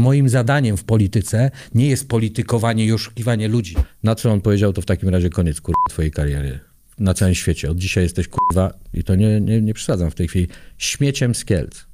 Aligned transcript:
Moim 0.00 0.28
zadaniem 0.28 0.76
w 0.76 0.84
polityce 0.84 1.50
nie 1.74 1.88
jest 1.88 2.08
politykowanie 2.08 2.86
i 2.86 2.92
oszukiwanie 2.92 3.48
ludzi. 3.48 3.76
Na 4.02 4.14
co 4.14 4.32
on 4.32 4.40
powiedział, 4.40 4.72
to 4.72 4.82
w 4.82 4.86
takim 4.86 5.08
razie 5.08 5.30
koniec 5.30 5.60
kurwa 5.60 5.78
twojej 5.90 6.10
kariery. 6.10 6.60
Na 6.98 7.14
całym 7.14 7.34
świecie. 7.34 7.70
Od 7.70 7.78
dzisiaj 7.78 8.04
jesteś 8.04 8.28
kurwa, 8.28 8.74
i 8.94 9.04
to 9.04 9.14
nie, 9.14 9.40
nie, 9.40 9.62
nie 9.62 9.74
przesadzam 9.74 10.10
w 10.10 10.14
tej 10.14 10.28
chwili, 10.28 10.48
śmieciem 10.78 11.34
z 11.34 11.44
Kielc. 11.44 11.86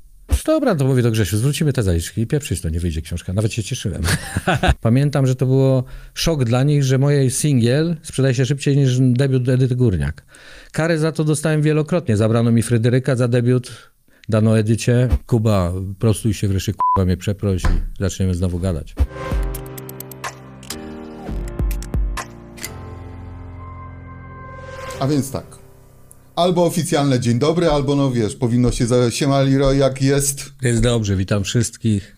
Dobra, 0.46 0.75
to 0.75 0.85
mówię 0.85 1.03
do 1.03 1.11
Grzesiu, 1.11 1.37
zwrócimy 1.37 1.73
te 1.73 1.83
zaliczki 1.83 2.21
i 2.21 2.27
pieprzyć 2.27 2.61
to, 2.61 2.69
nie 2.69 2.80
wyjdzie 2.80 3.03
książka. 3.03 3.33
Nawet 3.33 3.53
się 3.53 3.62
cieszyłem. 3.62 4.03
Pamiętam, 4.80 5.27
że 5.27 5.37
to 5.37 5.46
było 5.46 5.84
szok 6.14 6.45
dla 6.45 6.62
nich, 6.62 6.84
że 6.84 6.98
moje 6.98 7.30
singiel 7.30 7.96
sprzedaje 8.03 8.34
się 8.34 8.46
szybciej 8.46 8.77
niż 8.77 8.98
debiut 9.00 9.48
Edyty 9.48 9.77
Górniak. 9.77 10.25
Karę 10.73 10.98
za 10.98 11.12
to 11.12 11.25
dostałem 11.25 11.62
wielokrotnie. 11.62 12.16
Zabrano 12.16 12.53
mi 12.53 12.62
Fryderyka 12.62 13.16
za 13.16 13.29
debiut, 13.29 13.91
dano 14.29 14.59
Edycie. 14.59 15.09
Kuba, 15.27 15.73
prostuj 15.98 16.34
się 16.34 16.48
wreszcie, 16.48 16.73
kurwa 16.73 17.07
mnie 17.07 17.16
przeproś 17.16 17.62
i 17.62 18.00
zaczniemy 18.00 18.34
znowu 18.34 18.59
gadać. 18.59 18.95
A 25.00 25.06
więc 25.06 25.30
tak. 25.30 25.59
Albo 26.37 26.64
oficjalne 26.64 27.20
dzień 27.20 27.38
dobry, 27.38 27.70
albo 27.70 27.97
no 27.97 28.11
wiesz, 28.11 28.37
powinno 28.37 28.70
się 28.70 28.87
za 28.87 29.11
siema 29.11 29.41
Leroy 29.41 29.77
jak 29.77 30.02
jest. 30.02 30.52
Jest 30.62 30.83
dobrze, 30.83 31.16
witam 31.16 31.45
wszystkich 31.45 32.16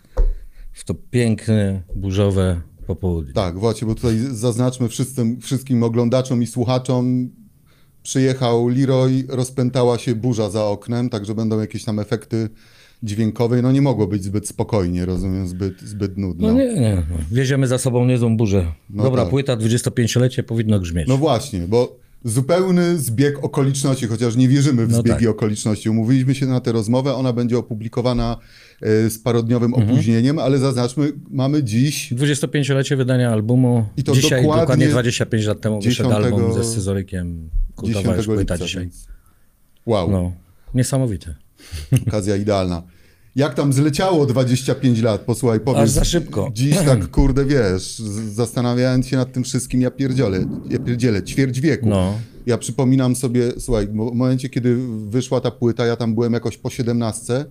w 0.72 0.84
to 0.84 0.94
piękne, 1.10 1.82
burzowe 1.96 2.60
popołudnie. 2.86 3.32
Tak, 3.32 3.58
właśnie, 3.58 3.86
bo 3.86 3.94
tutaj 3.94 4.18
zaznaczmy 4.30 4.88
wszystkim, 4.88 5.40
wszystkim 5.40 5.82
oglądaczom 5.82 6.42
i 6.42 6.46
słuchaczom. 6.46 7.30
Przyjechał 8.04 8.68
Leroy, 8.68 9.24
rozpętała 9.28 9.98
się 9.98 10.14
burza 10.14 10.50
za 10.50 10.64
oknem, 10.64 11.10
także 11.10 11.34
będą 11.34 11.60
jakieś 11.60 11.84
tam 11.84 11.98
efekty 11.98 12.48
dźwiękowe. 13.02 13.62
No 13.62 13.72
nie 13.72 13.82
mogło 13.82 14.06
być 14.06 14.24
zbyt 14.24 14.48
spokojnie, 14.48 15.06
rozumiem, 15.06 15.48
zbyt, 15.48 15.80
zbyt 15.80 16.18
nudno. 16.18 16.48
No 16.48 16.54
nie, 16.54 16.74
nie. 16.74 17.02
Wieziemy 17.32 17.66
za 17.66 17.78
sobą 17.78 18.06
niezłą 18.06 18.36
burzę. 18.36 18.72
No 18.90 19.02
Dobra 19.02 19.22
tak. 19.22 19.30
płyta, 19.30 19.56
25-lecie, 19.56 20.42
powinno 20.42 20.80
grzmieć. 20.80 21.08
No 21.08 21.16
właśnie, 21.16 21.60
bo 21.60 21.96
zupełny 22.24 22.98
zbieg 22.98 23.44
okoliczności, 23.44 24.06
chociaż 24.06 24.36
nie 24.36 24.48
wierzymy 24.48 24.86
w 24.86 24.90
No 24.90 24.98
zbiegi 24.98 25.18
tak. 25.26 25.28
okoliczności. 25.28 25.90
Umówiliśmy 25.90 26.34
się 26.34 26.46
na 26.46 26.60
tę 26.60 26.72
rozmowę, 26.72 27.14
ona 27.14 27.32
będzie 27.32 27.58
opublikowana 27.58 28.36
e, 28.82 29.10
z 29.10 29.18
parodniowym 29.18 29.74
Mhm. 29.74 29.90
opóźnieniem, 29.90 30.38
ale 30.38 30.58
zaznaczmy, 30.58 31.12
mamy 31.30 31.62
dziś 31.62 32.12
25-lecie 32.12 32.96
wydania 32.96 33.30
albumu. 33.32 33.86
I 33.96 34.04
to 34.04 34.12
dzisiaj, 34.12 34.42
dokładnie 34.42 34.60
dokładnie 34.62 34.88
25 34.88 35.46
lat 35.46 35.60
temu 35.60 35.80
wyszedł 35.80 36.08
10 36.10 36.24
album 36.24 36.52
ze 36.54 36.64
scyzorykiem. 36.64 37.48
10 37.50 37.74
Kultowa 37.74 38.16
już 38.16 38.26
płyta 38.26 38.54
lipca. 38.54 38.66
dzisiaj. 38.66 38.90
Wow, 39.86 40.10
No, 40.10 40.32
niesamowite. 40.74 41.34
okazja 42.08 42.36
idealna. 42.36 42.82
Jak 43.36 43.54
tam 43.54 43.72
zleciało 43.72 44.26
25 44.26 45.02
lat? 45.02 45.20
Posłuchaj, 45.20 45.60
powiedz. 45.60 45.82
Aż 45.82 45.90
za 45.90 46.04
szybko. 46.04 46.50
Dziś 46.52 46.76
tak, 46.86 47.10
kurde, 47.10 47.44
wiesz, 47.44 47.98
zastanawiając 48.32 49.06
się 49.06 49.16
nad 49.16 49.32
tym 49.32 49.44
wszystkim, 49.44 49.80
ja 49.80 49.90
pierdzielę, 49.90 50.44
ja 50.70 50.78
pierdzielę, 50.78 51.22
ćwierć 51.22 51.60
wieku. 51.60 51.88
No. 51.88 52.14
Ja 52.46 52.58
przypominam 52.58 53.16
sobie, 53.16 53.52
słuchaj, 53.58 53.86
w 53.86 53.94
momencie, 53.94 54.48
kiedy 54.48 54.76
wyszła 55.08 55.40
ta 55.40 55.50
płyta, 55.50 55.86
ja 55.86 55.96
tam 55.96 56.14
byłem 56.14 56.32
jakoś 56.32 56.56
po 56.56 56.70
17, 56.70 57.44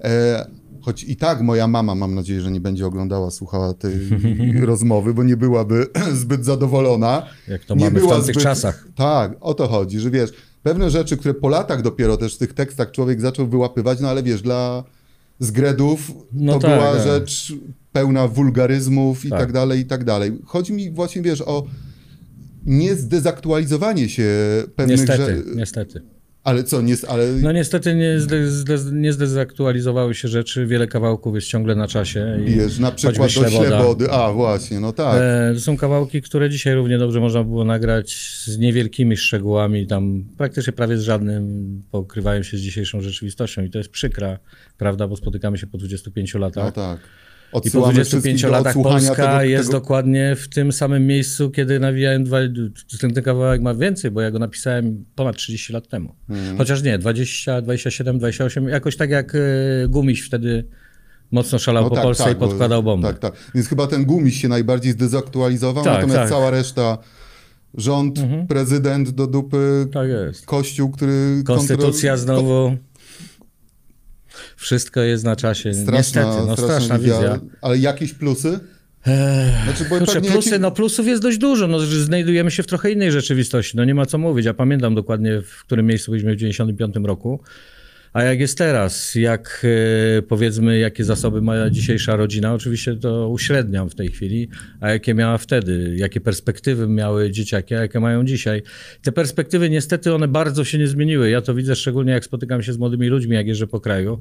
e, 0.00 0.46
choć 0.82 1.04
i 1.04 1.16
tak 1.16 1.40
moja 1.40 1.66
mama, 1.66 1.94
mam 1.94 2.14
nadzieję, 2.14 2.40
że 2.40 2.50
nie 2.50 2.60
będzie 2.60 2.86
oglądała, 2.86 3.30
słuchała 3.30 3.74
tej 3.74 3.92
rozmowy, 4.60 5.14
bo 5.14 5.22
nie 5.22 5.36
byłaby 5.36 5.86
zbyt 6.22 6.44
zadowolona. 6.44 7.26
Jak 7.48 7.64
to 7.64 7.74
nie 7.74 7.84
mamy 7.84 8.00
w 8.00 8.02
była 8.02 8.16
tamtych 8.16 8.36
czasach. 8.36 8.88
Tak, 8.94 9.36
o 9.40 9.54
to 9.54 9.68
chodzi, 9.68 10.00
że 10.00 10.10
wiesz, 10.10 10.30
pewne 10.62 10.90
rzeczy, 10.90 11.16
które 11.16 11.34
po 11.34 11.48
latach 11.48 11.82
dopiero 11.82 12.16
też 12.16 12.34
w 12.34 12.38
tych 12.38 12.52
tekstach 12.54 12.90
człowiek 12.90 13.20
zaczął 13.20 13.46
wyłapywać, 13.46 14.00
no 14.00 14.08
ale 14.08 14.22
wiesz, 14.22 14.42
dla 14.42 14.84
zgredów 15.40 16.12
No 16.32 16.52
to 16.52 16.58
tak, 16.68 16.78
była 16.80 16.92
tak. 16.94 17.02
rzecz 17.04 17.52
pełna 17.92 18.28
wulgaryzmów 18.28 19.24
i 19.24 19.30
Tak. 19.30 19.38
tak 19.40 19.52
dalej, 19.52 19.80
i 19.80 19.84
tak 19.84 20.04
dalej. 20.04 20.38
Chodzi 20.44 20.72
mi 20.72 20.90
właśnie, 20.90 21.22
wiesz, 21.22 21.40
o 21.46 21.66
nie 22.66 22.94
zdezaktualizowanie 22.94 24.08
się 24.08 24.28
pewnych 24.76 24.98
Niestety, 24.98 25.22
rzeczy. 25.36 25.44
niestety. 25.56 26.02
Ale 26.44 26.64
co, 26.64 26.82
nie, 26.82 26.94
ale 27.08 27.32
No 27.32 27.52
niestety 27.52 27.94
nie, 27.94 28.20
zde, 28.20 28.46
zde, 28.46 28.78
nie 28.92 29.12
zdezaktualizowały 29.12 30.14
się 30.14 30.28
rzeczy, 30.28 30.66
wiele 30.66 30.86
kawałków 30.86 31.34
jest 31.34 31.46
ciągle 31.46 31.74
na 31.74 31.88
czasie. 31.88 32.38
I 32.46 32.50
wiesz, 32.50 32.78
na 32.78 32.92
przykład 32.92 33.34
do 33.34 33.50
ślebody. 33.50 34.10
A, 34.10 34.32
właśnie, 34.32 34.80
no 34.80 34.92
tak. 34.92 35.22
E, 35.22 35.54
to 35.54 35.60
są 35.60 35.76
kawałki, 35.76 36.22
które 36.22 36.50
dzisiaj 36.50 36.74
równie 36.74 36.98
dobrze 36.98 37.20
można 37.20 37.44
było 37.44 37.64
nagrać 37.64 38.16
z 38.46 38.58
niewielkimi 38.58 39.16
szczegółami, 39.16 39.86
tam 39.86 40.24
praktycznie 40.36 40.72
prawie 40.72 40.96
z 40.96 41.02
żadnym 41.02 41.82
pokrywają 41.90 42.42
się 42.42 42.56
z 42.56 42.60
dzisiejszą 42.60 43.00
rzeczywistością 43.00 43.62
i 43.62 43.70
to 43.70 43.78
jest 43.78 43.90
przykra, 43.90 44.38
prawda, 44.78 45.08
bo 45.08 45.16
spotykamy 45.16 45.58
się 45.58 45.66
po 45.66 45.78
25 45.78 46.34
latach. 46.34 46.64
No 46.64 46.72
tak. 46.72 47.00
I 47.50 47.52
po 47.52 47.58
Odsyłamy 47.58 47.94
25 47.94 48.22
wszystkich 48.22 48.50
do 48.50 48.56
latach 48.56 48.74
Polska 48.82 49.14
tego- 49.14 49.42
jest 49.42 49.68
tego- 49.68 49.80
dokładnie 49.80 50.36
w 50.36 50.48
tym 50.48 50.72
samym 50.72 51.06
miejscu, 51.06 51.50
kiedy 51.50 51.80
nawijałem 51.80 52.24
dwa, 52.24 52.38
ten, 53.00 53.12
kawałek 53.22 53.62
ma 53.62 53.74
więcej, 53.74 54.10
bo 54.10 54.20
ja 54.20 54.30
go 54.30 54.38
napisałem 54.38 55.04
ponad 55.14 55.36
30 55.36 55.72
lat 55.72 55.88
temu. 55.88 56.14
Mhm. 56.28 56.58
Chociaż 56.58 56.82
nie, 56.82 56.98
20, 56.98 57.62
27, 57.62 58.18
28, 58.18 58.68
jakoś 58.68 58.96
tak 58.96 59.10
jak 59.10 59.34
e, 59.34 59.38
Gumiś 59.88 60.20
wtedy 60.22 60.64
mocno 61.30 61.58
szalał 61.58 61.90
po 61.90 61.96
Polsce 61.96 62.32
i 62.32 62.34
bo- 62.34 62.48
podkładał 62.48 62.82
bombę. 62.82 63.08
Tak, 63.08 63.18
tak. 63.18 63.32
Więc 63.54 63.68
chyba 63.68 63.86
ten 63.86 64.04
gumiś 64.04 64.40
się 64.42 64.48
najbardziej 64.48 64.92
zdezaktualizował, 64.92 65.84
Tak, 65.84 65.94
natomiast 65.94 66.18
tak. 66.20 66.28
cała 66.28 66.50
reszta, 66.50 66.98
rząd, 67.74 68.18
prezydent 68.48 69.10
do 69.10 69.26
dupy, 69.26 69.86
Tak 69.92 70.08
kościół, 70.46 70.90
który... 70.90 71.42
Konstytucja 71.44 72.14
kontrol- 72.14 72.18
znowu. 72.18 72.76
Wszystko 74.60 75.00
jest 75.00 75.24
na 75.24 75.36
czasie. 75.36 75.74
Straszna, 75.74 75.98
Niestety, 75.98 76.46
no 76.46 76.56
straszna 76.56 76.98
wizja. 76.98 77.40
Ale 77.62 77.78
jakieś 77.78 78.12
plusy? 78.14 78.60
Znaczy, 79.64 79.84
bo 79.90 79.98
Kurczę, 79.98 80.12
pewnie 80.12 80.30
plusy, 80.30 80.48
jakieś- 80.48 80.62
no 80.62 80.70
plusów 80.70 81.06
jest 81.06 81.22
dość 81.22 81.38
dużo, 81.38 81.66
no, 81.66 81.80
że 81.80 82.04
znajdujemy 82.04 82.50
się 82.50 82.62
w 82.62 82.66
trochę 82.66 82.90
innej 82.90 83.12
rzeczywistości, 83.12 83.76
no 83.76 83.84
nie 83.84 83.94
ma 83.94 84.06
co 84.06 84.18
mówić. 84.18 84.46
Ja 84.46 84.54
pamiętam 84.54 84.94
dokładnie, 84.94 85.42
w 85.42 85.64
którym 85.64 85.86
miejscu 85.86 86.10
byliśmy 86.10 86.32
w 86.34 86.36
95 86.36 86.96
roku, 87.06 87.40
a 88.12 88.22
jak 88.22 88.40
jest 88.40 88.58
teraz, 88.58 89.14
jak 89.14 89.66
e, 90.18 90.22
powiedzmy, 90.22 90.78
jakie 90.78 91.04
zasoby 91.04 91.42
ma 91.42 91.70
dzisiejsza 91.70 92.16
rodzina, 92.16 92.54
oczywiście 92.54 92.96
to 92.96 93.28
uśredniam 93.28 93.90
w 93.90 93.94
tej 93.94 94.08
chwili, 94.08 94.48
a 94.80 94.90
jakie 94.90 95.14
miała 95.14 95.38
wtedy, 95.38 95.94
jakie 95.96 96.20
perspektywy 96.20 96.88
miały 96.88 97.30
dzieciaki, 97.30 97.74
a 97.74 97.80
jakie 97.80 98.00
mają 98.00 98.24
dzisiaj. 98.24 98.62
Te 99.02 99.12
perspektywy 99.12 99.70
niestety 99.70 100.14
one 100.14 100.28
bardzo 100.28 100.64
się 100.64 100.78
nie 100.78 100.86
zmieniły. 100.86 101.30
Ja 101.30 101.40
to 101.40 101.54
widzę 101.54 101.76
szczególnie 101.76 102.12
jak 102.12 102.24
spotykam 102.24 102.62
się 102.62 102.72
z 102.72 102.78
młodymi 102.78 103.08
ludźmi, 103.08 103.34
jak 103.34 103.46
jeżdżę 103.46 103.66
po 103.66 103.80
kraju. 103.80 104.18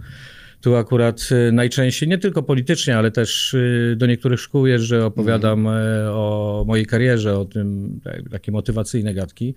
Tu 0.62 0.76
akurat 0.76 1.30
e, 1.32 1.52
najczęściej, 1.52 2.10
nie 2.10 2.18
tylko 2.18 2.44
politycznie, 2.44 2.98
ale 2.98 3.12
też 3.12 3.54
e, 3.54 3.96
do 3.96 4.06
niektórych 4.06 4.40
szkół 4.40 4.68
jeżdżę, 4.68 5.06
opowiadam 5.06 5.68
e, 5.68 5.72
o 6.12 6.64
mojej 6.68 6.86
karierze, 6.86 7.40
o 7.40 7.46
tym, 7.46 8.00
tak, 8.04 8.30
takie 8.32 8.52
motywacyjne 8.52 9.14
gadki. 9.14 9.56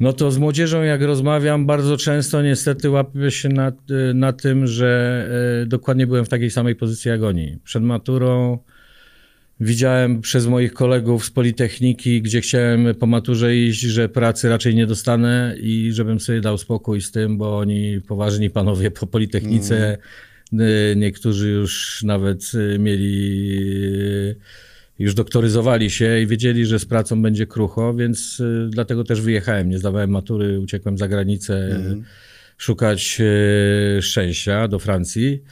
No 0.00 0.12
to 0.12 0.30
z 0.30 0.38
młodzieżą, 0.38 0.82
jak 0.82 1.02
rozmawiam, 1.02 1.66
bardzo 1.66 1.96
często 1.96 2.42
niestety 2.42 2.90
łapię 2.90 3.30
się 3.30 3.48
na, 3.48 3.68
y, 4.10 4.14
na 4.14 4.32
tym, 4.32 4.66
że 4.66 5.22
e, 5.62 5.66
dokładnie 5.66 6.06
byłem 6.06 6.24
w 6.24 6.28
takiej 6.28 6.50
samej 6.50 6.76
pozycji 6.76 7.08
jak 7.08 7.22
oni. 7.22 7.58
Przed 7.64 7.82
maturą 7.82 8.58
widziałem 9.60 10.20
przez 10.20 10.46
moich 10.46 10.72
kolegów 10.72 11.24
z 11.24 11.30
Politechniki, 11.30 12.22
gdzie 12.22 12.40
chciałem 12.40 12.94
po 12.94 13.06
maturze 13.06 13.56
iść, 13.56 13.80
że 13.80 14.08
pracy 14.08 14.48
raczej 14.48 14.74
nie 14.74 14.86
dostanę 14.86 15.56
i 15.60 15.92
żebym 15.92 16.20
sobie 16.20 16.40
dał 16.40 16.58
spokój 16.58 17.00
z 17.00 17.10
tym, 17.10 17.38
bo 17.38 17.58
oni 17.58 18.00
poważni 18.08 18.50
panowie 18.50 18.90
po 18.90 19.06
Politechnice, 19.06 19.98
y, 20.52 20.56
niektórzy 20.96 21.48
już 21.48 22.02
nawet 22.02 22.52
y, 22.54 22.78
mieli 22.78 23.58
y, 24.00 24.36
już 24.98 25.14
doktoryzowali 25.14 25.90
się 25.90 26.20
i 26.20 26.26
wiedzieli, 26.26 26.66
że 26.66 26.78
z 26.78 26.86
pracą 26.86 27.22
będzie 27.22 27.46
krucho, 27.46 27.94
więc 27.94 28.40
y, 28.40 28.68
dlatego 28.70 29.04
też 29.04 29.20
wyjechałem. 29.20 29.68
Nie 29.68 29.78
zdawałem 29.78 30.10
matury, 30.10 30.60
uciekłem 30.60 30.98
za 30.98 31.08
granicę 31.08 31.54
y, 31.54 32.02
szukać 32.56 33.18
y, 33.20 34.02
szczęścia 34.02 34.68
do 34.68 34.78
Francji. 34.78 35.42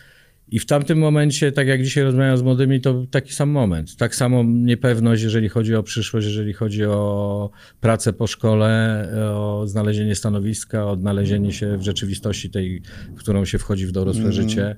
I 0.49 0.59
w 0.59 0.67
tamtym 0.67 0.99
momencie, 0.99 1.53
tak 1.53 1.67
jak 1.67 1.83
dzisiaj 1.83 2.05
rozmawiam 2.05 2.37
z 2.37 2.43
młodymi, 2.43 2.81
to 2.81 3.07
taki 3.11 3.33
sam 3.33 3.51
moment. 3.51 3.97
Tak 3.97 4.15
samo 4.15 4.45
niepewność, 4.47 5.23
jeżeli 5.23 5.49
chodzi 5.49 5.75
o 5.75 5.83
przyszłość, 5.83 6.27
jeżeli 6.27 6.53
chodzi 6.53 6.85
o 6.85 7.51
pracę 7.81 8.13
po 8.13 8.27
szkole, 8.27 9.09
o 9.35 9.65
znalezienie 9.67 10.15
stanowiska, 10.15 10.87
odnalezienie 10.87 11.53
się 11.53 11.77
w 11.77 11.83
rzeczywistości 11.83 12.51
tej, 12.51 12.83
w 13.17 13.19
którą 13.19 13.45
się 13.45 13.59
wchodzi 13.59 13.87
w 13.87 13.93
dorosłe 13.93 14.33
życie. 14.33 14.77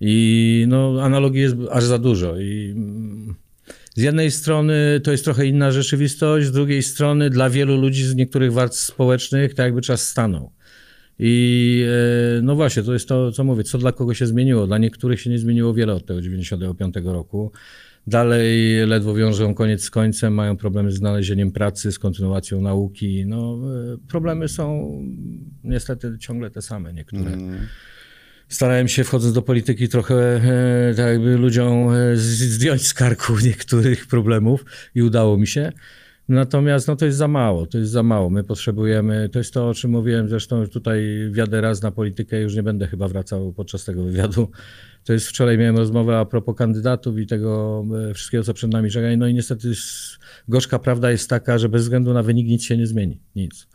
I 0.00 0.64
no, 0.68 1.02
analogii 1.02 1.40
jest 1.40 1.56
aż 1.70 1.84
za 1.84 1.98
dużo. 1.98 2.40
I 2.40 2.72
mm, 2.76 3.34
z 3.94 4.02
jednej 4.02 4.30
strony 4.30 5.00
to 5.04 5.10
jest 5.10 5.24
trochę 5.24 5.46
inna 5.46 5.72
rzeczywistość, 5.72 6.46
z 6.46 6.52
drugiej 6.52 6.82
strony 6.82 7.30
dla 7.30 7.50
wielu 7.50 7.76
ludzi 7.76 8.04
z 8.04 8.14
niektórych 8.14 8.52
warstw 8.52 8.80
społecznych 8.80 9.54
tak 9.54 9.64
jakby 9.64 9.82
czas 9.82 10.08
stanął. 10.08 10.52
I 11.18 11.84
e, 12.38 12.42
no 12.42 12.54
właśnie, 12.54 12.82
to 12.82 12.92
jest 12.92 13.08
to, 13.08 13.32
co 13.32 13.44
mówię, 13.44 13.64
co 13.64 13.78
dla 13.78 13.92
kogo 13.92 14.14
się 14.14 14.26
zmieniło. 14.26 14.66
Dla 14.66 14.78
niektórych 14.78 15.20
się 15.20 15.30
nie 15.30 15.38
zmieniło 15.38 15.74
wiele 15.74 15.94
od 15.94 16.06
tego 16.06 16.20
95 16.20 16.94
roku. 17.04 17.52
Dalej 18.06 18.76
ledwo 18.86 19.14
wiążą 19.14 19.54
koniec 19.54 19.82
z 19.82 19.90
końcem, 19.90 20.34
mają 20.34 20.56
problemy 20.56 20.92
z 20.92 20.94
znalezieniem 20.94 21.52
pracy, 21.52 21.92
z 21.92 21.98
kontynuacją 21.98 22.60
nauki. 22.60 23.26
No, 23.26 23.58
e, 23.94 24.08
problemy 24.08 24.48
są 24.48 24.92
niestety 25.64 26.18
ciągle 26.18 26.50
te 26.50 26.62
same 26.62 26.92
niektóre. 26.92 27.30
Starałem 28.54 28.88
się 28.88 29.04
wchodząc 29.04 29.34
do 29.34 29.42
polityki 29.42 29.88
trochę 29.88 30.14
e, 30.90 30.94
tak 30.96 31.06
jakby 31.06 31.36
ludziom 31.36 31.88
e, 31.94 32.16
z- 32.16 32.20
zdjąć 32.38 32.86
z 32.86 32.94
karku 32.94 33.32
niektórych 33.48 34.06
problemów 34.06 34.64
i 34.94 35.02
udało 35.02 35.36
mi 35.38 35.46
się. 35.46 35.72
Natomiast 36.28 36.88
no, 36.88 36.96
to 36.96 37.06
jest 37.06 37.18
za 37.18 37.28
mało, 37.28 37.66
to 37.66 37.78
jest 37.78 37.90
za 37.90 38.02
mało. 38.02 38.30
My 38.30 38.44
potrzebujemy, 38.44 39.28
to 39.28 39.38
jest 39.38 39.54
to, 39.54 39.68
o 39.68 39.74
czym 39.74 39.90
mówiłem 39.90 40.28
zresztą 40.28 40.66
tutaj 40.66 41.02
wiadę 41.32 41.60
raz 41.60 41.82
na 41.82 41.90
politykę, 41.90 42.40
już 42.40 42.54
nie 42.54 42.62
będę 42.62 42.86
chyba 42.86 43.08
wracał 43.08 43.52
podczas 43.52 43.84
tego 43.84 44.04
wywiadu. 44.04 44.48
To 45.04 45.12
jest 45.12 45.28
wczoraj 45.28 45.58
miałem 45.58 45.76
rozmowę 45.76 46.18
a 46.18 46.24
propos 46.24 46.56
kandydatów 46.56 47.18
i 47.18 47.26
tego 47.26 47.84
e, 48.10 48.14
wszystkiego, 48.14 48.44
co 48.44 48.54
przed 48.54 48.72
nami 48.72 48.90
czeka. 48.90 49.06
No 49.16 49.26
i 49.26 49.34
niestety 49.34 49.68
s- 49.70 50.18
gorzka 50.48 50.78
prawda 50.78 51.10
jest 51.10 51.30
taka, 51.30 51.58
że 51.58 51.68
bez 51.68 51.82
względu 51.82 52.14
na 52.14 52.22
wynik 52.22 52.46
nic 52.46 52.64
się 52.64 52.76
nie 52.76 52.86
zmieni. 52.86 53.20
Nic. 53.36 53.66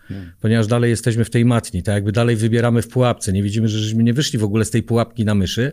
Ponieważ 0.42 0.68
dalej 0.68 0.90
jesteśmy 0.90 1.26
w 1.26 1.30
tej 1.30 1.46
matni, 1.46 1.84
tak 1.84 1.96
jakby 1.96 2.12
dalej 2.12 2.36
wybieramy 2.36 2.82
w 2.82 2.88
pułapce. 2.88 3.34
Nie 3.34 3.44
widzimy, 3.44 3.68
że 3.68 3.80
żeśmy 3.80 4.04
nie 4.04 4.14
wyszli 4.14 4.40
w 4.40 4.44
ogóle 4.44 4.66
z 4.66 4.70
tej 4.70 4.84
pułapki 4.84 5.26
na 5.26 5.36
myszy, 5.36 5.72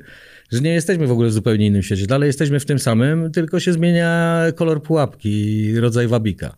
że 0.52 0.60
nie 0.60 0.70
jesteśmy 0.70 1.06
w 1.06 1.12
ogóle 1.12 1.28
w 1.28 1.32
zupełnie 1.32 1.66
innym 1.66 1.82
świecie. 1.82 2.06
Dalej 2.06 2.26
jesteśmy 2.26 2.60
w 2.60 2.64
tym 2.64 2.78
samym, 2.78 3.32
tylko 3.32 3.60
się 3.60 3.72
zmienia 3.72 4.42
kolor 4.56 4.82
pułapki 4.82 5.30
i 5.30 5.80
rodzaj 5.80 6.08
wabika. 6.08 6.56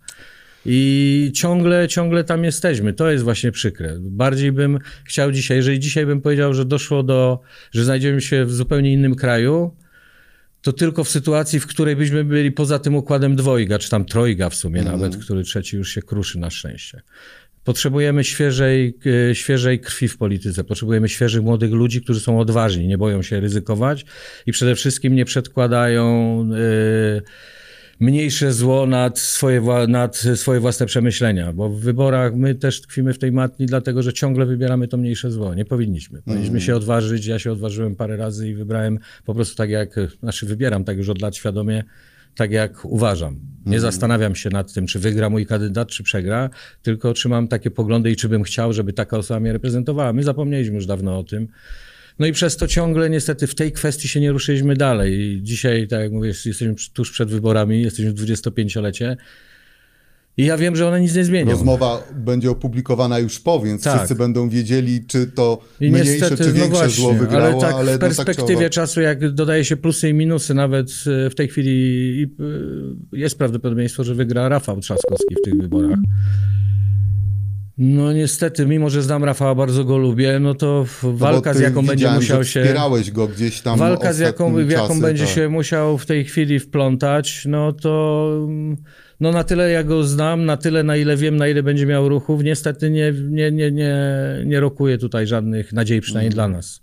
I 0.69 1.31
ciągle, 1.35 1.89
ciągle 1.89 2.25
tam 2.25 2.45
jesteśmy. 2.45 2.93
To 2.93 3.11
jest 3.11 3.25
właśnie 3.25 3.53
przykre. 3.53 3.97
Bardziej 4.01 4.53
bym 4.53 4.79
chciał 5.05 5.33
dzisiaj, 5.33 5.57
jeżeli 5.57 5.81
dzisiaj 5.81 6.07
bym 6.07 6.21
powiedział, 6.21 6.55
że 6.55 6.65
doszło 6.65 7.03
do, 7.03 7.41
że 7.73 7.85
znajdziemy 7.85 8.21
się 8.21 8.45
w 8.45 8.53
zupełnie 8.53 8.93
innym 8.93 9.15
kraju, 9.15 9.77
to 10.67 10.73
tylko 10.73 11.05
w 11.05 11.09
sytuacji, 11.09 11.61
w 11.61 11.67
której 11.67 11.97
byśmy 11.97 12.25
byli 12.25 12.53
poza 12.53 12.79
tym 12.79 12.95
układem 12.95 13.37
dwojga, 13.37 13.79
czy 13.79 13.91
tam 13.91 14.05
trojga 14.05 14.51
w 14.51 14.55
sumie 14.55 14.83
nawet, 14.83 15.17
który 15.17 15.43
trzeci 15.43 15.77
już 15.77 15.91
się 15.91 16.03
kruszy 16.03 16.39
na 16.39 16.51
szczęście. 16.51 17.03
Potrzebujemy 17.65 18.25
świeżej, 18.25 18.99
e, 19.31 19.35
świeżej 19.35 19.81
krwi 19.81 20.09
w 20.09 20.19
polityce. 20.19 20.65
Potrzebujemy 20.65 21.09
świeżych 21.09 21.43
młodych 21.43 21.73
ludzi, 21.73 22.03
którzy 22.03 22.21
są 22.21 22.41
odważni, 22.41 22.87
nie 22.87 22.99
boją 22.99 23.23
się 23.23 23.41
ryzykować 23.41 24.05
i 24.47 24.53
przede 24.53 24.75
wszystkim 24.75 25.15
nie 25.15 25.25
przedkładają 25.25 26.05
e, 26.41 27.23
mniejsze 28.01 28.53
zło 28.53 28.87
nad 28.87 29.19
swoje, 29.19 29.61
nad 29.89 30.17
swoje 30.17 30.61
własne 30.61 30.87
przemyślenia. 30.87 31.53
Bo 31.53 31.69
w 31.69 31.81
wyborach 31.81 32.35
my 32.35 32.55
też 32.55 32.81
tkwimy 32.81 33.13
w 33.15 33.19
tej 33.19 33.33
matni, 33.33 33.67
dlatego 33.67 34.03
że 34.03 34.13
ciągle 34.13 34.47
wybieramy 34.47 34.89
to 34.89 34.97
mniejsze 34.97 35.31
zło. 35.31 35.55
Nie 35.55 35.65
powinniśmy. 35.65 36.23
Powinniśmy 36.23 36.61
się 36.61 36.77
odważyć. 36.77 37.27
Ja 37.27 37.39
się 37.39 37.53
odważyłem 37.53 37.97
parę 37.97 38.17
razy 38.17 38.49
i 38.49 38.55
wybrałem 38.55 38.99
po 39.25 39.35
prostu 39.35 39.57
tak 39.57 39.71
jak, 39.71 39.95
znaczy 40.23 40.47
wybieram 40.47 40.85
tak 40.85 40.97
już 40.97 41.09
od 41.09 41.23
lat 41.23 41.37
świadomie, 41.37 41.85
tak 42.37 42.51
jak 42.51 42.85
uważam. 42.85 43.41
Nie 43.67 43.81
zastanawiam 43.81 44.35
się 44.35 44.51
nad 44.51 44.73
tym, 44.73 44.87
czy 44.87 44.99
wygra 44.99 45.31
mój 45.31 45.47
kandydat, 45.47 45.89
czy 45.89 46.03
przegra, 46.03 46.51
tylko 46.83 47.15
czy 47.15 47.29
mam 47.29 47.49
takie 47.49 47.71
poglądy 47.71 48.11
i 48.11 48.17
czy 48.17 48.29
bym 48.29 48.43
chciał, 48.43 48.73
żeby 48.73 48.93
taka 48.93 49.19
osoba 49.19 49.41
mnie 49.41 49.53
reprezentowała. 49.53 50.13
My 50.13 50.23
zapomnieliśmy 50.23 50.75
już 50.75 50.87
dawno 50.87 51.19
o 51.19 51.25
tym. 51.25 51.49
No 52.19 52.27
i 52.27 52.33
przez 52.33 52.57
to 52.57 52.69
ciągle 52.69 53.11
niestety 53.11 53.47
w 53.47 53.55
tej 53.55 53.73
kwestii 53.73 54.09
się 54.09 54.21
nie 54.21 54.33
ruszyliśmy 54.33 54.77
dalej. 54.77 55.41
Dzisiaj, 55.43 55.89
tak 55.89 56.01
jak 56.01 56.13
mówię, 56.13 56.29
jesteśmy 56.29 56.75
tuż 56.93 57.11
przed 57.11 57.31
wyborami, 57.31 57.83
jesteśmy 57.83 58.13
w 58.13 58.15
25-lecie 58.15 59.17
i 60.39 60.45
ja 60.45 60.57
wiem, 60.57 60.77
że 60.77 60.89
one 60.89 61.01
nic 61.01 61.15
nie 61.15 61.25
zmienią. 61.25 61.51
Rozmowa 61.51 62.03
będzie 62.15 62.51
opublikowana 62.51 63.19
już 63.19 63.41
po, 63.41 63.61
więc 63.61 63.83
Tak. 63.83 63.97
wszyscy 63.97 64.15
będą 64.15 64.49
wiedzieli, 64.49 65.05
czy 65.07 65.27
to 65.27 65.59
I 65.81 65.91
mniejsze, 65.91 66.13
niestety, 66.13 66.37
czy 66.37 66.47
no 66.47 66.53
większe 66.53 66.71
właśnie, 66.71 67.03
zło 67.03 67.13
wygrało, 67.13 67.45
ale 67.45 67.61
tak 67.61 67.75
ale 67.75 67.85
w 67.85 67.87
no 67.87 67.99
tak 67.99 68.01
perspektywie 68.01 68.71
czasu, 68.71 69.01
jak 69.01 69.31
dodaje 69.31 69.65
się 69.65 69.77
plusy 69.77 70.09
i 70.09 70.15
minusy, 70.15 70.55
nawet 70.55 70.91
e, 71.27 71.31
w 71.31 71.35
tej 71.35 71.49
chwili 71.49 72.27
e, 73.13 73.19
jest 73.19 73.39
prawdopodobieństwo, 73.39 74.05
że 74.05 74.15
wygra 74.15 74.49
Rafał 74.49 74.81
Trzaskowski 74.81 75.35
w 75.43 75.45
tych 75.45 75.55
wyborach. 75.55 75.99
No 77.79 78.13
niestety, 78.13 78.67
mimo 78.67 78.91
że 78.91 79.03
znam 79.03 79.25
Rafała, 79.25 79.55
bardzo 79.55 79.85
go 79.85 79.99
lubię, 79.99 80.39
no 80.39 80.55
to 80.55 80.87
No 81.03 81.13
walka 81.13 81.55
z 81.55 81.57
ty 81.57 81.63
jaką 81.63 81.87
będzie 81.87 82.11
musiał 82.11 82.45
się... 82.45 82.61
Wspierałeś 82.61 83.11
go 83.11 83.29
gdzieś 83.29 83.61
tam 83.61 83.79
Walka, 83.79 84.13
z 84.13 84.19
jaką, 84.19 84.55
w 84.55 84.71
jaką 84.71 84.89
czasy, 84.89 85.01
będzie 85.01 85.25
tak. 85.25 85.35
się 85.35 85.49
musiał 85.49 85.99
w 85.99 86.07
tej 86.07 86.25
chwili 86.25 86.61
wplątać, 86.61 87.45
no 87.47 87.73
to 87.73 88.31
mm, 88.45 88.77
no 89.21 89.33
na 89.33 89.45
tyle 89.45 89.71
jak 89.71 89.87
go 89.87 90.05
znam, 90.05 90.45
na 90.45 90.57
tyle 90.57 90.83
na 90.83 90.97
ile 90.97 91.17
wiem, 91.17 91.37
na 91.37 91.49
ile 91.49 91.63
będzie 91.63 91.87
miał 91.87 92.09
ruchów, 92.09 92.43
niestety 92.43 92.91
nie, 92.91 93.13
nie, 93.13 93.53
nie, 93.53 93.73
nie, 93.73 93.97
nie 94.45 94.61
rokuje 94.61 94.99
tutaj 94.99 95.27
żadnych 95.27 95.73
nadziei, 95.73 96.01
przynajmniej 96.01 96.31
dla 96.31 96.49
nas. 96.49 96.83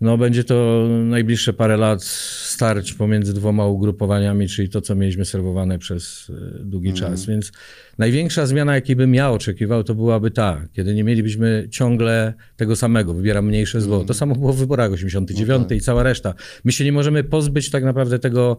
No 0.00 0.18
będzie 0.18 0.44
to 0.44 0.86
najbliższe 1.04 1.52
parę 1.52 1.76
lat 1.76 2.02
starć 2.02 2.92
pomiędzy 2.92 3.34
dwoma 3.34 3.66
ugrupowaniami, 3.66 4.48
czyli 4.48 4.68
to, 4.68 4.80
co 4.80 4.94
mieliśmy 4.94 5.24
serwowane 5.24 5.78
przez 5.78 6.32
e, 6.60 6.64
długi 6.64 6.92
czas. 6.92 7.26
Więc 7.26 7.52
największa 7.98 8.46
zmiana, 8.46 8.74
jakiej 8.74 8.96
bym 8.96 9.14
ja 9.14 9.30
oczekiwał, 9.30 9.84
to 9.84 9.94
byłaby 9.94 10.30
ta, 10.30 10.62
kiedy 10.72 10.94
nie 10.94 11.04
mielibyśmy 11.04 11.68
ciągle 11.70 12.34
tego 12.56 12.76
samego, 12.76 13.14
wybieram 13.14 13.46
mniejsze 13.46 13.80
zło. 13.80 14.04
To 14.04 14.14
samo 14.14 14.34
było 14.34 14.52
w 14.52 14.56
wyborach 14.58 14.92
89 14.92 15.72
i 15.72 15.80
cała 15.80 16.02
reszta. 16.02 16.34
My 16.64 16.72
się 16.72 16.84
nie 16.84 16.92
możemy 16.92 17.24
pozbyć 17.24 17.70
tak 17.70 17.84
naprawdę 17.84 18.18
tego 18.18 18.58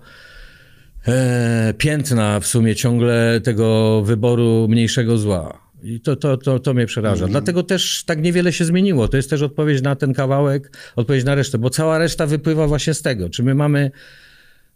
e, 1.08 1.74
piętna 1.78 2.40
w 2.40 2.48
sumie 2.48 2.76
ciągle 2.76 3.42
tego 3.44 4.02
wyboru 4.02 4.68
mniejszego 4.70 5.18
zła. 5.18 5.67
I 5.84 6.00
to, 6.00 6.16
to, 6.16 6.38
to, 6.38 6.60
to 6.60 6.74
mnie 6.74 6.86
przeraża. 6.86 7.28
Dlatego 7.28 7.64
też 7.64 8.04
tak 8.06 8.22
niewiele 8.22 8.54
się 8.54 8.66
zmieniło. 8.66 9.08
To 9.08 9.18
jest 9.18 9.30
też 9.30 9.42
odpowiedź 9.42 9.82
na 9.82 9.96
ten 9.96 10.14
kawałek, 10.14 10.78
odpowiedź 10.96 11.26
na 11.26 11.36
resztę, 11.36 11.58
bo 11.58 11.70
cała 11.70 11.98
reszta 11.98 12.26
wypływa 12.26 12.68
właśnie 12.68 12.94
z 12.94 13.02
tego. 13.02 13.30
Czy 13.30 13.44
my 13.44 13.56
mamy 13.56 13.92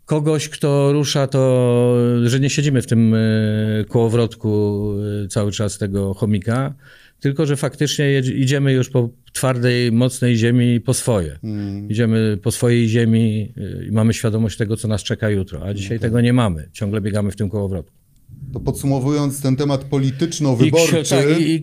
kogoś, 0.06 0.50
kto 0.50 0.94
rusza 0.94 1.27
to, 1.27 1.95
że 2.24 2.39
nie 2.39 2.50
siedzimy 2.50 2.81
w 2.81 2.88
tym 2.88 3.13
e, 3.13 3.18
kołowrotku 3.88 4.94
e, 5.24 5.27
cały 5.27 5.51
czas 5.51 5.77
tego 5.77 6.13
chomika, 6.13 6.74
tylko 7.19 7.45
że 7.45 7.57
faktycznie 7.57 8.19
idziemy 8.19 8.74
już 8.74 8.89
po 8.89 9.09
twardej, 9.33 9.92
mocnej 9.92 10.38
ziemi 10.38 10.81
po 10.81 10.94
swoje. 10.94 11.39
Idziemy 11.89 12.38
po 12.44 12.51
swojej 12.51 12.89
ziemi 12.89 13.53
e, 13.57 13.86
i 13.86 13.92
mamy 13.92 14.13
świadomość 14.13 14.57
tego, 14.57 14.77
co 14.77 14.88
nas 14.88 15.03
czeka 15.03 15.30
jutro, 15.30 15.65
a 15.65 15.74
dzisiaj 15.74 16.00
tego 16.00 16.21
nie 16.21 16.33
mamy. 16.33 16.69
Ciągle 16.74 17.01
biegamy 17.01 17.31
w 17.31 17.36
tym 17.36 17.50
kołowrotku. 17.50 18.00
To 18.53 18.59
podsumowując 18.59 19.42
ten 19.42 19.56
temat 19.56 19.86
I, 19.86 19.89
polityczno-wyborczy, 19.89 21.03
ksio, 21.03 21.15
tak, 21.15 21.39
i, 21.39 21.44
i, 21.44 21.62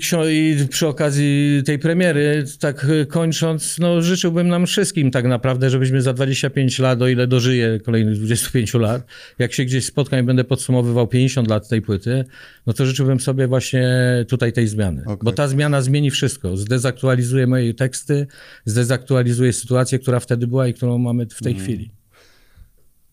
I 0.62 0.68
przy 0.68 0.86
okazji 0.86 1.62
tej 1.66 1.78
premiery, 1.78 2.44
tak 2.60 2.84
y, 2.84 3.06
kończąc, 3.06 3.78
no 3.78 4.02
życzyłbym 4.02 4.48
nam 4.48 4.66
wszystkim 4.66 5.10
tak 5.10 5.24
naprawdę, 5.24 5.70
żebyśmy 5.70 6.02
za 6.02 6.12
25 6.12 6.78
lat, 6.78 7.02
o 7.02 7.08
ile 7.08 7.26
dożyję 7.26 7.80
kolejnych 7.80 8.16
25 8.16 8.74
lat, 8.74 9.06
jak 9.38 9.52
się 9.52 9.64
gdzieś 9.64 9.84
spotkam 9.84 10.20
i 10.20 10.22
będę 10.22 10.44
podsumowywał 10.44 11.06
50 11.06 11.48
lat 11.48 11.68
tej 11.68 11.82
płyty, 11.82 12.24
no 12.66 12.72
to 12.72 12.86
życzyłbym 12.86 13.20
sobie 13.20 13.46
właśnie 13.46 13.88
tutaj 14.28 14.52
tej 14.52 14.68
zmiany. 14.68 15.02
Okej. 15.02 15.16
Bo 15.22 15.32
ta 15.32 15.48
zmiana 15.48 15.82
zmieni 15.82 16.10
wszystko. 16.10 16.56
Zdezaktualizuje 16.56 17.46
moje 17.46 17.74
teksty, 17.74 18.26
zdezaktualizuje 18.64 19.52
sytuację, 19.52 19.98
która 19.98 20.20
wtedy 20.20 20.46
była 20.46 20.68
i 20.68 20.74
którą 20.74 20.98
mamy 20.98 21.26
w 21.26 21.42
tej 21.42 21.54
chwili. 21.54 21.97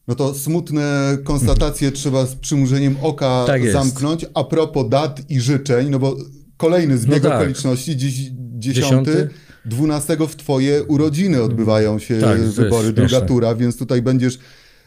No 0.07 0.15
to 0.15 0.33
smutne 0.33 1.17
konstatacje 1.23 1.91
trzeba 2.01 2.25
z 2.25 2.35
przymurzeniem 2.35 2.95
oka 3.01 3.43
Tak 3.47 3.71
zamknąć. 3.71 4.25
A 4.33 4.43
propos 4.43 4.89
dat 4.89 5.21
i 5.29 5.41
życzeń, 5.41 5.89
no 5.89 5.99
bo 5.99 6.15
kolejny 6.57 6.97
zbieg 6.97 7.23
No 7.23 7.29
tak. 7.29 7.39
okoliczności, 7.39 7.97
dziś, 7.97 8.31
dziesiąty, 8.57 9.11
Dziesiąty. 9.11 9.29
12 9.65 10.17
w 10.29 10.35
twoje 10.35 10.83
urodziny 10.83 11.41
odbywają 11.43 11.99
się 11.99 12.17
Tak, 12.21 12.41
wybory, 12.41 12.93
druga 12.93 13.21
tura, 13.21 13.55
więc 13.55 13.77
tutaj 13.77 14.01
będziesz 14.01 14.39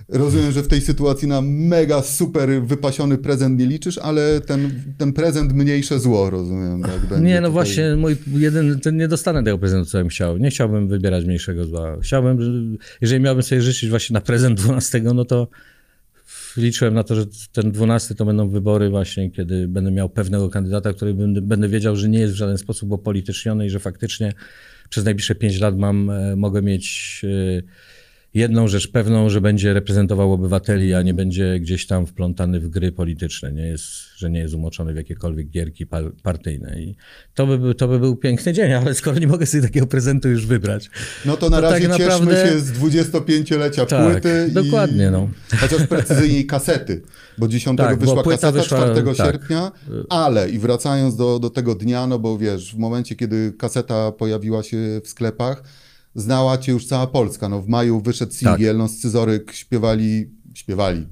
Rozumiem, 0.08 0.52
że 0.52 0.62
w 0.62 0.68
tej 0.68 0.80
sytuacji 0.80 1.28
na 1.28 1.40
mega 1.42 2.02
super 2.02 2.48
wypasiony 2.62 3.18
prezent 3.18 3.58
nie 3.60 3.66
liczysz, 3.66 3.98
ale 3.98 4.40
ten, 4.40 4.70
ten 4.98 5.12
prezent 5.12 5.52
mniejsze 5.52 5.98
zło, 6.00 6.30
rozumiem. 6.30 6.82
Tak 6.82 6.92
Nie, 7.20 7.34
no 7.34 7.40
tutaj. 7.40 7.50
właśnie, 7.50 7.96
mój 7.96 8.16
jeden, 8.32 8.80
ten 8.80 8.96
nie 8.96 9.08
dostanę 9.08 9.44
tego 9.44 9.58
prezentu, 9.58 9.90
co 9.90 9.98
bym 9.98 10.08
chciał. 10.08 10.38
Nie 10.38 10.50
chciałbym 10.50 10.88
wybierać 10.88 11.24
mniejszego 11.24 11.64
zła. 11.64 11.96
Chciałbym, 12.02 12.42
że- 12.42 12.78
jeżeli 13.00 13.22
miałbym 13.22 13.42
sobie 13.42 13.62
życzyć 13.62 13.90
właśnie 13.90 14.14
na 14.14 14.20
prezent 14.20 14.58
12, 14.62 15.00
no 15.00 15.24
to 15.24 15.48
liczyłem 16.56 16.94
na 16.94 17.04
to, 17.04 17.14
że 17.14 17.26
ten 17.52 17.72
12 17.72 18.14
to 18.14 18.24
będą 18.24 18.48
wybory 18.48 18.90
właśnie, 18.90 19.30
kiedy 19.30 19.68
będę 19.68 19.90
miał 19.90 20.08
pewnego 20.08 20.48
kandydata, 20.48 20.92
który 20.92 21.14
będę, 21.14 21.40
będę 21.42 21.68
wiedział, 21.68 21.96
że 21.96 22.08
nie 22.08 22.18
jest 22.18 22.32
w 22.34 22.36
żaden 22.36 22.58
sposób 22.58 22.92
upolityczniony 22.92 23.66
i 23.66 23.70
że 23.70 23.78
faktycznie 23.78 24.32
przez 24.88 25.04
najbliższe 25.04 25.34
5 25.34 25.60
lat 25.60 25.78
mam, 25.78 26.10
e, 26.10 26.36
mogę 26.36 26.62
mieć 26.62 27.20
e, 27.58 27.62
jedną 28.34 28.68
rzecz 28.68 28.90
pewną, 28.92 29.30
że 29.30 29.40
będzie 29.40 29.72
reprezentował 29.74 30.32
obywateli, 30.32 30.94
a 30.94 31.02
nie 31.02 31.14
będzie 31.14 31.60
gdzieś 31.60 31.86
tam 31.86 32.06
wplątany 32.06 32.60
w 32.60 32.68
gry 32.68 32.92
polityczne, 32.92 33.52
nie 33.52 33.66
jest, 33.66 33.84
że 34.16 34.30
nie 34.30 34.40
jest 34.40 34.54
umoczony 34.54 34.92
w 34.92 34.96
jakiekolwiek 34.96 35.48
gierki 35.48 35.86
par- 35.86 36.12
partyjne. 36.22 36.80
I 36.80 36.96
to 37.34 37.46
by, 37.46 37.58
był, 37.58 37.74
to 37.74 37.88
by 37.88 37.98
był 37.98 38.16
piękny 38.16 38.52
dzień, 38.52 38.72
ale 38.72 38.94
skoro 38.94 39.18
nie 39.18 39.26
mogę 39.26 39.46
sobie 39.46 39.62
takiego 39.62 39.86
prezentu 39.86 40.28
już 40.28 40.46
wybrać. 40.46 40.90
No 41.24 41.36
to 41.36 41.50
na 41.50 41.56
to 41.56 41.62
razie 41.62 41.88
tak 41.88 41.96
cieszmy 41.96 42.26
naprawdę- 42.26 42.48
się 42.52 42.60
z 42.60 42.72
25-lecia 42.72 43.86
Tak, 43.86 44.12
płyty. 44.12 44.50
dokładnie, 44.52 45.06
I... 45.06 45.10
no. 45.10 45.28
Chociaż 45.60 45.86
precyzyjniej 45.86 46.46
kasety, 46.46 47.02
bo 47.38 47.48
10 47.48 47.78
Tak, 47.78 47.96
bo 47.98 48.06
wyszła 48.06 48.22
płyta 48.22 48.52
kaseta, 48.52 48.76
wyszła- 48.76 48.92
4 48.94 49.16
tak. 49.16 49.26
sierpnia, 49.26 49.72
ale 50.08 50.50
i 50.50 50.58
wracając 50.58 51.16
do, 51.16 51.38
do 51.38 51.50
tego 51.50 51.74
dnia, 51.74 52.06
no 52.06 52.18
bo 52.18 52.38
wiesz, 52.38 52.74
w 52.74 52.78
momencie, 52.78 53.16
kiedy 53.16 53.52
kaseta 53.58 54.12
pojawiła 54.12 54.62
się 54.62 55.00
w 55.04 55.08
sklepach, 55.08 55.62
znała 56.20 56.58
cię 56.58 56.72
już 56.72 56.86
cała 56.86 57.06
Polska. 57.06 57.48
No 57.48 57.62
w 57.62 57.68
maju 57.68 58.00
wyszedł 58.00 58.32
singiel, 58.32 58.76
no 58.76 58.88
Scyzoryk 58.88 59.52
śpiewali, 59.52 60.30
śpiewali 60.54 61.06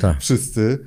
Tak. 0.00 0.20
wszyscy. 0.20 0.78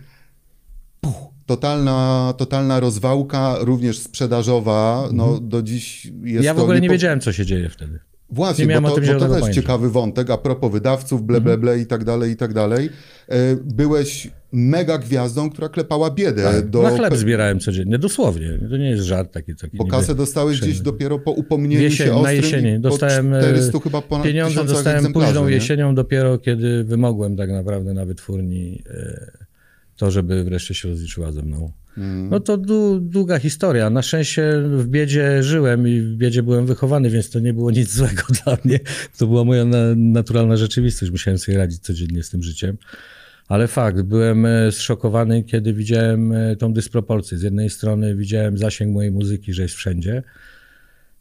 Puch, 1.01 1.15
totalna, 1.45 2.33
totalna 2.38 2.79
rozwałka, 2.79 3.55
również 3.59 4.00
sprzedażowa, 4.00 5.09
no 5.12 5.39
do 5.39 5.62
dziś 5.62 6.05
jest 6.24 6.45
Ja 6.45 6.53
w 6.53 6.59
ogóle 6.59 6.81
nie 6.81 6.89
wiedziałem, 6.89 7.21
co 7.21 7.33
się 7.33 7.45
dzieje 7.45 7.69
wtedy. 7.69 8.00
Właśnie, 8.29 8.81
bo 8.81 8.89
to, 8.89 9.01
bo 9.01 9.19
to 9.19 9.19
też 9.19 9.29
pojęcia. 9.29 9.62
ciekawy 9.62 9.89
wątek, 9.89 10.29
a 10.29 10.38
propos 10.38 10.72
wydawców, 10.72 11.24
ble, 11.24 11.41
ble, 11.41 11.57
ble 11.57 11.79
i 11.79 11.86
tak 11.86 12.03
dalej, 12.03 12.31
i 12.31 12.36
tak 12.36 12.53
dalej. 12.53 12.89
E, 13.29 13.55
Byłeś 13.55 14.29
mega 14.51 14.98
gwiazdą, 14.98 15.50
która 15.50 15.69
klepała 15.69 16.12
biedę. 16.12 16.43
Tak, 16.43 16.69
do, 16.69 16.81
Na 16.81 16.89
chleb 16.89 17.15
zbierałem 17.15 17.60
codziennie, 17.60 18.00
dosłownie. 18.00 18.60
To 18.69 18.77
nie 18.77 18.89
jest 18.89 19.03
żart 19.03 19.31
taki. 19.34 19.55
taki 19.55 19.77
Bo 19.77 19.86
kasę 19.86 20.15
dostałeś 20.15 20.62
gdzieś 20.62 20.79
dopiero 20.79 21.19
po 21.19 21.31
upomnieniu 21.31 21.81
Jesień, 21.81 22.07
się 22.07 22.13
na 22.13 22.19
ostrym 22.19 22.36
jesieni. 22.43 22.72
i 22.72 22.75
po 22.75 22.81
Dostałem, 22.81 23.34
e, 23.34 23.41
400 23.41 23.79
chyba 23.79 24.01
ponad 24.01 24.25
Pieniądze 24.27 24.63
dostałem 24.65 25.13
późną 25.13 25.48
nie? 25.48 25.55
jesienią 25.55 25.96
dopiero, 25.96 26.38
kiedy 26.38 26.84
wymogłem 26.84 27.36
tak 27.38 27.50
naprawdę 27.51 27.93
na 27.93 28.05
wytwórni 28.05 28.84
e, 28.89 29.31
to, 29.98 30.12
żeby 30.12 30.43
wreszcie 30.43 30.74
się 30.74 30.89
rozliczyła 30.89 31.31
ze 31.31 31.41
mną. 31.41 31.72
Mm. 31.98 32.30
No 32.30 32.39
to 32.39 32.58
dłu- 32.58 33.00
długa 33.00 33.39
historia. 33.39 33.89
Na 33.89 34.01
szczęście 34.01 34.62
w 34.62 34.88
biedzie 34.88 35.44
żyłem 35.44 35.88
i 35.88 36.01
w 36.01 36.16
biedzie 36.16 36.44
byłem 36.44 36.66
wychowany, 36.66 37.10
więc 37.10 37.30
to 37.30 37.39
nie 37.39 37.54
było 37.54 37.72
nic 37.72 37.94
złego 37.94 38.24
dla 38.44 38.58
mnie. 38.66 38.80
To 39.18 39.27
była 39.27 39.44
moja 39.44 39.66
na, 39.66 39.77
naturalna 39.96 40.58
rzeczywistość. 40.58 41.12
Musiałem 41.12 41.38
sobie 41.38 41.58
radzić 41.58 41.82
codziennie 41.82 42.24
z 42.24 42.30
tym 42.30 42.44
życiem. 42.44 42.77
Ale 43.48 43.68
fakt, 43.68 44.01
byłem 44.01 44.46
e, 44.46 44.72
zszokowany, 44.72 45.44
kiedy 45.44 45.74
widziałem 45.74 46.32
e, 46.32 46.56
tą 46.56 46.74
dysproporcję. 46.74 47.38
Z 47.38 47.42
jednej 47.42 47.70
strony 47.70 48.16
widziałem 48.16 48.58
zasięg 48.58 48.94
mojej 48.94 49.12
muzyki, 49.12 49.54
że 49.54 49.62
jest 49.62 49.75
wszędzie. 49.75 50.24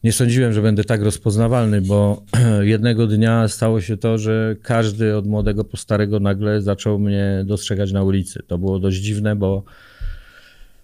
Nie 0.04 0.12
sądziłem, 0.12 0.52
że 0.52 0.62
będę 0.62 0.84
tak 0.84 1.02
rozpoznawalny, 1.02 1.80
bo 1.80 2.24
jednego 2.62 3.06
dnia 3.06 3.48
stało 3.48 3.80
się 3.80 3.96
to, 3.96 4.18
że 4.18 4.56
każdy 4.62 5.16
od 5.16 5.26
młodego 5.26 5.64
po 5.64 5.76
starego 5.76 6.20
nagle 6.20 6.62
zaczął 6.62 6.98
mnie 6.98 7.44
dostrzegać 7.46 7.92
na 7.92 8.02
ulicy. 8.02 8.42
To 8.46 8.58
było 8.58 8.78
dość 8.78 8.98
dziwne, 8.98 9.36
bo 9.36 9.64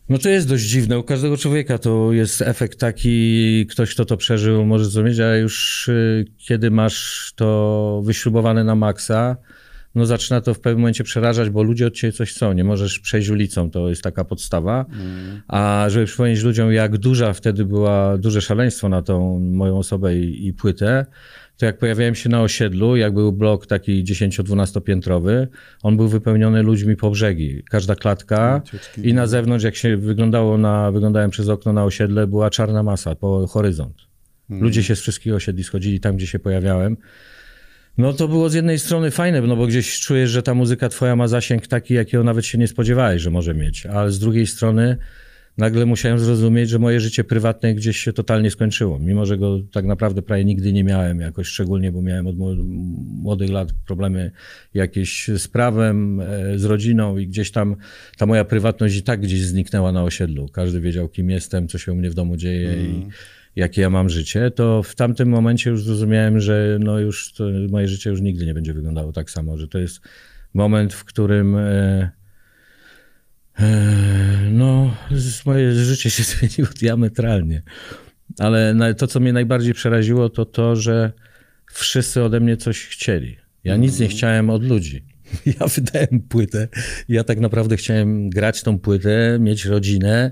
no 0.08 0.18
to 0.18 0.28
jest 0.28 0.48
dość 0.48 0.64
dziwne. 0.64 0.98
U 0.98 1.02
każdego 1.02 1.36
człowieka 1.36 1.78
to 1.78 2.12
jest 2.12 2.42
efekt 2.42 2.78
taki, 2.78 3.66
ktoś 3.70 3.94
kto 3.94 4.04
to 4.04 4.16
przeżył 4.16 4.64
może 4.66 4.84
zrozumieć, 4.84 5.20
a 5.20 5.36
już 5.36 5.88
y, 5.88 6.24
kiedy 6.38 6.70
masz 6.70 7.32
to 7.36 8.02
wyśrubowane 8.04 8.64
na 8.64 8.74
maksa, 8.74 9.36
no 9.94 10.06
zaczyna 10.06 10.40
to 10.40 10.54
w 10.54 10.60
pewnym 10.60 10.80
momencie 10.80 11.04
przerażać, 11.04 11.50
bo 11.50 11.62
ludzie 11.62 11.86
od 11.86 11.94
ciebie 11.94 12.12
coś 12.12 12.32
chcą. 12.32 12.52
Nie 12.52 12.64
możesz 12.64 12.98
przejść 12.98 13.28
ulicą, 13.28 13.70
to 13.70 13.88
jest 13.88 14.02
taka 14.02 14.24
podstawa. 14.24 14.86
A 15.48 15.86
żeby 15.88 16.06
przypomnieć 16.06 16.42
ludziom, 16.42 16.72
jak 16.72 16.98
duża 16.98 17.32
wtedy 17.32 17.64
była, 17.64 18.18
duże 18.18 18.40
szaleństwo 18.40 18.88
na 18.88 19.02
tą 19.02 19.38
moją 19.38 19.78
osobę 19.78 20.16
i, 20.16 20.46
i 20.46 20.52
płytę, 20.52 21.06
to 21.62 21.66
jak 21.66 21.78
pojawiałem 21.78 22.14
się 22.14 22.28
na 22.28 22.42
osiedlu, 22.42 22.96
jak 22.96 23.14
był 23.14 23.32
blok 23.32 23.66
taki 23.66 24.04
10-12 24.04 24.82
piętrowy, 24.82 25.48
on 25.82 25.96
był 25.96 26.08
wypełniony 26.08 26.62
ludźmi 26.62 26.96
po 26.96 27.10
brzegi. 27.10 27.62
Każda 27.70 27.94
klatka 27.94 28.62
Cieczki. 28.64 29.08
i 29.08 29.14
na 29.14 29.26
zewnątrz, 29.26 29.64
jak 29.64 29.76
się 29.76 29.96
wyglądało 29.96 30.58
na, 30.58 30.92
wyglądałem 30.92 31.30
przez 31.30 31.48
okno 31.48 31.72
na 31.72 31.84
osiedle, 31.84 32.26
była 32.26 32.50
czarna 32.50 32.82
masa 32.82 33.14
po 33.14 33.46
horyzont. 33.46 33.96
Ludzie 34.48 34.82
się 34.82 34.96
z 34.96 35.00
wszystkich 35.00 35.34
osiedli 35.34 35.64
schodzili 35.64 36.00
tam, 36.00 36.16
gdzie 36.16 36.26
się 36.26 36.38
pojawiałem. 36.38 36.96
No 37.98 38.12
to 38.12 38.28
było 38.28 38.48
z 38.48 38.54
jednej 38.54 38.78
strony 38.78 39.10
fajne, 39.10 39.40
no 39.40 39.56
bo 39.56 39.66
gdzieś 39.66 40.00
czujesz, 40.00 40.30
że 40.30 40.42
ta 40.42 40.54
muzyka 40.54 40.88
twoja 40.88 41.16
ma 41.16 41.28
zasięg 41.28 41.66
taki, 41.66 41.94
jakiego 41.94 42.24
nawet 42.24 42.46
się 42.46 42.58
nie 42.58 42.68
spodziewałeś, 42.68 43.22
że 43.22 43.30
może 43.30 43.54
mieć. 43.54 43.86
Ale 43.86 44.10
z 44.10 44.18
drugiej 44.18 44.46
strony 44.46 44.96
nagle 45.58 45.86
musiałem 45.86 46.18
zrozumieć, 46.18 46.70
że 46.70 46.78
moje 46.78 47.00
życie 47.00 47.24
prywatne 47.24 47.74
gdzieś 47.74 47.96
się 47.96 48.12
totalnie 48.12 48.50
skończyło. 48.50 48.98
Mimo, 48.98 49.26
że 49.26 49.38
go 49.38 49.60
tak 49.72 49.84
naprawdę 49.84 50.22
prawie 50.22 50.44
nigdy 50.44 50.72
nie 50.72 50.84
miałem 50.84 51.20
jakoś 51.20 51.46
szczególnie, 51.46 51.92
bo 51.92 52.02
miałem 52.02 52.26
od 52.26 52.36
mło- 52.36 52.64
młodych 53.22 53.50
lat 53.50 53.72
problemy 53.86 54.30
jakieś 54.74 55.28
z 55.28 55.48
prawem, 55.48 56.20
e, 56.20 56.58
z 56.58 56.64
rodziną 56.64 57.18
i 57.18 57.26
gdzieś 57.26 57.50
tam 57.50 57.76
ta 58.16 58.26
moja 58.26 58.44
prywatność 58.44 58.96
i 58.96 59.02
tak 59.02 59.20
gdzieś 59.20 59.40
zniknęła 59.40 59.92
na 59.92 60.02
osiedlu. 60.02 60.48
Każdy 60.48 60.80
wiedział, 60.80 61.08
kim 61.08 61.30
jestem, 61.30 61.68
co 61.68 61.78
się 61.78 61.92
u 61.92 61.94
mnie 61.94 62.10
w 62.10 62.14
domu 62.14 62.36
dzieje 62.36 62.74
i 62.84 63.06
jakie 63.56 63.82
ja 63.82 63.90
mam 63.90 64.08
życie, 64.08 64.50
to 64.50 64.82
w 64.82 64.94
tamtym 64.94 65.28
momencie 65.28 65.70
już 65.70 65.84
zrozumiałem, 65.84 66.40
że 66.40 66.78
no 66.80 66.98
już 66.98 67.34
moje 67.70 67.88
życie 67.88 68.10
już 68.10 68.20
nigdy 68.20 68.46
nie 68.46 68.54
będzie 68.54 68.74
wyglądało 68.74 69.12
tak 69.12 69.30
samo, 69.30 69.58
że 69.58 69.68
to 69.68 69.78
jest 69.78 70.00
moment, 70.54 70.94
w 70.94 71.04
którym 71.04 71.56
e, 71.56 72.10
no, 74.52 74.94
z- 75.10 75.46
moje 75.46 75.72
życie 75.72 76.10
się 76.10 76.22
zmieniło 76.32 76.74
diametralnie. 76.80 77.62
Ale 78.38 78.74
to, 78.98 79.06
co 79.06 79.20
mnie 79.20 79.32
najbardziej 79.32 79.74
przeraziło, 79.74 80.28
to 80.28 80.44
to, 80.44 80.76
że 80.76 81.12
wszyscy 81.72 82.22
ode 82.22 82.40
mnie 82.40 82.56
coś 82.56 82.86
chcieli. 82.86 83.36
Ja 83.64 83.76
nic 83.76 83.98
nie 84.00 84.08
chciałem 84.08 84.50
od 84.50 84.64
ludzi. 84.64 85.04
Ja 85.60 85.66
wydałem 85.66 86.20
płytę. 86.28 86.68
Ja 87.08 87.24
tak 87.24 87.40
naprawdę 87.40 87.76
chciałem 87.76 88.30
grać 88.30 88.62
tą 88.62 88.78
płytę, 88.78 89.38
mieć 89.40 89.64
rodzinę 89.64 90.30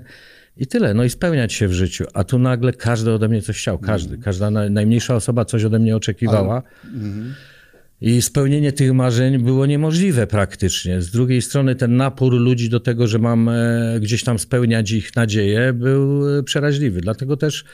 i 0.57 0.67
tyle. 0.67 0.93
No 0.93 1.03
i 1.03 1.09
spełniać 1.09 1.53
się 1.53 1.67
w 1.67 1.73
życiu. 1.73 2.05
A 2.13 2.23
tu 2.23 2.39
nagle 2.39 2.73
każdy 2.73 3.11
ode 3.11 3.27
mnie 3.29 3.41
coś 3.41 3.57
chciał. 3.57 3.79
Każdy. 3.79 4.17
Każda 4.17 4.51
na- 4.51 4.69
najmniejsza 4.69 5.15
osoba 5.15 5.45
coś 5.45 5.63
ode 5.63 5.79
mnie 5.79 5.95
oczekiwała. 5.95 6.63
I 8.01 8.21
spełnienie 8.21 8.71
tych 8.71 8.93
marzeń 8.93 9.37
było 9.37 9.65
niemożliwe 9.65 10.27
praktycznie. 10.27 11.01
Z 11.01 11.11
drugiej 11.11 11.41
strony 11.41 11.75
ten 11.75 11.95
napór 11.97 12.33
ludzi 12.33 12.69
do 12.69 12.79
tego, 12.79 13.07
że 13.07 13.19
mam 13.19 13.49
e, 13.49 13.99
gdzieś 14.01 14.23
tam 14.23 14.39
spełniać 14.39 14.91
ich 14.91 15.15
nadzieje, 15.15 15.73
był 15.73 16.29
e, 16.39 16.43
przeraźliwy. 16.43 17.01
Dlatego 17.01 17.37
też 17.37 17.65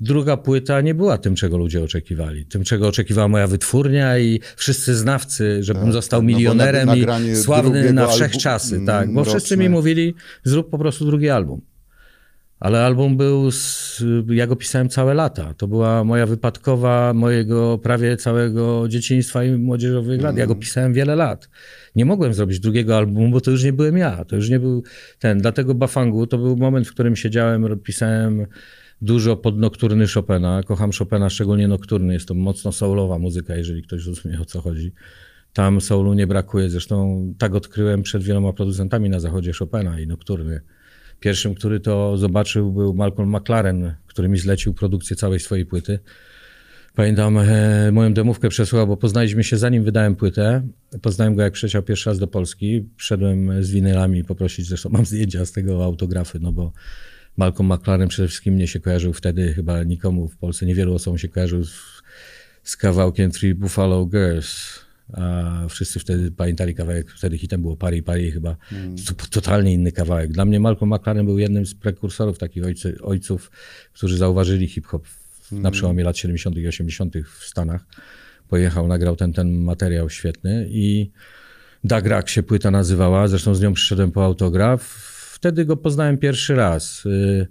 druga 0.00 0.36
płyta 0.36 0.80
nie 0.80 0.94
była 0.94 1.18
tym, 1.18 1.34
czego 1.34 1.58
ludzie 1.58 1.84
oczekiwali. 1.84 2.44
Tym, 2.46 2.64
czego 2.64 2.88
oczekiwała 2.88 3.28
moja 3.28 3.46
wytwórnia 3.46 4.18
i 4.18 4.40
wszyscy 4.56 4.94
znawcy, 4.94 5.58
żebym 5.64 5.92
został 5.92 6.20
tak, 6.20 6.30
no 6.30 6.36
milionerem 6.38 6.88
nag- 6.88 7.32
i 7.32 7.36
sławny 7.36 7.92
na 7.92 8.06
wszechczasy. 8.06 8.80
Tak, 8.86 9.12
bo 9.12 9.24
wszyscy 9.24 9.54
roczne. 9.54 9.56
mi 9.56 9.68
mówili, 9.68 10.14
zrób 10.44 10.70
po 10.70 10.78
prostu 10.78 11.04
drugi 11.04 11.30
album. 11.30 11.60
Ale 12.60 12.84
album 12.84 13.16
był, 13.16 13.50
z, 13.50 14.02
ja 14.28 14.46
go 14.46 14.56
pisałem 14.56 14.88
całe 14.88 15.14
lata. 15.14 15.54
To 15.54 15.68
była 15.68 16.04
moja 16.04 16.26
wypadkowa 16.26 17.14
mojego 17.14 17.78
prawie 17.78 18.16
całego 18.16 18.88
dzieciństwa 18.88 19.44
i 19.44 19.50
młodzieżowych 19.50 20.22
lat. 20.22 20.36
Ja 20.36 20.46
go 20.46 20.54
pisałem 20.54 20.92
wiele 20.92 21.16
lat. 21.16 21.48
Nie 21.96 22.04
mogłem 22.04 22.34
zrobić 22.34 22.60
drugiego 22.60 22.96
albumu, 22.96 23.30
bo 23.30 23.40
to 23.40 23.50
już 23.50 23.64
nie 23.64 23.72
byłem 23.72 23.96
ja. 23.96 24.24
To 24.24 24.36
już 24.36 24.50
nie 24.50 24.60
był 24.60 24.82
ten. 25.18 25.38
Dlatego 25.38 25.74
Bafangu 25.74 26.26
to 26.26 26.38
był 26.38 26.56
moment, 26.56 26.88
w 26.88 26.90
którym 26.90 27.16
siedziałem, 27.16 27.78
pisałem 27.78 28.46
dużo 29.02 29.36
pod 29.36 29.58
nokturny 29.58 30.06
Chopina. 30.14 30.62
Kocham 30.66 30.90
Chopina, 30.98 31.30
szczególnie 31.30 31.68
nokturny. 31.68 32.12
Jest 32.12 32.28
to 32.28 32.34
mocno 32.34 32.72
soulowa 32.72 33.18
muzyka, 33.18 33.56
jeżeli 33.56 33.82
ktoś 33.82 34.06
rozumie 34.06 34.40
o 34.40 34.44
co 34.44 34.60
chodzi. 34.60 34.92
Tam 35.52 35.80
soulu 35.80 36.14
nie 36.14 36.26
brakuje. 36.26 36.70
Zresztą 36.70 37.24
tak 37.38 37.54
odkryłem 37.54 38.02
przed 38.02 38.22
wieloma 38.22 38.52
producentami 38.52 39.10
na 39.10 39.20
zachodzie 39.20 39.52
Chopina 39.52 40.00
i 40.00 40.06
nokturny. 40.06 40.60
Pierwszym, 41.20 41.54
który 41.54 41.80
to 41.80 42.16
zobaczył, 42.16 42.72
był 42.72 42.94
Malcolm 42.94 43.36
McLaren, 43.36 43.94
który 44.06 44.28
mi 44.28 44.38
zlecił 44.38 44.74
produkcję 44.74 45.16
całej 45.16 45.40
swojej 45.40 45.66
płyty. 45.66 45.98
Pamiętam, 46.94 47.38
e, 47.38 47.92
moją 47.92 48.14
demówkę 48.14 48.48
przesłał, 48.48 48.86
bo 48.86 48.96
poznaliśmy 48.96 49.44
się 49.44 49.56
zanim 49.56 49.84
wydałem 49.84 50.16
płytę. 50.16 50.62
Poznałem 51.02 51.34
go, 51.34 51.42
jak 51.42 51.52
przyleciał 51.52 51.82
pierwszy 51.82 52.10
raz 52.10 52.18
do 52.18 52.26
Polski. 52.26 52.88
Wszedłem 52.96 53.62
z 53.62 53.70
winylami 53.70 54.24
poprosić, 54.24 54.66
zresztą 54.66 54.88
mam 54.90 55.06
zdjęcia 55.06 55.46
z 55.46 55.52
tego 55.52 55.84
autografy, 55.84 56.38
no 56.40 56.52
bo 56.52 56.72
Malcolm 57.36 57.72
McLaren 57.72 58.08
przede 58.08 58.28
wszystkim 58.28 58.54
mnie 58.54 58.66
się 58.66 58.80
kojarzył 58.80 59.12
wtedy, 59.12 59.54
chyba 59.54 59.82
nikomu 59.82 60.28
w 60.28 60.36
Polsce, 60.36 60.66
niewielu 60.66 60.94
osobom 60.94 61.18
się 61.18 61.28
kojarzył 61.28 61.64
z, 61.64 61.72
z 62.62 62.76
kawałkiem 62.76 63.30
Three 63.30 63.54
Buffalo 63.54 64.06
Girls. 64.06 64.87
A 65.12 65.52
wszyscy 65.68 66.00
wtedy 66.00 66.30
pamiętali 66.30 66.74
kawałek, 66.74 67.10
wtedy 67.10 67.38
hitem 67.38 67.60
było 67.62 67.76
Pari 67.76 68.02
Pari 68.02 68.32
chyba. 68.32 68.56
Był 69.06 69.14
totalnie 69.30 69.72
inny 69.72 69.92
kawałek. 69.92 70.32
Dla 70.32 70.44
mnie 70.44 70.60
Malcolm 70.60 70.94
McLaren 70.94 71.26
był 71.26 71.38
jednym 71.38 71.66
z 71.66 71.74
prekursorów 71.74 72.38
takich 72.38 72.64
ojcy, 72.64 72.96
ojców, 73.02 73.50
którzy 73.92 74.16
zauważyli 74.16 74.66
hip-hop 74.68 75.06
w- 75.06 75.52
na 75.52 75.70
przełomie 75.70 76.04
lat 76.04 76.18
70. 76.18 76.56
i 76.56 76.68
80. 76.68 77.14
w 77.38 77.44
Stanach. 77.44 77.84
Pojechał, 78.48 78.88
nagrał 78.88 79.16
ten, 79.16 79.32
ten 79.32 79.52
materiał 79.58 80.10
świetny 80.10 80.66
i 80.70 81.10
Dagrak 81.84 82.28
się 82.28 82.42
płyta 82.42 82.70
nazywała, 82.70 83.28
zresztą 83.28 83.54
z 83.54 83.60
nią 83.60 83.72
przyszedłem 83.72 84.12
po 84.12 84.24
autograf. 84.24 84.82
Wtedy 85.34 85.64
go 85.64 85.76
poznałem 85.76 86.18
pierwszy 86.18 86.54
raz. 86.54 87.06
Y, 87.06 87.46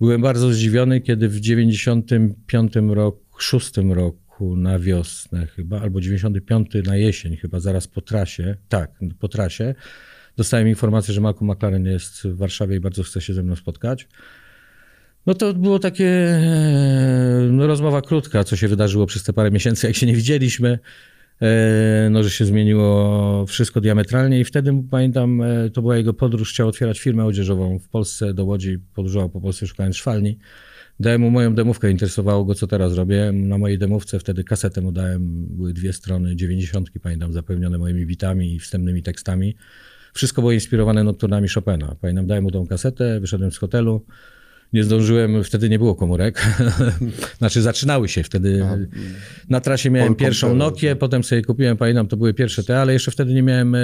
Byłem 0.00 0.22
bardzo 0.22 0.52
zdziwiony, 0.52 1.00
kiedy 1.00 1.28
w 1.28 1.40
95 1.40 2.72
roku, 2.94 3.20
6 3.38 3.72
roku 3.94 4.18
na 4.40 4.78
wiosnę 4.78 5.46
chyba, 5.46 5.80
albo 5.80 6.00
95 6.00 6.70
na 6.84 6.96
jesień 6.96 7.36
chyba, 7.36 7.60
zaraz 7.60 7.88
po 7.88 8.00
trasie, 8.00 8.56
tak, 8.68 8.90
po 9.18 9.28
trasie, 9.28 9.74
dostałem 10.36 10.68
informację, 10.68 11.14
że 11.14 11.20
Malcolm 11.20 11.50
McLaren 11.50 11.86
jest 11.86 12.22
w 12.22 12.36
Warszawie 12.36 12.76
i 12.76 12.80
bardzo 12.80 13.02
chce 13.02 13.20
się 13.20 13.34
ze 13.34 13.42
mną 13.42 13.56
spotkać. 13.56 14.08
No 15.26 15.34
to 15.34 15.54
było 15.54 15.78
takie 15.78 16.08
e, 16.08 17.48
no, 17.50 17.66
rozmowa 17.66 18.02
krótka, 18.02 18.44
co 18.44 18.56
się 18.56 18.68
wydarzyło 18.68 19.06
przez 19.06 19.22
te 19.22 19.32
parę 19.32 19.50
miesięcy, 19.50 19.86
jak 19.86 19.96
się 19.96 20.06
nie 20.06 20.14
widzieliśmy. 20.14 20.78
E, 21.42 22.08
No, 22.10 22.22
że 22.22 22.30
się 22.30 22.44
zmieniło 22.44 23.46
wszystko 23.46 23.80
diametralnie 23.80 24.40
i 24.40 24.44
wtedy 24.44 24.84
pamiętam, 24.90 25.42
e, 25.42 25.70
to 25.70 25.82
była 25.82 25.96
jego 25.96 26.14
podróż, 26.14 26.52
chciał 26.52 26.68
otwierać 26.68 27.00
firmę 27.00 27.24
odzieżową 27.24 27.78
w 27.78 27.88
Polsce, 27.88 28.34
do 28.34 28.44
Łodzi, 28.44 28.78
podróżował 28.94 29.30
po 29.30 29.40
Polsce 29.40 29.66
szukając 29.66 29.96
szwalni. 29.96 30.38
Dałem 31.00 31.20
mu 31.20 31.30
moją 31.30 31.54
demówkę, 31.54 31.90
interesowało 31.90 32.44
go, 32.44 32.54
co 32.54 32.66
teraz 32.66 32.94
robię. 32.94 33.32
Na 33.32 33.58
mojej 33.58 33.78
demówce 33.78 34.18
wtedy 34.18 34.44
kasetę 34.44 34.80
mu 34.80 34.92
dałem, 34.92 35.46
były 35.46 35.72
dwie 35.72 35.92
strony, 35.92 36.36
dziewięćdziesiątki, 36.36 37.00
pamiętam, 37.00 37.32
zapełnione 37.32 37.78
moimi 37.78 38.06
bitami 38.06 38.54
i 38.54 38.58
wstępnymi 38.58 39.02
tekstami. 39.02 39.56
Wszystko 40.14 40.42
było 40.42 40.52
inspirowane 40.52 41.04
nokturnami 41.04 41.48
Chopina. 41.48 41.96
Pamiętam, 42.00 42.26
dałem 42.26 42.44
mu 42.44 42.50
tą 42.50 42.66
kasetę, 42.66 43.20
wyszedłem 43.20 43.52
z 43.52 43.58
hotelu, 43.58 44.06
Nie 44.74 44.84
zdążyłem, 44.84 45.44
wtedy 45.44 45.68
nie 45.68 45.78
było 45.78 45.94
komórek. 45.94 46.46
znaczy 47.38 47.62
zaczynały 47.62 48.08
się 48.08 48.22
wtedy. 48.22 48.66
Na 49.48 49.60
trasie 49.60 49.90
miałem 49.90 50.14
pierwszą 50.14 50.54
Nokię, 50.54 50.96
potem 50.96 51.24
sobie 51.24 51.42
kupiłem, 51.42 51.76
pamiętam, 51.76 52.08
to 52.08 52.16
były 52.16 52.34
pierwsze 52.34 52.64
te, 52.64 52.80
ale 52.80 52.92
jeszcze 52.92 53.10
wtedy 53.10 53.32
nie 53.32 53.42
miałem 53.42 53.74
e, 53.74 53.78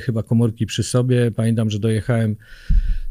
chyba 0.00 0.22
komórki 0.22 0.66
przy 0.66 0.82
sobie. 0.82 1.30
Pamiętam, 1.30 1.70
że 1.70 1.78
dojechałem 1.78 2.36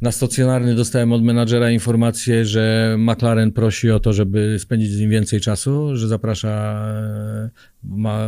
na 0.01 0.11
stacjonarny, 0.11 0.75
dostałem 0.75 1.13
od 1.13 1.23
menadżera 1.23 1.71
informację, 1.71 2.45
że 2.45 2.95
McLaren 2.99 3.51
prosi 3.51 3.91
o 3.91 3.99
to, 3.99 4.13
żeby 4.13 4.59
spędzić 4.59 4.91
z 4.91 4.99
nim 4.99 5.09
więcej 5.09 5.41
czasu, 5.41 5.97
że 5.97 6.07
zaprasza, 6.07 6.83
e, 6.85 7.49
ma 7.83 8.27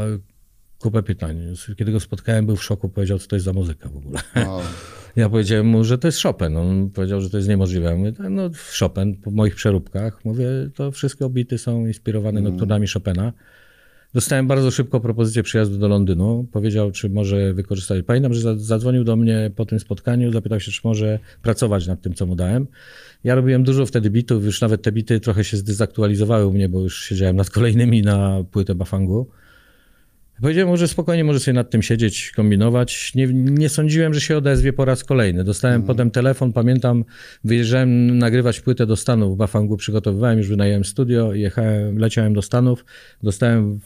kupę 0.79 1.03
pytań. 1.03 1.55
Kiedy 1.77 1.91
go 1.91 1.99
spotkałem, 1.99 2.45
był 2.45 2.55
w 2.55 2.63
szoku, 2.63 2.89
powiedział, 2.89 3.19
co 3.19 3.27
to 3.27 3.35
jest 3.35 3.45
za 3.45 3.53
muzyka 3.53 3.89
w 3.89 3.97
ogóle. 3.97 4.19
Wow. 4.35 4.61
Ja 5.15 5.29
powiedziałem 5.29 5.65
mu, 5.67 5.83
że 5.83 5.97
to 5.97 6.07
jest 6.07 6.21
Chopin. 6.23 6.57
On 6.57 6.89
powiedział, 6.89 7.21
że 7.21 7.29
to 7.29 7.37
jest 7.37 7.49
niemożliwe. 7.49 7.89
Ja 7.89 7.95
mówię, 7.95 8.13
no 8.29 8.49
Chopin 8.79 9.15
po 9.15 9.31
moich 9.31 9.55
przeróbkach. 9.55 10.25
Mówię, 10.25 10.45
to 10.75 10.91
wszystkie 10.91 11.25
obity 11.25 11.57
są 11.57 11.85
inspirowane 11.87 12.41
nokturnami 12.41 12.87
Chopina. 12.87 13.33
Dostałem 14.13 14.47
bardzo 14.47 14.71
szybko 14.71 14.99
propozycję 14.99 15.43
przyjazdu 15.43 15.77
do 15.77 15.87
Londynu. 15.87 16.47
Powiedział, 16.51 16.91
czy 16.91 17.09
może 17.09 17.53
wykorzystać. 17.53 18.03
Pamiętam, 18.07 18.33
że 18.33 18.41
za- 18.41 18.55
zadzwonił 18.57 19.03
do 19.03 19.15
mnie 19.15 19.51
po 19.55 19.65
tym 19.65 19.79
spotkaniu, 19.79 20.31
zapytał 20.31 20.59
się, 20.59 20.71
czy 20.71 20.81
może 20.83 21.19
pracować 21.41 21.87
nad 21.87 22.01
tym, 22.01 22.13
co 22.13 22.25
mu 22.25 22.35
dałem. 22.35 22.67
Ja 23.23 23.35
robiłem 23.35 23.63
dużo 23.63 23.85
wtedy 23.85 24.09
bitów, 24.09 24.45
już 24.45 24.61
nawet 24.61 24.81
te 24.81 24.91
bity 24.91 25.19
trochę 25.19 25.43
się 25.43 25.57
zdezaktualizowały 25.57 26.45
u 26.47 26.53
mnie, 26.53 26.69
bo 26.69 26.79
już 26.81 27.03
siedziałem 27.03 27.35
nad 27.35 27.49
kolejnymi 27.49 28.01
na 28.01 28.43
płytę 28.51 28.75
Bafangu. 28.75 29.27
Powiedziałem 30.43 30.69
mu, 30.69 30.77
że 30.77 30.87
spokojnie 30.87 31.23
może 31.23 31.39
sobie 31.39 31.55
nad 31.55 31.69
tym 31.69 31.81
siedzieć, 31.81 32.31
kombinować. 32.35 33.15
Nie, 33.15 33.27
nie 33.33 33.69
sądziłem, 33.69 34.13
że 34.13 34.21
się 34.21 34.37
odezwie 34.37 34.73
po 34.73 34.85
raz 34.85 35.03
kolejny. 35.03 35.43
Dostałem 35.43 35.83
potem 35.83 36.11
telefon, 36.11 36.53
pamiętam, 36.53 37.05
wyjeżdżałem 37.43 38.17
nagrywać 38.17 38.61
płytę 38.61 38.85
do 38.85 38.95
Stanów 38.95 39.35
w 39.35 39.37
Bafangu, 39.37 39.77
przygotowywałem, 39.77 40.37
już 40.37 40.47
wynająłem 40.47 40.85
studio, 40.85 41.33
jechałem, 41.33 41.97
leciałem 41.97 42.33
do 42.33 42.41
Stanów, 42.41 42.85
dostałem 43.23 43.79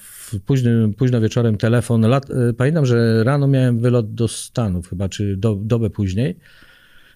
późnym, 0.45 0.93
późno 0.93 1.21
wieczorem 1.21 1.57
telefon. 1.57 2.01
Lat, 2.01 2.29
e, 2.31 2.53
pamiętam, 2.53 2.85
że 2.85 3.23
rano 3.23 3.47
miałem 3.47 3.79
wylot 3.79 4.13
do 4.13 4.27
Stanów 4.27 4.89
chyba, 4.89 5.09
czy 5.09 5.37
do, 5.37 5.55
dobę 5.55 5.89
później. 5.89 6.37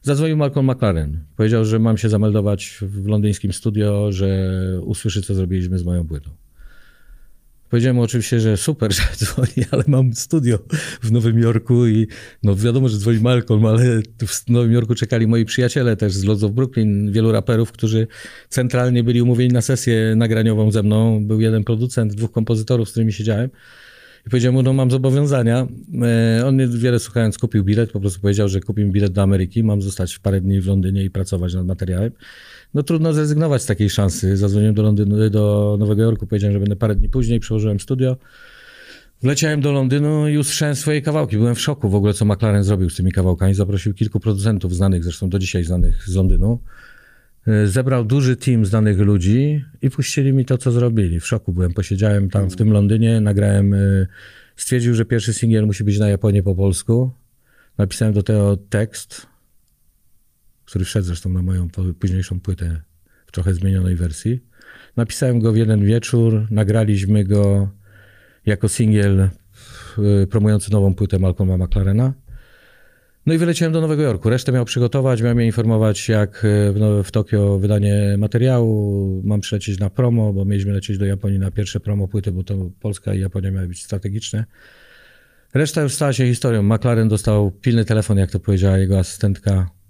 Zadzwonił 0.01 0.37
Malcolm 0.37 0.71
McLaren. 0.71 1.19
Powiedział, 1.35 1.65
że 1.65 1.79
mam 1.79 1.97
się 1.97 2.09
zameldować 2.09 2.77
w 2.81 3.07
londyńskim 3.07 3.53
studio, 3.53 4.11
że 4.11 4.49
usłyszy, 4.81 5.21
co 5.21 5.33
zrobiliśmy 5.33 5.79
z 5.79 5.83
moją 5.83 6.07
płytą. 6.07 6.29
Powiedziałem 7.71 7.95
mu 7.95 8.01
oczywiście, 8.01 8.39
że 8.39 8.57
super, 8.57 8.93
że 8.97 9.03
dzwoni, 9.17 9.65
ale 9.71 9.83
mam 9.87 10.13
studio 10.13 10.59
w 11.01 11.11
Nowym 11.11 11.39
Jorku 11.39 11.87
i 11.87 12.07
no 12.43 12.55
wiadomo, 12.55 12.89
że 12.89 12.97
dzwoni 12.97 13.19
Malcolm, 13.19 13.65
ale 13.65 14.01
w 14.27 14.49
Nowym 14.49 14.71
Jorku 14.71 14.95
czekali 14.95 15.27
moi 15.27 15.45
przyjaciele 15.45 15.95
też 15.97 16.13
z 16.13 16.23
Lords 16.23 16.43
of 16.43 16.51
Brooklyn, 16.51 17.11
wielu 17.11 17.31
raperów, 17.31 17.71
którzy 17.71 18.07
centralnie 18.49 19.03
byli 19.03 19.21
umówieni 19.21 19.53
na 19.53 19.61
sesję 19.61 20.13
nagraniową 20.15 20.71
ze 20.71 20.83
mną. 20.83 21.25
Był 21.25 21.41
jeden 21.41 21.63
producent, 21.63 22.13
dwóch 22.13 22.31
kompozytorów, 22.31 22.89
z 22.89 22.91
którymi 22.91 23.13
siedziałem. 23.13 23.49
I 24.27 24.29
powiedziałem 24.29 24.55
mu, 24.55 24.61
no 24.63 24.73
mam 24.73 24.91
zobowiązania. 24.91 25.67
E, 26.39 26.45
On 26.45 26.77
wiele 26.79 26.99
słuchając 26.99 27.37
kupił 27.37 27.63
bilet, 27.63 27.91
po 27.91 27.99
prostu 27.99 28.19
powiedział, 28.19 28.47
że 28.49 28.59
kupił 28.59 28.91
bilet 28.91 29.11
do 29.11 29.21
Ameryki, 29.21 29.63
mam 29.63 29.81
zostać 29.81 30.13
w 30.13 30.19
parę 30.19 30.41
dni 30.41 30.61
w 30.61 30.67
Londynie 30.67 31.03
i 31.03 31.09
pracować 31.09 31.53
nad 31.53 31.65
materiałem. 31.65 32.11
No 32.73 32.83
trudno 32.83 33.13
zrezygnować 33.13 33.61
z 33.61 33.65
takiej 33.65 33.89
szansy. 33.89 34.37
Zadzwoniłem 34.37 34.75
do 34.75 34.83
Londynu, 34.83 35.29
do 35.29 35.75
Nowego 35.79 36.03
Jorku, 36.03 36.27
powiedziałem, 36.27 36.53
że 36.53 36.59
będę 36.59 36.75
parę 36.75 36.95
dni 36.95 37.09
później, 37.09 37.39
przełożyłem 37.39 37.79
studio. 37.79 38.17
Wleciałem 39.21 39.61
do 39.61 39.71
Londynu 39.71 40.27
i 40.27 40.37
usłyszałem 40.37 40.75
swoje 40.75 41.01
kawałki. 41.01 41.37
Byłem 41.37 41.55
w 41.55 41.59
szoku 41.61 41.89
w 41.89 41.95
ogóle, 41.95 42.13
co 42.13 42.25
McLaren 42.25 42.63
zrobił 42.63 42.89
z 42.89 42.95
tymi 42.95 43.11
kawałkami. 43.11 43.53
Zaprosił 43.53 43.93
kilku 43.93 44.19
producentów 44.19 44.75
znanych, 44.75 45.03
zresztą 45.03 45.29
do 45.29 45.39
dzisiaj 45.39 45.63
znanych 45.63 46.03
z 46.07 46.15
Londynu. 46.15 46.59
E, 47.47 47.67
Zebrał 47.67 48.05
duży 48.05 48.35
team 48.35 48.65
znanych 48.65 48.99
ludzi 48.99 49.65
i 49.81 49.89
puścili 49.89 50.33
mi 50.33 50.45
to, 50.45 50.57
co 50.57 50.71
zrobili. 50.71 51.19
W 51.19 51.27
szoku 51.27 51.53
byłem. 51.53 51.73
Posiedziałem 51.73 52.29
tam 52.29 52.49
w 52.49 52.55
tym 52.55 52.71
Londynie, 52.71 53.21
nagrałem. 53.21 53.73
e, 53.73 54.07
Stwierdził, 54.55 54.95
że 54.95 55.05
pierwszy 55.05 55.33
singiel 55.33 55.65
musi 55.65 55.83
być 55.83 55.99
na 55.99 56.09
Japonię 56.09 56.43
po 56.43 56.55
polsku. 56.55 57.11
Napisałem 57.77 58.13
do 58.13 58.23
tego 58.23 58.57
tekst, 58.57 59.27
który 60.71 60.85
wszedł 60.85 61.05
zresztą 61.05 61.29
na 61.29 61.41
moją 61.41 61.67
późniejszą 61.99 62.39
płytę 62.39 62.81
w 63.25 63.31
trochę 63.31 63.53
zmienionej 63.53 63.95
wersji. 63.95 64.39
Napisałem 64.97 65.39
go 65.39 65.51
w 65.51 65.55
jeden 65.57 65.85
wieczór, 65.85 66.47
nagraliśmy 66.51 67.23
go 67.23 67.69
jako 68.45 68.69
singiel 68.69 69.29
y, 70.23 70.27
promujący 70.27 70.71
nową 70.71 70.95
płytę 70.95 71.19
Malcolma 71.19 71.57
McLarena. 71.57 72.13
No 73.25 73.33
i 73.33 73.37
wyleciałem 73.37 73.73
do 73.73 73.81
Nowego 73.81 74.03
Jorku. 74.03 74.29
Resztę 74.29 74.51
miał 74.51 74.65
przygotować, 74.65 75.21
miał 75.21 75.35
mnie 75.35 75.45
informować, 75.45 76.09
jak 76.09 76.45
y, 76.45 76.73
w, 76.73 77.03
w 77.03 77.11
Tokio 77.11 77.59
wydanie 77.59 78.15
materiału. 78.17 79.21
Mam 79.25 79.41
przylecieć 79.41 79.79
na 79.79 79.89
promo, 79.89 80.33
bo 80.33 80.45
mieliśmy 80.45 80.73
lecieć 80.73 80.97
do 80.97 81.05
Japonii 81.05 81.39
na 81.39 81.51
pierwsze 81.51 81.79
promo 81.79 82.07
płyty, 82.07 82.31
bo 82.31 82.43
to 82.43 82.69
Polska 82.79 83.13
i 83.13 83.19
Japonia 83.19 83.51
miały 83.51 83.67
być 83.67 83.83
strategiczne. 83.83 84.45
Reszta 85.53 85.81
już 85.81 85.93
stała 85.93 86.13
się 86.13 86.27
historią. 86.27 86.63
McLaren 86.63 87.09
dostał 87.09 87.51
pilny 87.51 87.85
telefon, 87.85 88.17
jak 88.17 88.31
to 88.31 88.39
powiedziała 88.39 88.77
jego 88.77 88.99
asystentka, 88.99 89.80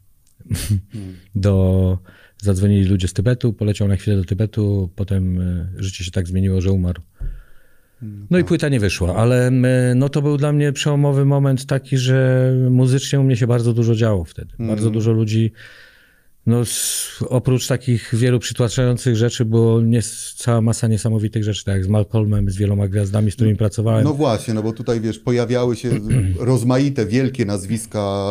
do... 1.36 1.98
Zadzwonili 2.42 2.86
ludzie 2.86 3.08
z 3.08 3.14
Tybetu, 3.14 3.54
poleciał 3.54 3.88
na 3.88 3.96
chwilę 3.96 4.18
do 4.18 4.24
Tybetu, 4.24 4.90
potem 4.96 5.42
e, 5.42 5.68
życie 5.78 6.04
się 6.04 6.12
tak 6.12 6.28
zmieniło, 6.28 6.62
że 6.62 6.72
umarł. 6.72 7.02
No 8.30 8.40
i 8.40 8.44
płyta 8.44 8.70
nie 8.70 8.80
wyszła, 8.80 9.16
ale 9.16 9.52
no 9.96 10.10
to 10.10 10.22
był 10.22 10.38
dla 10.38 10.52
mnie 10.52 10.72
przełomowy 10.72 11.26
moment 11.26 11.66
taki, 11.66 11.98
że 11.98 12.54
muzycznie 12.70 13.20
u 13.20 13.24
mnie 13.24 13.38
się 13.38 13.48
bardzo 13.48 13.74
dużo 13.74 13.96
działo 13.96 14.24
wtedy. 14.24 14.54
Bardzo 14.60 14.90
dużo 14.90 15.12
ludzi, 15.12 15.52
no 16.46 16.64
oprócz 17.30 17.68
takich 17.68 18.16
wielu 18.16 18.40
przytłaczających 18.40 19.16
rzeczy 19.16 19.46
było 19.46 19.82
nie, 19.82 20.02
cała 20.38 20.62
masa 20.62 20.88
niesamowitych 20.88 21.44
rzeczy, 21.44 21.66
tak 21.66 21.76
jak 21.76 21.86
z 21.86 21.88
Malcolmem, 21.88 22.50
z 22.50 22.58
wieloma 22.58 22.88
gwiazdami, 22.88 23.32
z 23.32 23.36
którymi 23.36 23.58
pracowałem. 23.58 24.04
No 24.04 24.14
właśnie, 24.14 24.54
no 24.54 24.64
bo 24.64 24.72
tutaj 24.74 25.02
wiesz, 25.02 25.20
pojawiały 25.20 25.76
się 25.76 25.90
rozmaite, 26.40 27.06
wielkie 27.06 27.46
nazwiska, 27.46 28.26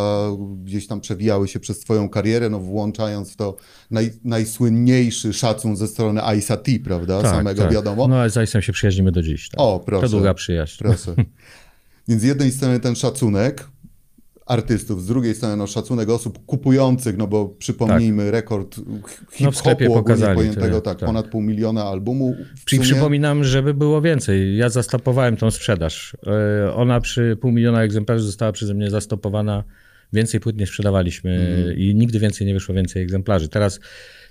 gdzieś 0.65 0.87
tam 0.87 1.01
przewijały 1.01 1.49
się 1.49 1.61
przez 1.61 1.81
twoją 1.81 2.09
karierę, 2.09 2.51
no 2.51 2.61
włączając 2.61 3.33
w 3.33 3.37
to 3.37 3.57
naj, 3.91 4.11
najsłynniejszy 4.25 5.33
szacun 5.33 5.77
ze 5.77 5.89
strony 5.89 6.21
Ice'a 6.21 6.57
T, 6.57 6.73
prawda? 6.85 7.23
Samego 7.23 7.69
wiadomo. 7.69 8.09
No 8.09 8.17
ale 8.17 8.31
z 8.31 8.35
Ice'em 8.35 8.61
się 8.61 8.73
przyjaźnimy 8.73 9.13
do 9.13 9.23
dziś. 9.23 9.49
Tak. 9.49 9.61
O, 9.61 9.81
proszę. 9.87 10.07
To 10.07 10.09
długa 10.09 10.35
przyjaźń. 10.35 10.79
Proszę. 10.79 11.15
Więc 12.09 12.23
z 12.23 12.25
jednej 12.25 12.53
strony 12.53 12.81
ten 12.81 12.95
szacunek 12.95 13.69
artystów, 14.51 15.03
z 15.03 15.07
drugiej 15.07 15.35
strony 15.35 15.57
no, 15.57 15.67
szacunek 15.67 16.09
osób 16.09 16.39
kupujących, 16.47 17.17
no 17.17 17.27
bo 17.27 17.49
przypomnijmy 17.59 18.31
rekord 18.31 18.77
hip-hopu 18.77 19.45
No 19.45 19.53
sklepie 19.53 19.85
ogólnie 19.87 20.03
pokazali, 20.03 20.37
pojętego, 20.37 20.75
tak, 20.81 20.85
tak, 20.85 20.99
tak. 20.99 21.07
ponad 21.07 21.27
pół 21.29 21.43
miliona 21.43 21.85
albumu. 21.85 22.37
W 22.57 22.65
Czyli 22.65 22.83
sumie- 22.83 22.93
przypominam, 22.93 23.45
żeby 23.45 23.75
było 23.75 24.01
więcej. 24.03 24.57
Ja 24.57 24.69
zastopowałem 24.69 25.37
tą 25.37 25.51
sprzedaż. 25.51 26.17
E, 26.67 26.75
Ona 26.75 27.01
przy 27.01 27.37
pół 27.41 27.53
miliona 27.53 27.83
egzemplarzy 27.83 28.25
została 28.25 28.53
przeze 28.53 28.75
mnie 28.75 28.91
zastopowana. 28.91 29.65
Więcej 30.13 30.41
płyt 30.41 30.57
nie 30.57 30.67
sprzedawaliśmy 30.67 31.31
Mhm. 31.59 31.77
i 31.79 31.95
nigdy 31.95 32.19
więcej 32.19 32.47
nie 32.47 32.55
wyszło 32.55 32.75
więcej 32.75 33.03
egzemplarzy. 33.03 33.49
Teraz, 33.49 33.81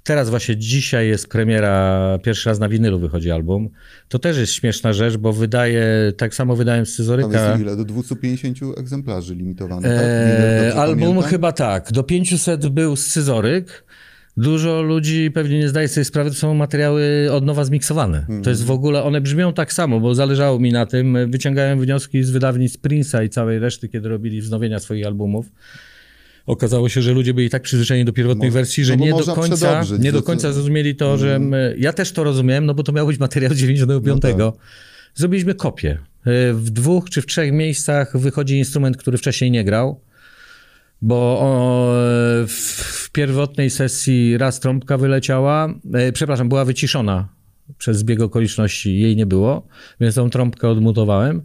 teraz 0.04 0.30
właśnie 0.30 0.58
dzisiaj 0.58 1.08
jest 1.08 1.28
premiera, 1.28 2.20
pierwszy 2.24 2.50
raz 2.50 2.60
na 2.60 2.70
winylu 2.70 3.00
wychodzi 3.00 3.32
album. 3.32 3.70
To 4.08 4.20
też 4.20 4.38
jest 4.38 4.54
śmieszna 4.54 4.94
rzecz, 4.94 5.18
bo 5.18 5.34
wydaje, 5.34 6.14
tak 6.18 6.36
samo 6.36 6.56
wydałem 6.56 6.86
z 6.86 6.90
Tam 6.90 6.94
Scyzoryka. 6.94 7.50
jest 7.50 7.62
ile? 7.62 7.76
Do 7.76 7.86
250 7.86 8.58
egzemplarzy 8.78 9.36
limitowane, 9.36 9.90
tak? 9.90 10.06
Eee, 10.06 10.72
album 10.72 11.00
pamiętam? 11.00 11.30
chyba 11.30 11.52
tak. 11.52 11.92
Do 11.92 12.04
500 12.04 12.68
był 12.68 12.96
scyzoryk. 12.96 13.84
Dużo 14.38 14.82
ludzi 14.82 15.32
pewnie 15.32 15.60
nie 15.60 15.70
zdaje 15.70 15.88
sobie 15.88 16.06
sprawy, 16.06 16.30
to 16.30 16.36
są 16.36 16.54
materiały 16.54 17.28
od 17.32 17.46
nowa 17.46 17.64
zmiksowane. 17.66 18.26
To 18.44 18.50
jest 18.50 18.66
w 18.66 18.72
ogóle, 18.72 19.04
one 19.04 19.22
brzmią 19.22 19.54
tak 19.54 19.74
samo, 19.74 20.00
bo 20.00 20.16
zależało 20.16 20.60
mi 20.60 20.72
na 20.72 20.86
tym. 20.86 21.32
Wyciągałem 21.32 21.80
wnioski 21.80 22.24
z 22.24 22.30
wydawnictw 22.30 22.82
Prince'a 22.82 23.26
i 23.26 23.30
całej 23.30 23.60
reszty, 23.60 23.90
kiedy 23.90 24.10
robili 24.10 24.42
wznowienia 24.42 24.80
swoich 24.80 25.06
albumów. 25.06 25.46
Okazało 26.50 26.90
się, 26.90 27.02
że 27.02 27.12
ludzie 27.14 27.34
byli 27.34 27.50
tak 27.50 27.62
przyzwyczajeni 27.62 28.06
do 28.06 28.14
pierwotnej 28.14 28.50
Mo- 28.50 28.54
wersji, 28.54 28.86
że 28.86 28.98
no 28.98 29.06
nie 29.06 29.12
do 29.12 29.36
końca, 29.36 29.84
nie 30.00 30.12
do 30.12 30.24
końca 30.24 30.54
zrozumieli 30.54 30.96
to, 30.96 31.18
że 31.18 31.36
m, 31.36 31.54
ja 31.78 31.94
też 31.94 32.12
to 32.12 32.24
rozumiałem, 32.24 32.66
no 32.66 32.74
bo 32.74 32.84
to 32.84 32.92
miał 32.92 33.08
być 33.08 33.20
materiał 33.20 33.54
z 33.56 33.58
95. 33.58 34.24
No 34.24 34.50
tak. 34.50 34.60
Zrobiliśmy 35.16 35.56
kopię. 35.56 35.98
E, 36.26 36.54
W 36.54 36.70
dwóch 36.70 37.10
czy 37.10 37.22
w 37.22 37.26
trzech 37.26 37.52
miejscach 37.52 38.18
wychodzi 38.18 38.58
instrument, 38.58 38.98
który 38.98 39.18
wcześniej 39.18 39.52
nie 39.52 39.64
grał, 39.64 40.02
bo 41.02 41.42
w 42.48 43.10
pierwotnej 43.12 43.70
sesji 43.70 44.38
raz 44.38 44.60
trąbka 44.60 44.98
wyleciała, 44.98 45.74
e, 45.94 46.12
przepraszam, 46.12 46.50
była 46.50 46.66
wyciszona 46.66 47.28
przez 47.78 47.98
zbieg 47.98 48.22
okoliczności, 48.22 49.00
jej 49.00 49.16
nie 49.16 49.26
było, 49.26 49.68
więc 50.02 50.16
tą 50.16 50.30
trąbkę 50.30 50.70
odmutowałem. 50.70 51.42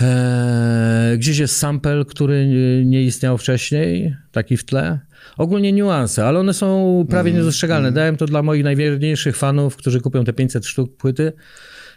Eee, 0.00 1.18
gdzieś 1.18 1.38
jest 1.38 1.56
sample, 1.56 2.04
który 2.04 2.46
nie- 2.86 3.02
istniał 3.02 3.38
wcześniej, 3.38 4.16
taki 4.32 4.56
w 4.56 4.64
tle. 4.64 4.98
Ogólnie 5.36 5.72
niuanse, 5.72 6.26
ale 6.26 6.38
one 6.40 6.54
są 6.54 7.06
prawie 7.10 7.32
niedostrzegalne. 7.32 7.92
Dałem 7.92 8.16
to 8.16 8.26
dla 8.26 8.42
moich 8.42 8.64
najwierniejszych 8.64 9.36
fanów, 9.36 9.76
którzy 9.76 10.00
kupią 10.00 10.24
te 10.24 10.32
500 10.32 10.66
sztuk 10.66 10.96
płyty, 10.96 11.32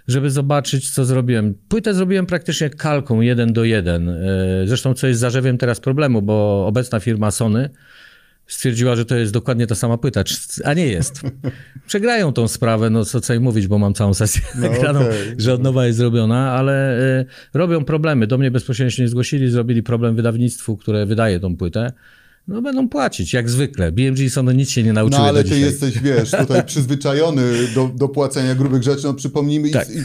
żeby 0.08 0.30
zobaczyć, 0.32 0.90
co 0.92 1.06
zrobiłem. 1.06 1.56
Płytę 1.68 1.94
zrobiłem 1.94 2.26
praktycznie 2.26 2.70
kalką 2.70 3.22
jeden 3.22 3.54
do 3.54 3.64
jeden. 3.64 4.10
Eee, 4.10 4.18
Zresztą, 4.68 4.94
co 4.94 5.08
jest 5.08 5.20
zarzewiem 5.20 5.58
teraz 5.58 5.80
problemu, 5.80 6.22
bo 6.22 6.66
obecna 6.68 7.00
firma 7.00 7.32
Sony 7.32 7.70
stwierdziła, 8.48 8.96
że 8.96 9.06
to 9.06 9.16
jest 9.16 9.34
dokładnie 9.34 9.68
ta 9.68 9.76
sama 9.76 9.98
płyta, 9.98 10.24
a 10.64 10.74
nie 10.74 10.88
jest. 10.88 11.22
Przegrają 11.88 12.34
tą 12.34 12.48
sprawę, 12.48 12.90
no 12.90 13.06
co 13.06 13.22
tutaj 13.22 13.40
mówić, 13.40 13.68
bo 13.68 13.78
mam 13.80 13.94
całą 13.94 14.14
sesję 14.14 14.42
No, 14.56 14.70
nagraną, 14.70 15.00
okej. 15.00 15.18
że 15.38 15.54
od 15.54 15.64
nowa 15.64 15.86
jest 15.86 15.98
zrobiona, 15.98 16.52
ale 16.52 17.00
y, 17.22 17.26
robią 17.54 17.86
problemy. 17.86 18.28
Do 18.28 18.38
mnie 18.38 18.52
bezpośrednio 18.52 18.92
się 18.92 19.04
nie 19.04 19.10
zgłosili, 19.10 19.52
zrobili 19.52 19.84
problem 19.84 20.16
wydawnictwu, 20.16 20.78
które 20.78 21.06
wydaje 21.06 21.40
tą 21.40 21.58
płytę. 21.58 21.92
No 22.48 22.62
będą 22.62 22.90
płacić, 22.90 23.34
jak 23.34 23.50
zwykle. 23.50 23.92
BMG 23.92 24.30
Sono 24.30 24.52
nic 24.52 24.70
się 24.70 24.84
nie 24.84 24.94
No 24.94 25.02
nauczyły 25.02 25.24
ale 25.28 25.44
do 25.44 25.50
ty 25.50 25.60
jesteś, 25.60 26.00
wiesz, 26.00 26.32
tutaj 26.32 26.64
przyzwyczajony 26.72 27.44
do, 27.76 27.92
do 27.96 28.08
płacenia 28.10 28.56
grubych 28.56 28.84
rzeczy. 28.84 29.04
No 29.04 29.14
przypomnijmy 29.14 29.70
Tak. 29.70 29.90
i, 29.90 29.98
i, 29.98 30.04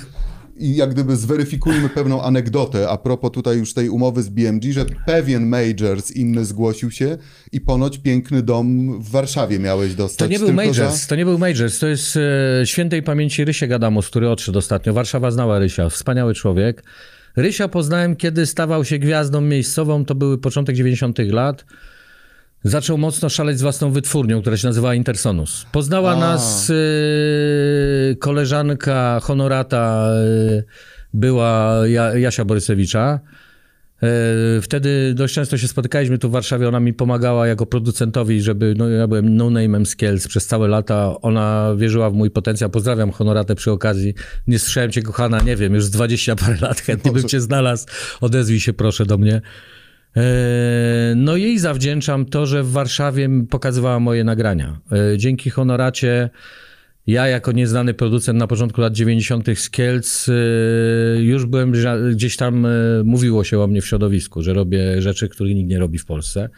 i 0.58 0.76
jak 0.76 0.90
gdyby 0.90 1.16
zweryfikujmy 1.16 1.88
pewną 1.88 2.22
anegdotę 2.22 2.88
a 2.88 2.96
propos 2.96 3.30
tutaj 3.30 3.58
już 3.58 3.74
tej 3.74 3.88
umowy 3.88 4.22
z 4.22 4.28
BMG, 4.28 4.72
że 4.72 4.84
pewien 5.06 5.46
Majors 5.46 6.10
inny 6.10 6.44
zgłosił 6.44 6.90
się 6.90 7.18
i 7.52 7.60
ponoć 7.60 7.98
piękny 7.98 8.42
dom 8.42 8.98
w 9.02 9.10
Warszawie 9.10 9.58
miałeś 9.58 9.94
dostać. 9.94 10.28
To 10.28 10.32
nie 10.32 10.38
był 10.38 10.52
Majors, 10.52 11.06
to 11.06 11.16
nie 11.16 11.24
był 11.24 11.38
Majors, 11.38 11.78
to 11.78 11.86
jest 11.86 12.16
e, 12.16 12.66
świętej 12.66 13.02
pamięci 13.02 13.44
Rysiek 13.44 13.72
Adamus, 13.72 14.06
który 14.06 14.30
odszedł 14.30 14.58
ostatnio. 14.58 14.92
Warszawa 14.92 15.30
znała 15.30 15.58
Rysia, 15.58 15.88
wspaniały 15.88 16.34
człowiek. 16.34 16.82
Rysia 17.36 17.68
poznałem, 17.68 18.16
kiedy 18.16 18.46
stawał 18.46 18.84
się 18.84 18.98
gwiazdą 18.98 19.40
miejscową, 19.40 20.04
to 20.04 20.14
były 20.14 20.38
początek 20.38 20.76
90 20.76 21.18
lat. 21.18 21.64
Zaczął 22.64 22.98
mocno 22.98 23.28
szaleć 23.28 23.58
z 23.58 23.62
własną 23.62 23.90
wytwórnią, 23.90 24.40
która 24.40 24.56
się 24.56 24.66
nazywała 24.66 24.94
Intersonus. 24.94 25.66
Poznała 25.72 26.12
A. 26.12 26.16
nas 26.20 26.70
e, 26.70 28.14
koleżanka 28.16 29.20
honorata, 29.22 30.10
e, 30.58 30.62
była 31.14 31.74
ja, 31.86 32.18
Jasia 32.18 32.44
Borysewicza. 32.44 33.20
E, 34.02 34.08
Wtedy 34.62 35.14
dość 35.14 35.34
często 35.34 35.58
się 35.58 35.68
spotykaliśmy 35.68 36.18
tu 36.18 36.28
w 36.28 36.32
Warszawie, 36.32 36.68
ona 36.68 36.80
mi 36.80 36.94
pomagała 36.94 37.46
jako 37.46 37.66
producentowi, 37.66 38.42
żeby, 38.42 38.74
no 38.76 38.88
ja 38.88 39.06
byłem 39.06 39.36
no-name'em 39.36 39.84
Skills 39.84 40.28
przez 40.28 40.46
całe 40.46 40.68
lata, 40.68 41.20
ona 41.22 41.74
wierzyła 41.76 42.10
w 42.10 42.14
mój 42.14 42.30
potencjał, 42.30 42.70
pozdrawiam 42.70 43.10
Honoratę 43.10 43.54
przy 43.54 43.72
okazji, 43.72 44.14
nie 44.46 44.58
słyszałem 44.58 44.92
cię 44.92 45.02
kochana, 45.02 45.40
nie 45.40 45.56
wiem, 45.56 45.74
już 45.74 45.84
z 45.84 45.90
20 45.90 46.36
parę 46.36 46.56
lat, 46.60 46.80
chętnie 46.80 47.12
bym 47.12 47.28
cię 47.28 47.40
znalazł, 47.40 47.86
odezwij 48.20 48.60
się 48.60 48.72
proszę 48.72 49.06
do 49.06 49.18
mnie. 49.18 49.40
E, 50.16 50.22
No 51.16 51.36
jej 51.36 51.58
zawdzięczam 51.58 52.26
to, 52.26 52.46
że 52.46 52.62
w 52.62 52.70
Warszawie 52.70 53.28
pokazywała 53.50 54.00
moje 54.00 54.24
nagrania. 54.24 54.80
E, 54.92 55.18
Dzięki 55.18 55.50
Honoracie 55.50 56.30
ja 57.08 57.28
jako 57.28 57.52
nieznany 57.52 57.94
producent 57.94 58.38
na 58.38 58.46
początku 58.46 58.80
lat 58.80 58.92
90. 58.92 59.46
z 59.54 59.70
Kielc 59.70 60.28
y, 60.28 60.32
już 61.20 61.46
byłem 61.46 61.72
gdzieś 62.12 62.36
tam, 62.36 62.66
mówiło 63.04 63.44
się 63.44 63.60
o 63.60 63.66
mnie 63.66 63.80
w 63.80 63.86
środowisku, 63.86 64.42
że 64.42 64.54
robię 64.54 65.02
rzeczy, 65.02 65.28
których 65.28 65.54
nikt 65.54 65.70
nie 65.70 65.78
robi 65.78 65.98
w 65.98 66.04
Polsce. 66.04 66.48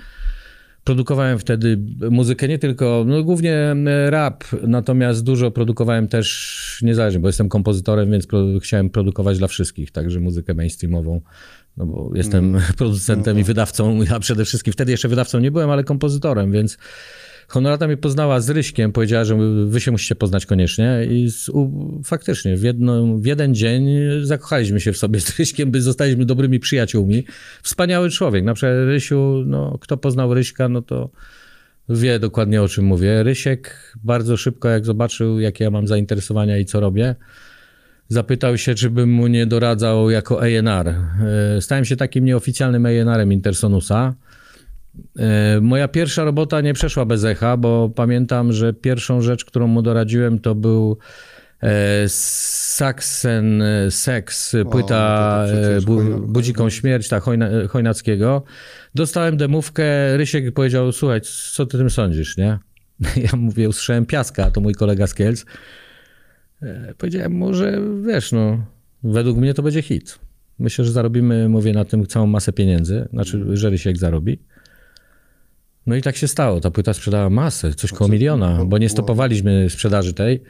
Produkowałem 0.85 1.39
wtedy 1.39 1.79
muzykę 2.11 2.49
nie 2.49 2.59
tylko, 2.59 3.05
no 3.07 3.23
głównie 3.23 3.75
rap, 4.07 4.45
natomiast 4.63 5.25
dużo 5.25 5.51
produkowałem 5.51 6.09
też 6.09 6.79
niezależnie, 6.83 7.21
bo 7.21 7.29
jestem 7.29 7.49
kompozytorem, 7.49 8.11
więc 8.11 8.27
chciałem 8.63 8.91
produkować 8.91 9.39
dla 9.39 9.49
wszystkich, 9.49 9.91
także 9.91 10.21
muzykę 10.21 10.55
mainstreamową, 10.55 11.21
no 11.77 11.87
bo 11.87 12.11
jestem 12.15 12.59
producentem 12.79 13.39
i 13.39 13.45
wydawcą, 13.45 14.03
ja 14.03 14.21
przede 14.21 14.45
wszystkim, 14.45 14.73
wtedy 14.73 14.93
jeszcze 14.93 15.09
wydawcą 15.09 15.41
nie 15.41 15.51
byłem, 15.51 15.71
ale 15.71 15.85
kompozytorem, 15.85 16.53
więc 16.53 16.79
Honorata 17.51 17.87
mnie 17.87 17.97
poznała 17.97 18.41
z 18.41 18.51
Ryśkiem, 18.51 18.93
powiedziała, 18.93 19.25
że 19.25 19.37
wy 19.67 19.81
się 19.81 19.91
musicie 19.91 20.15
poznać 20.15 20.47
koniecznie 20.47 21.07
i 21.11 21.31
z, 21.31 21.49
u, 21.49 21.71
faktycznie 22.05 22.57
w, 22.57 22.63
jedno, 22.63 23.17
w 23.17 23.25
jeden 23.25 23.55
dzień 23.55 23.89
zakochaliśmy 24.23 24.81
się 24.81 24.93
w 24.93 24.97
sobie 24.97 25.21
z 25.21 25.39
Ryśkiem, 25.39 25.71
by 25.71 25.83
zostaliśmy 25.83 26.25
dobrymi 26.25 26.61
przyjaciółmi. 26.61 27.25
Wspaniały 27.63 28.11
człowiek. 28.11 28.45
Na 28.45 28.55
przykład 28.55 28.75
Rysiu, 28.87 29.43
no, 29.47 29.79
kto 29.81 29.97
poznał 29.97 30.35
Ryśka, 30.35 30.69
no 30.69 30.83
to 30.83 31.11
wie 31.89 32.19
dokładnie 32.19 32.63
o 32.63 32.69
czym 32.69 32.85
mówię. 32.85 33.23
Rysiek 33.23 33.95
bardzo 34.05 34.37
szybko, 34.37 34.69
jak 34.69 34.85
zobaczył, 34.85 35.41
jakie 35.41 35.65
ja 35.65 35.71
mam 35.71 35.87
zainteresowania 35.87 36.59
i 36.59 36.65
co 36.65 36.81
robię, 36.81 37.15
zapytał 38.11 38.59
się, 38.59 38.75
czy 38.75 38.91
bym 38.91 39.11
mu 39.11 39.27
nie 39.27 39.47
doradzał 39.47 40.11
jako 40.11 40.43
A&R. 40.43 40.89
E, 40.89 41.61
Stałem 41.61 41.85
się 41.85 41.97
takim 41.97 42.25
nieoficjalnym 42.25 42.87
A&R-em 42.87 43.33
Intersonusa. 43.33 44.15
E, 45.19 45.61
Moja 45.61 45.89
pierwsza 45.89 46.25
robota 46.25 46.61
nie 46.61 46.75
przeszła 46.75 47.05
bez 47.05 47.25
echa, 47.25 47.57
bo 47.57 47.91
pamiętam, 47.95 48.53
że 48.53 48.73
pierwszą 48.73 49.21
rzecz, 49.21 49.45
którą 49.45 49.67
mu 49.67 49.83
doradziłem, 49.83 50.39
to 50.39 50.55
był 50.55 50.99
Saxen 52.07 53.63
Sex, 53.91 54.57
płyta 54.71 55.45
bu, 55.87 56.01
Budziką 56.27 56.71
Śmierć, 56.71 57.09
tak, 57.09 57.23
Chojna, 57.23 57.49
Chojnackiego. 57.69 58.43
Dostałem 58.95 59.37
demówkę, 59.37 60.17
Rysiek 60.17 60.55
powiedział, 60.55 60.93
słuchaj, 60.93 61.21
co 61.53 61.67
ty 61.67 61.79
tym 61.79 61.91
sądzisz, 61.91 62.37
nie? 62.37 62.59
Ja 63.33 63.37
mówię, 63.37 63.69
usłyszałem 63.69 64.07
Piaska, 64.07 64.51
to 64.51 64.61
mój 64.61 64.75
kolega 64.75 65.07
z 65.07 65.15
Kielc. 65.15 65.45
E, 66.63 66.95
Powiedziałem 66.99 67.33
mu, 67.33 67.55
że 67.55 67.79
wiesz, 68.07 68.33
no, 68.33 68.65
według 69.03 69.39
mnie 69.39 69.55
to 69.55 69.63
będzie 69.63 69.83
hit. 69.83 70.19
Myślę, 70.59 70.85
że 70.85 70.93
zarobimy, 70.93 71.49
mówię, 71.49 71.73
na 71.73 71.85
tym 71.85 72.07
całą 72.07 72.27
masę 72.27 72.53
pieniędzy, 72.53 73.09
znaczy, 73.13 73.57
że 73.57 73.71
Rysiek 73.71 73.97
zarobi. 73.97 74.39
No 75.87 75.97
i 75.97 76.03
tak 76.03 76.17
się 76.17 76.29
stało. 76.29 76.61
Ta 76.61 76.71
płyta 76.71 76.95
sprzedała 76.95 77.31
masę, 77.31 77.75
coś 77.75 77.93
koło 77.93 78.11
miliona, 78.11 78.65
bo 78.65 78.79
nie 78.79 78.89
stopowaliśmy 78.89 79.71
sprzedaży 79.71 80.15
tej. 80.15 80.43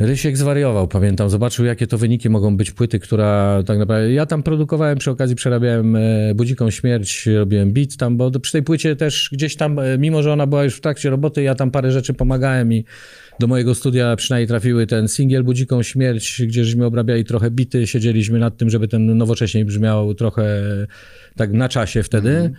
Rysiek 0.00 0.36
zwariował, 0.36 0.88
pamiętam. 0.88 1.30
Zobaczył, 1.30 1.64
jakie 1.64 1.86
to 1.86 1.98
wyniki 1.98 2.30
mogą 2.30 2.56
być 2.56 2.70
płyty, 2.70 2.98
która 2.98 3.62
tak 3.66 3.78
naprawdę... 3.78 4.12
Ja 4.12 4.26
tam 4.26 4.42
produkowałem, 4.42 4.98
przy 4.98 5.10
okazji 5.10 5.36
przerabiałem 5.36 5.96
e, 5.96 6.34
Budziką 6.34 6.70
Śmierć, 6.70 7.26
robiłem 7.26 7.72
beat 7.72 7.96
tam, 7.96 8.16
bo 8.16 8.30
przy 8.30 8.52
tej 8.52 8.62
płycie 8.62 8.96
też 8.96 9.28
gdzieś 9.32 9.56
tam, 9.56 9.78
e, 9.78 9.98
mimo 9.98 10.22
że 10.22 10.32
ona 10.32 10.46
była 10.46 10.64
już 10.64 10.74
w 10.74 10.80
trakcie 10.80 11.10
roboty, 11.10 11.42
ja 11.42 11.54
tam 11.54 11.70
parę 11.70 11.92
rzeczy 11.92 12.14
pomagałem 12.14 12.72
i 12.72 12.84
do 13.40 13.46
mojego 13.46 13.74
studia 13.74 14.16
przynajmniej 14.16 14.48
trafiły 14.48 14.86
ten 14.86 15.08
singiel 15.08 15.44
Budziką 15.44 15.82
Śmierć, 15.82 16.42
gdzie 16.46 16.64
żeśmy 16.64 16.84
obrabiali 16.84 17.24
trochę 17.24 17.50
bity, 17.50 17.86
siedzieliśmy 17.86 18.38
nad 18.38 18.56
tym, 18.56 18.70
żeby 18.70 18.88
ten 18.88 19.16
nowocześniej 19.16 19.64
brzmiał 19.64 20.14
trochę 20.14 20.62
tak 21.36 21.52
na 21.52 21.68
czasie 21.68 22.02
wtedy, 22.02 22.50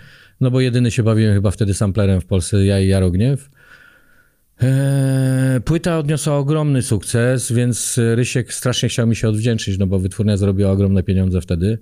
no 0.41 0.51
bo 0.51 0.61
jedyny 0.61 0.91
się 0.91 1.03
bawiłem 1.03 1.33
chyba 1.33 1.51
wtedy 1.51 1.73
samplerem 1.73 2.21
w 2.21 2.25
Polsce, 2.25 2.65
ja 2.65 2.79
i 2.79 2.87
Jarogniew. 2.87 3.49
Eee, 4.61 5.61
Płyta 5.61 5.97
odniosła 5.97 6.37
ogromny 6.37 6.81
sukces, 6.81 7.51
więc 7.51 7.99
Rysiek 8.15 8.53
strasznie 8.53 8.89
chciał 8.89 9.07
mi 9.07 9.15
się 9.15 9.29
odwdzięczyć, 9.29 9.77
no 9.77 9.87
bo 9.87 9.99
wytwórnia 9.99 10.37
zrobiła 10.37 10.71
ogromne 10.71 11.03
pieniądze 11.03 11.41
wtedy. 11.41 11.79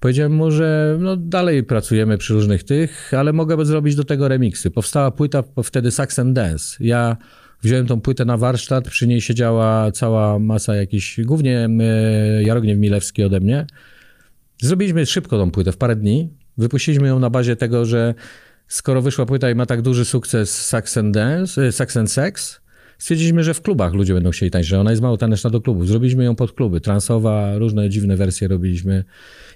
Powiedziałem 0.00 0.32
mu, 0.32 0.50
że 0.50 0.96
no 1.00 1.16
dalej 1.16 1.64
pracujemy 1.64 2.18
przy 2.18 2.34
różnych 2.34 2.64
tych, 2.64 3.14
ale 3.14 3.32
mogę 3.32 3.64
zrobić 3.64 3.94
do 3.94 4.04
tego 4.04 4.28
remiksy. 4.28 4.70
Powstała 4.70 5.10
płyta 5.10 5.42
wtedy 5.64 5.90
Sax 5.90 6.18
and 6.18 6.32
Dance. 6.32 6.76
Ja 6.80 7.16
wziąłem 7.62 7.86
tą 7.86 8.00
płytę 8.00 8.24
na 8.24 8.36
warsztat, 8.36 8.88
przy 8.88 9.06
niej 9.06 9.20
siedziała 9.20 9.92
cała 9.92 10.38
masa 10.38 10.76
jakichś, 10.76 11.20
głównie 11.20 11.68
e, 11.80 12.42
Jarogniew 12.42 12.78
Milewski 12.78 13.24
ode 13.24 13.40
mnie. 13.40 13.66
Zrobiliśmy 14.62 15.06
szybko 15.06 15.38
tą 15.38 15.50
płytę, 15.50 15.72
w 15.72 15.76
parę 15.76 15.96
dni. 15.96 16.30
Wypuściliśmy 16.58 17.08
ją 17.08 17.18
na 17.18 17.30
bazie 17.30 17.56
tego, 17.56 17.84
że 17.84 18.14
skoro 18.72 19.02
wyszła 19.02 19.26
płyta 19.26 19.50
i 19.50 19.54
ma 19.54 19.66
tak 19.66 19.82
duży 19.82 20.04
sukces 20.04 20.66
Sax 20.66 20.96
and 20.96 21.14
Dance, 21.14 21.66
e, 21.66 21.72
Sax 21.72 21.96
and 21.96 22.12
Sex, 22.12 22.60
stwierdziliśmy, 22.98 23.44
że 23.44 23.54
w 23.54 23.62
klubach 23.62 23.94
ludzie 23.94 24.14
będą 24.14 24.30
chcieli 24.30 24.50
tańczyć, 24.50 24.68
że 24.68 24.80
ona 24.80 24.90
jest 24.90 25.02
mało 25.02 25.16
taneczna 25.16 25.50
do 25.50 25.60
klubów. 25.60 25.88
Zrobiliśmy 25.88 26.24
ją 26.24 26.36
pod 26.36 26.52
kluby, 26.52 26.80
transowa, 26.80 27.58
różne 27.58 27.90
dziwne 27.90 28.16
wersje 28.16 28.48
robiliśmy. 28.48 29.04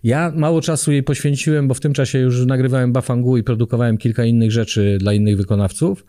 Ja 0.04 0.32
mało 0.36 0.60
czasu 0.60 0.92
jej 0.92 1.02
poświęciłem, 1.02 1.68
bo 1.68 1.74
w 1.74 1.80
tym 1.80 1.92
czasie 1.92 2.18
już 2.18 2.46
nagrywałem 2.46 2.92
Bafangu 2.92 3.36
i 3.36 3.42
produkowałem 3.42 3.98
kilka 3.98 4.24
innych 4.24 4.52
rzeczy 4.52 4.96
dla 5.00 5.12
innych 5.12 5.36
wykonawców. 5.36 6.06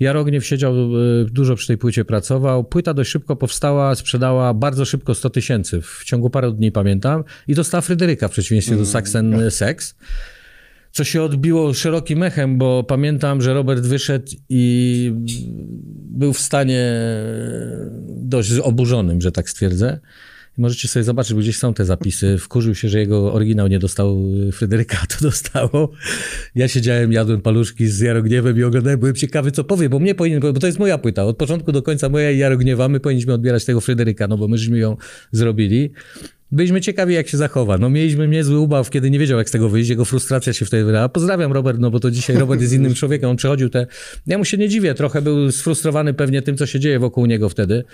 Jarogniew 0.00 0.46
siedział, 0.46 0.74
e, 0.74 0.86
dużo 1.24 1.56
przy 1.56 1.66
tej 1.66 1.78
płycie 1.78 2.04
pracował. 2.04 2.64
Płyta 2.64 2.94
dość 2.94 3.10
szybko 3.10 3.36
powstała, 3.36 3.94
sprzedała 3.94 4.54
bardzo 4.54 4.84
szybko 4.84 5.14
100 5.14 5.30
tysięcy, 5.30 5.80
w 5.82 6.04
ciągu 6.04 6.30
paru 6.30 6.52
dni 6.52 6.72
pamiętam. 6.72 7.24
I 7.48 7.54
dostała 7.54 7.80
Fryderyka 7.80 8.28
w 8.28 8.30
przeciwieństwie 8.30 8.76
do 8.76 8.86
Saxen 8.86 9.36
Sex 9.50 9.94
co 10.98 11.04
się 11.04 11.22
odbiło 11.22 11.74
szerokim 11.74 12.22
echem, 12.22 12.58
bo 12.58 12.82
pamiętam, 12.82 13.42
że 13.42 13.54
Robert 13.54 13.86
wyszedł 13.86 14.32
i 14.48 15.12
był 16.10 16.32
w 16.32 16.38
stanie 16.38 16.92
dość 18.06 18.52
oburzonym, 18.52 19.20
że 19.20 19.32
tak 19.32 19.50
stwierdzę. 19.50 19.98
Możecie 20.56 20.88
sobie 20.88 21.04
zobaczyć, 21.04 21.34
bo 21.34 21.40
gdzieś 21.40 21.56
są 21.56 21.74
te 21.74 21.84
zapisy. 21.84 22.38
Wkurzył 22.38 22.74
się, 22.74 22.88
że 22.88 22.98
jego 22.98 23.32
oryginał 23.32 23.68
nie 23.68 23.78
dostał 23.78 24.18
Fryderyka, 24.52 24.96
to 25.08 25.24
dostało. 25.24 25.90
Ja 26.54 26.68
siedziałem, 26.68 27.12
jadłem 27.12 27.40
paluszki 27.40 27.86
z 27.86 28.00
Jarogniewem 28.00 28.58
i 28.58 28.62
oglądałem, 28.62 29.00
byłem 29.00 29.14
ciekawy, 29.14 29.50
co 29.50 29.64
powie, 29.64 29.88
bo 29.88 29.98
mnie 29.98 30.14
powinien, 30.14 30.40
bo 30.40 30.52
to 30.52 30.66
jest 30.66 30.78
moja 30.78 30.98
płyta. 30.98 31.24
Od 31.24 31.36
początku 31.36 31.72
do 31.72 31.82
końca 31.82 32.08
moja 32.08 32.30
i 32.30 32.38
Jarogniewa, 32.38 32.88
my 32.88 33.00
powinniśmy 33.00 33.32
odbierać 33.32 33.64
tego 33.64 33.80
Fryderyka, 33.80 34.28
no 34.28 34.38
bo 34.38 34.48
myśmy 34.48 34.78
ją 34.78 34.96
zrobili. 35.32 35.90
Byliśmy 36.52 36.80
ciekawi, 36.80 37.14
jak 37.14 37.28
się 37.28 37.36
zachowa. 37.36 37.78
No 37.78 37.90
mieliśmy 37.90 38.28
niezły 38.28 38.58
ubaw, 38.58 38.90
kiedy 38.90 39.10
nie 39.10 39.18
wiedział, 39.18 39.38
jak 39.38 39.48
z 39.48 39.52
tego 39.52 39.68
wyjść. 39.68 39.90
Jego 39.90 40.04
frustracja 40.04 40.52
się 40.52 40.64
wtedy 40.64 40.84
wydała. 40.84 41.08
Pozdrawiam 41.08 41.52
Robert, 41.52 41.78
no 41.80 41.90
bo 41.90 42.00
to 42.00 42.10
dzisiaj 42.10 42.36
Robert 42.36 42.60
jest 42.60 42.72
innym 42.72 42.94
człowiekiem. 42.94 43.30
On 43.30 43.36
przechodził 43.36 43.68
te... 43.68 43.86
Ja 44.26 44.38
mu 44.38 44.44
się 44.44 44.56
nie 44.56 44.68
dziwię. 44.68 44.94
Trochę 44.94 45.22
był 45.22 45.52
sfrustrowany 45.52 46.14
pewnie 46.14 46.42
tym, 46.42 46.56
co 46.56 46.66
się 46.66 46.80
dzieje 46.80 46.98
wokół 46.98 47.26
niego 47.26 47.48
wtedy. 47.48 47.84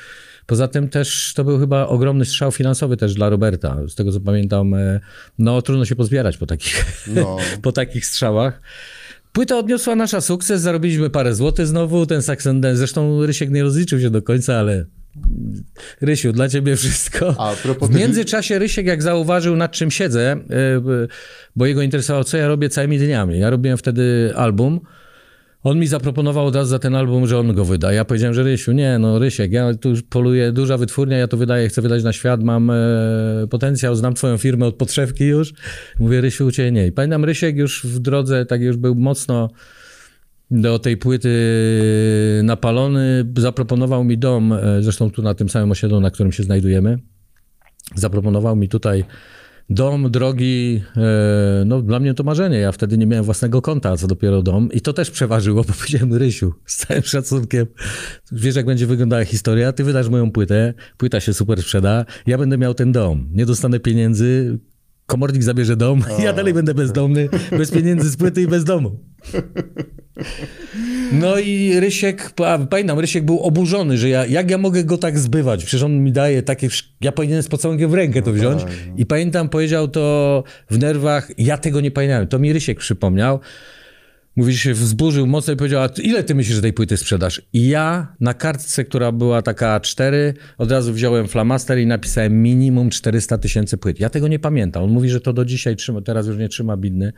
Poza 0.47 0.69
tym 0.69 0.89
też 0.89 1.33
to 1.37 1.45
był 1.45 1.59
chyba 1.59 1.87
ogromny 1.87 2.25
strzał 2.25 2.53
finansowy 2.53 2.97
też 2.97 3.15
dla 3.15 3.29
Roberta. 3.29 3.77
Z 3.89 3.95
tego, 3.95 4.13
co 4.13 4.21
pamiętam, 4.21 4.75
e, 4.75 5.01
no 5.39 5.63
trudno 5.63 5.85
się 5.85 5.97
pozbierać 5.97 6.37
po 6.37 6.47
takich, 6.47 6.85
No. 7.07 7.37
po 7.63 7.73
takich 7.73 8.07
strzałach. 8.07 8.61
Płyta 9.33 9.59
odniosła 9.59 9.97
nasza 9.97 10.21
sukces, 10.21 10.61
zarobiliśmy 10.61 11.11
parę 11.11 11.35
złotych 11.35 11.67
znowu, 11.67 12.07
ten 12.07 12.23
Saxon 12.23 12.61
Dance, 12.61 12.77
zresztą 12.77 13.27
Rysiek 13.27 13.51
nie 13.51 13.63
rozliczył 13.63 14.01
się 14.01 14.11
do 14.11 14.23
końca, 14.23 14.55
ale 14.57 14.85
Rysiu, 16.01 16.33
dla 16.33 16.49
ciebie 16.49 16.77
wszystko. 16.77 17.35
A 17.39 17.55
propos 17.63 17.91
w 17.91 17.95
międzyczasie 17.95 18.59
Rysiek, 18.59 18.87
jak 18.87 19.03
zauważył, 19.03 19.57
nad 19.57 19.73
czym 19.73 19.91
siedzę, 19.91 20.33
e, 20.33 20.37
bo 21.57 21.67
jego 21.67 21.83
interesowało, 21.83 22.25
co 22.25 22.37
ja 22.37 22.49
robię 22.49 22.69
całymi 22.69 22.99
dniami. 22.99 23.39
Ja 23.39 23.51
robiłem 23.51 23.79
wtedy 23.79 24.33
album. 24.37 24.81
On 25.63 25.79
mi 25.79 25.87
zaproponował 25.87 26.47
od 26.47 26.57
razu 26.57 26.71
za 26.71 26.79
ten 26.79 26.95
album, 26.95 27.27
że 27.27 27.39
on 27.39 27.55
go 27.55 27.65
wyda. 27.65 27.93
Ja 27.93 28.05
powiedziałem, 28.05 28.35
że 28.35 28.43
Rysiu, 28.43 28.73
nie, 28.73 28.99
no 28.99 29.19
Rysiek, 29.19 29.53
ja 29.53 29.75
tu 29.75 29.93
poluję, 30.09 30.53
duża 30.53 30.77
wytwórnia, 30.77 31.19
ja 31.19 31.29
to 31.29 31.37
wydaję, 31.37 31.69
chcę 31.69 31.83
wydać 31.83 32.05
na 32.05 32.13
świat, 32.13 32.43
mam 32.43 32.71
e, 32.71 32.75
potencjał, 33.51 33.95
znam 33.95 34.15
twoją 34.15 34.39
firmę 34.39 34.67
od 34.67 34.75
podszewki 34.75 35.25
już. 35.25 35.53
Mówię, 35.99 36.21
Rysiu, 36.21 36.47
u 36.47 36.51
ciebie 36.51 36.73
nie. 36.73 36.87
I 36.87 36.93
pamiętam, 36.93 37.25
Rysiek 37.25 37.57
już 37.57 37.87
w 37.87 37.99
drodze, 37.99 38.47
tak 38.47 38.61
już 38.61 38.77
był 38.77 38.95
mocno 38.95 39.51
do 40.51 40.79
tej 40.79 40.97
płyty 40.97 41.31
napalony, 42.45 43.25
zaproponował 43.37 44.05
mi 44.05 44.19
dom, 44.19 44.53
e, 44.53 44.83
zresztą 44.83 45.11
tu 45.11 45.23
na 45.23 45.35
tym 45.35 45.49
samym 45.49 45.71
osiedlu, 45.71 46.01
na 46.01 46.11
którym 46.11 46.33
się 46.33 46.43
znajdujemy. 46.43 46.99
Zaproponował 47.95 48.57
mi 48.57 48.69
tutaj 48.69 49.05
dom, 49.71 50.11
drogi, 50.11 50.83
e, 50.97 51.65
no 51.67 51.83
dla 51.83 52.01
mnie 52.01 52.15
to 52.15 52.25
marzenie. 52.25 52.59
Ja 52.59 52.73
wtedy 52.73 52.99
nie 52.99 53.07
miałem 53.07 53.25
własnego 53.25 53.63
konta, 53.63 53.97
co 53.97 54.07
dopiero 54.07 54.43
dom. 54.43 54.69
I 54.73 54.81
to 54.81 54.93
też 54.93 55.11
przeważyło, 55.11 55.65
bo 55.65 55.73
powiedziałem, 55.79 56.15
Rysiu, 56.15 56.53
z 56.67 56.77
całym 56.77 57.03
szacunkiem, 57.03 57.67
wiesz 58.33 58.57
jak 58.57 58.67
będzie 58.67 58.87
wyglądała 58.87 59.25
historia, 59.25 59.73
ty 59.73 59.85
wydasz 59.85 60.09
moją 60.09 60.33
płytę, 60.33 60.75
płyta 60.97 61.21
się 61.21 61.35
super 61.35 61.63
sprzeda, 61.63 62.05
ja 62.27 62.39
będę 62.39 62.59
miał 62.59 62.75
ten 62.75 62.93
dom, 62.93 63.29
nie 63.33 63.47
dostanę 63.47 63.81
pieniędzy, 63.81 64.59
komornik 65.07 65.43
zabierze 65.43 65.77
dom, 65.77 66.03
ja 66.25 66.33
dalej 66.33 66.55
będę 66.55 66.75
bezdomny, 66.75 67.29
bez 67.51 67.71
pieniędzy 67.71 68.11
z 68.11 68.17
płyty 68.17 68.43
i 68.43 68.47
bez 68.47 68.65
domu. 68.65 68.99
No 71.13 71.39
i 71.39 71.81
Rysiek, 71.81 72.33
pamiętam, 72.71 72.99
Rysiek 72.99 73.25
był 73.25 73.41
oburzony, 73.41 73.99
że 73.99 74.09
ja, 74.09 74.27
jak 74.27 74.51
ja 74.51 74.59
mogę 74.59 74.85
go 74.85 74.99
tak 74.99 75.19
zbywać? 75.19 75.65
Przecież 75.65 75.83
on 75.83 76.05
mi 76.05 76.13
daje 76.13 76.43
takie, 76.43 76.69
ja 77.01 77.13
powinienem 77.13 77.43
z 77.43 77.49
pocałunkiem 77.49 77.91
w 77.91 77.95
rękę 77.95 78.23
to 78.23 78.33
wziąć. 78.33 78.63
I 78.97 79.07
pamiętam, 79.07 79.49
powiedział 79.49 79.89
to 79.89 80.45
w 80.71 80.79
nerwach, 80.79 81.31
ja 81.39 81.59
tego 81.59 81.81
nie 81.81 81.91
pamiętałem, 81.91 82.27
to 82.29 82.39
mi 82.39 82.53
Rysiek 82.53 82.79
przypomniał. 82.79 83.41
Mówi, 84.37 84.53
że 84.53 84.59
się 84.59 84.75
wzburzył 84.75 85.27
mocno 85.27 85.53
i 85.53 85.57
powiedział, 85.57 85.83
a 85.83 85.89
ile 86.03 86.25
ty 86.25 86.35
myślisz, 86.35 86.57
że 86.57 86.63
tej 86.63 86.73
płyty 86.73 86.97
sprzedasz? 86.97 87.43
I 87.53 87.69
ja 87.69 88.15
na 88.21 88.35
kartce, 88.35 88.85
która 88.85 89.13
była 89.13 89.43
taka 89.43 89.81
A4, 89.81 90.13
od 90.59 90.71
razu 90.71 90.93
wziąłem 90.93 91.29
flamaster 91.29 91.79
i 91.79 91.87
napisałem 91.87 92.43
minimum 92.43 92.91
400 92.91 93.39
tysięcy 93.39 93.77
płyt. 93.79 94.01
Ja 94.01 94.11
tego 94.11 94.29
nie 94.29 94.39
pamiętam. 94.39 94.85
On 94.85 94.91
mówi, 94.91 95.09
że 95.09 95.21
to 95.21 95.33
do 95.33 95.45
dzisiaj 95.45 95.77
trzyma, 95.77 96.01
teraz 96.01 96.27
już 96.27 96.37
nie 96.37 96.49
trzyma 96.49 96.77
bidny, 96.77 97.13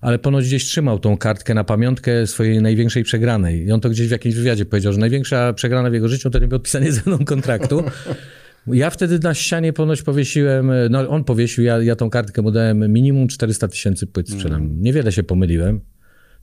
ale 0.00 0.18
ponoć 0.18 0.44
gdzieś 0.44 0.64
trzymał 0.64 0.98
tą 0.98 1.16
kartkę 1.16 1.54
na 1.54 1.64
pamiątkę 1.64 2.26
swojej 2.26 2.62
największej 2.62 3.04
przegranej. 3.04 3.66
I 3.66 3.72
on 3.72 3.80
to 3.80 3.90
gdzieś 3.90 4.08
w 4.08 4.10
jakimś 4.10 4.34
wywiadzie 4.34 4.64
powiedział, 4.64 4.92
że 4.92 4.98
największa 4.98 5.52
przegrana 5.52 5.90
w 5.90 5.94
jego 5.94 6.08
życiu 6.08 6.30
to 6.30 6.38
nie 6.38 6.48
podpisanie 6.48 6.92
ze 6.92 7.00
mną 7.06 7.18
kontraktu. 7.18 7.82
Ja 8.66 8.90
wtedy 8.90 9.18
na 9.18 9.34
ścianie 9.34 9.72
ponoć 9.72 10.02
powiesiłem, 10.02 10.70
no 10.90 11.08
on 11.08 11.24
powiesił, 11.24 11.64
ja, 11.64 11.82
ja 11.82 11.96
tą 11.96 12.10
kartkę 12.10 12.42
mu 12.42 12.50
dałem 12.50 12.92
minimum 12.92 13.28
400 13.28 13.68
tysięcy 13.68 14.06
płyt 14.06 14.30
sprzedam. 14.30 14.82
Niewiele 14.82 15.12
się 15.12 15.22
pomyliłem. 15.22 15.80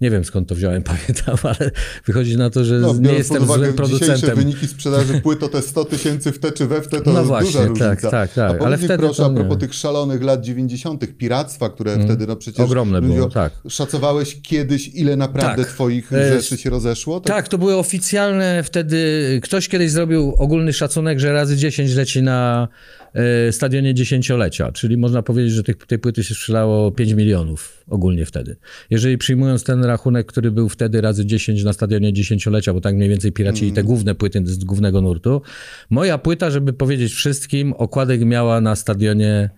Nie 0.01 0.09
wiem 0.11 0.25
skąd 0.25 0.49
to 0.49 0.55
wziąłem, 0.55 0.83
pamiętam, 0.93 1.35
ale 1.43 1.71
wychodzi 2.05 2.37
na 2.37 2.49
to, 2.49 2.63
że 2.65 2.75
No, 2.79 2.93
nie 2.93 3.13
jestem 3.13 3.43
uwagę 3.43 3.63
złym 3.63 3.73
producentem. 3.73 4.35
wyniki 4.35 4.67
sprzedaży 4.67 5.21
płyt, 5.21 5.39
to 5.39 5.47
te 5.49 5.61
100 5.61 5.85
tysięcy 5.85 6.31
w 6.31 6.39
te 6.39 6.51
czy 6.51 6.67
we 6.67 6.81
w 6.81 6.87
te, 6.87 7.01
to 7.01 7.13
No 7.13 7.23
właśnie, 7.23 7.47
duża 7.51 7.65
różnica. 7.65 7.89
tak, 7.89 8.01
tak, 8.11 8.33
tak. 8.33 8.61
A 8.61 8.65
Ale 8.65 8.77
wtedy 8.77 8.97
proszę, 8.97 9.23
to 9.23 9.25
a 9.25 9.33
propos 9.33 9.57
tych 9.57 9.73
szalonych 9.73 10.23
lat 10.23 10.41
90., 10.41 11.17
piractwa, 11.17 11.69
które 11.69 11.99
wtedy 12.05 12.27
no 12.27 12.35
przecież... 12.35 12.59
Ogromne 12.65 13.01
było, 13.01 13.29
tak. 13.29 13.53
Szacowałeś 13.69 14.41
kiedyś, 14.41 14.87
ile 14.87 15.15
naprawdę 15.15 15.63
Tak. 15.63 15.73
twoich 15.73 16.13
E, 16.13 16.41
rzeczy 16.41 16.57
się 16.57 16.69
rozeszło? 16.69 17.19
Tak, 17.19 17.47
to 17.47 17.57
były 17.57 17.75
oficjalne 17.75 18.63
wtedy. 18.63 18.97
Ktoś 19.43 19.67
kiedyś 19.67 19.91
zrobił 19.91 20.33
ogólny 20.37 20.73
szacunek, 20.73 21.19
że 21.19 21.33
razy 21.33 21.57
10 21.57 21.93
leci 21.95 22.21
na 22.23 22.67
e, 23.13 23.51
stadionie 23.51 23.93
dziesięciolecia, 23.93 24.71
czyli 24.71 24.97
można 24.97 25.21
powiedzieć, 25.23 25.53
że 25.53 25.63
tych, 25.63 25.77
tej 25.77 25.99
płyty 25.99 26.23
się 26.23 26.33
sprzedało 26.35 26.91
5 26.91 27.13
milionów 27.13 27.76
ogólnie 27.87 28.25
wtedy. 28.25 28.55
Jeżeli 28.89 29.17
przyjmując 29.17 29.63
ten 29.63 29.85
rachunek, 29.85 30.27
który 30.27 30.51
był 30.51 30.69
wtedy 30.69 31.01
razy 31.01 31.25
10 31.25 31.63
na 31.63 31.73
stadionie 31.73 32.13
dziesięciolecia, 32.13 32.73
bo 32.73 32.81
tak 32.81 32.95
mniej 32.95 33.09
więcej 33.09 33.31
piraci 33.31 33.67
i 33.67 33.71
te 33.71 33.83
główne 33.83 34.15
płyty 34.15 34.41
z 34.45 34.63
głównego 34.63 35.01
nurtu, 35.01 35.41
moja 35.89 36.17
płyta, 36.17 36.49
żeby 36.49 36.73
powiedzieć 36.73 37.13
wszystkim, 37.13 37.73
okładek 37.73 38.25
miała 38.25 38.61
na 38.61 38.75
stadionie 38.75 39.49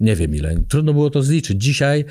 nie 0.00 0.16
wiem 0.16 0.34
ile. 0.34 0.62
Trudno 0.68 0.92
było 0.92 1.10
to 1.10 1.22
zliczyć. 1.22 1.62
Dzisiaj 1.62 2.04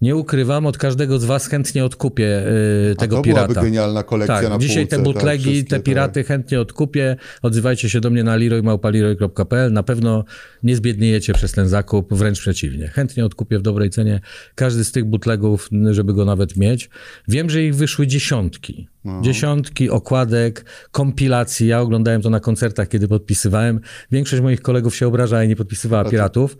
nie 0.00 0.16
ukrywam, 0.16 0.66
od 0.66 0.78
każdego 0.78 1.18
z 1.18 1.24
was 1.24 1.46
chętnie 1.46 1.84
odkupię 1.84 2.46
y, 2.46 2.94
A 2.96 3.00
tego 3.00 3.16
to 3.16 3.22
pirata. 3.22 3.48
byłaby 3.48 3.66
genialna 3.68 4.02
kolekcja 4.02 4.40
Tak, 4.40 4.48
na 4.48 4.58
dzisiaj 4.58 4.86
półce, 4.86 4.96
te 4.96 5.02
butlegi, 5.02 5.64
tak, 5.64 5.70
te 5.70 5.84
piraty 5.84 6.24
chętnie 6.24 6.60
odkupię. 6.60 7.16
Odzywajcie 7.42 7.90
się 7.90 8.00
do 8.00 8.10
mnie 8.10 8.24
na 8.24 8.36
leroymałpaleroy.pl. 8.36 9.72
Na 9.72 9.82
pewno 9.82 10.24
nie 10.62 10.76
zbiedniejecie 10.76 11.34
przez 11.34 11.52
ten 11.52 11.68
zakup, 11.68 12.14
wręcz 12.14 12.40
przeciwnie. 12.40 12.88
Chętnie 12.88 13.24
odkupię 13.24 13.58
w 13.58 13.62
dobrej 13.62 13.90
cenie 13.90 14.20
każdy 14.54 14.84
z 14.84 14.92
tych 14.92 15.04
butlegów, 15.04 15.68
żeby 15.90 16.14
go 16.14 16.24
nawet 16.24 16.56
mieć. 16.56 16.90
Wiem, 17.28 17.50
że 17.50 17.62
ich 17.62 17.74
wyszły 17.74 18.06
dziesiątki. 18.06 18.88
No. 19.04 19.22
Dziesiątki 19.22 19.90
okładek, 19.90 20.64
kompilacji. 20.90 21.66
Ja 21.66 21.80
oglądałem 21.80 22.22
to 22.22 22.30
na 22.30 22.40
koncertach, 22.40 22.88
kiedy 22.88 23.08
podpisywałem. 23.08 23.80
Większość 24.12 24.42
moich 24.42 24.60
kolegów 24.62 24.96
się 24.96 25.06
obrażała 25.06 25.44
i 25.44 25.48
nie 25.48 25.56
podpisywała 25.56 26.04
piratów. 26.10 26.56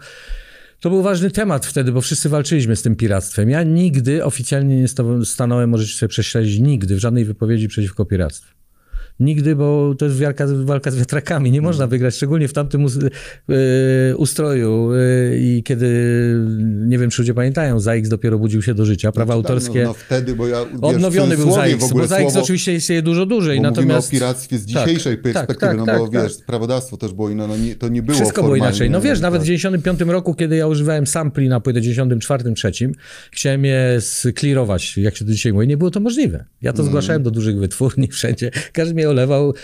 To 0.81 0.91
był 0.91 1.03
ważny 1.03 1.31
temat 1.31 1.67
wtedy, 1.67 1.93
bo 1.93 2.01
wszyscy 2.01 2.29
walczyliśmy 2.29 2.77
z 2.77 2.83
tym 2.83 2.97
piractwem. 2.97 3.51
Ja 3.51 3.63
nigdy 3.63 4.25
oficjalnie 4.25 4.81
nie 4.81 4.89
sta- 4.89 5.05
stanąłem, 5.25 5.71
możecie 5.71 5.93
sobie 5.95 6.09
prześledzić, 6.09 6.61
nigdy 6.61 6.97
w 6.97 6.99
żadnej 6.99 7.25
wypowiedzi 7.25 7.69
przeciwko 7.69 8.05
piractwu. 8.05 8.58
Nigdy, 9.21 9.57
bo 9.57 9.95
to 9.99 10.05
jest 10.05 10.19
walka, 10.19 10.47
walka 10.65 10.91
z 10.91 10.97
wiatrakami. 10.97 11.51
Nie 11.51 11.63
można 11.63 11.87
wygrać, 11.87 12.15
szczególnie 12.15 12.49
w 12.49 12.53
tamtym 12.53 12.87
e, 12.87 14.17
ustroju. 14.17 14.91
e, 14.93 15.39
I 15.39 15.63
kiedy, 15.63 15.89
nie 16.87 16.99
wiem, 16.99 17.11
czy 17.11 17.23
ludzie 17.23 17.35
pamiętają, 17.35 17.81
ZAX 17.81 18.09
dopiero 18.09 18.39
budził 18.39 18.63
się 18.63 18.75
do 18.75 18.85
życia. 18.85 19.13
Prawa 19.13 19.35
Znaczy, 19.35 19.43
tak, 19.43 19.51
autorskie. 19.51 19.83
No, 19.83 19.89
no 19.89 19.95
wtedy, 19.95 20.35
bo 20.35 20.49
ja... 20.49 20.65
wiesz, 20.65 20.79
Odnowiony 20.83 21.37
był 21.37 21.51
ogóle 21.85 22.09
bo 22.09 22.15
słowo- 22.31 22.43
oczywiście 22.43 22.75
istnieje 22.75 23.03
dużo 23.03 23.27
dłużej. 23.27 23.61
Natomiast 23.61 24.09
o 24.09 24.11
piractwie 24.11 24.59
z 24.59 24.73
Tak, 24.73 24.87
dzisiejszej 24.87 25.15
tak, 25.15 25.23
perspektywy, 25.23 25.61
tak, 25.61 25.77
no 25.77 25.87
tak, 25.87 25.99
bo 25.99 26.09
tak. 26.09 26.23
wiesz, 26.23 26.33
prawodawstwo 26.47 26.97
też 26.97 27.13
było 27.13 27.31
inne, 27.31 27.47
no 27.49 27.57
nie, 27.57 27.77
to 27.77 27.89
nie 27.89 28.03
było 28.03 28.19
Wszystko 28.19 28.43
było 28.43 28.57
inaczej. 28.57 28.91
No 28.91 29.01
wiesz, 29.01 29.21
nawet 29.21 29.41
w 29.41 29.45
tak. 29.45 29.47
95 29.47 30.01
roku, 30.01 30.35
kiedy 30.35 30.57
ja 30.57 30.67
używałem 30.67 31.07
sampli 31.07 31.49
na 31.49 31.61
płytę 31.61 31.81
94, 31.81 32.53
3, 32.55 32.73
chciałem 33.31 33.65
je 33.65 33.97
sklirować, 34.01 34.99
jak 34.99 35.17
się 35.17 35.25
to 35.25 35.31
dzisiaj 35.33 35.53
mówi, 35.53 35.69
nie 35.69 35.77
było 35.77 35.91
to 35.91 36.01
możliwe. 36.01 36.45
Ja 36.63 36.73
to 36.73 36.83
zgłaszałem 36.83 37.23
do 37.23 37.31
dużych 37.31 37.59
wytwórni 37.59 38.09
wszędzie. 38.09 38.51
Każdy 38.73 38.95
mnie 38.95 39.08
olewał. 39.09 39.55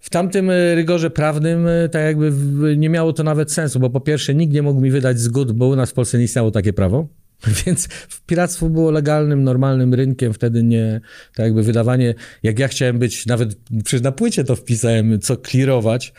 W 0.00 0.10
tamtym 0.10 0.50
e, 0.50 0.74
rygorze 0.74 1.10
prawnym 1.10 1.66
e, 1.66 1.88
tak 1.88 2.02
jakby 2.02 2.32
nie 2.76 2.88
miało 2.88 3.12
to 3.12 3.22
nawet 3.22 3.52
sensu, 3.52 3.80
bo 3.80 3.90
po 3.90 4.00
pierwsze 4.00 4.34
nikt 4.34 4.52
nie 4.52 4.62
mógł 4.62 4.80
mi 4.80 4.90
wydać 4.90 5.20
zgód, 5.20 5.52
bo 5.52 5.66
u 5.66 5.76
nas 5.76 5.90
w 5.90 5.94
Polsce 5.94 6.18
nie 6.18 6.24
istniało 6.24 6.50
takie 6.50 6.72
prawo. 6.72 7.08
Więc 7.66 7.88
piractwo 8.26 8.68
było 8.68 8.90
legalnym, 8.90 9.44
normalnym 9.44 9.94
rynkiem, 9.94 10.32
wtedy 10.32 10.62
nie, 10.62 11.00
tak 11.34 11.46
jakby 11.46 11.62
wydawanie, 11.62 12.14
jak 12.42 12.58
ja 12.58 12.68
chciałem 12.68 12.98
być, 12.98 13.26
nawet 13.26 13.56
przecież 13.84 14.02
na 14.02 14.12
płycie 14.12 14.44
to 14.44 14.56
wpisałem, 14.56 15.20
co 15.20 15.36
clearować, 15.36 16.12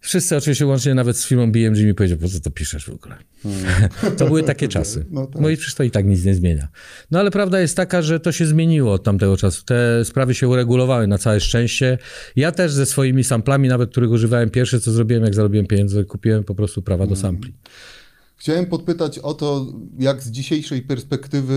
Wszyscy 0.00 0.36
oczywiście 0.36 0.66
łącznie 0.66 0.94
nawet 0.94 1.16
z 1.16 1.26
firmą 1.26 1.52
BMG 1.52 1.78
mi 1.84 1.94
powiedział, 1.94 2.18
po 2.18 2.28
co 2.28 2.40
to 2.40 2.50
piszesz 2.50 2.84
w 2.84 2.94
ogóle. 2.94 3.16
to 4.18 4.26
były 4.26 4.42
takie 4.42 4.68
czasy. 4.78 5.04
No 5.10 5.20
No, 5.20 5.26
tak. 5.26 5.52
i 5.52 5.56
przecież 5.56 5.74
to 5.74 5.82
i 5.82 5.90
tak 5.90 6.06
nic 6.06 6.24
nie 6.24 6.34
zmienia. 6.34 6.68
No 7.10 7.18
ale 7.18 7.30
prawda 7.30 7.60
jest 7.60 7.76
taka, 7.76 8.02
że 8.02 8.20
to 8.20 8.32
się 8.32 8.46
zmieniło 8.46 8.92
od 8.92 9.04
tamtego 9.04 9.36
czasu. 9.36 9.64
Te 9.64 10.04
sprawy 10.04 10.34
się 10.34 10.48
uregulowały 10.48 11.06
na 11.06 11.18
całe 11.18 11.40
szczęście. 11.40 11.98
Ja 12.36 12.52
też 12.52 12.72
ze 12.72 12.86
swoimi 12.86 13.24
samplami, 13.24 13.68
nawet 13.68 13.90
których 13.90 14.10
używałem 14.10 14.50
pierwsze, 14.50 14.80
co 14.80 14.92
zrobiłem, 14.92 15.24
jak 15.24 15.34
zarobiłem 15.34 15.66
pieniądze, 15.66 16.04
kupiłem 16.04 16.44
po 16.44 16.54
prostu 16.54 16.82
prawa 16.82 17.06
do 17.06 17.16
sampli. 17.16 17.54
Chciałem 18.36 18.66
podpytać 18.66 19.18
o 19.18 19.34
to, 19.34 19.66
jak 19.98 20.22
z 20.22 20.30
dzisiejszej 20.30 20.82
perspektywy 20.82 21.56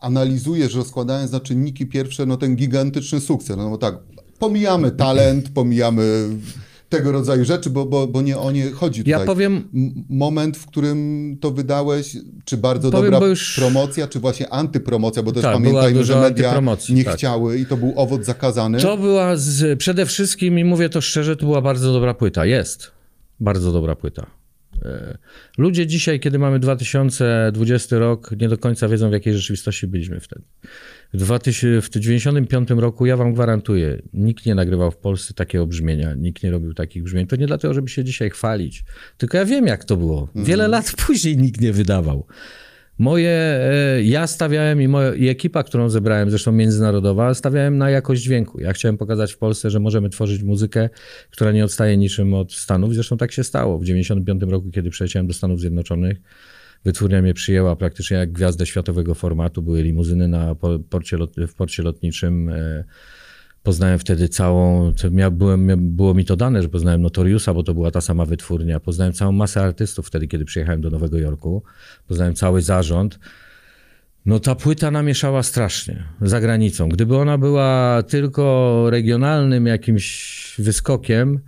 analizujesz, 0.00 0.74
rozkładając 0.74 1.32
na 1.32 1.40
czynniki 1.40 1.86
pierwsze, 1.86 2.26
no 2.26 2.36
ten 2.36 2.56
gigantyczny 2.56 3.20
sukces. 3.20 3.56
No 3.56 3.70
bo 3.70 3.78
tak, 3.78 3.98
pomijamy 4.38 4.90
talent, 4.90 5.48
pomijamy 5.50 6.28
tego 6.88 7.12
rodzaju 7.12 7.44
rzeczy, 7.44 7.70
bo, 7.70 7.86
bo, 7.86 8.06
bo 8.06 8.22
nie 8.22 8.38
o 8.38 8.50
nie 8.50 8.70
chodzi 8.70 9.00
tutaj. 9.04 9.20
Ja 9.20 9.26
powiem, 9.26 9.68
moment, 10.08 10.56
w 10.56 10.66
którym 10.66 11.36
to 11.40 11.50
wydałeś, 11.50 12.16
czy 12.44 12.56
bardzo 12.56 12.90
Powiem, 12.90 13.12
dobra 13.12 13.28
już- 13.28 13.56
promocja, 13.56 14.08
czy 14.08 14.20
właśnie 14.20 14.48
antypromocja, 14.52 15.22
bo 15.22 15.32
też 15.32 15.42
Tak, 15.42 15.52
pamiętajmy, 15.52 16.04
że 16.04 16.20
media 16.20 16.60
nie 16.88 17.04
tak. 17.04 17.14
chciały 17.16 17.58
i 17.58 17.66
to 17.66 17.76
był 17.76 17.92
owoc 17.96 18.24
zakazany. 18.24 18.80
To 18.80 18.96
była 18.96 19.36
z, 19.36 19.78
przede 19.78 20.06
wszystkim, 20.06 20.58
i 20.58 20.64
mówię 20.64 20.88
to 20.88 21.00
szczerze, 21.00 21.36
to 21.36 21.46
była 21.46 21.60
bardzo 21.60 21.92
dobra 21.92 22.14
płyta. 22.14 22.46
Jest 22.46 22.90
bardzo 23.40 23.72
dobra 23.72 23.94
płyta. 23.96 24.26
E, 24.84 25.18
Ludzie 25.58 25.86
dzisiaj, 25.86 26.20
kiedy 26.20 26.38
mamy 26.38 26.58
2020 26.58 27.98
rok, 27.98 28.30
nie 28.40 28.48
do 28.48 28.58
końca 28.58 28.88
wiedzą, 28.88 29.10
w 29.10 29.12
jakiej 29.12 29.34
rzeczywistości 29.34 29.86
byliśmy 29.86 30.20
wtedy. 30.20 30.42
W 31.12 31.16
2000 31.16 31.82
w 31.82 31.90
1995 31.90 32.80
roku, 32.80 33.06
ja 33.06 33.16
wam 33.16 33.34
gwarantuję, 33.34 34.02
nikt 34.12 34.46
nie 34.46 34.54
nagrywał 34.54 34.90
w 34.90 34.96
Polsce 34.96 35.34
takiego 35.34 35.66
brzmienia, 35.66 36.14
nikt 36.14 36.42
nie 36.42 36.50
robił 36.50 36.74
takich 36.74 37.02
brzmień. 37.02 37.26
To 37.26 37.36
nie 37.36 37.46
dlatego, 37.46 37.74
żeby 37.74 37.88
się 37.88 38.04
dzisiaj 38.04 38.30
chwalić, 38.30 38.84
tylko 39.16 39.36
ja 39.36 39.44
wiem, 39.44 39.66
jak 39.66 39.84
to 39.84 39.96
było. 39.96 40.28
Wiele 40.34 40.68
lat 40.68 40.92
później 41.06 41.36
nikt 41.36 41.60
nie 41.60 41.72
wydawał. 41.72 42.26
Moje, 42.98 43.30
e, 43.30 44.02
ja 44.02 44.26
stawiałem 44.26 44.82
i, 44.82 44.88
moja, 44.88 45.14
i 45.14 45.28
ekipa, 45.28 45.62
którą 45.62 45.88
zebrałem, 45.88 46.30
zresztą 46.30 46.52
międzynarodowa, 46.52 47.34
stawiałem 47.34 47.78
na 47.78 47.90
jakość 47.90 48.22
dźwięku. 48.22 48.60
Ja 48.60 48.72
chciałem 48.72 48.98
pokazać 48.98 49.32
w 49.32 49.38
Polsce, 49.38 49.70
że 49.70 49.80
możemy 49.80 50.10
tworzyć 50.10 50.42
muzykę, 50.42 50.88
która 51.30 51.52
nie 51.52 51.64
odstaje 51.64 51.96
niczym 51.96 52.34
od 52.34 52.52
Stanów. 52.52 52.94
Zresztą 52.94 53.16
tak 53.16 53.32
się 53.32 53.44
stało. 53.44 53.78
W 53.78 53.84
95 53.84 54.42
roku, 54.42 54.70
kiedy 54.70 54.90
przyleciałem 54.90 55.26
do 55.26 55.34
Stanów 55.34 55.60
Zjednoczonych, 55.60 56.18
wytwórnia 56.84 57.22
mnie 57.22 57.34
przyjęła 57.34 57.76
praktycznie 57.76 58.16
jak 58.16 58.32
gwiazdę 58.32 58.66
światowego 58.66 59.14
formatu. 59.14 59.62
Były 59.62 59.82
limuzyny 59.82 60.28
na 60.28 60.54
po- 60.54 60.78
porcie 60.78 61.16
lot, 61.16 61.34
w 61.48 61.54
porcie 61.54 61.82
lotniczym. 61.82 62.48
e, 62.48 62.84
Poznałem 63.62 63.98
wtedy 63.98 64.28
całą, 64.28 64.92
byłem, 65.30 65.96
było 65.96 66.14
mi 66.14 66.24
to 66.24 66.36
dane, 66.36 66.62
że 66.62 66.68
poznałem 66.68 67.02
Notoriusa, 67.02 67.54
bo 67.54 67.62
to 67.62 67.74
była 67.74 67.90
ta 67.90 68.00
sama 68.00 68.24
wytwórnia. 68.24 68.80
Poznałem 68.80 69.12
całą 69.12 69.32
masę 69.32 69.60
artystów 69.60 70.06
wtedy, 70.06 70.28
kiedy 70.28 70.44
przyjechałem 70.44 70.80
do 70.80 70.90
Nowego 70.90 71.18
Jorku. 71.18 71.62
Poznałem 72.06 72.34
cały 72.34 72.62
zarząd. 72.62 73.18
No 74.26 74.40
ta 74.40 74.54
płyta 74.54 74.90
namieszała 74.90 75.42
strasznie 75.42 76.04
za 76.20 76.40
granicą. 76.40 76.88
Gdyby 76.88 77.16
ona 77.16 77.38
była 77.38 78.02
tylko 78.08 78.84
regionalnym 78.90 79.66
jakimś 79.66 80.54
wyskokiem, 80.58 81.40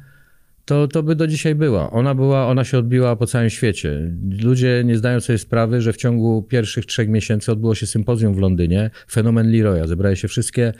to, 0.70 0.88
to 0.88 1.02
by 1.02 1.14
do 1.14 1.26
dzisiaj 1.26 1.54
była. 1.54 1.90
Ona 1.90 2.14
była, 2.14 2.46
ona 2.46 2.64
się 2.64 2.78
odbiła 2.78 3.16
po 3.16 3.26
całym 3.26 3.50
świecie. 3.50 4.12
Ludzie 4.42 4.82
nie 4.84 4.96
zdają 4.96 5.20
sobie 5.20 5.38
sprawy, 5.38 5.80
że 5.80 5.92
w 5.92 5.96
ciągu 5.96 6.42
pierwszych 6.42 6.86
trzech 6.86 7.08
miesięcy 7.08 7.52
odbyło 7.52 7.74
się 7.74 7.86
sympozjum 7.86 8.34
w 8.34 8.38
Londynie, 8.38 8.90
fenomen 9.10 9.52
Leroya. 9.52 9.86
Zebrali 9.86 10.16
się 10.16 10.28
wszystkie 10.28 10.72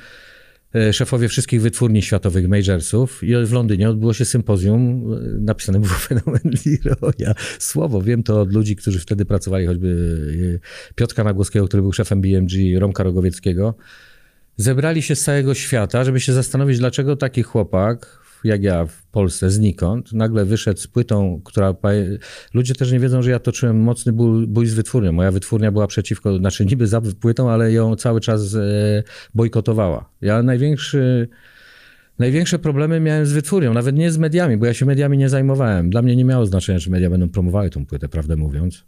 e, 0.75 0.93
szefowie 0.93 1.29
wszystkich 1.29 1.63
wytwórni 1.63 2.03
światowych 2.03 2.49
majorsów 2.49 3.23
i 3.23 3.47
w 3.47 3.53
Londynie 3.53 3.91
odbyło 3.91 4.15
się 4.15 4.25
sympozjum, 4.25 5.13
e, 5.13 5.41
napisane 5.41 5.81
było 5.81 5.95
fenomen 6.09 6.43
Leroya. 6.85 7.35
Słowo, 7.59 8.03
wiem 8.03 8.23
to 8.23 8.41
od 8.41 8.53
ludzi, 8.53 8.77
którzy 8.77 8.99
wtedy 8.99 9.25
pracowali, 9.25 9.67
choćby 9.67 10.19
e, 10.57 10.95
Piotra 10.95 11.25
Nagłowskiego, 11.25 11.69
który 11.69 11.83
był 11.83 11.93
szefem 11.93 12.21
BMG, 12.21 12.79
Romka 12.79 13.03
Rogowieckiego. 13.03 13.75
Zebrali 14.57 15.03
się 15.03 15.17
z 15.17 15.23
całego 15.25 15.55
świata, 15.55 16.05
żeby 16.05 16.21
się 16.21 16.33
zastanowić, 16.33 16.79
dlaczego 16.79 17.17
taki 17.17 17.43
chłopak, 17.43 18.21
jak 18.45 18.63
ja 18.63 18.87
w 18.87 19.07
Polsce, 19.07 19.51
znikąd, 19.51 20.13
nagle 20.13 20.45
wyszedł 20.45 20.81
z 20.81 20.87
płytą, 20.87 21.41
która... 21.45 21.75
Ludzie 22.55 22.75
też 22.75 22.93
nie 22.93 23.01
wiedzą, 23.01 23.23
że 23.23 23.31
ja 23.31 23.39
toczyłem 23.39 23.81
mocny 23.81 24.13
bój, 24.13 24.47
bój 24.47 24.67
z 24.67 24.75
wytwórnią. 24.75 25.13
Moja 25.13 25.31
wytwórnia 25.31 25.73
była 25.73 25.87
przeciwko, 25.87 26.39
znaczy 26.39 26.67
niby 26.67 26.87
za 26.87 27.01
płytą, 27.21 27.51
ale 27.51 27.73
ją 27.73 27.97
cały 27.97 28.21
czas 28.21 28.55
e, 28.55 29.03
bojkotowała. 29.35 30.11
Ja 30.21 30.43
największy... 30.43 31.29
Największe 32.19 32.59
problemy 32.59 33.01
miałem 33.01 33.27
z 33.27 33.33
wytwórnią, 33.33 33.75
nawet 33.75 33.97
nie 33.97 34.11
z 34.11 34.19
mediami, 34.19 34.57
bo 34.57 34.67
ja 34.67 34.75
się 34.75 34.87
mediami 34.87 35.19
nie 35.19 35.29
zajmowałem. 35.29 35.91
Dla 35.91 36.03
mnie 36.03 36.17
nie 36.17 36.25
miało 36.25 36.47
znaczenia, 36.47 36.81
czy 36.81 36.91
media 36.91 37.11
będą 37.11 37.29
promowały 37.29 37.71
tą 37.71 37.87
płytę, 37.87 38.09
prawdę 38.09 38.37
mówiąc. 38.37 38.85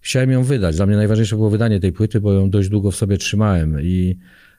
Chciałem 0.00 0.30
ją 0.30 0.44
wydać. 0.44 0.76
Dla 0.76 0.86
mnie 0.86 0.96
najważniejsze 0.96 1.36
było 1.36 1.50
wydanie 1.50 1.80
tej 1.80 1.92
płyty, 1.92 2.20
bo 2.20 2.32
ją 2.32 2.50
dość 2.50 2.68
długo 2.68 2.90
w 2.90 2.96
sobie 2.96 3.16
trzymałem. 3.16 3.80
I, 3.82 4.18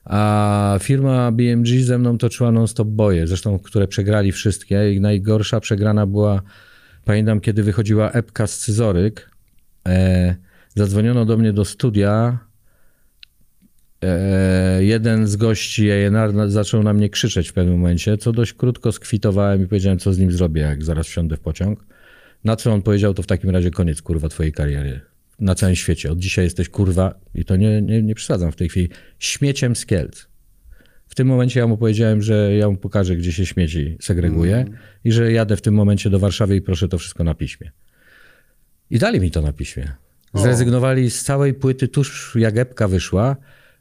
a 0.09 0.77
firma 0.81 1.31
BMG 1.31 1.83
ze 1.83 1.97
mną 1.97 2.17
toczyła 2.17 2.51
non-stop 2.51 2.87
boje, 2.87 3.27
zresztą 3.27 3.59
które 3.59 3.87
przegrali 3.87 4.31
wszystkie. 4.31 4.93
I 4.93 4.99
najgorsza 5.01 5.59
przegrana 5.59 6.05
była, 6.05 6.41
pamiętam, 7.05 7.39
kiedy 7.39 7.63
wychodziła 7.63 8.11
epka 8.11 8.47
Scyzoryk. 8.47 9.31
E, 9.87 10.35
zadzwoniono 10.75 11.25
do 11.25 11.37
mnie 11.37 11.53
do 11.53 11.65
studia. 11.65 12.39
E, 14.03 14.83
jeden 14.83 15.27
z 15.27 15.35
gości 15.35 15.89
na- 16.11 16.49
zaczął 16.49 16.83
na 16.83 16.93
mnie 16.93 17.09
krzyczeć 17.09 17.49
w 17.49 17.53
pewnym 17.53 17.77
momencie, 17.79 18.17
co 18.17 18.31
dość 18.31 18.53
krótko 18.53 18.91
skwitowałem 18.91 19.63
i 19.63 19.67
powiedziałem, 19.67 19.99
co 19.99 20.13
z 20.13 20.19
nim 20.19 20.31
zrobię, 20.31 20.61
jak 20.61 20.83
zaraz 20.83 21.07
wsiądę 21.07 21.37
w 21.37 21.39
pociąg. 21.39 21.85
Na 22.43 22.55
co 22.55 22.73
on 22.73 22.81
powiedział, 22.81 23.13
to 23.13 23.23
w 23.23 23.27
takim 23.27 23.49
razie 23.49 23.71
koniec, 23.71 24.01
kurwa, 24.01 24.29
twojej 24.29 24.53
kariery. 24.53 25.16
Na 25.39 25.55
całym 25.55 25.75
świecie. 25.75 26.11
Od 26.11 26.19
dzisiaj 26.19 26.45
jesteś, 26.45 26.69
kurwa, 26.69 27.19
i 27.33 27.45
to 27.45 27.55
nie, 27.55 27.81
nie, 27.81 28.03
nie 28.03 28.15
przesadzam 28.15 28.51
w 28.51 28.55
tej 28.55 28.69
chwili, 28.69 28.89
śmieciem 29.19 29.75
z 29.75 29.85
Kielc. 29.85 30.27
W 31.07 31.15
tym 31.15 31.27
momencie 31.27 31.59
ja 31.59 31.67
mu 31.67 31.77
powiedziałem, 31.77 32.21
że 32.21 32.55
ja 32.55 32.69
mu 32.69 32.77
pokażę, 32.77 33.15
gdzie 33.15 33.33
się 33.33 33.45
śmieci 33.45 33.97
segreguje 34.01 34.65
i 35.03 35.11
że 35.11 35.31
jadę 35.31 35.57
w 35.57 35.61
tym 35.61 35.73
momencie 35.73 36.09
do 36.09 36.19
Warszawy 36.19 36.55
i 36.55 36.61
proszę 36.61 36.87
to 36.87 36.97
wszystko 36.97 37.23
na 37.23 37.33
piśmie. 37.33 37.71
I 38.89 38.99
dali 38.99 39.19
mi 39.19 39.31
to 39.31 39.41
na 39.41 39.53
piśmie. 39.53 39.91
Zrezygnowali 40.33 41.11
z 41.11 41.23
całej 41.23 41.53
płyty 41.53 41.87
tuż 41.87 42.35
jak 42.39 42.57
epka 42.57 42.87
wyszła. 42.87 43.35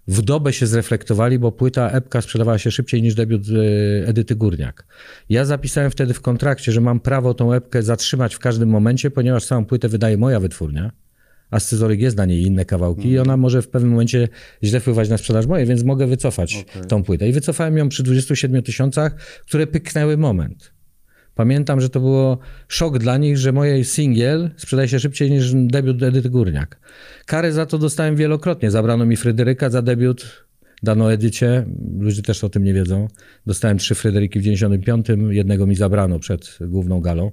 W 0.09 0.23
dobę 0.23 0.53
się 0.53 0.67
zreflektowali, 0.67 1.39
bo 1.39 1.53
płyta 1.53 1.91
epka 1.91 2.23
sprzedawała 2.23 2.59
się 2.59 2.71
szybciej 2.71 3.03
niż 3.03 3.15
debiut 3.15 3.43
e, 3.49 4.09
Edyty 4.09 4.37
Górniak. 4.37 4.87
Ja 5.29 5.45
zapisałem 5.45 5.91
wtedy 5.91 6.15
w 6.15 6.21
kontrakcie, 6.21 6.73
że 6.73 6.81
mam 6.81 7.01
prawo 7.01 7.35
tą 7.35 7.53
epkę 7.53 7.83
zatrzymać 7.83 8.35
w 8.35 8.39
każdym 8.39 8.69
momencie, 8.69 9.11
ponieważ 9.11 9.47
całą 9.47 9.65
płytę 9.65 9.89
wydaje 9.89 10.17
moja 10.17 10.41
wytwórnia, 10.41 10.91
a 11.51 11.61
scyzoryk 11.61 12.01
jest 12.01 12.17
na 12.17 12.25
niej 12.25 12.43
inne 12.43 12.65
kawałki 12.65 13.09
i 13.09 13.19
ona 13.19 13.37
może 13.37 13.63
w 13.63 13.69
pewnym 13.69 13.91
momencie 13.91 14.29
źle 14.63 14.81
wpływać 14.81 15.09
na 15.09 15.19
sprzedaż 15.19 15.47
mojej, 15.47 15.67
więc 15.67 15.83
mogę 15.83 16.07
wycofać 16.07 16.65
tą 16.89 17.03
płytę. 17.03 17.29
I 17.29 17.33
wycofałem 17.33 17.77
ją 17.77 17.89
przy 17.89 18.03
27 18.03 18.63
tysiącach, 18.63 19.15
które 19.47 19.67
pyknęły 19.67 20.17
moment. 20.17 20.77
Pamiętam, 21.35 21.81
że 21.81 21.91
to 21.91 22.01
było 22.01 22.39
szok 22.69 22.99
dla 22.99 23.17
nich, 23.17 23.39
że 23.39 23.53
moje 23.53 23.85
singiel 23.85 24.51
sprzedaje 24.57 24.89
się 24.89 25.01
szybciej 25.01 25.31
niż 25.31 25.53
debiut 25.55 26.03
Edyty 26.03 26.31
Górniak. 26.31 26.81
Karę 27.27 27.53
za 27.53 27.67
to 27.67 27.79
dostałem 27.79 28.17
wielokrotnie. 28.17 28.71
Zabrano 28.71 29.07
mi 29.07 29.17
Fryderyka 29.17 29.71
za 29.71 29.83
debiut, 29.83 30.47
dano 30.83 31.13
Edycie, 31.13 31.67
ludzie 31.99 32.23
też 32.23 32.45
o 32.45 32.49
tym 32.49 32.65
nie 32.65 32.75
wiedzą. 32.75 33.09
Dostałem 33.47 33.79
trzy 33.79 33.95
Fryderyki 33.95 34.41
w 34.41 34.43
95, 34.43 35.07
jednego 35.31 35.67
mi 35.67 35.75
zabrano 35.75 36.19
przed 36.19 36.59
główną 36.61 37.01
galą. 37.01 37.33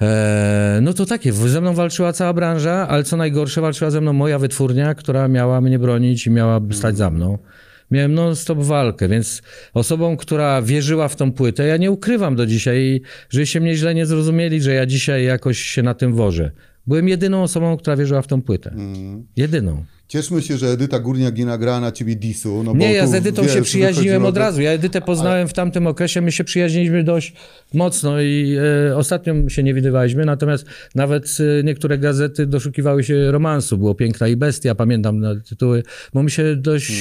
Eee, 0.00 0.80
no 0.82 0.92
to 0.92 1.06
takie, 1.06 1.32
ze 1.32 1.60
mną 1.60 1.74
walczyła 1.74 2.12
cała 2.12 2.32
branża, 2.32 2.88
ale 2.88 3.04
co 3.04 3.16
najgorsze, 3.16 3.60
walczyła 3.60 3.90
ze 3.90 4.00
mną 4.00 4.12
moja 4.12 4.38
wytwórnia, 4.38 4.94
która 4.94 5.28
miała 5.28 5.60
mnie 5.60 5.78
bronić 5.78 6.26
i 6.26 6.30
miała 6.30 6.60
stać 6.72 6.96
za 6.96 7.10
mną. 7.10 7.38
Miałem 7.90 8.14
non-stop 8.14 8.58
walkę, 8.58 9.08
więc 9.08 9.42
osobą, 9.74 10.16
która 10.16 10.62
wierzyła 10.62 11.08
w 11.08 11.16
tą 11.16 11.32
płytę, 11.32 11.66
ja 11.66 11.76
nie 11.76 11.90
ukrywam 11.90 12.36
do 12.36 12.46
dzisiaj, 12.46 13.00
żebyście 13.30 13.60
mnie 13.60 13.74
źle 13.74 13.94
nie 13.94 14.06
zrozumieli, 14.06 14.62
że 14.62 14.74
ja 14.74 14.86
dzisiaj 14.86 15.24
jakoś 15.24 15.58
się 15.58 15.82
na 15.82 15.94
tym 15.94 16.14
wożę. 16.14 16.50
Byłem 16.86 17.08
jedyną 17.08 17.42
osobą, 17.42 17.76
która 17.76 17.96
wierzyła 17.96 18.22
w 18.22 18.26
tą 18.26 18.42
płytę. 18.42 18.74
Jedyną. 19.36 19.84
Cieszmy 20.08 20.42
się, 20.42 20.58
że 20.58 20.66
Edyta 20.66 20.98
Górniak 20.98 21.36
nie 21.36 21.46
nagrała 21.46 21.80
na 21.80 21.92
ciebie 21.92 22.16
disu. 22.16 22.62
No 22.64 22.72
Nie, 22.74 22.92
ja 22.92 23.06
z 23.06 23.14
Edytą 23.14 23.42
wiesz, 23.42 23.54
się 23.54 23.62
przyjaźniłem 23.62 24.24
od 24.24 24.36
razu. 24.36 24.60
Ja 24.60 24.70
Edytę 24.70 25.00
poznałem 25.00 25.48
w 25.48 25.52
tamtym 25.52 25.86
okresie, 25.86 26.20
my 26.20 26.32
się 26.32 26.44
przyjaźniliśmy 26.44 27.04
dość 27.04 27.32
mocno 27.74 28.20
i 28.20 28.56
e, 28.90 28.96
ostatnio 28.96 29.48
się 29.48 29.62
nie 29.62 29.74
widywaliśmy, 29.74 30.24
natomiast 30.24 30.66
nawet 30.94 31.36
e, 31.60 31.62
niektóre 31.64 31.98
gazety 31.98 32.46
doszukiwały 32.46 33.04
się 33.04 33.30
romansu. 33.32 33.78
Było 33.78 33.94
Piękna 33.94 34.28
i 34.28 34.36
Bestia, 34.36 34.74
pamiętam 34.74 35.20
na 35.20 35.40
tytuły, 35.40 35.82
bo 36.14 36.22
my 36.22 36.30
się 36.30 36.56
dość 36.56 36.92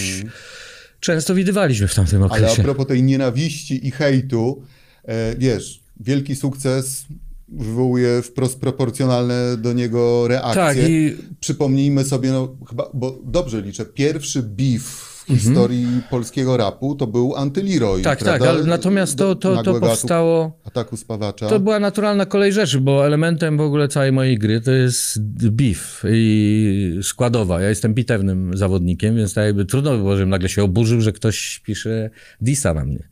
często 0.99 1.35
widywaliśmy 1.35 1.87
w 1.87 1.95
tamtym 1.95 2.23
Ale 2.23 2.31
a 2.31 2.35
okresie. 2.35 2.63
propos 2.63 2.87
tej 2.87 3.03
nienawiści 3.03 3.87
i 3.87 3.91
hejtu, 3.91 4.61
e, 5.05 5.35
wiesz, 5.37 5.79
wielki 5.99 6.35
sukces 6.35 7.05
wywołuje 7.49 8.21
wprost 8.21 8.59
proporcjonalne 8.59 9.57
do 9.57 9.73
niego 9.73 10.27
reakcje. 10.27 10.63
Tak, 10.63 10.77
i 10.89 11.15
Przypomnijmy 11.39 12.03
sobie, 12.03 12.31
no 12.31 12.55
chyba, 12.69 12.89
bo 12.93 13.19
dobrze 13.23 13.61
liczę, 13.61 13.85
pierwszy 13.85 14.43
beef 14.43 15.07
w 15.27 15.33
historii 15.33 15.87
polskiego 16.09 16.57
rapu 16.57 16.95
to 16.95 17.07
był 17.07 17.35
Antyliroy. 17.35 17.97
Mhm. 17.97 18.03
tak, 18.03 18.19
tak, 18.19 18.41
prawda? 18.41 18.49
ale 18.49 18.63
natomiast 18.63 19.17
to, 19.17 19.35
to, 19.35 19.63
to 19.63 19.79
powstało... 19.79 20.59
Ataku 20.63 20.97
spawacza. 20.97 21.49
To 21.49 21.59
była 21.59 21.79
naturalna 21.79 22.25
kolej 22.25 22.53
rzeczy, 22.53 22.81
bo 22.81 23.05
elementem 23.05 23.57
w 23.57 23.61
ogóle 23.61 23.87
całej 23.87 24.11
mojej 24.11 24.37
gry 24.37 24.61
to 24.61 24.71
jest 24.71 25.21
beef 25.51 26.03
i 26.09 26.99
składowa. 27.03 27.61
Ja 27.61 27.69
jestem 27.69 27.93
bitewnym 27.93 28.57
zawodnikiem, 28.57 29.15
więc 29.15 29.33
tak 29.33 29.45
jakby 29.45 29.65
trudno 29.65 29.91
by 29.91 29.97
było, 29.97 30.15
żebym 30.15 30.29
nagle 30.29 30.49
się 30.49 30.63
oburzył, 30.63 31.01
że 31.01 31.11
ktoś 31.11 31.61
pisze 31.65 32.09
disa 32.41 32.73
na 32.73 32.85
mnie. 32.85 33.07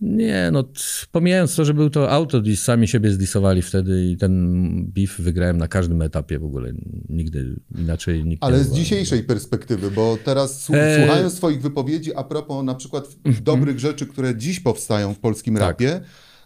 Nie, 0.00 0.48
no 0.52 0.64
pomijając 1.12 1.54
to, 1.56 1.64
że 1.64 1.74
był 1.74 1.90
to 1.90 2.10
autodis, 2.10 2.62
sami 2.62 2.88
siebie 2.88 3.10
zdisowali 3.10 3.62
wtedy 3.62 4.04
i 4.04 4.16
ten 4.16 4.84
beef 4.86 5.20
wygrałem 5.20 5.58
na 5.58 5.68
każdym 5.68 6.02
etapie 6.02 6.38
w 6.38 6.44
ogóle. 6.44 6.72
Nigdy 7.08 7.56
inaczej 7.78 8.24
nikt 8.24 8.44
Ale 8.44 8.58
nie 8.58 8.64
z 8.64 8.72
dzisiejszej 8.72 9.22
perspektywy, 9.22 9.90
bo 9.90 10.18
teraz 10.24 10.70
E- 10.70 10.74
Mhm. 10.74 11.00
słuchając 11.06 11.34
swoich 11.34 11.62
wypowiedzi 11.62 12.14
a 12.14 12.24
propos 12.24 12.64
na 12.64 12.74
przykład 12.74 13.04
dobrych 13.42 13.78
rzeczy, 13.78 14.06
które 14.06 14.36
dziś 14.36 14.60
powstają 14.60 15.14
w 15.14 15.18
polskim 15.18 15.54
Tak. 15.54 15.62
rapie, 15.62 16.00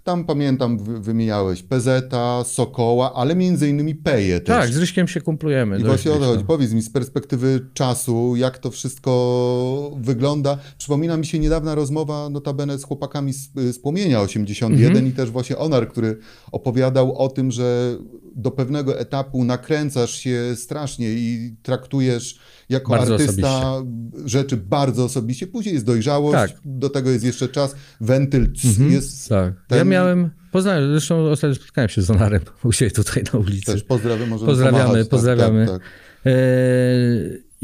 tam 0.05 0.25
pamiętam 0.25 0.79
wy- 0.79 1.01
wymieniałeś 1.01 1.63
PZ, 1.63 2.15
Sokoła, 2.45 3.13
ale 3.15 3.37
między 3.37 3.69
innymi 3.69 3.95
Peje 3.95 4.41
też. 4.41 4.57
Tak, 4.57 4.69
z 4.73 4.77
Ryśkiem 4.77 5.09
się 5.09 5.21
kumplujemy. 5.21 5.79
I 5.79 5.85
właśnie 5.85 6.13
o 6.13 6.17
to 6.17 6.25
chodzi. 6.25 6.45
Powiedz 6.45 6.73
mi 6.73 6.83
z 6.83 6.91
perspektywy 6.91 7.61
czasu, 7.75 8.37
jak 8.37 8.59
to 8.59 8.71
wszystko 8.71 9.93
wygląda. 10.01 10.59
Przypomina 10.79 11.17
mi 11.17 11.27
się 11.27 11.39
niedawna 11.39 11.75
rozmowa 11.75 12.29
notabene 12.29 12.79
z 12.79 12.85
chłopakami 12.85 13.33
z, 13.33 13.51
z 13.55 13.79
Płomienia 13.79 14.21
81 14.21 14.87
Mhm. 14.87 15.07
i 15.09 15.13
też 15.13 15.31
właśnie 15.31 15.59
Onar, 15.59 15.89
który 15.89 16.19
opowiadał 16.53 17.19
o 17.19 17.29
tym, 17.29 17.51
że 17.51 17.97
do 18.37 18.51
pewnego 18.51 18.99
etapu 18.99 19.45
nakręcasz 19.45 20.15
się 20.19 20.43
strasznie 20.57 21.11
i 21.13 21.57
traktujesz 21.63 22.39
jako 22.69 22.93
Bardzo 22.93 23.15
artysta 23.15 23.83
rzeczy 24.25 24.57
bardzo 24.57 25.05
osobiście. 25.05 25.47
Później 25.47 25.73
jest 25.75 25.87
dojrzałość, 25.87 26.53
Tak. 26.53 26.61
do 26.65 26.91
tego 26.91 27.11
jest 27.11 27.25
jeszcze 27.25 27.49
czas. 27.49 27.75
Wentyl 28.01 28.53
c- 28.53 28.85
jest 28.85 29.29
Tak. 29.29 29.55
ten- 29.69 29.79
Ja 29.79 29.85
miałem, 29.85 30.31
poznałem, 30.53 30.91
zresztą 30.91 31.31
ostatnio 31.31 31.55
spotkałem 31.55 31.89
się 31.89 32.03
z 32.03 32.11
Onarem 32.11 32.41
u 32.65 32.73
siebie 32.73 32.91
tutaj 32.91 33.23
na 33.33 33.39
ulicy. 33.39 33.67
też 33.73 33.83
pozdrawiam, 33.83 34.31
Pozdrawiamy, 34.31 34.79
pomachać. 34.79 34.99
Tak, 35.03 35.09
pozdrawiamy. 35.11 35.67
Tak, 35.67 35.79
tak. 35.79 35.83
E, 36.27 36.33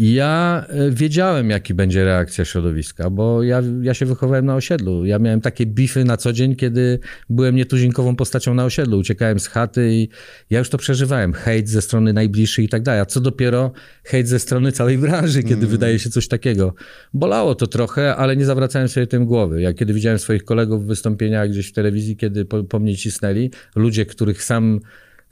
Ja 0.03 0.66
e, 0.68 0.90
wiedziałem, 0.90 1.51
jaki 1.51 1.74
będzie 1.74 2.05
reakcja 2.05 2.44
środowiska, 2.44 3.11
bo 3.11 3.42
ja, 3.42 3.62
ja 3.82 3.94
się 3.94 4.07
wychowałem 4.07 4.46
na 4.46 4.55
osiedlu. 4.55 5.07
Ja 5.07 5.18
miałem 5.18 5.40
takie 5.40 5.66
bify 5.66 6.05
na 6.05 6.16
co 6.16 6.32
dzień, 6.32 6.57
kiedy 6.57 6.98
byłem 7.30 7.57
nietuzinkową 7.57 8.16
postacią 8.16 8.55
na 8.55 8.64
osiedlu. 8.64 8.98
Uciekałem 8.98 9.40
z 9.40 9.46
chaty 9.46 9.92
i 9.92 10.09
ja 10.51 10.59
już 10.59 10.68
to 10.68 10.78
przeżywałem. 10.78 11.32
Hejt 11.32 11.68
ze 11.68 11.82
strony 11.82 12.12
najbliższych 12.12 12.64
i 12.64 12.68
tak 12.68 12.82
dalej. 12.82 13.01
A 13.01 13.07
co 13.07 13.20
dopiero 13.20 13.72
hejt 14.05 14.28
ze 14.28 14.38
strony 14.38 14.72
całej 14.72 14.98
branży, 14.98 15.42
kiedy 15.42 15.66
wydaje 15.66 15.98
się 15.98 16.11
coś 16.11 16.28
takiego. 16.28 16.74
Bolało 17.14 17.55
to 17.55 17.66
trochę, 17.66 18.16
ale 18.16 18.36
nie 18.36 18.44
zawracałem 18.44 18.88
sobie 18.88 19.07
tym 19.07 19.24
głowy. 19.24 19.61
Ja 19.61 19.72
kiedy 19.72 19.92
widziałem 19.92 20.18
swoich 20.18 20.44
kolegów 20.44 20.84
w 20.84 20.86
wystąpieniach 20.86 21.51
gdzieś 21.51 21.68
w 21.68 21.72
telewizji, 21.72 22.16
kiedy 22.16 22.44
po, 22.44 22.64
po 22.64 22.78
mnie 22.78 22.96
cisnęli, 22.96 23.51
ludzie, 23.76 24.07
których 24.07 24.42
sam 24.42 24.80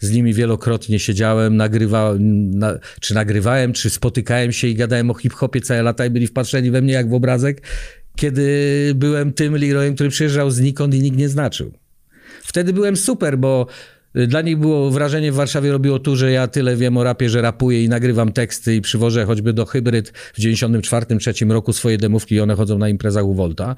z 0.00 0.10
nimi 0.10 0.34
wielokrotnie 0.34 0.98
siedziałem, 0.98 1.56
nagrywałem, 1.56 2.50
na, 2.58 2.78
czy 3.00 3.14
nagrywałem, 3.14 3.72
czy 3.72 3.90
spotykałem 3.90 4.52
się 4.52 4.66
i 4.68 4.74
gadałem 4.74 5.10
o 5.10 5.14
hip-hopie 5.14 5.60
całe 5.60 5.82
lata 5.82 6.06
i 6.06 6.10
byli 6.10 6.26
wpatrzeni 6.26 6.70
we 6.70 6.82
mnie 6.82 6.92
jak 6.92 7.08
w 7.08 7.14
obrazek, 7.14 7.62
kiedy 8.16 8.92
byłem 8.94 9.32
tym 9.32 9.56
Leroyem, 9.56 9.94
który 9.94 10.10
przyjeżdżał 10.10 10.50
znikąd 10.50 10.94
i 10.94 11.02
nikt 11.02 11.16
nie 11.16 11.28
znaczył. 11.28 11.72
Wtedy 12.42 12.72
byłem 12.72 12.96
super, 12.96 13.38
bo 13.38 13.66
y, 14.16 14.26
dla 14.26 14.40
nich 14.40 14.58
było 14.58 14.90
wrażenie 14.90 15.32
w 15.32 15.34
Warszawie 15.34 15.72
robiło 15.72 15.98
tu, 15.98 16.16
że 16.16 16.32
ja 16.32 16.48
tyle 16.48 16.76
wiem 16.76 16.96
o 16.96 17.04
rapie, 17.04 17.30
że 17.30 17.42
rapuję 17.42 17.84
i 17.84 17.88
nagrywam 17.88 18.32
teksty 18.32 18.74
i 18.74 18.80
przywożę 18.80 19.24
choćby 19.24 19.52
do 19.52 19.66
Hybryd 19.66 20.08
w 20.08 20.38
94-3 20.38 21.50
roku 21.50 21.72
swoje 21.72 21.98
demówki 21.98 22.34
i 22.34 22.40
one 22.40 22.54
chodzą 22.54 22.78
na 22.78 22.88
imprezach 22.88 23.24
u 23.24 23.34
Volta. 23.34 23.76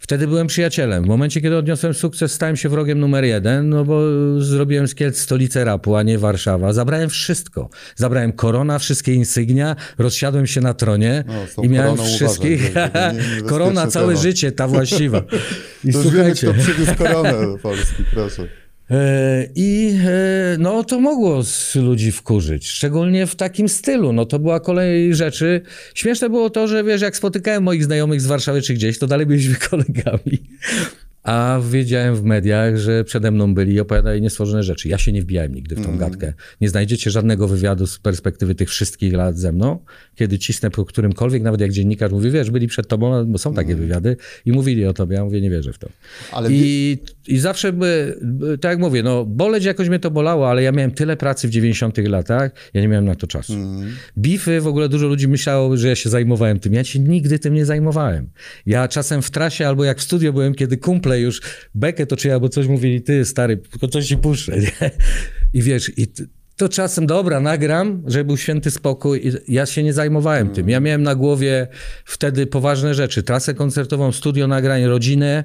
Wtedy 0.00 0.26
byłem 0.28 0.46
przyjacielem. 0.46 1.04
W 1.04 1.06
momencie, 1.06 1.40
kiedy 1.40 1.56
odniosłem 1.56 1.94
sukces, 1.94 2.32
stałem 2.32 2.56
się 2.56 2.68
wrogiem 2.68 2.98
numer 3.00 3.24
jeden, 3.24 3.68
no 3.68 3.84
bo 3.84 4.00
zrobiłem 4.40 4.88
z 4.88 4.94
Kielc 4.94 5.18
stolicę 5.18 5.64
rapu, 5.64 5.96
a 5.96 6.02
nie 6.02 6.18
Warszawa. 6.18 6.72
Zabrałem 6.72 7.10
wszystko. 7.10 7.68
Zabrałem 7.96 8.32
korona, 8.32 8.78
wszystkie 8.78 9.14
insygnia, 9.14 9.76
rozsiadłem 9.98 10.46
się 10.46 10.60
na 10.60 10.74
tronie 10.74 11.24
No, 11.56 11.62
i 11.64 11.68
miałem 11.68 11.96
wszystkich. 11.96 12.62
niebezpieczny 12.74 13.48
korona, 13.48 13.86
całe 13.86 14.06
temat. 14.06 14.22
życie, 14.22 14.52
ta 14.52 14.68
właściwa. 14.68 15.18
I 15.84 15.92
To 15.92 15.98
już 16.02 16.10
wiemy, 16.12 16.34
słuchajcie. 16.36 16.46
kto 16.46 16.62
przywiózł 16.62 16.94
koronę 16.94 17.32
do 17.32 17.58
Polski, 17.58 18.04
proszę. 18.14 18.48
E, 18.90 19.48
I 19.54 19.98
e, 20.04 20.56
no 20.58 20.84
to 20.84 21.00
mogło 21.00 21.42
z 21.42 21.74
ludzi 21.74 22.12
wkurzyć, 22.12 22.68
szczególnie 22.68 23.26
w 23.26 23.36
takim 23.36 23.68
stylu. 23.68 24.12
No 24.12 24.26
to 24.26 24.38
była 24.38 24.60
kolej 24.60 25.14
rzeczy. 25.14 25.60
Śmieszne 25.94 26.30
było 26.30 26.50
to, 26.50 26.68
że 26.68 26.84
wiesz, 26.84 27.00
jak 27.02 27.16
spotykałem 27.16 27.62
moich 27.62 27.84
znajomych 27.84 28.20
z 28.20 28.26
Warszawy 28.26 28.62
czy 28.62 28.74
gdzieś, 28.74 28.98
to 28.98 29.06
dalej 29.06 29.26
byliśmy 29.26 29.54
kolegami. 29.70 30.38
A 31.22 31.60
wiedziałem 31.70 32.16
w 32.16 32.22
mediach, 32.22 32.76
że 32.76 33.04
przede 33.04 33.30
mną 33.30 33.54
byli 33.54 33.72
i 33.72 33.80
opowiadali 33.80 34.22
niestworzone 34.22 34.62
rzeczy. 34.62 34.88
Ja 34.88 34.98
się 34.98 35.12
nie 35.12 35.22
wbijałem 35.22 35.54
nigdy 35.54 35.74
w 35.74 35.84
tą 35.84 35.98
gadkę. 35.98 36.32
Nie 36.60 36.68
znajdziecie 36.68 37.10
żadnego 37.10 37.48
wywiadu 37.48 37.86
z 37.86 37.98
perspektywy 37.98 38.54
tych 38.54 38.68
wszystkich 38.68 39.12
lat 39.12 39.38
ze 39.38 39.52
mną, 39.52 39.78
kiedy 40.14 40.38
cisnę 40.38 40.70
po 40.70 40.84
którymkolwiek, 40.84 41.42
nawet 41.42 41.60
jak 41.60 41.72
dziennikarz 41.72 42.12
mówi, 42.12 42.30
wiesz, 42.30 42.50
byli 42.50 42.66
przed 42.66 42.88
tobą, 42.88 43.24
bo 43.24 43.38
są 43.38 43.54
takie 43.54 43.76
wywiady 43.76 44.16
i 44.44 44.52
mówili 44.52 44.86
o 44.86 44.92
tobie. 44.92 45.16
Ja 45.16 45.24
mówię, 45.24 45.40
nie 45.40 45.50
wierzę 45.50 45.72
w 45.72 45.78
to. 45.78 45.88
Ale 46.32 46.48
I, 46.52 46.98
I 47.28 47.38
zawsze 47.38 47.72
by, 47.72 48.18
tak 48.60 48.70
jak 48.70 48.78
mówię, 48.78 49.02
no 49.02 49.24
boleć 49.24 49.64
jakoś 49.64 49.88
mnie 49.88 49.98
to 49.98 50.10
bolało, 50.10 50.50
ale 50.50 50.62
ja 50.62 50.72
miałem 50.72 50.90
tyle 50.90 51.16
pracy 51.16 51.48
w 51.48 51.50
90 51.50 51.98
latach, 51.98 52.52
ja 52.74 52.80
nie 52.80 52.88
miałem 52.88 53.04
na 53.04 53.14
to 53.14 53.26
czasu. 53.26 53.52
Bify, 54.18 54.60
w 54.60 54.66
ogóle 54.66 54.88
dużo 54.88 55.06
ludzi 55.06 55.28
myślało, 55.28 55.76
że 55.76 55.88
ja 55.88 55.96
się 55.96 56.10
zajmowałem 56.10 56.60
tym. 56.60 56.72
Ja 56.72 56.84
się 56.84 56.98
nigdy 56.98 57.38
tym 57.38 57.54
nie 57.54 57.64
zajmowałem. 57.64 58.30
Ja 58.66 58.88
czasem 58.88 59.22
w 59.22 59.30
trasie 59.30 59.68
albo 59.68 59.84
jak 59.84 59.98
w 59.98 60.02
studio 60.02 60.32
byłem, 60.32 60.54
kiedy 60.54 60.76
kumple 60.76 61.20
już 61.20 61.42
bekę 61.74 62.06
toczyli 62.06 62.34
albo 62.34 62.48
coś 62.48 62.66
mówili, 62.66 63.02
ty 63.02 63.24
stary, 63.24 63.56
tylko 63.56 63.88
coś 63.88 64.06
ci 64.06 64.16
puszczę, 64.16 64.58
nie? 64.60 64.90
I 65.54 65.62
wiesz, 65.62 65.92
i 65.96 66.06
to 66.56 66.68
czasem, 66.68 67.06
dobra, 67.06 67.40
nagram, 67.40 68.02
żeby 68.06 68.24
był 68.24 68.36
święty 68.36 68.70
spokój. 68.70 69.28
I 69.28 69.54
ja 69.54 69.66
się 69.66 69.82
nie 69.82 69.92
zajmowałem 69.92 70.50
tym. 70.50 70.68
Ja 70.68 70.80
miałem 70.80 71.02
na 71.02 71.14
głowie 71.14 71.66
wtedy 72.04 72.46
poważne 72.46 72.94
rzeczy. 72.94 73.22
Trasę 73.22 73.54
koncertową, 73.54 74.12
studio 74.12 74.46
nagrań, 74.46 74.84
rodzinę, 74.84 75.44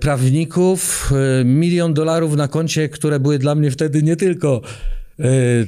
prawników, 0.00 1.12
e, 1.40 1.44
milion 1.44 1.94
dolarów 1.94 2.36
na 2.36 2.48
koncie, 2.48 2.88
które 2.88 3.20
były 3.20 3.38
dla 3.38 3.54
mnie 3.54 3.70
wtedy 3.70 4.02
nie 4.02 4.16
tylko 4.16 4.60
e, 4.64 5.05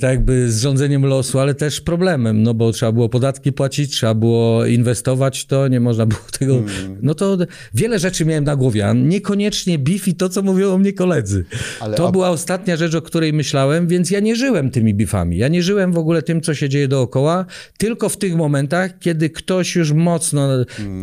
tak 0.00 0.10
jakby 0.10 0.52
z 0.52 0.60
rządzeniem 0.60 1.06
losu, 1.06 1.38
ale 1.38 1.54
też 1.54 1.80
problemem, 1.80 2.42
no 2.42 2.54
bo 2.54 2.72
trzeba 2.72 2.92
było 2.92 3.08
podatki 3.08 3.52
płacić, 3.52 3.92
trzeba 3.92 4.14
było 4.14 4.66
inwestować, 4.66 5.44
to 5.44 5.68
nie 5.68 5.80
można 5.80 6.06
było 6.06 6.22
tego, 6.38 6.62
no 7.02 7.14
to 7.14 7.38
wiele 7.74 7.98
rzeczy 7.98 8.24
miałem 8.24 8.44
na 8.44 8.56
głowie, 8.56 8.86
a 8.86 8.92
niekoniecznie 8.92 9.78
beef 9.78 10.08
i 10.08 10.14
to, 10.14 10.28
co 10.28 10.42
mówią 10.42 10.74
o 10.74 10.78
mnie 10.78 10.92
koledzy. 10.92 11.44
Ale 11.80 11.96
to 11.96 12.12
była 12.12 12.30
ostatnia 12.30 12.76
rzecz, 12.76 12.94
o 12.94 13.02
której 13.02 13.32
myślałem, 13.32 13.88
więc 13.88 14.10
ja 14.10 14.20
nie 14.20 14.36
żyłem 14.36 14.70
tymi 14.70 14.94
beefami, 14.94 15.36
ja 15.36 15.48
nie 15.48 15.62
żyłem 15.62 15.92
w 15.92 15.98
ogóle 15.98 16.22
tym, 16.22 16.40
co 16.40 16.54
się 16.54 16.68
dzieje 16.68 16.88
dookoła, 16.88 17.46
tylko 17.78 18.08
w 18.08 18.16
tych 18.16 18.36
momentach, 18.36 18.98
kiedy 18.98 19.30
ktoś 19.30 19.76
już 19.76 19.92
mocno 19.92 20.48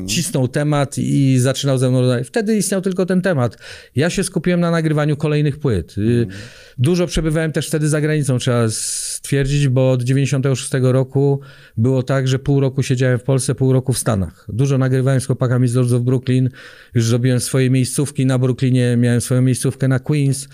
cisnął 0.08 0.48
temat 0.48 0.98
i 0.98 1.38
zaczynał 1.40 1.78
ze 1.78 1.90
mną 1.90 2.02
rozmawiać. 2.02 2.28
Wtedy 2.28 2.58
istniał 2.58 2.82
tylko 2.82 3.06
ten 3.06 3.22
temat. 3.22 3.58
Ja 3.96 4.10
się 4.10 4.24
skupiłem 4.24 4.60
na 4.60 4.72
nagrywaniu 4.72 5.18
kolejnych 5.18 5.60
płyt. 5.60 5.98
Y, 5.98 6.28
Dużo 6.78 7.08
przebywałem 7.08 7.52
też 7.52 7.68
wtedy 7.68 7.90
za 7.90 8.02
granicą, 8.02 8.35
trzeba 8.40 8.70
stwierdzić, 8.70 9.68
bo 9.68 9.92
od 9.92 10.04
96 10.04 10.72
roku 10.82 11.40
było 11.78 12.04
tak, 12.04 12.28
że 12.28 12.40
pół 12.40 12.60
roku 12.60 12.84
siedziałem 12.84 13.20
w 13.20 13.24
Polsce, 13.24 13.56
pół 13.56 13.74
roku 13.74 13.94
w 13.94 13.98
Stanach. 13.98 14.46
Dużo 14.50 14.78
nagrywałem 14.78 15.22
z 15.22 15.26
chłopakami 15.26 15.68
z 15.68 15.76
Lords 15.76 15.94
of 15.94 16.02
Brooklyn, 16.02 16.50
już 16.94 17.06
zrobiłem 17.06 17.40
swoje 17.40 17.70
miejscówki 17.70 18.26
na 18.26 18.38
Brooklynie, 18.40 18.98
miałem 18.98 19.22
swoją 19.22 19.42
miejscówkę 19.42 19.88
na 19.88 20.00
Queens, 20.00 20.48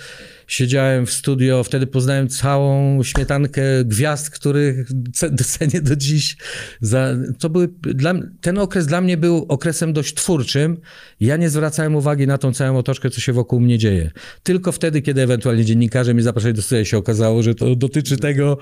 siedziałem 0.48 1.06
w 1.06 1.12
studio, 1.12 1.64
wtedy 1.64 1.88
poznałem 1.88 2.28
całą 2.28 3.04
śmietankę 3.04 3.62
gwiazd, 3.86 4.30
których 4.30 4.90
ce- 5.14 5.36
cenię 5.44 5.82
do 5.82 5.96
dziś. 5.96 6.38
Za, 6.82 7.16
to 7.40 7.50
były, 7.50 7.70
dla, 7.82 8.14
ten 8.42 8.58
okres 8.58 8.88
dla 8.88 9.02
mnie 9.02 9.18
był 9.18 9.46
okresem 9.50 9.94
dość 9.94 10.14
twórczym. 10.14 10.78
Ja 11.20 11.38
nie 11.38 11.50
zwracałem 11.50 11.96
uwagi 11.96 12.28
na 12.28 12.38
tą 12.38 12.54
całą 12.54 12.78
otoczkę, 12.78 13.10
co 13.10 13.22
się 13.22 13.34
wokół 13.34 13.60
mnie 13.60 13.78
dzieje. 13.78 14.12
Tylko 14.44 14.72
wtedy, 14.72 15.02
kiedy 15.02 15.22
ewentualnie 15.22 15.66
dziennikarze 15.66 16.14
mnie 16.14 16.24
zapraszali 16.24 16.54
do 16.54 16.62
studia, 16.62 16.86
się 16.86 16.98
okazało, 16.98 17.44
że 17.44 17.56
to 17.56 17.76
dotyczy 17.76 18.18
tego, 18.18 18.58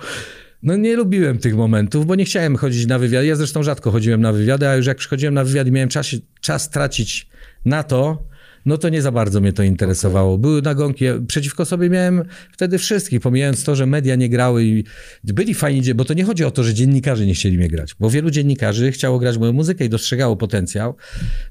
no 0.64 0.76
nie 0.76 0.96
lubiłem 0.96 1.38
tych 1.38 1.56
momentów, 1.56 2.06
bo 2.06 2.16
nie 2.16 2.26
chciałem 2.26 2.56
chodzić 2.56 2.88
na 2.88 3.00
wywiady. 3.00 3.28
Ja 3.28 3.36
zresztą 3.36 3.64
rzadko 3.64 3.92
chodziłem 3.92 4.22
na 4.22 4.34
wywiady, 4.34 4.68
a 4.68 4.76
już 4.76 4.86
jak 4.86 4.98
przychodziłem 4.98 5.34
na 5.34 5.44
wywiad 5.44 5.68
i 5.68 5.72
miałem 5.72 5.90
czas, 5.90 6.16
czas 6.42 6.70
tracić 6.70 7.28
na 7.66 7.84
to, 7.84 8.29
no 8.66 8.78
to 8.78 8.90
nie 8.90 9.02
za 9.02 9.12
bardzo 9.12 9.42
mnie 9.42 9.54
to 9.54 9.64
interesowało. 9.64 10.38
Były 10.38 10.62
nagonki. 10.62 11.06
Ja 11.06 11.14
przeciwko 11.28 11.66
sobie 11.66 11.90
miałem 11.90 12.24
wtedy 12.52 12.78
wszystkich, 12.78 13.22
pomijając 13.22 13.64
to, 13.64 13.76
że 13.76 13.86
media 13.86 14.16
nie 14.16 14.30
grały 14.30 14.64
i 14.64 14.84
byli 15.24 15.54
fajni, 15.54 15.94
bo 15.94 16.06
to 16.06 16.14
nie 16.14 16.24
chodzi 16.24 16.44
o 16.46 16.52
to, 16.52 16.64
że 16.64 16.74
dziennikarze 16.74 17.26
nie 17.26 17.34
chcieli 17.34 17.58
mnie 17.58 17.68
grać, 17.68 17.96
bo 18.00 18.10
wielu 18.10 18.32
dziennikarzy 18.32 18.92
chciało 18.92 19.20
grać 19.20 19.38
moją 19.38 19.54
muzykę 19.54 19.86
i 19.86 19.90
dostrzegało 19.90 20.38
potencjał. 20.38 20.96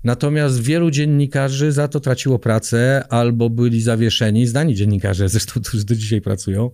Natomiast 0.04 0.62
wielu 0.62 0.90
dziennikarzy 0.90 1.72
za 1.72 1.88
to 1.88 2.00
traciło 2.00 2.38
pracę 2.38 3.04
albo 3.09 3.50
byli 3.50 3.82
zawieszeni, 3.82 4.46
znani 4.46 4.74
dziennikarze 4.74 5.28
zresztą, 5.28 5.61
którzy 5.64 5.84
do 5.84 5.94
dzisiaj 5.94 6.20
pracują. 6.20 6.70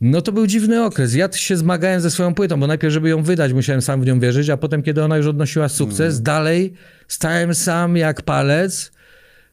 No 0.00 0.22
to 0.22 0.32
był 0.32 0.46
dziwny 0.46 0.84
okres. 0.84 1.14
Ja 1.14 1.32
się 1.32 1.56
zmagałem 1.56 2.00
ze 2.00 2.10
swoją 2.10 2.34
płytą, 2.34 2.60
bo 2.60 2.66
najpierw, 2.66 2.94
żeby 2.94 3.08
ją 3.08 3.22
wydać, 3.22 3.52
musiałem 3.52 3.82
sam 3.82 4.00
w 4.00 4.06
nią 4.06 4.20
wierzyć, 4.20 4.50
a 4.50 4.56
potem, 4.56 4.82
kiedy 4.82 5.04
ona 5.04 5.16
już 5.16 5.26
odnosiła 5.26 5.68
sukces, 5.68 6.22
dalej 6.22 6.72
stałem 7.08 7.54
sam 7.54 7.96
jak 7.96 8.22
palec. 8.22 8.95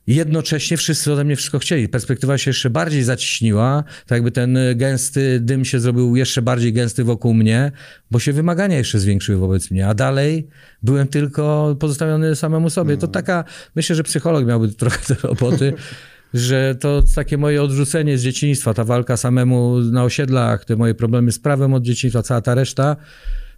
Jednocześnie 0.07 0.77
wszyscy 0.77 1.13
ode 1.13 1.23
mnie 1.23 1.35
wszystko 1.35 1.59
chcieli. 1.59 1.89
Perspektywa 1.89 2.37
się 2.37 2.49
jeszcze 2.49 2.69
bardziej 2.69 3.03
zaciśniła, 3.03 3.83
tak 4.07 4.15
jakby 4.15 4.31
ten 4.31 4.57
y, 4.57 4.75
gęsty 4.75 5.39
dym 5.39 5.65
się 5.65 5.79
zrobił 5.79 6.15
jeszcze 6.15 6.41
bardziej 6.41 6.73
gęsty 6.73 7.03
wokół 7.03 7.33
mnie, 7.33 7.71
bo 8.11 8.19
się 8.19 8.33
wymagania 8.33 8.77
jeszcze 8.77 8.99
zwiększyły 8.99 9.37
wobec 9.37 9.71
mnie, 9.71 9.87
a 9.87 9.93
dalej 9.93 10.47
byłem 10.83 11.07
tylko 11.07 11.75
pozostawiony 11.79 12.35
samemu 12.35 12.69
sobie. 12.69 12.97
To 12.97 13.07
taka, 13.07 13.43
myślę, 13.75 13.95
że 13.95 14.03
psycholog 14.03 14.45
miałby 14.45 14.69
trochę 14.69 15.15
te 15.15 15.27
roboty, 15.27 15.73
że 16.33 16.75
to 16.75 17.03
takie 17.15 17.37
moje 17.37 17.63
odrzucenie 17.63 18.17
z 18.17 18.21
dzieciństwa, 18.21 18.73
ta 18.73 18.83
walka 18.83 19.17
samemu 19.17 19.79
na 19.79 20.03
osiedlach, 20.03 20.65
te 20.65 20.75
moje 20.75 20.93
problemy 20.93 21.31
z 21.31 21.39
prawem 21.39 21.73
od 21.73 21.83
dzieciństwa, 21.83 22.23
cała 22.23 22.41
ta 22.41 22.55
reszta, 22.55 22.95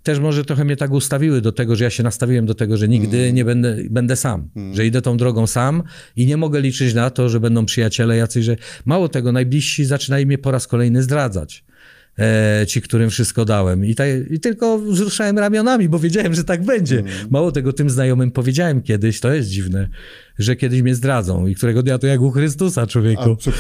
też 0.05 0.19
może 0.19 0.45
trochę 0.45 0.65
mnie 0.65 0.75
tak 0.75 0.91
ustawiły 0.91 1.41
do 1.41 1.51
tego, 1.51 1.75
że 1.75 1.83
ja 1.83 1.89
się 1.89 2.03
nastawiłem 2.03 2.45
do 2.45 2.55
tego, 2.55 2.77
że 2.77 2.87
nigdy 2.87 3.33
nie 3.33 3.45
będę, 3.45 3.77
będę 3.89 4.15
sam, 4.15 4.49
że 4.73 4.85
idę 4.85 5.01
tą 5.01 5.17
drogą 5.17 5.47
sam 5.47 5.83
i 6.15 6.25
nie 6.25 6.37
mogę 6.37 6.61
liczyć 6.61 6.93
na 6.93 7.09
to, 7.09 7.29
że 7.29 7.39
będą 7.39 7.65
przyjaciele 7.65 8.17
jacyś, 8.17 8.45
że 8.45 8.55
mało 8.85 9.09
tego, 9.09 9.31
najbliżsi 9.31 9.85
zaczynają 9.85 10.25
mnie 10.25 10.37
po 10.37 10.51
raz 10.51 10.67
kolejny 10.67 11.03
zdradzać. 11.03 11.63
E, 12.19 12.65
ci, 12.67 12.81
którym 12.81 13.09
wszystko 13.09 13.45
dałem. 13.45 13.85
I, 13.85 13.95
tak, 13.95 14.07
I 14.29 14.39
tylko 14.39 14.79
wzruszałem 14.79 15.39
ramionami, 15.39 15.89
bo 15.89 15.99
wiedziałem, 15.99 16.33
że 16.33 16.43
tak 16.43 16.63
będzie. 16.63 17.03
Mało 17.29 17.51
tego, 17.51 17.73
tym 17.73 17.89
znajomym 17.89 18.31
powiedziałem 18.31 18.81
kiedyś, 18.81 19.19
to 19.19 19.33
jest 19.33 19.49
dziwne, 19.49 19.87
że 20.39 20.55
kiedyś 20.55 20.81
mnie 20.81 20.95
zdradzą 20.95 21.47
i 21.47 21.55
którego 21.55 21.83
dnia 21.83 21.97
to 21.97 22.07
jak 22.07 22.21
u 22.21 22.31
Chrystusa, 22.31 22.87
człowieku. 22.87 23.35
Przy, 23.35 23.51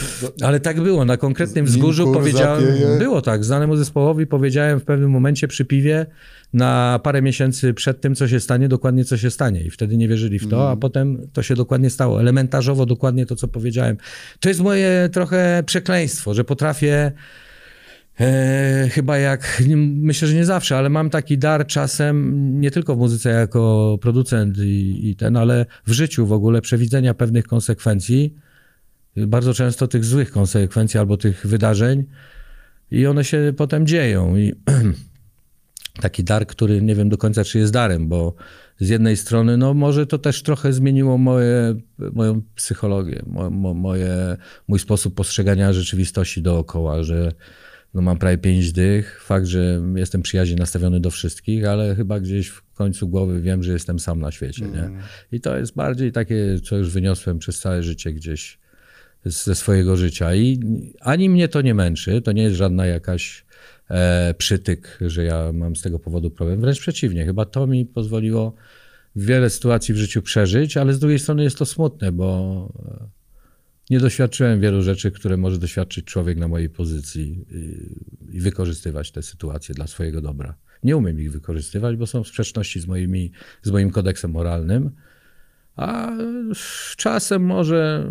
Ale 0.41 0.59
tak 0.59 0.81
było, 0.81 1.05
na 1.05 1.17
konkretnym 1.17 1.65
wzgórzu 1.65 2.13
powiedziałem, 2.13 2.65
zapieje. 2.65 2.97
było 2.99 3.21
tak, 3.21 3.45
znanemu 3.45 3.75
zespołowi 3.75 4.27
powiedziałem 4.27 4.79
w 4.79 4.83
pewnym 4.83 5.09
momencie 5.11 5.47
przy 5.47 5.65
piwie 5.65 6.05
na 6.53 6.99
parę 7.03 7.21
miesięcy 7.21 7.73
przed 7.73 8.01
tym, 8.01 8.15
co 8.15 8.27
się 8.27 8.39
stanie, 8.39 8.67
dokładnie 8.67 9.05
co 9.05 9.17
się 9.17 9.31
stanie 9.31 9.61
i 9.61 9.69
wtedy 9.69 9.97
nie 9.97 10.07
wierzyli 10.07 10.39
w 10.39 10.47
to, 10.49 10.55
Mhm. 10.55 10.71
a 10.71 10.75
potem 10.75 11.27
to 11.33 11.43
się 11.43 11.55
dokładnie 11.55 11.89
stało, 11.89 12.19
elementarzowo 12.19 12.85
dokładnie 12.85 13.25
to, 13.25 13.35
co 13.35 13.47
powiedziałem. 13.47 13.97
To 14.39 14.49
jest 14.49 14.61
moje 14.61 15.09
trochę 15.11 15.63
przekleństwo, 15.65 16.33
że 16.33 16.43
potrafię 16.43 17.11
E, 18.19 18.89
chyba 18.91 19.17
jak, 19.17 19.61
myślę, 19.77 20.27
że 20.27 20.33
nie 20.33 20.45
zawsze, 20.45 20.77
ale 20.77 20.89
mam 20.89 21.09
taki 21.09 21.37
dar 21.37 21.67
czasem, 21.67 22.61
nie 22.61 22.71
tylko 22.71 22.95
w 22.95 22.97
muzyce 22.97 23.29
jako 23.29 23.97
producent 24.01 24.57
i, 24.57 25.09
i 25.09 25.15
ten, 25.15 25.37
ale 25.37 25.65
w 25.85 25.91
życiu 25.91 26.25
w 26.25 26.31
ogóle 26.31 26.61
przewidzenia 26.61 27.13
pewnych 27.13 27.47
konsekwencji, 27.47 28.35
bardzo 29.17 29.53
często 29.53 29.87
tych 29.87 30.05
złych 30.05 30.31
konsekwencji 30.31 30.99
albo 30.99 31.17
tych 31.17 31.47
wydarzeń 31.47 32.03
i 32.91 33.05
one 33.05 33.23
się 33.23 33.53
potem 33.57 33.87
dzieją. 33.87 34.37
I 34.37 34.53
taki 36.01 36.23
dar, 36.23 36.47
który 36.47 36.81
nie 36.81 36.95
wiem 36.95 37.09
do 37.09 37.17
końca, 37.17 37.43
czy 37.43 37.59
jest 37.59 37.73
darem, 37.73 38.07
bo 38.07 38.35
z 38.79 38.89
jednej 38.89 39.17
strony, 39.17 39.57
no 39.57 39.73
może 39.73 40.05
to 40.05 40.17
też 40.17 40.43
trochę 40.43 40.73
zmieniło 40.73 41.17
moje, 41.17 41.75
moją 42.13 42.41
psychologię, 42.55 43.23
mo, 43.27 43.49
mo, 43.49 43.73
moje, 43.73 44.37
mój 44.67 44.79
sposób 44.79 45.15
postrzegania 45.15 45.73
rzeczywistości 45.73 46.41
dookoła, 46.41 47.03
że 47.03 47.31
no 47.95 48.01
mam 48.01 48.17
prawie 48.17 48.37
pięć 48.37 48.71
dych, 48.71 49.21
fakt, 49.23 49.45
że 49.45 49.81
jestem 49.95 50.21
przyjaźnie 50.21 50.55
nastawiony 50.55 50.99
do 50.99 51.11
wszystkich, 51.11 51.65
ale 51.65 51.95
chyba 51.95 52.19
gdzieś 52.19 52.47
w 52.47 52.73
końcu 52.73 53.07
głowy 53.07 53.41
wiem, 53.41 53.63
że 53.63 53.73
jestem 53.73 53.99
sam 53.99 54.19
na 54.19 54.31
świecie, 54.31 54.65
nie? 54.65 54.89
I 55.31 55.41
to 55.41 55.57
jest 55.57 55.75
bardziej 55.75 56.11
takie, 56.11 56.59
co 56.63 56.77
już 56.77 56.89
wyniosłem 56.89 57.39
przez 57.39 57.59
całe 57.59 57.83
życie 57.83 58.13
gdzieś 58.13 58.59
ze 59.25 59.55
swojego 59.55 59.97
życia. 59.97 60.35
I 60.35 60.59
ani 60.99 61.29
mnie 61.29 61.47
to 61.47 61.61
nie 61.61 61.73
męczy, 61.73 62.21
to 62.21 62.31
nie 62.31 62.43
jest 62.43 62.55
żadna 62.55 62.85
jakaś 62.85 63.45
e, 63.89 64.33
przytyk, 64.37 64.97
że 65.01 65.23
ja 65.23 65.53
mam 65.53 65.75
z 65.75 65.81
tego 65.81 65.99
powodu 65.99 66.31
problem, 66.31 66.61
wręcz 66.61 66.79
przeciwnie, 66.79 67.25
chyba 67.25 67.45
to 67.45 67.67
mi 67.67 67.85
pozwoliło 67.85 68.55
wiele 69.15 69.49
sytuacji 69.49 69.93
w 69.93 69.97
życiu 69.97 70.21
przeżyć, 70.21 70.77
ale 70.77 70.93
z 70.93 70.99
drugiej 70.99 71.19
strony 71.19 71.43
jest 71.43 71.57
to 71.57 71.65
smutne, 71.65 72.11
bo 72.11 72.69
e, 72.85 73.24
nie 73.89 73.99
doświadczyłem 73.99 74.61
wielu 74.61 74.81
rzeczy, 74.81 75.11
które 75.11 75.37
może 75.37 75.57
doświadczyć 75.57 76.05
człowiek 76.05 76.37
na 76.37 76.47
mojej 76.47 76.69
pozycji 76.69 77.45
i, 77.51 78.37
i 78.37 78.41
wykorzystywać 78.41 79.11
te 79.11 79.21
sytuacje 79.21 79.75
dla 79.75 79.87
swojego 79.87 80.21
dobra. 80.21 80.55
Nie 80.83 80.97
umiem 80.97 81.19
ich 81.19 81.31
wykorzystywać, 81.31 81.95
bo 81.95 82.07
są 82.07 82.23
w 82.23 82.27
sprzeczności 82.27 82.79
z, 82.79 82.87
moimi, 82.87 83.31
z 83.63 83.71
moim 83.71 83.91
kodeksem 83.91 84.31
moralnym, 84.31 84.91
a 85.75 86.17
czasem 86.97 87.45
może 87.45 88.09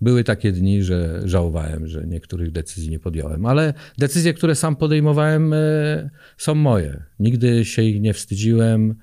były 0.00 0.24
takie 0.24 0.52
dni, 0.52 0.82
że 0.82 1.22
żałowałem, 1.24 1.86
że 1.86 2.06
niektórych 2.06 2.52
decyzji 2.52 2.90
nie 2.90 2.98
podjąłem, 2.98 3.46
ale 3.46 3.74
decyzje, 3.98 4.34
które 4.34 4.54
sam 4.54 4.76
podejmowałem, 4.76 5.52
e, 5.52 6.10
są 6.38 6.54
moje. 6.54 7.02
Nigdy 7.18 7.64
się 7.64 7.82
ich 7.82 8.00
nie 8.00 8.14
wstydziłem. 8.14 8.94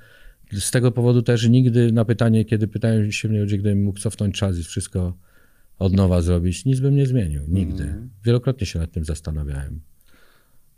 Z 0.54 0.72
tego 0.72 0.92
powodu 0.92 1.22
też 1.22 1.50
nigdy 1.50 1.92
na 1.92 2.06
pytanie, 2.06 2.46
kiedy 2.46 2.68
pytają 2.68 3.12
się 3.12 3.30
mnie 3.30 3.40
ludzie, 3.40 3.58
gdybym 3.58 3.84
mógł 3.84 4.00
cofnąć 4.00 4.36
czas 4.36 4.58
i 4.58 4.64
wszystko 4.64 5.18
od 5.80 5.94
nowa 5.94 6.22
zrobić, 6.22 6.66
nic 6.66 6.80
bym 6.80 6.96
nie 6.96 7.06
zmienił. 7.06 7.42
Nigdy. 7.48 7.84
Wielokrotnie 8.26 8.66
się 8.68 8.80
nad 8.80 8.92
tym 8.92 9.06
zastanawiałem. 9.06 9.80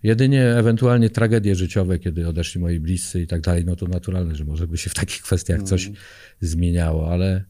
Jedynie 0.04 0.46
ewentualnie 0.46 1.10
tragedie 1.10 1.56
życiowe, 1.56 2.00
kiedy 2.00 2.28
odeszli 2.28 2.62
moi 2.62 2.80
bliscy 2.80 3.22
i 3.22 3.28
tak 3.28 3.42
dalej, 3.42 3.66
no 3.66 3.76
to 3.76 3.88
naturalne, 3.88 4.36
że 4.36 4.46
może 4.46 4.68
by 4.68 4.78
się 4.78 4.90
w 4.90 4.94
takich 4.94 5.22
kwestiach 5.22 5.64
coś 5.64 5.92
zmieniało, 6.42 7.12
ale 7.12 7.44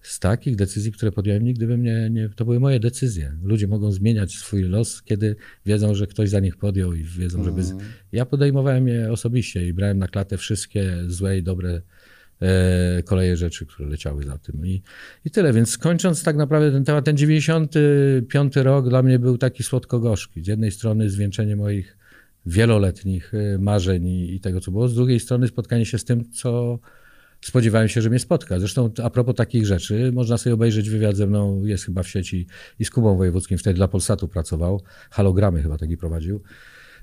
z 0.00 0.18
takich 0.18 0.56
decyzji, 0.56 0.92
które 0.92 1.12
podjąłem, 1.12 1.44
nigdy 1.44 1.66
bym 1.66 1.82
nie, 1.82 2.10
nie... 2.10 2.28
To 2.28 2.44
były 2.44 2.60
moje 2.60 2.80
decyzje. 2.80 3.36
Ludzie 3.42 3.68
mogą 3.68 3.92
zmieniać 3.92 4.32
swój 4.32 4.62
los, 4.62 5.02
kiedy 5.02 5.36
wiedzą, 5.66 5.94
że 5.94 6.06
ktoś 6.06 6.28
za 6.30 6.40
nich 6.40 6.56
podjął 6.56 6.94
i 6.94 7.04
wiedzą, 7.04 7.44
żeby... 7.44 7.62
z- 7.62 7.74
Ja 8.12 8.26
podejmowałem 8.26 8.88
je 8.88 9.12
osobiście 9.12 9.68
i 9.68 9.72
brałem 9.72 9.98
na 9.98 10.08
klatę 10.08 10.38
wszystkie 10.38 10.96
złe 11.06 11.38
i 11.38 11.42
dobre 11.42 11.82
koleje 13.04 13.36
rzeczy, 13.36 13.66
które 13.66 13.88
leciały 13.88 14.24
za 14.24 14.38
tym. 14.38 14.66
I, 14.66 14.82
I 15.24 15.30
tyle, 15.30 15.52
więc 15.52 15.78
kończąc 15.78 16.22
tak 16.22 16.36
naprawdę 16.36 16.72
ten 16.72 16.84
temat, 16.84 17.04
ten 17.04 17.16
95 17.16 18.56
rok 18.56 18.88
dla 18.88 19.02
mnie 19.02 19.18
był 19.18 19.38
taki 19.38 19.62
słodko-gorzki. 19.62 20.44
Z 20.44 20.46
jednej 20.46 20.70
strony 20.70 21.10
zwieńczenie 21.10 21.56
moich 21.56 21.96
wieloletnich 22.46 23.34
e, 23.34 23.58
marzeń 23.58 24.06
i, 24.06 24.34
i 24.34 24.40
tego, 24.40 24.60
co 24.60 24.70
było, 24.70 24.88
z 24.88 24.94
drugiej 24.94 25.20
strony 25.20 25.48
spotkanie 25.48 25.86
się 25.86 25.98
z 25.98 26.04
tym, 26.04 26.32
co 26.32 26.78
spodziewałem 27.40 27.88
się, 27.88 28.02
że 28.02 28.10
mnie 28.10 28.18
spotka. 28.18 28.58
Zresztą 28.58 28.90
a 29.02 29.10
propos 29.10 29.34
takich 29.34 29.66
rzeczy, 29.66 30.12
można 30.12 30.38
sobie 30.38 30.54
obejrzeć 30.54 30.90
wywiad 30.90 31.16
ze 31.16 31.26
mną, 31.26 31.64
jest 31.64 31.84
chyba 31.84 32.02
w 32.02 32.08
sieci 32.08 32.46
i 32.78 32.84
z 32.84 32.90
Kubą 32.90 33.16
Wojewódzkim, 33.16 33.58
wtedy 33.58 33.74
dla 33.74 33.88
Polsatu 33.88 34.28
pracował, 34.28 34.82
halogramy 35.10 35.62
chyba 35.62 35.78
taki 35.78 35.96
prowadził. 35.96 36.42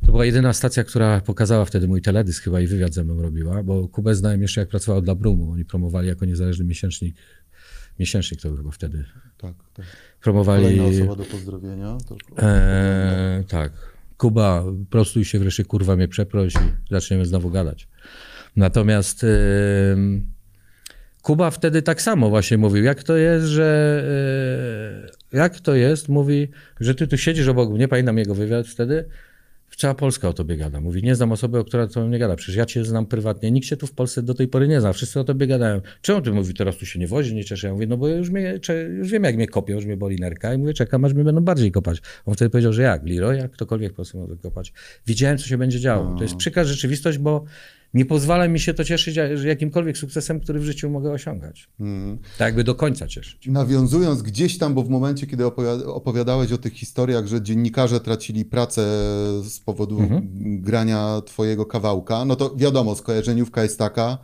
To 0.06 0.12
była 0.12 0.26
jedyna 0.26 0.54
stacja, 0.54 0.84
która 0.84 1.22
pokazała 1.22 1.66
wtedy 1.66 1.88
mój 1.88 2.02
teledysk 2.02 2.44
chyba 2.44 2.62
i 2.62 2.68
wywiad 2.68 2.94
ze 2.94 3.04
mną 3.04 3.22
robiła, 3.22 3.64
bo 3.64 3.88
Kubę 3.88 4.16
znałem 4.16 4.42
jeszcze 4.42 4.62
jak 4.62 4.70
pracował 4.70 5.02
dla 5.02 5.16
Brumu. 5.16 5.52
Oni 5.52 5.66
promowali 5.66 6.08
jako 6.08 6.26
niezależny 6.26 6.66
miesięcznik. 6.66 7.16
Miesięcznik 8.00 8.42
to 8.42 8.48
był 8.48 8.58
chyba 8.58 8.72
wtedy. 8.72 9.06
Tak, 9.38 9.54
tak. 9.74 9.86
Promowali... 10.22 10.64
Kolejna 10.64 10.86
osoba 10.86 11.16
do 11.16 11.24
pozdrowienia. 11.24 11.98
To... 12.08 12.16
Eee, 12.38 13.46
tak. 13.46 13.72
Kuba, 14.18 14.64
prostuj 14.90 15.26
się 15.26 15.40
wreszcie, 15.40 15.66
kurwa 15.66 15.96
mnie 15.96 16.08
przeproś 16.08 16.54
i 16.56 16.92
zaczniemy 16.92 17.26
znowu 17.26 17.50
gadać. 17.50 17.88
Natomiast 18.56 19.24
em, 19.24 20.32
Kuba 21.22 21.52
wtedy 21.52 21.82
tak 21.82 22.02
samo 22.02 22.30
właśnie 22.30 22.58
mówił, 22.58 22.84
jak 22.84 23.04
to 23.04 23.18
jest, 23.18 23.46
że 23.46 24.04
e, 25.34 25.38
jak 25.38 25.60
to 25.60 25.76
jest, 25.76 26.10
mówi, 26.10 26.48
że 26.80 26.96
ty 26.96 27.08
tu 27.08 27.18
siedzisz 27.18 27.48
obok 27.48 27.70
mnie, 27.70 27.88
pamiętam 27.88 28.18
jego 28.18 28.36
wywiad 28.36 28.68
wtedy, 28.68 29.06
cała 29.76 29.96
Polska 29.96 30.30
o 30.30 30.34
tobie 30.34 30.58
gada. 30.58 30.82
Mówi, 30.82 31.04
nie 31.04 31.16
znam 31.16 31.32
osoby, 31.32 31.60
o 31.60 31.64
która 31.64 31.84
o 31.84 31.88
tobie 31.88 32.10
nie 32.10 32.20
gada. 32.20 32.36
Przecież 32.36 32.56
ja 32.56 32.66
cię 32.66 32.86
znam 32.86 33.06
prywatnie. 33.06 33.52
Nikt 33.52 33.68
się 33.68 33.78
tu 33.78 33.88
w 33.88 33.92
Polsce 33.92 34.24
do 34.24 34.34
tej 34.34 34.48
pory 34.48 34.68
nie 34.68 34.82
zna. 34.82 34.94
Wszyscy 34.94 35.20
o 35.20 35.24
tobie 35.24 35.48
gadają. 35.48 35.82
Czemu 36.02 36.22
ty 36.22 36.32
mówi, 36.32 36.54
teraz 36.54 36.78
tu 36.78 36.86
się 36.86 37.00
nie 37.00 37.08
wozi, 37.08 37.36
nie 37.36 37.46
cieszę? 37.46 37.68
Ja 37.68 37.74
mówię, 37.74 37.88
no 37.88 37.98
bo 37.98 38.08
już, 38.08 38.30
mnie, 38.30 38.60
już 38.98 39.12
wiem, 39.12 39.24
jak 39.24 39.36
mnie 39.36 39.48
kopią, 39.48 39.74
już 39.74 39.86
mnie 39.86 39.98
boli 39.98 40.16
nerka. 40.16 40.54
I 40.54 40.58
mówię, 40.58 40.74
czekam, 40.74 41.06
aż 41.06 41.14
mnie 41.14 41.24
będą 41.24 41.42
bardziej 41.42 41.72
kopać. 41.72 42.02
On 42.26 42.36
wtedy 42.36 42.50
powiedział, 42.50 42.74
że 42.74 42.82
jak? 42.82 43.08
Leroy, 43.08 43.38
jak 43.38 43.52
ktokolwiek 43.52 43.94
w 43.94 43.96
Polsce 43.96 44.18
może 44.18 44.36
kopać. 44.36 44.74
Widziałem, 45.08 45.38
co 45.38 45.48
się 45.48 45.58
będzie 45.58 45.80
działo. 45.80 46.16
To 46.18 46.24
jest 46.24 46.36
przykra 46.36 46.64
rzeczywistość, 46.64 47.18
bo 47.18 47.46
nie 47.94 48.06
pozwala 48.06 48.48
mi 48.48 48.60
się 48.60 48.74
to 48.74 48.84
cieszyć 48.84 49.16
jakimkolwiek 49.44 49.98
sukcesem, 49.98 50.40
który 50.40 50.60
w 50.60 50.64
życiu 50.64 50.90
mogę 50.90 51.12
osiągać. 51.12 51.70
Tak 52.38 52.46
jakby 52.48 52.64
do 52.64 52.76
końca 52.76 53.08
cieszyć. 53.08 53.48
Nawiązując 53.48 54.22
gdzieś 54.22 54.58
tam, 54.58 54.74
bo 54.74 54.84
w 54.84 54.90
momencie, 54.90 55.28
kiedy 55.28 55.44
opowiada- 55.46 55.86
opowiadałeś 55.86 56.52
o 56.52 56.58
tych 56.58 56.74
historiach, 56.74 57.28
że 57.28 57.42
dziennikarze 57.42 58.00
tracili 58.00 58.46
pracę 58.46 58.82
z 59.44 59.60
powodu 59.66 60.00
Mhm. 60.00 60.22
grania 60.62 61.22
twojego 61.26 61.66
kawałka, 61.66 62.26
no 62.26 62.36
to 62.36 62.56
wiadomo, 62.56 62.96
skojarzeniówka 62.96 63.64
jest 63.64 63.80
taka, 63.80 64.18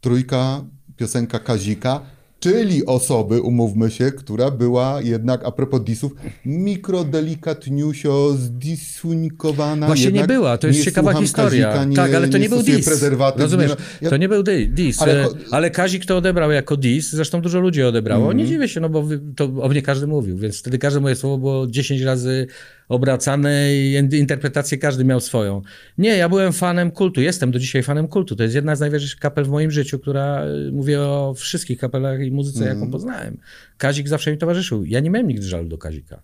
trójka, 0.00 0.64
piosenka 0.96 1.38
Kazika, 1.38 2.00
czyli 2.40 2.86
osoby, 2.86 3.40
umówmy 3.42 3.90
się, 3.90 4.12
która 4.12 4.50
była 4.50 5.00
jednak, 5.02 5.44
a 5.44 5.50
propos 5.50 5.84
disów, 5.84 6.12
mikrodelikatniusio 6.44 8.32
zdisunikowana. 8.38 9.86
Właśnie 9.86 10.04
jednak 10.04 10.22
nie 10.28 10.34
była, 10.34 10.58
to 10.58 10.66
jest 10.66 10.78
nie 10.78 10.84
ciekawa 10.84 11.12
historia. 11.14 11.66
Kazika, 11.66 11.84
nie, 11.84 11.96
tak, 11.96 12.14
ale 12.14 12.28
to 12.28 12.38
nie, 12.38 12.48
był 12.48 12.58
stosuję 12.58 12.76
dis. 12.76 13.02
Rozumiesz? 13.36 13.70
nie- 13.70 13.76
ja- 14.02 14.10
To 14.10 14.16
nie 14.16 14.28
był 14.28 14.42
di- 14.42 14.68
dis. 14.68 15.02
Ale 15.02 15.28
Ale, 15.50 15.70
Kazik 15.70 16.04
to 16.06 16.16
odebrał 16.16 16.50
jako 16.50 16.76
dis, 16.76 17.10
zresztą 17.10 17.40
dużo 17.40 17.60
ludzi 17.60 17.82
odebrało. 17.82 18.22
Mhm. 18.24 18.38
Nie 18.38 18.46
dziwię 18.46 18.68
się, 18.68 18.80
no 18.80 18.88
bo 18.88 19.04
to 19.36 19.44
o 19.44 19.68
mnie 19.68 19.82
każdy 19.82 20.06
mówił, 20.06 20.38
więc 20.38 20.58
wtedy 20.58 20.78
każde 20.78 21.00
moje 21.00 21.16
słowo 21.16 21.38
było 21.38 21.66
10 21.66 22.02
razy 22.02 22.46
obracane 22.88 23.74
i 23.74 23.94
in- 23.94 24.10
interpretację 24.14 24.78
każdy 24.78 25.04
miał 25.04 25.20
swoją. 25.20 25.62
Nie, 25.98 26.16
ja 26.16 26.28
byłem 26.28 26.52
fanem 26.52 26.90
kultu, 26.90 27.20
jestem 27.20 27.50
do 27.50 27.58
dzisiaj 27.58 27.82
fanem 27.82 28.08
kultu. 28.08 28.36
To 28.36 28.42
jest 28.42 28.54
jedna 28.54 28.76
z 28.76 28.80
najważniejszych 28.80 29.20
kapel 29.20 29.44
w 29.44 29.48
moim 29.48 29.70
życiu, 29.70 29.98
która, 29.98 30.44
y, 30.68 30.72
mówię 30.72 31.00
o 31.00 31.34
wszystkich 31.36 31.78
kapelach 31.78 32.20
i 32.20 32.30
muzyce, 32.30 32.58
Mhm. 32.60 32.78
jaką 32.78 32.90
poznałem. 32.92 33.36
Kazik 33.78 34.08
zawsze 34.08 34.32
mi 34.32 34.38
towarzyszył. 34.38 34.84
Ja 34.84 35.00
nie 35.00 35.10
miałem 35.10 35.28
nigdy 35.28 35.46
żalu 35.46 35.68
do 35.68 35.78
Kazika. 35.78 36.22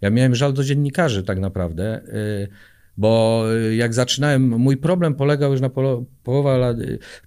Ja 0.00 0.10
miałem 0.10 0.34
żal 0.34 0.52
do 0.52 0.64
dziennikarzy 0.64 1.22
tak 1.22 1.38
naprawdę, 1.40 2.00
y, 2.08 2.48
bo 2.96 3.44
y, 3.54 3.74
jak 3.74 3.94
zaczynałem, 3.94 4.42
mój 4.48 4.76
problem 4.76 5.14
polegał 5.14 5.52
już 5.52 5.60
na 5.60 5.68
polo, 5.68 6.04
połowa 6.22 6.56
lat, 6.56 6.76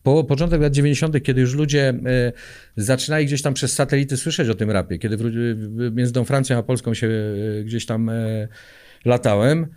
poło, 0.04 0.24
początek 0.24 0.62
lat 0.62 0.74
90., 0.74 1.24
kiedy 1.24 1.42
już 1.42 1.56
ludzie 1.56 1.90
y, 1.90 2.82
zaczynali 2.84 3.26
gdzieś 3.26 3.42
tam 3.42 3.54
przez 3.54 3.74
satelity 3.74 4.18
słyszeć 4.18 4.50
o 4.50 4.56
tym 4.56 4.72
rapie, 4.72 4.98
kiedy 4.98 5.16
y, 5.16 5.92
między 5.92 6.14
tą 6.14 6.24
Francją 6.24 6.58
a 6.58 6.64
Polską 6.64 6.94
się 6.94 7.10
gdzieś 7.64 7.86
tam 7.86 8.12
latałem. 9.06 9.68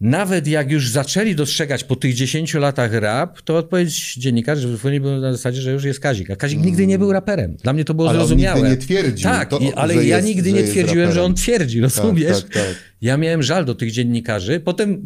Nawet 0.00 0.46
jak 0.46 0.70
już 0.70 0.90
zaczęli 0.90 1.34
dostrzegać 1.34 1.84
po 1.84 1.96
tych 1.96 2.14
10 2.14 2.54
latach 2.54 2.92
rap, 2.92 3.42
to 3.42 3.56
odpowiedź 3.56 4.14
dziennikarzy 4.14 4.68
wyfłynęli 4.68 5.00
była 5.00 5.18
na 5.18 5.32
zasadzie, 5.32 5.60
że 5.62 5.72
już 5.72 5.84
jest 5.84 6.00
Kazik. 6.00 6.30
A 6.30 6.36
Kazik 6.36 6.60
nigdy 6.60 6.86
nie 6.86 6.98
był 6.98 7.12
raperem. 7.12 7.56
Dla 7.56 7.72
mnie 7.72 7.84
to 7.84 7.94
było 7.94 8.08
Ale 8.10 8.18
on 8.20 8.26
zrozumiałe. 8.26 8.56
nigdy 8.60 8.70
nie 8.70 8.76
twierdził, 8.76 9.30
Tak, 9.30 9.50
to, 9.50 9.58
i, 9.58 9.72
ale 9.72 9.94
że 9.94 10.04
ja 10.04 10.16
jest- 10.16 10.28
nigdy 10.28 10.50
że 10.50 10.56
nie 10.56 10.62
twierdziłem, 10.64 11.12
że 11.12 11.22
on 11.22 11.34
twierdzi, 11.34 11.80
rozumiesz? 11.80 12.42
tak, 12.42 12.52
tak. 12.54 12.74
Ja 13.02 13.16
miałem 13.16 13.42
żal 13.42 13.64
do 13.64 13.74
tych 13.74 13.90
dziennikarzy. 13.92 14.60
Potem 14.60 15.02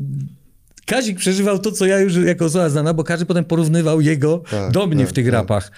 Kazik 0.87 1.19
przeżywał 1.19 1.59
to, 1.59 1.73
co 1.73 1.87
ja 1.87 1.99
już 2.01 2.17
jako 2.17 2.45
osoba 2.45 2.69
znana, 2.69 2.95
bo 2.95 3.05
każdy 3.05 3.27
potem 3.27 3.45
porównywał 3.45 4.01
jego 4.01 4.43
Tak, 4.51 4.73
do 4.73 4.87
mnie 4.87 5.05
tak, 5.05 5.11
w 5.11 5.13
tych 5.13 5.25
tak. 5.25 5.33
rapach. 5.35 5.71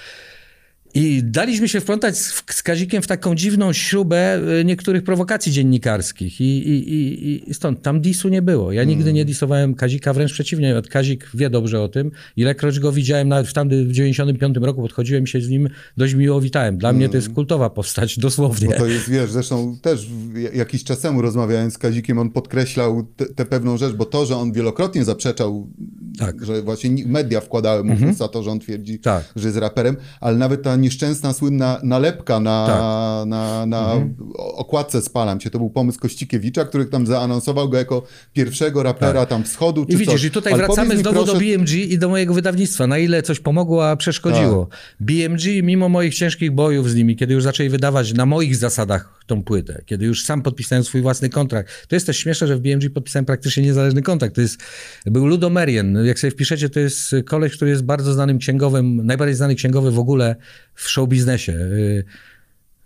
I 0.95 1.22
daliśmy 1.24 1.68
się 1.68 1.80
wplątać 1.80 2.18
z, 2.18 2.43
z 2.51 2.62
Kazikiem 2.62 3.03
w 3.03 3.07
taką 3.07 3.34
dziwną 3.34 3.72
śrubę 3.72 4.40
y, 4.61 4.64
niektórych 4.64 5.03
prowokacji 5.05 5.53
dziennikarskich. 5.53 6.40
I, 6.40 6.45
i, 6.45 6.95
i, 6.95 7.51
i 7.51 7.55
stąd 7.55 7.82
tam 7.82 8.01
disu 8.01 8.28
nie 8.28 8.43
było. 8.43 8.72
Ja 8.72 8.84
nigdy 8.84 9.12
nie 9.12 9.24
disowałem 9.24 9.74
Kazika, 9.74 10.12
wręcz 10.12 10.32
przeciwnie. 10.32 10.82
Kazik 10.90 11.30
wie 11.34 11.51
dobrze 11.51 11.80
o 11.82 11.88
tym. 11.88 12.11
Ilekroć 12.36 12.78
go 12.80 12.93
widziałem, 12.93 13.28
nawet 13.28 13.49
w 13.49 13.53
tamtym 13.53 13.88
w 13.88 13.93
95 13.93 14.57
roku 14.62 14.82
podchodziłem 14.82 15.26
się 15.26 15.40
z 15.40 15.49
nim, 15.49 15.68
dość 15.97 16.14
miło 16.14 16.40
witałem. 16.40 16.78
Dla 16.78 16.93
mnie 16.93 17.09
to 17.09 17.16
jest 17.16 17.28
kultowa 17.32 17.70
postać, 17.70 18.18
dosłownie. 18.18 18.68
Bo 18.68 18.74
to 18.74 18.86
jest, 18.86 19.11
wiesz, 19.11 19.30
zresztą 19.30 19.76
też 19.82 20.07
jakiś 20.55 20.84
czas 20.84 21.01
temu 21.01 21.22
rozmawiając 21.22 21.74
z 21.74 21.78
Kazikiem, 21.78 22.18
on 22.18 22.30
podkreślał 22.30 23.07
tę 23.36 23.45
pewną 23.45 23.76
rzecz, 23.76 23.93
bo 23.93 24.05
to, 24.05 24.26
że 24.26 24.36
on 24.36 24.53
wielokrotnie 24.53 25.05
zaprzeczał, 25.05 25.70
Tak. 26.18 26.45
że 26.45 26.62
właśnie 26.62 26.90
ni- 26.90 27.07
media 27.07 27.40
wkładały 27.40 27.84
mu 27.84 27.97
w 27.97 28.03
usta 28.11 28.28
to, 28.28 28.43
że 28.43 28.51
on 28.51 28.61
twierdzi, 28.61 28.99
Tak. 28.99 29.24
że 29.36 29.49
jest 29.49 29.59
raperem, 29.59 29.97
ale 30.20 30.36
nawet 30.38 30.62
ta 30.62 30.76
nieszczęsna, 30.83 31.33
słynna 31.33 31.80
nalepka 31.83 32.41
na, 32.41 32.66
Tak. 32.66 33.28
na, 33.28 33.66
na 33.66 33.93
o- 34.37 34.55
okładce 34.57 35.03
Spalam 35.03 35.41
Cię, 35.41 35.51
to 35.51 35.59
był 35.59 35.70
pomysł 35.70 35.99
Kościkiewicza, 36.01 36.64
który 36.64 36.87
tam 36.87 37.07
zaanonsował 37.07 37.68
go 37.68 37.76
jako 37.76 38.03
pierwszego 38.33 38.83
rapera 38.83 39.26
tam 39.26 39.45
wschodu, 39.45 39.80
czy 39.85 39.87
Tak. 39.87 39.95
I 39.95 39.99
widzisz, 39.99 40.14
coś. 40.14 40.24
i 40.24 40.30
tutaj 40.30 40.53
Ale 40.53 40.66
wracamy 40.66 40.97
znowu 40.99 41.16
proszę- 41.24 41.33
do 41.33 41.39
BMG 41.39 41.70
i 41.72 41.99
do 41.99 42.09
mojego 42.09 42.35
wydawnictwa. 42.35 42.87
Na 42.87 42.99
ile 42.99 43.22
coś 43.22 43.41
pomogło, 43.41 43.91
a 43.91 43.97
przeszkodziło. 43.97 44.66
Tak. 44.66 44.78
BMG, 45.01 45.62
mimo 45.62 45.89
moich 45.89 46.14
ciężkich 46.14 46.51
bojów 46.53 46.91
z 46.91 46.95
nimi, 46.95 47.16
kiedy 47.16 47.35
już 47.35 47.43
zaczęli 47.43 47.68
wydawać 47.68 48.12
na 48.14 48.26
moich 48.26 48.57
zasadach 48.57 49.22
tą 49.33 49.45
płytę, 49.45 49.83
kiedy 49.87 50.07
już 50.07 50.24
sam 50.24 50.43
podpisałem 50.43 50.85
swój 50.85 51.03
własny 51.03 51.28
kontrakt. 51.28 51.89
To 51.89 51.97
jest 51.97 52.07
też 52.07 52.16
śmieszne, 52.16 52.47
że 52.47 52.57
w 52.57 52.61
BMG 52.61 52.91
podpisałem 52.91 53.24
praktycznie 53.24 53.62
niezależny 53.62 54.03
kontrakt. 54.03 54.35
To 54.35 54.41
jest, 54.41 54.62
był 55.07 55.26
Ludo 55.26 55.51
Merien. 55.51 55.99
Jak 56.05 56.18
sobie 56.18 56.30
wpiszecie, 56.30 56.68
to 56.70 56.80
jest 56.80 57.14
koleś, 57.26 57.57
który 57.57 57.70
jest 57.70 57.85
bardzo 57.85 58.12
znanym 58.12 58.39
księgowym, 58.39 59.07
najbardziej 59.07 59.35
znany 59.35 59.55
księgowy 59.55 59.91
w 59.91 59.99
ogóle 59.99 60.37
w 60.74 60.89
show 60.89 61.09
biznesie. 61.09 61.53
Y, 61.53 62.05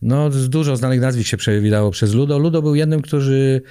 No, 0.03 0.31
dużo 0.31 0.77
znanych 0.77 1.01
nazwisk 1.01 1.29
się 1.29 1.37
przewidało 1.37 1.91
przez 1.91 2.15
Ludo. 2.15 2.39
Ludo 2.39 2.63
był 2.63 2.75
jednym, 2.75 3.03
którzy 3.03 3.63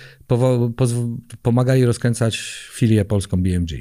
pomagali 1.41 1.86
rozkręcać 1.86 2.39
filię 2.73 3.05
polską 3.05 3.43
BMG. 3.43 3.71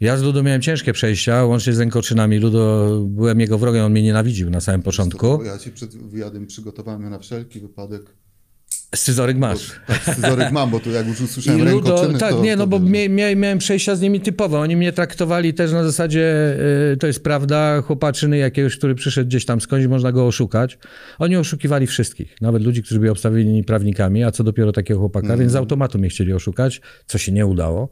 Ja 0.00 0.16
z 0.16 0.22
Ludo 0.22 0.42
miałem 0.42 0.62
ciężkie 0.62 0.92
przejścia, 0.92 1.44
łącznie 1.44 1.72
z 1.72 1.78
rękoczynami. 1.78 2.38
Ludo, 2.38 2.90
byłem 3.06 3.40
jego 3.40 3.58
wrogiem, 3.58 3.84
on 3.84 3.92
mnie 3.92 4.02
nienawidził 4.02 4.50
na 4.50 4.60
samym 4.60 4.82
początku. 4.82 5.42
Ja 5.44 5.58
ci 5.58 5.70
przed 5.70 5.96
wywiadem 5.96 6.46
przygotowałem 6.46 7.10
na 7.10 7.18
wszelki 7.18 7.60
wypadek. 7.60 8.02
Scyzoryk 8.94 9.36
masz. 9.38 9.80
Tak, 9.86 10.02
scyzoryk 10.02 10.52
mam, 10.52 10.70
bo 10.70 10.80
tu 10.80 10.90
jak 10.90 11.06
już 11.06 11.20
I 11.20 11.24
usłyszałem 11.24 11.68
Ludo, 11.68 11.90
rękoczyny, 11.90 12.18
tak, 12.18 12.30
to, 12.30 12.42
nie, 12.42 12.56
no 12.56 12.62
to 12.62 12.66
bo 12.66 12.80
mia, 12.80 13.08
mia, 13.08 13.34
miałem 13.34 13.58
przejścia 13.58 13.96
z 13.96 14.00
nimi 14.00 14.20
typowe. 14.20 14.58
Oni 14.58 14.76
mnie 14.76 14.92
traktowali 14.92 15.54
też 15.54 15.72
na 15.72 15.84
zasadzie, 15.84 16.56
y, 16.92 16.96
to 16.96 17.06
jest 17.06 17.22
prawda, 17.24 17.82
chłopaczyny 17.82 18.38
jakiegoś, 18.38 18.76
który 18.78 18.94
przyszedł 18.94 19.28
gdzieś 19.28 19.44
tam 19.44 19.60
skądś, 19.60 19.86
można 19.86 20.12
go 20.12 20.26
oszukać. 20.26 20.78
Oni 21.18 21.36
oszukiwali 21.36 21.86
wszystkich, 21.86 22.40
nawet 22.40 22.62
ludzi, 22.62 22.82
którzy 22.82 23.00
byli 23.00 23.10
obstawieni 23.10 23.64
prawnikami, 23.64 24.24
a 24.24 24.30
co 24.30 24.44
dopiero 24.44 24.72
takiego 24.72 25.00
chłopaka, 25.00 25.24
Mhm. 25.26 25.40
więc 25.40 25.52
z 25.52 25.56
automatu 25.56 25.98
mnie 25.98 26.08
chcieli 26.08 26.32
oszukać, 26.32 26.80
co 27.06 27.18
się 27.18 27.32
nie 27.32 27.46
udało. 27.46 27.88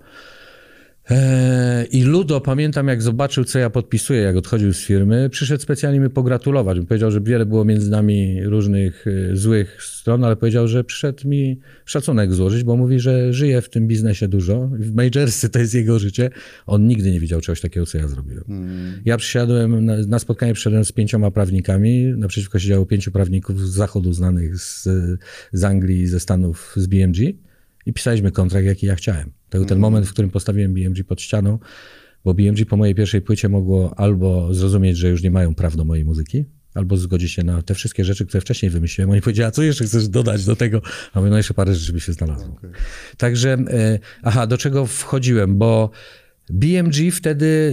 Eee, 1.11 1.87
I 1.91 2.05
Ludo, 2.05 2.41
pamiętam 2.41 2.89
jak 2.89 3.03
zobaczył, 3.03 3.45
co 3.45 3.59
ja 3.59 3.71
podpisuję, 3.71 4.21
jak 4.21 4.37
odchodził 4.37 4.73
z 4.73 4.81
firmy, 4.81 5.29
przyszedł 5.31 5.63
specjalnie 5.63 6.01
mi 6.01 6.11
pogratulować. 6.11 6.79
Powiedział, 6.89 7.11
że 7.11 7.21
wiele 7.21 7.47
było 7.47 7.65
między 7.65 7.91
nami 7.91 8.45
różnych 8.45 9.05
e, 9.07 9.37
złych 9.37 9.83
stron, 9.83 10.25
ale 10.25 10.37
powiedział, 10.37 10.69
że 10.69 10.85
przyszedł 10.85 11.29
mi 11.29 11.61
szacunek 11.85 12.33
złożyć, 12.33 12.65
bo 12.65 12.77
mówi, 12.77 13.01
że 13.01 13.33
żyje 13.33 13.63
w 13.63 13.69
tym 13.69 13.89
biznesie 13.89 14.29
dużo. 14.29 14.69
W 14.73 14.95
Majorsy 14.95 15.49
to 15.49 15.59
jest 15.59 15.75
jego 15.75 15.99
życie. 15.99 16.31
On 16.67 16.87
nigdy 16.87 17.11
nie 17.11 17.21
widział 17.21 17.41
czegoś 17.41 17.61
takiego, 17.61 17.87
co 17.87 17.99
ja 17.99 18.09
zrobiłem. 18.09 18.45
Ja 19.05 19.17
przysiadłem, 19.17 19.85
na, 19.85 19.97
na 20.09 20.19
spotkanie 20.19 20.55
przyszedłem 20.55 20.85
z 20.85 20.93
pięcioma 20.93 21.31
prawnikami. 21.31 22.05
Naprzeciwko 22.17 22.59
siedziało 22.59 22.87
pięciu 22.87 23.13
prawników 23.13 23.61
z 23.61 23.71
zachodu 23.71 24.13
znanych 24.13 24.59
z, 24.59 24.89
z 25.53 25.65
Anglii, 25.65 26.07
ze 26.07 26.21
Stanów, 26.21 26.73
z 26.77 26.87
BMG 26.87 27.19
i 27.87 27.93
pisaliśmy 27.93 28.31
kontrakt, 28.31 28.67
jaki 28.67 28.87
ja 28.87 28.95
chciałem. 28.95 29.31
To 29.55 29.59
był 29.59 29.69
ten 29.69 29.79
moment, 29.79 30.07
w 30.07 30.13
którym 30.13 30.31
postawiłem 30.31 30.75
BMG 30.75 31.05
pod 31.05 31.21
ścianą, 31.21 31.59
bo 32.25 32.35
BMG 32.35 32.67
po 32.67 32.77
mojej 32.77 32.95
pierwszej 32.95 33.23
płycie 33.23 33.49
mogło 33.49 33.99
albo 33.99 34.55
zrozumieć, 34.55 34.97
że 34.97 35.09
już 35.09 35.23
nie 35.23 35.31
mają 35.31 35.55
praw 35.55 35.77
do 35.77 35.85
mojej 35.85 36.05
muzyki, 36.05 36.45
albo 36.75 36.97
zgodzić 36.97 37.33
się 37.33 37.45
na 37.45 37.63
te 37.63 37.75
wszystkie 37.75 38.05
rzeczy, 38.05 38.27
które 38.27 38.41
wcześniej 38.41 38.71
wymyśliłem. 38.71 39.11
Oni 39.11 39.21
powiedzieli, 39.21 39.47
a 39.47 39.51
co 39.51 39.63
jeszcze 39.63 39.85
chcesz 39.85 40.09
dodać 40.09 40.45
do 40.45 40.57
tego? 40.57 40.83
A 41.13 41.21
mówię, 41.21 41.31
no 41.31 41.37
jeszcze 41.37 41.55
parę 41.55 41.75
rzeczy 41.75 41.93
by 41.93 42.01
się 42.01 42.13
znalazło. 42.13 42.57
Także, 43.17 43.53
e, 43.53 43.99
aha, 44.23 44.47
do 44.47 44.59
czego 44.59 44.87
wchodziłem, 44.87 45.59
bo 45.59 45.91
BMG 46.51 47.13
wtedy 47.13 47.73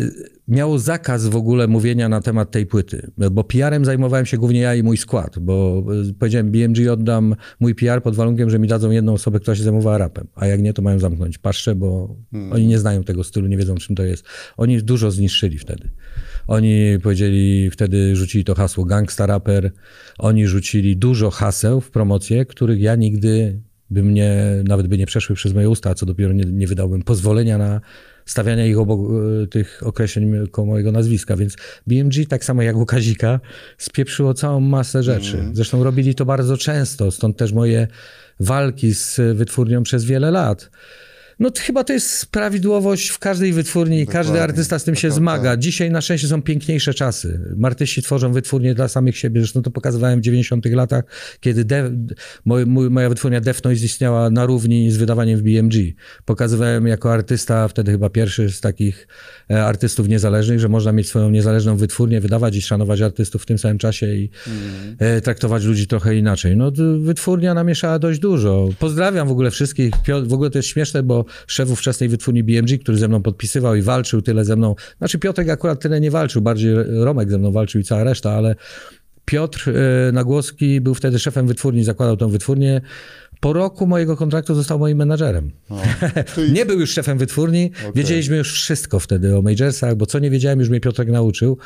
miało 0.52 0.80
zakaz 0.80 1.28
w 1.28 1.36
ogóle 1.36 1.68
mówienia 1.68 2.10
na 2.10 2.22
temat 2.22 2.52
tej 2.52 2.66
płyty, 2.66 3.12
bo 3.32 3.43
PR-em 3.43 3.86
zajmowałem 3.86 4.26
się 4.26 4.38
głównie 4.38 4.60
ja 4.60 4.76
i 4.76 4.84
mój 4.84 4.97
skład, 4.97 5.39
bo 5.39 5.84
e, 6.10 6.14
powiedziałem 6.14 6.52
BMG 6.52 6.91
oddam 6.91 7.36
mój 7.60 7.76
PR 7.76 8.04
pod 8.04 8.16
warunkiem, 8.16 8.49
że 8.49 8.60
mi 8.60 8.68
dadzą 8.68 8.91
jedną 8.91 9.14
osobę, 9.14 9.39
która 9.39 9.56
się 9.56 9.64
zajmowała 9.64 9.97
rapem, 9.97 10.28
a 10.36 10.47
jak 10.47 10.62
nie, 10.62 10.74
to 10.74 10.82
mają 10.82 10.99
zamknąć 10.99 11.38
paszczę, 11.38 11.76
bo 11.76 12.16
oni 12.52 12.68
nie 12.68 12.80
znają 12.80 13.04
tego 13.04 13.24
stylu, 13.24 13.47
nie 13.47 13.58
wiedzą 13.58 13.76
czym 13.76 13.95
to 13.95 14.04
jest. 14.04 14.26
Oni 14.58 14.84
dużo 14.84 15.12
zniszczyli 15.12 15.58
wtedy. 15.58 15.89
Oni 16.47 16.97
powiedzieli, 17.04 17.70
wtedy 17.70 18.16
rzucili 18.16 18.43
to 18.43 18.56
hasło 18.56 18.86
gangsta 18.86 19.26
raper, 19.26 19.72
oni 20.18 20.47
rzucili 20.47 20.97
dużo 20.97 21.30
haseł 21.30 21.82
w 21.82 21.91
promocję, 21.91 22.45
których 22.45 22.82
ja 22.82 22.95
nigdy 22.95 23.62
by 23.89 24.04
mnie, 24.04 24.45
nawet 24.68 24.88
by 24.88 24.97
nie 24.97 25.06
przeszły 25.06 25.36
przez 25.36 25.54
moje 25.54 25.70
usta, 25.70 25.95
co 25.95 26.06
dopiero 26.06 26.34
nie, 26.34 26.43
nie 26.43 26.68
wydałbym 26.68 27.02
pozwolenia 27.02 27.58
na 27.58 27.82
stawiania 28.26 28.65
ich 28.65 28.80
obok 28.80 28.99
e, 29.43 29.47
tych 29.47 29.82
określeń 29.86 30.47
koło 30.51 30.67
mojego 30.67 30.91
nazwiska, 30.91 31.38
więc 31.38 31.55
BMG, 31.88 32.26
tak 32.30 32.45
samo 32.45 32.61
jak 32.61 32.76
u 32.76 32.86
Kazika, 32.86 33.39
spieprzyło 33.78 34.34
całą 34.34 34.59
masę 34.59 35.03
rzeczy. 35.03 35.38
Zresztą 35.53 35.84
robili 35.84 36.15
to 36.15 36.26
bardzo 36.26 36.57
często, 36.57 37.11
stąd 37.11 37.38
też 37.38 37.53
moje 37.53 37.88
walki 38.39 38.93
z 38.93 39.19
wytwórnią 39.38 39.84
przez 39.84 40.05
wiele 40.05 40.32
lat. 40.32 40.69
No 41.41 41.51
to 41.51 41.61
chyba 41.61 41.83
to 41.83 41.93
jest 41.93 42.25
prawidłowość 42.25 43.09
w 43.09 43.19
każdej 43.19 43.53
wytwórni, 43.53 44.07
każdy 44.07 44.33
Dokładnie. 44.33 44.43
artysta 44.43 44.79
z 44.79 44.83
tym 44.83 44.95
się 44.95 45.07
Tak, 45.07 45.17
zmaga. 45.17 45.57
Dzisiaj 45.57 45.91
na 45.91 46.01
szczęście 46.01 46.27
są 46.27 46.41
piękniejsze 46.41 46.93
czasy. 46.93 47.55
Artyści 47.63 48.01
tworzą 48.01 48.31
wytwórnie 48.33 48.75
dla 48.75 48.87
samych 48.87 49.17
siebie. 49.17 49.41
Zresztą 49.41 49.61
to 49.61 49.71
pokazywałem 49.71 50.19
w 50.19 50.21
90 50.23 50.65
latach, 50.65 51.03
kiedy 51.39 51.65
de, 51.65 51.91
moj, 52.45 52.65
moja 52.65 53.09
wytwórnia 53.09 53.41
Def 53.41 53.63
Noise 53.63 53.85
istniała 53.85 54.29
na 54.29 54.45
równi 54.45 54.91
z 54.91 54.97
wydawaniem 54.97 55.39
w 55.39 55.41
BMG. 55.41 55.75
Pokazywałem 56.25 56.87
jako 56.87 57.13
artysta, 57.13 57.67
wtedy 57.67 57.91
chyba 57.91 58.09
pierwszy 58.09 58.51
z 58.51 58.61
takich 58.61 59.07
e, 59.49 59.65
artystów 59.65 60.07
niezależnych, 60.07 60.59
że 60.59 60.69
można 60.69 60.91
mieć 60.91 61.07
swoją 61.07 61.29
niezależną 61.29 61.77
wytwórnię, 61.77 62.21
wydawać 62.21 62.55
i 62.55 62.61
szanować 62.61 63.01
artystów 63.01 63.43
w 63.43 63.45
tym 63.45 63.57
samym 63.57 63.77
czasie 63.77 64.15
i 64.15 64.29
e, 64.99 65.21
traktować 65.21 65.63
ludzi 65.63 65.87
trochę 65.87 66.15
inaczej. 66.15 66.57
No 66.57 66.71
wytwórnia 66.99 67.53
namieszała 67.53 67.99
dość 67.99 68.19
dużo. 68.19 68.69
Pozdrawiam 68.79 69.27
w 69.27 69.31
ogóle 69.31 69.51
wszystkich. 69.51 69.93
W 70.23 70.33
ogóle 70.33 70.49
to 70.49 70.57
jest 70.57 70.69
śmieszne, 70.69 71.03
bo 71.03 71.25
szef 71.47 71.69
ówczesnej 71.71 72.09
wytwórni 72.09 72.43
BMG, 72.43 72.77
który 72.79 72.97
ze 72.97 73.07
mną 73.07 73.21
podpisywał 73.23 73.75
i 73.75 73.82
walczył 73.82 74.21
tyle 74.21 74.45
ze 74.45 74.55
mną, 74.55 74.75
znaczy 74.97 75.19
Piotrek 75.19 75.49
akurat 75.49 75.79
tyle 75.82 76.01
nie 76.01 76.11
walczył, 76.11 76.41
bardziej 76.41 76.73
Romek 77.03 77.32
ze 77.32 77.38
mną 77.38 77.51
walczył 77.51 77.82
i 77.82 77.84
cała 77.84 78.03
reszta, 78.03 78.32
ale 78.32 78.55
Piotr 79.25 79.69
e, 79.69 80.11
Nagłoski 80.11 80.82
był 80.82 80.93
wtedy 80.95 81.19
szefem 81.19 81.47
wytwórni, 81.47 81.84
zakładał 81.84 82.17
tą 82.17 82.29
wytwórnię. 82.29 82.82
Po 83.39 83.53
roku 83.53 83.88
mojego 83.88 84.17
kontraktu 84.17 84.55
został 84.55 84.79
moim 84.79 84.97
menadżerem. 84.97 85.51
Czyli- 86.36 86.51
Nie 86.51 86.65
był 86.65 86.79
już 86.79 86.91
szefem 86.91 87.17
wytwórni, 87.17 87.71
wiedzieliśmy 87.95 88.38
już 88.38 88.53
wszystko 88.53 88.99
wtedy 88.99 89.38
o 89.38 89.41
Majorsach, 89.41 89.95
bo 89.95 90.05
co 90.05 90.19
nie 90.19 90.29
wiedziałem, 90.29 90.59
już 90.59 90.69
mnie 90.69 90.79
Piotrek 90.79 91.07
nauczył. 91.09 91.57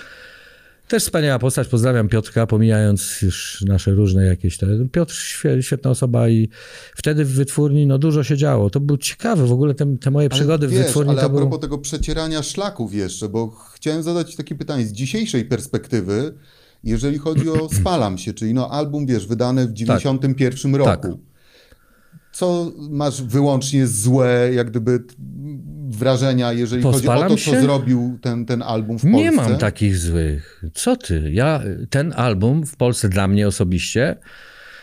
Też 0.87 1.03
wspaniała 1.03 1.39
postać, 1.39 1.67
pozdrawiam 1.67 2.09
Piotrka, 2.09 2.47
pomijając 2.47 3.21
już 3.21 3.63
nasze 3.67 3.91
różne 3.91 4.25
jakieś 4.25 4.57
te... 4.57 4.67
Piotr 4.91 5.13
świe- 5.13 5.61
świetna 5.61 5.91
osoba 5.91 6.29
i 6.29 6.49
wtedy 6.95 7.25
w 7.25 7.31
wytwórni 7.31 7.87
no 7.87 7.97
dużo 7.97 8.23
się 8.23 8.37
działo. 8.37 8.69
To 8.69 8.79
był 8.79 8.97
ciekawe 8.97 9.45
w 9.45 9.51
ogóle 9.51 9.73
te, 9.73 9.97
te 9.97 10.11
moje 10.11 10.29
przygody 10.29 10.67
wiesz, 10.67 10.79
w 10.79 10.83
wytwórni. 10.83 11.11
Ale 11.11 11.19
to 11.19 11.25
a 11.25 11.29
było... 11.29 11.41
propos 11.41 11.59
tego 11.59 11.77
przecierania 11.77 12.43
szlaków 12.43 12.93
jeszcze, 12.93 13.29
bo 13.29 13.49
chciałem 13.75 14.03
zadać 14.03 14.35
takie 14.35 14.55
pytanie 14.55 14.85
z 14.85 14.91
dzisiejszej 14.91 15.45
perspektywy, 15.45 16.33
jeżeli 16.83 17.17
chodzi 17.17 17.49
o 17.49 17.69
Spalam 17.79 18.17
się, 18.17 18.33
czyli 18.33 18.53
no 18.53 18.69
album, 18.69 19.05
wiesz, 19.05 19.27
wydany 19.27 19.67
w 19.67 19.73
91 19.73 20.75
roku. 20.75 20.89
Tak. 20.89 21.34
Co 22.35 22.71
masz 22.89 23.21
wyłącznie 23.21 23.87
złe, 23.87 24.49
jak 24.53 24.69
gdyby 24.69 25.03
wrażenia, 25.89 26.53
jeżeli 26.53 26.83
Po 26.83 26.91
chodzi 26.91 27.07
o 27.07 27.19
to, 27.21 27.29
co 27.29 27.37
się? 27.37 27.61
zrobił 27.61 28.17
ten, 28.21 28.45
ten 28.45 28.61
album 28.61 28.99
w 28.99 29.01
Polsce? 29.01 29.17
Nie 29.17 29.31
mam 29.31 29.57
takich 29.57 29.97
złych. 29.97 30.63
Co 30.73 30.95
ty? 30.95 31.31
Ja, 31.31 31.61
ten 31.89 32.13
album 32.15 32.65
w 32.65 32.75
Polsce 32.75 33.09
dla 33.09 33.27
mnie 33.27 33.47
osobiście, 33.47 34.15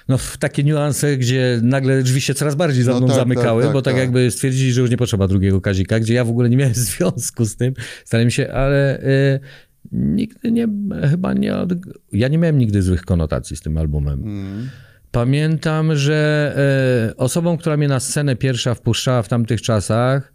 no 0.08 0.18
w 0.18 0.36
takie 0.36 0.64
niuanse, 0.64 1.16
gdzie 1.16 1.60
nagle 1.62 2.02
drzwi 2.02 2.20
się 2.20 2.34
coraz 2.34 2.54
bardziej 2.54 2.84
za 2.84 2.92
No 2.92 2.98
mną 2.98 3.06
tak, 3.06 3.16
zamykały, 3.16 3.62
tak, 3.62 3.68
tak, 3.68 3.72
bo 3.74 3.82
tak, 3.82 3.94
tak. 3.94 4.00
jakby 4.00 4.30
stwierdzili, 4.30 4.72
że 4.72 4.80
już 4.80 4.90
nie 4.90 4.96
potrzeba 4.96 5.28
drugiego 5.28 5.60
Kazika, 5.60 6.00
gdzie 6.00 6.14
ja 6.14 6.24
w 6.24 6.30
ogóle 6.30 6.50
nie 6.50 6.56
miałem 6.56 6.74
związku 6.90 7.44
z 7.44 7.56
tym. 7.56 7.74
Starałem 8.04 8.30
się, 8.30 8.52
ale 8.52 9.00
y, 9.00 9.40
nigdy 9.92 10.52
nie, 10.52 10.68
chyba 11.10 11.34
nie, 11.34 11.54
ja 12.12 12.28
nie 12.28 12.38
miałem 12.38 12.58
nigdy 12.58 12.82
złych 12.82 13.02
konotacji 13.04 13.56
z 13.56 13.60
tym 13.60 13.78
albumem. 13.78 14.22
Mm. 14.22 14.68
Pamiętam, 15.12 15.96
że 15.96 16.52
e, 17.10 17.16
osobą, 17.16 17.58
która 17.58 17.76
mnie 17.76 17.88
na 17.88 18.00
scenę 18.00 18.36
pierwsza 18.36 18.74
wpuszczała 18.74 19.22
w 19.22 19.28
tamtych 19.28 19.62
czasach, 19.62 20.32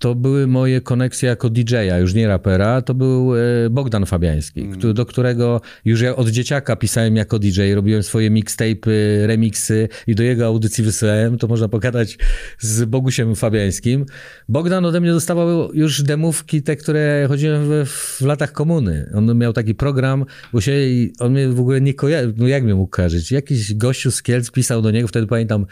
to 0.00 0.14
były 0.14 0.46
moje 0.46 0.80
koneksje 0.80 1.28
jako 1.28 1.50
DJ-a, 1.50 1.98
już 1.98 2.14
nie 2.14 2.28
rapera, 2.28 2.82
to 2.82 2.94
był 2.94 3.36
e, 3.36 3.70
Bogdan 3.70 4.06
Fabiański, 4.06 4.68
który, 4.68 4.94
do 4.94 5.06
którego 5.06 5.60
już 5.84 6.00
ja 6.00 6.16
od 6.16 6.28
dzieciaka 6.28 6.76
pisałem 6.76 7.16
jako 7.16 7.38
DJ, 7.38 7.72
robiłem 7.74 8.02
swoje 8.02 8.30
mixtape'y, 8.30 9.26
remixy 9.26 9.88
i 10.06 10.14
do 10.14 10.22
jego 10.22 10.46
audycji 10.46 10.84
wysyłałem, 10.84 11.38
to 11.38 11.46
można 11.46 11.68
pogadać 11.68 12.18
z 12.58 12.84
Bogusiem 12.84 13.36
Fabiańskim. 13.36 14.06
Bogdan 14.48 14.84
ode 14.84 15.00
mnie 15.00 15.10
dostawał 15.10 15.74
już 15.74 16.02
demówki, 16.02 16.62
te, 16.62 16.76
które 16.76 17.24
chodziłem 17.28 17.62
w, 17.64 17.88
w 17.88 18.20
latach 18.20 18.52
komuny. 18.52 19.10
On 19.14 19.38
miał 19.38 19.52
taki 19.52 19.74
program, 19.74 20.24
bo 20.52 20.60
się, 20.60 20.72
on 21.18 21.32
mnie 21.32 21.48
w 21.48 21.60
ogóle 21.60 21.80
nie 21.80 21.94
kojarzył, 21.94 22.32
no 22.36 22.48
jak 22.48 22.64
mnie 22.64 22.74
mógł 22.74 22.90
kojarzyć? 22.90 23.32
Jakiś 23.32 23.74
gościu 23.74 24.10
z 24.10 24.22
Kielc 24.22 24.50
pisał 24.50 24.82
do 24.82 24.90
niego, 24.90 25.08
wtedy 25.08 25.26
pamiętam, 25.26 25.66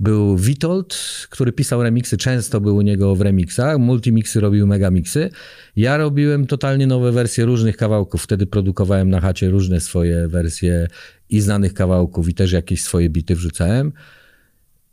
był 0.00 0.36
Witold, 0.36 0.98
który 1.30 1.52
pisał 1.52 1.82
remiksy, 1.82 2.16
często 2.16 2.60
był 2.60 2.76
u 2.76 2.82
niego 2.82 3.16
w 3.16 3.20
remixach, 3.20 3.71
multimixy 3.78 4.40
robił 4.40 4.66
megamixy. 4.66 5.30
Ja 5.76 5.96
robiłem 5.96 6.46
totalnie 6.46 6.86
nowe 6.86 7.12
wersje 7.12 7.44
różnych 7.44 7.76
kawałków, 7.76 8.22
wtedy 8.22 8.46
produkowałem 8.46 9.10
na 9.10 9.20
chacie 9.20 9.50
różne 9.50 9.80
swoje 9.80 10.28
wersje 10.28 10.86
i 11.30 11.40
znanych 11.40 11.74
kawałków 11.74 12.28
i 12.28 12.34
też 12.34 12.52
jakieś 12.52 12.82
swoje 12.82 13.10
bity 13.10 13.34
wrzucałem. 13.34 13.92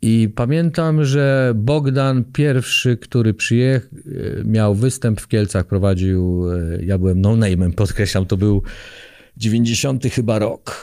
I 0.02 0.28
pamiętam, 0.34 1.04
że 1.04 1.52
Bogdan 1.56 2.24
pierwszy, 2.24 2.96
który 2.96 3.34
przyjechał, 3.34 3.90
miał 4.44 4.74
występ 4.74 5.20
w 5.20 5.28
Kielcach, 5.28 5.66
prowadził, 5.66 6.50
e, 6.52 6.84
ja 6.84 6.98
byłem 6.98 7.20
no-name'em, 7.20 7.72
podkreślam, 7.72 8.26
to 8.26 8.36
był 8.36 8.62
90 9.36 10.04
chyba 10.04 10.38
rok, 10.38 10.76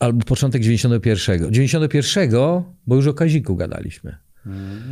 albo 0.00 0.24
początek 0.24 0.62
91. 0.62 1.52
91, 1.52 2.30
bo 2.86 2.96
już 2.96 3.06
o 3.06 3.14
Kaziku 3.14 3.56
gadaliśmy. 3.56 4.27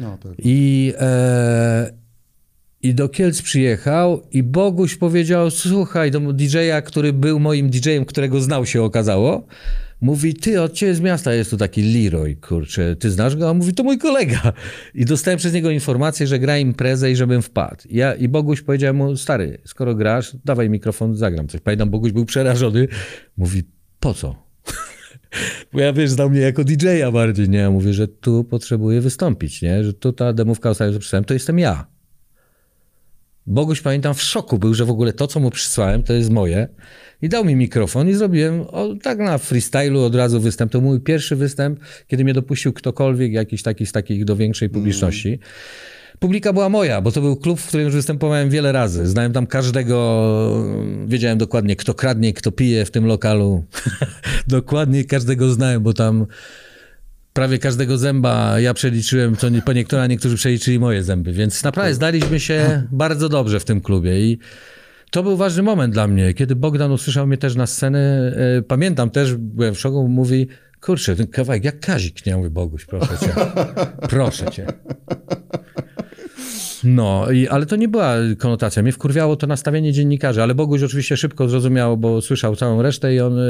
No 0.01 0.19
tak. 0.23 0.33
I, 0.39 0.93
e, 0.99 1.93
I 2.83 2.95
do 2.95 3.09
Kielc 3.09 3.43
przyjechał 3.43 4.23
i 4.31 4.43
Boguś 4.43 4.97
powiedział, 4.97 5.51
słuchaj, 5.51 6.11
do 6.11 6.21
DJ-a, 6.33 6.83
który 6.83 7.13
był 7.13 7.41
moim 7.41 7.71
DJ-em, 7.71 8.05
którego 8.05 8.41
znał 8.41 8.67
się 8.67 8.83
okazało, 8.83 9.47
mówi, 10.01 10.35
ty, 10.35 10.63
od 10.63 10.73
ciebie 10.73 10.95
z 10.95 11.01
miasta 11.01 11.35
jest 11.35 11.51
tu 11.51 11.57
taki 11.57 11.83
Leroy, 11.83 12.37
kurczę, 12.37 12.97
ty 12.97 13.11
znasz 13.11 13.37
go? 13.37 13.49
A 13.49 13.51
on 13.51 13.57
mówi, 13.57 13.75
to 13.75 13.83
mój 13.83 13.99
kolega. 13.99 14.53
I 14.95 15.05
dostałem 15.05 15.39
przez 15.39 15.53
niego 15.53 15.71
informację, 15.71 16.27
że 16.27 16.39
gra 16.39 16.59
imprezę 16.59 17.11
i 17.11 17.17
żebym 17.17 17.43
wpadł. 17.43 17.83
Ja, 17.91 18.15
I 18.15 18.29
Boguś 18.29 18.63
powiedział 18.63 18.95
mu, 18.95 19.17
stary, 19.17 19.59
skoro 19.65 19.95
grasz, 19.95 20.37
dawaj 20.45 20.71
mikrofon, 20.71 21.17
zagram 21.17 21.49
coś. 21.49 21.61
Pamiętam, 21.61 21.91
Boguś 21.91 22.13
był 22.13 22.25
przerażony, 22.25 22.89
mówi, 23.37 23.63
po 24.01 24.15
co? 24.15 24.47
Bo 25.73 25.81
ja 25.81 25.93
wiesz, 25.93 26.11
znał 26.11 26.31
mnie 26.31 26.41
jako 26.41 26.65
DJ-a 26.65 27.13
bardziej, 27.13 27.49
nie? 27.49 27.59
Ja 27.59 27.71
mówię, 27.71 27.93
że 27.93 28.09
tu 28.09 28.45
potrzebuję 28.45 29.01
wystąpić, 29.01 29.63
nie? 29.63 29.85
Że 29.85 29.95
tu 29.95 30.13
ta 30.13 30.33
demówka 30.33 30.71
ostatnia, 30.71 30.95
co 30.95 31.01
przysłałem, 31.01 31.25
to 31.25 31.35
jestem 31.35 31.59
ja. 31.59 31.87
Boguś, 33.47 33.81
pamiętam, 33.81 34.15
w 34.15 34.23
szoku 34.23 34.59
był, 34.59 34.75
że 34.75 34.85
w 34.85 34.91
ogóle 34.91 35.13
to, 35.13 35.27
co 35.27 35.41
mu 35.41 35.51
przysłałem, 35.51 36.03
to 36.03 36.13
jest 36.13 36.31
moje. 36.31 36.69
I 37.23 37.29
dał 37.29 37.45
mi 37.45 37.57
mikrofon 37.57 38.09
i 38.09 38.15
zrobiłem 38.15 38.61
o, 38.61 38.95
tak 39.03 39.19
na 39.19 39.39
freestylu 39.39 40.03
od 40.03 40.15
razu 40.15 40.41
występ. 40.41 40.73
To 40.73 40.81
mój 40.81 41.01
pierwszy 41.01 41.37
występ, 41.37 41.81
kiedy 42.07 42.25
mnie 42.25 42.35
dopuścił 42.35 42.73
ktokolwiek, 42.73 43.33
jakiś 43.33 43.63
taki 43.63 43.87
z 43.87 43.93
takich 43.93 44.25
do 44.25 44.37
większej 44.37 44.69
publiczności. 44.69 45.39
Publika 46.19 46.53
była 46.53 46.69
moja, 46.69 47.01
bo 47.01 47.13
to 47.13 47.21
był 47.21 47.37
klub, 47.37 47.61
w 47.61 47.69
którym 47.69 47.87
już 47.87 47.95
występowałem 47.95 48.51
wiele 48.51 48.73
razy. 48.73 49.07
Znałem 49.07 49.33
tam 49.33 49.47
każdego, 49.47 50.67
wiedziałem 51.07 51.39
dokładnie, 51.39 51.77
kto 51.77 51.95
kradnie, 51.95 52.33
kto 52.33 52.53
pije 52.53 52.85
w 52.85 52.91
tym 52.91 53.07
lokalu. 53.07 53.65
dokładnie 54.49 55.05
każdego 55.05 55.51
znałem, 55.51 55.83
bo 55.83 55.93
tam 55.93 56.27
prawie 57.33 57.59
każdego 57.59 57.99
zęba 57.99 58.61
ja 58.61 58.75
przeliczyłem, 58.75 59.37
co 59.37 59.49
nie, 59.49 59.63
po 59.63 59.73
niektóre, 59.73 60.03
a 60.03 60.07
niektórzy 60.07 60.37
przeliczyli 60.37 60.79
moje 60.79 61.03
zęby, 61.03 61.33
więc 61.33 61.63
naprawdę 61.65 61.95
znaliśmy 61.95 62.41
się 62.41 62.83
bardzo 62.93 63.29
dobrze 63.29 63.61
w 63.61 63.65
tym 63.65 63.81
klubie 63.81 64.21
i 64.21 64.39
to 65.11 65.23
był 65.23 65.37
ważny 65.37 65.63
moment 65.63 65.95
dla 65.95 66.09
mnie, 66.09 66.35
kiedy 66.35 66.57
Bogdan 66.57 66.93
usłyszał 66.93 67.27
mnie 67.27 67.39
też 67.39 67.57
na 67.57 67.67
scenę. 67.67 68.33
e, 68.59 68.63
Pamiętam 68.63 69.11
też, 69.11 69.35
byłem 69.35 69.75
w 69.75 69.81
szoku, 69.81 70.09
mówi, 70.09 70.49
kurczę, 70.81 71.17
ten 71.17 71.27
kawałek 71.27 71.65
jak 71.65 71.81
Kazik, 71.81 72.27
nie? 72.27 72.31
Ja 72.31 72.37
mówię, 72.37 72.51
Boguś, 72.51 72.85
proszę 72.85 73.19
cię, 73.19 73.35
proszę 74.11 74.51
cię. 74.51 74.67
No, 76.87 77.31
i, 77.31 77.49
ale 77.49 77.67
to 77.67 77.77
nie 77.77 77.89
była 77.89 78.15
konotacja. 78.39 78.83
Mnie 78.83 78.93
wkurwiało 78.93 79.37
to 79.37 79.47
nastawienie 79.47 79.93
dziennikarzy, 79.93 80.43
ale 80.43 80.55
Boguś 80.55 80.83
oczywiście 80.83 81.17
szybko 81.17 81.49
zrozumiał, 81.49 81.97
bo 81.97 82.21
słyszał 82.23 82.57
całą 82.57 82.83
resztę 82.83 83.15
i 83.15 83.21
on, 83.21 83.39
e, 83.39 83.43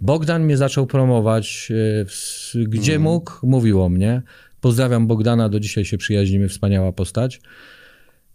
Bogdan 0.00 0.44
mnie 0.44 0.56
zaczął 0.56 0.86
promować, 0.86 1.68
e, 1.70 2.04
w- 2.04 2.54
gdzie 2.68 2.98
mógł, 2.98 3.32
mówił 3.42 3.82
o 3.82 3.88
mnie. 3.88 4.22
Pozdrawiam 4.60 5.06
Bogdana, 5.06 5.48
do 5.48 5.60
dzisiaj 5.60 5.84
się 5.84 5.98
przyjaźnimy, 5.98 6.48
wspaniała 6.48 6.92
postać. 6.92 7.40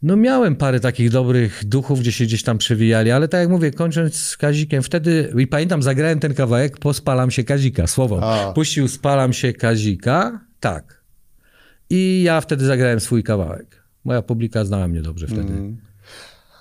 No 0.01 0.15
miałem 0.15 0.55
parę 0.55 0.79
takich 0.79 1.09
dobrych 1.09 1.61
duchów, 1.65 1.99
gdzie 1.99 2.11
się 2.11 2.25
gdzieś 2.25 2.43
tam 2.43 2.57
przewijali, 2.57 3.11
ale 3.11 3.27
tak 3.27 3.39
jak 3.39 3.49
mówię, 3.49 3.71
kończąc 3.71 4.15
z 4.15 4.37
Kazikiem, 4.37 4.83
wtedy, 4.83 5.33
i 5.37 5.47
pamiętam, 5.47 5.83
zagrałem 5.83 6.19
ten 6.19 6.33
kawałek, 6.33 6.77
pospalam 6.77 7.31
się 7.31 7.43
Kazika, 7.43 7.87
słowo. 7.87 8.19
A. 8.23 8.53
Puścił 8.53 8.87
spalam 8.87 9.33
się 9.33 9.53
Kazika, 9.53 10.39
tak. 10.59 11.03
I 11.89 12.21
ja 12.25 12.41
wtedy 12.41 12.65
zagrałem 12.65 12.99
swój 12.99 13.23
kawałek. 13.23 13.78
Moja 14.05 14.21
publika 14.21 14.65
znała 14.65 14.87
mnie 14.87 15.01
dobrze 15.01 15.27
wtedy. 15.27 15.73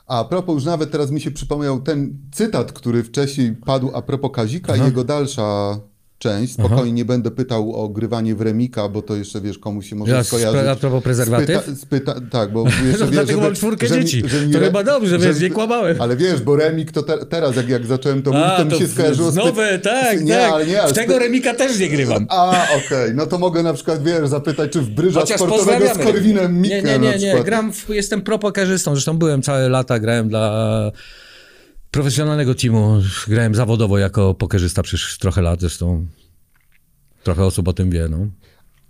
A 0.06 0.24
propos, 0.24 0.54
już 0.54 0.64
nawet 0.64 0.90
teraz 0.90 1.10
mi 1.10 1.20
się 1.20 1.30
przypomniał 1.30 1.80
ten 1.80 2.18
cytat, 2.32 2.72
który 2.72 3.02
wcześniej 3.02 3.52
padł 3.52 3.90
a 3.94 4.02
propos 4.02 4.30
Kazika 4.34 4.76
i 4.76 4.80
jego 4.80 5.04
dalsza 5.04 5.80
część. 6.18 6.52
Spokojnie, 6.52 6.92
nie 6.92 7.04
będę 7.04 7.30
pytał 7.30 7.72
o 7.74 7.88
grywanie 7.88 8.34
w 8.34 8.40
remika, 8.40 8.88
bo 8.88 9.02
to 9.02 9.16
jeszcze, 9.16 9.40
wiesz, 9.40 9.58
komuś 9.58 9.88
się 9.90 9.96
może 9.96 10.12
Ja 10.12 10.24
skojarzyć. 10.24 10.60
a 10.68 10.76
propos 10.76 11.02
prezerwatyw? 11.04 11.62
Spyta, 11.62 11.76
spyta, 11.80 12.14
tak, 12.30 12.52
bo 12.52 12.64
jeszcze 12.86 13.04
No 13.04 13.10
wiesz, 13.10 13.26
żeby- 13.28 13.40
mam 13.42 13.54
czwórkę 13.54 13.86
że 13.86 13.94
dzieci. 14.00 14.22
że 14.28 14.38
To 14.48 14.58
re- 14.58 14.66
chyba 14.66 14.84
dobrze, 14.84 15.18
wiesz, 15.18 15.40
nie 15.40 15.50
kłamałem. 15.50 16.02
Ale 16.02 16.16
wiesz, 16.16 16.40
bo 16.42 16.56
remik 16.56 16.92
to 16.92 17.02
te, 17.02 17.26
teraz, 17.26 17.56
jak, 17.56 17.68
jak 17.68 17.86
zacząłem 17.86 18.22
to 18.22 18.32
mówić, 18.32 18.48
to 18.56 18.64
mi 18.64 18.78
się 18.78 18.88
skojarzyło 18.88 19.30
z... 19.30 19.34
py- 19.34 19.38
Nowe, 19.44 19.78
tak, 19.78 20.24
nie, 20.24 20.34
tak. 20.34 20.52
Ale 20.52 20.66
nie, 20.66 20.82
ale 20.82 20.92
w 20.92 20.96
tego 20.96 21.18
remika 21.18 21.54
też 21.54 21.78
nie 21.78 21.88
grywam. 21.88 22.26
A, 22.28 22.66
okej, 22.86 23.14
no 23.14 23.26
to 23.26 23.38
mogę 23.38 23.62
na 23.62 23.72
przykład, 23.74 24.02
wiesz, 24.04 24.28
zapytać, 24.28 24.72
czy 24.72 24.80
w 24.80 24.90
bryża 24.90 25.20
Chociaż 25.20 25.36
sportowego 25.40 25.94
z. 25.94 25.98
Korwinem 25.98 26.60
Mikke 26.60 26.82
Nie, 26.82 26.98
nie, 26.98 27.18
nie, 27.18 27.18
nie. 27.34 27.42
Gram, 27.44 27.72
w, 27.72 27.88
jestem 27.88 28.22
propokarzystą. 28.22 28.94
Zresztą 28.94 29.18
byłem 29.18 29.42
całe 29.42 29.68
lata, 29.68 29.98
grałem 29.98 30.28
dla 30.28 30.92
profesjonalnego 31.90 32.54
teamu. 32.54 33.00
Grałem 33.28 33.54
zawodowo 33.54 33.98
jako 33.98 34.34
pokerzysta 34.34 34.82
przez 34.82 35.18
trochę 35.18 35.42
lat. 35.42 35.60
Zresztą 35.60 36.06
trochę 37.22 37.44
osób 37.44 37.68
o 37.68 37.72
tym 37.72 37.90
wie, 37.90 38.08
no. 38.10 38.18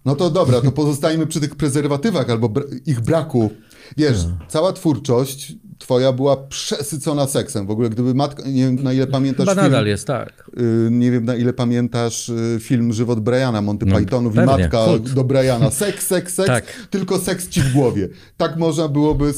No 0.04 0.14
to 0.16 0.30
dobra, 0.30 0.60
to 0.60 0.72
pozostajmy 0.72 1.26
przy 1.26 1.40
tych 1.40 1.54
prezerwatywach 1.54 2.30
albo 2.30 2.52
ich 2.86 3.00
braku. 3.00 3.50
Wiesz, 3.96 4.16
No. 4.24 4.38
cała 4.48 4.72
twórczość 4.72 5.52
twoja 5.78 6.12
była 6.12 6.36
przesycona 6.36 7.26
seksem. 7.26 7.66
W 7.66 7.70
ogóle 7.70 7.90
gdyby 7.90 8.14
matka, 8.14 8.42
nie 8.48 8.64
wiem 8.66 8.82
na 8.82 8.92
ile 8.92 9.06
pamiętasz 9.06 9.48
Chyba 9.48 9.62
film, 9.62 9.72
nadal 9.72 9.86
jest, 9.86 10.06
tak. 10.06 10.50
y, 10.60 10.88
nie 10.90 11.10
wiem 11.10 11.24
na 11.24 11.36
ile 11.36 11.52
pamiętasz 11.52 12.28
y, 12.28 12.58
film 12.60 12.92
Żywot 12.92 13.20
Briana, 13.20 13.62
Monty 13.62 13.86
No, 13.86 13.96
Pythonów 13.98 14.32
i 14.32 14.36
pewnie, 14.36 14.52
matka 14.58 14.84
kult. 14.84 15.12
do 15.12 15.24
Briana. 15.24 15.70
Seks, 15.70 16.06
seks, 16.06 16.34
seks, 16.34 16.46
Tak. 16.46 16.64
tylko 16.90 17.18
seks 17.18 17.48
ci 17.48 17.60
w 17.62 17.72
głowie. 17.72 18.08
Tak 18.36 18.56
można 18.56 18.88
byłoby 18.88 19.32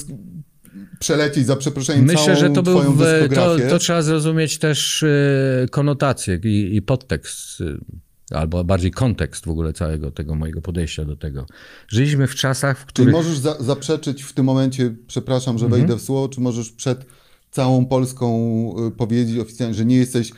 przelecieć 1.00 1.46
za 1.46 1.56
przeproszeniem 1.56 2.04
Myślę, 2.04 2.24
całą 2.24 2.38
że 2.38 2.50
to 2.50 2.62
był, 2.62 2.78
twoją 2.78 2.92
w, 2.92 3.34
to, 3.34 3.56
to 3.70 3.78
trzeba 3.78 4.02
zrozumieć 4.02 4.58
też 4.58 5.02
e, 5.02 5.66
konotację 5.70 6.40
i, 6.44 6.76
i 6.76 6.82
podtekst, 6.82 7.60
e, 8.32 8.36
albo 8.36 8.64
bardziej 8.64 8.90
kontekst 8.90 9.44
w 9.44 9.48
ogóle 9.48 9.72
całego 9.72 10.10
tego 10.10 10.34
mojego 10.34 10.60
podejścia 10.60 11.04
do 11.04 11.16
tego. 11.16 11.46
Żyliśmy 11.88 12.26
w 12.26 12.34
czasach, 12.34 12.78
w 12.78 12.86
których... 12.86 13.12
możesz 13.12 13.38
za, 13.38 13.56
zaprzeczyć 13.60 14.22
w 14.22 14.32
tym 14.32 14.44
momencie, 14.44 14.94
przepraszam, 15.06 15.58
że 15.58 15.64
Mhm. 15.64 15.82
wejdę 15.82 15.96
w 15.96 16.02
słowo, 16.02 16.28
czy 16.28 16.40
możesz 16.40 16.70
przed 16.70 17.06
całą 17.50 17.86
Polską 17.86 18.28
y, 18.88 18.90
powiedzieć 18.90 19.38
oficjalnie, 19.38 19.74
że 19.74 19.84
nie 19.84 19.96
jesteś 19.96 20.32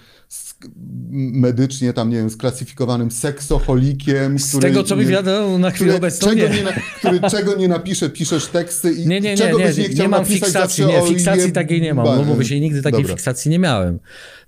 medycznie 1.10 1.92
tam, 1.92 2.10
nie 2.10 2.16
wiem, 2.16 2.30
sklasyfikowanym 2.30 3.10
seksoholikiem, 3.10 4.38
Z 4.38 4.58
tego, 4.58 4.82
co 4.82 4.96
mi 4.96 5.06
wiadomo 5.06 5.58
na 5.58 5.70
chwilę 5.70 5.92
który, 5.92 5.98
obecną, 5.98 6.28
czego 6.28 6.48
nie. 6.48 6.56
nie, 6.56 6.62
na, 6.62 6.72
który 6.98 7.20
czego 7.30 7.56
nie 7.56 7.68
napisze, 7.68 8.10
piszesz 8.10 8.46
teksty 8.46 8.92
i 8.92 9.06
Nie, 9.08 9.20
nie, 9.20 9.30
nie, 9.30 9.36
czego 9.36 9.58
nie, 9.58 9.66
byś 9.66 9.76
nie 9.76 9.82
nie, 9.82 9.88
chciał 9.88 10.08
mam 10.08 10.20
napisać 10.20 10.44
fiksacji, 10.44 10.86
nie, 10.86 11.02
fiksacji 11.08 11.42
jeb- 11.42 11.52
takiej 11.52 11.80
nie 11.80 11.94
mam, 11.94 12.04
bo 12.04 12.24
mówię 12.24 12.44
się, 12.44 12.60
nigdy 12.60 12.82
takiej 12.82 13.02
Dobra. 13.02 13.16
fiksacji 13.16 13.50
nie 13.50 13.58
miałem. 13.58 13.98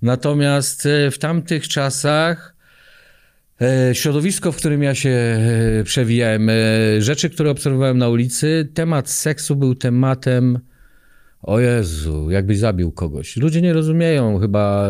Natomiast 0.01 0.85
e, 0.85 1.11
w 1.11 1.17
tamtych 1.17 1.67
czasach 1.67 2.55
e, 3.61 3.95
środowisko, 3.95 4.51
w 4.51 4.55
którym 4.57 4.83
ja 4.83 4.95
się 4.95 5.09
e, 5.09 5.83
przewijałem, 5.83 6.49
rzeczy, 6.99 7.29
które 7.29 7.51
obserwowałem 7.51 7.97
na 7.97 8.09
ulicy, 8.09 8.69
temat 8.73 9.09
seksu 9.09 9.55
był 9.55 9.75
tematem, 9.75 10.59
o 11.41 11.59
Jezu, 11.59 12.31
jakbyś 12.31 12.59
zabił 12.59 12.91
kogoś. 12.91 13.37
Ludzie 13.37 13.61
nie 13.61 13.73
rozumieją 13.73 14.39
chyba, 14.39 14.89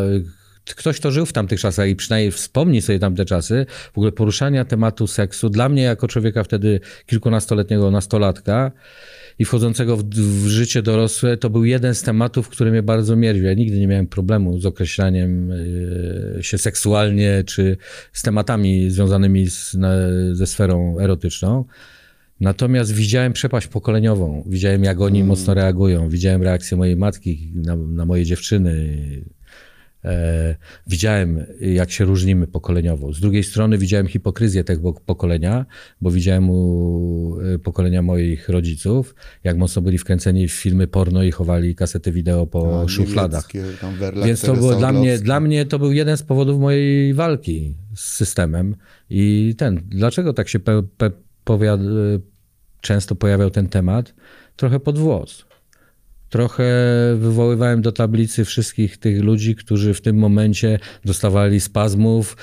ktoś, 0.74 1.00
kto 1.00 1.10
żył 1.10 1.26
w 1.26 1.32
tamtych 1.32 1.60
czasach 1.60 1.88
i 1.88 1.96
przynajmniej 1.96 2.32
wspomni 2.32 2.82
sobie 2.82 2.98
tamte 2.98 3.24
czasy, 3.24 3.66
w 3.92 3.98
ogóle 3.98 4.12
poruszania 4.12 4.64
tematu 4.64 5.06
seksu, 5.06 5.50
dla 5.50 5.68
mnie 5.68 5.82
jako 5.82 6.08
człowieka 6.08 6.44
wtedy 6.44 6.80
kilkunastoletniego 7.06 7.90
nastolatka, 7.90 8.72
i 9.38 9.44
wchodzącego 9.44 9.96
w, 9.96 10.04
w 10.14 10.46
życie 10.46 10.82
dorosłe, 10.82 11.36
to 11.36 11.50
był 11.50 11.64
jeden 11.64 11.94
z 11.94 12.02
tematów, 12.02 12.48
który 12.48 12.70
mnie 12.70 12.82
bardzo 12.82 13.16
mierził. 13.16 13.44
Ja 13.44 13.54
nigdy 13.54 13.78
nie 13.78 13.86
miałem 13.86 14.06
problemu 14.06 14.58
z 14.58 14.66
określaniem 14.66 15.52
e, 16.38 16.42
się 16.42 16.58
seksualnie, 16.58 17.44
czy 17.46 17.76
z 18.12 18.22
tematami 18.22 18.90
związanymi 18.90 19.50
z, 19.50 19.74
na, 19.74 19.92
ze 20.32 20.46
sferą 20.46 20.98
erotyczną. 20.98 21.64
Natomiast 22.40 22.92
widziałem 22.92 23.32
przepaść 23.32 23.66
pokoleniową, 23.66 24.44
widziałem 24.46 24.84
jak 24.84 25.00
oni 25.00 25.24
mocno 25.24 25.54
reagują, 25.54 26.08
widziałem 26.08 26.42
reakcję 26.42 26.76
mojej 26.76 26.96
matki 26.96 27.52
na, 27.54 27.76
na 27.76 28.04
moje 28.04 28.24
dziewczyny. 28.24 28.96
E, 30.06 30.56
widziałem, 30.86 31.46
jak 31.60 31.90
się 31.90 32.04
różnimy 32.04 32.46
pokoleniowo. 32.46 33.12
Z 33.12 33.20
drugiej 33.20 33.44
strony 33.44 33.78
widziałem 33.78 34.06
hipokryzję 34.06 34.64
tego 34.64 34.92
pokolenia, 34.92 35.66
bo 36.00 36.10
widziałem 36.10 36.50
u 36.50 37.38
e, 37.54 37.58
pokolenia 37.58 38.02
moich 38.02 38.48
rodziców, 38.48 39.14
jak 39.44 39.56
mocno 39.56 39.82
byli 39.82 39.98
wkręceni 39.98 40.48
w 40.48 40.52
filmy 40.52 40.86
porno 40.86 41.22
i 41.22 41.30
chowali 41.30 41.74
kasety 41.74 42.12
wideo 42.12 42.46
po 42.46 42.82
A, 42.82 42.88
szufladach. 42.88 43.48
Werlach, 43.98 44.26
Więc 44.26 44.40
to 44.40 44.54
było 44.54 44.74
dla 44.74 44.92
mnie, 44.92 45.18
dla 45.18 45.40
mnie 45.40 45.66
to 45.66 45.78
był 45.78 45.92
jeden 45.92 46.16
z 46.16 46.22
powodów 46.22 46.60
mojej 46.60 47.14
walki 47.14 47.74
z 47.94 48.00
systemem. 48.00 48.76
I 49.10 49.54
ten, 49.58 49.80
dlaczego 49.88 50.32
tak 50.32 50.48
się 50.48 50.58
pe, 50.58 50.82
pe, 50.82 51.10
powiad, 51.44 51.80
często 52.80 53.14
pojawiał 53.14 53.50
ten 53.50 53.68
temat? 53.68 54.14
Trochę 54.56 54.80
pod 54.80 54.98
włos. 54.98 55.46
Trochę 56.30 56.64
wywoływałem 57.18 57.82
do 57.82 57.92
tablicy 57.92 58.44
wszystkich 58.44 58.96
tych 58.96 59.22
ludzi, 59.22 59.54
którzy 59.56 59.94
w 59.94 60.00
tym 60.00 60.16
momencie 60.16 60.78
dostawali 61.04 61.60
spazmów, 61.60 62.36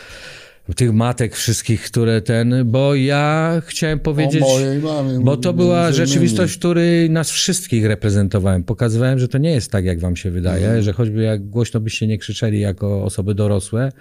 tych 0.75 0.93
matek 0.93 1.36
wszystkich, 1.36 1.81
które 1.84 2.21
ten, 2.21 2.61
bo 2.65 2.95
ja 2.95 3.61
chciałem 3.65 3.99
powiedzieć, 3.99 4.43
mamie, 4.84 5.19
bo 5.19 5.38
to 5.38 5.53
była 5.53 5.91
rzeczywistość, 5.91 6.57
której 6.57 7.09
nas 7.09 7.31
wszystkich 7.31 7.86
reprezentowałem. 7.86 8.63
Pokazywałem, 8.63 9.19
że 9.19 9.27
to 9.27 9.38
nie 9.38 9.51
jest 9.51 9.71
tak, 9.71 9.86
jak 9.86 9.99
wam 9.99 10.15
się 10.15 10.31
wydaje, 10.31 10.65
Mhm. 10.65 10.84
że 10.84 10.93
choćby 10.93 11.21
jak 11.21 11.49
głośno 11.49 11.79
byście 11.79 12.07
nie 12.07 12.17
krzyczeli 12.17 12.59
jako 12.59 13.03
osoby 13.03 13.36
dorosłe, 13.36 13.91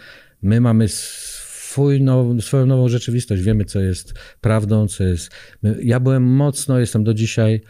my 0.43 0.61
mamy 0.61 0.89
swój 0.89 2.01
now, 2.03 2.45
swoją 2.45 2.66
nową 2.66 2.89
rzeczywistość. 2.89 3.43
Wiemy, 3.43 3.64
co 3.64 3.80
jest 3.80 4.14
prawdą, 4.41 4.89
co 4.89 5.05
jest... 5.05 5.30
Ja 5.83 6.01
byłem 6.01 6.22
mocno, 6.22 6.78
jestem 6.78 7.05
do 7.05 7.14
dzisiaj, 7.14 7.61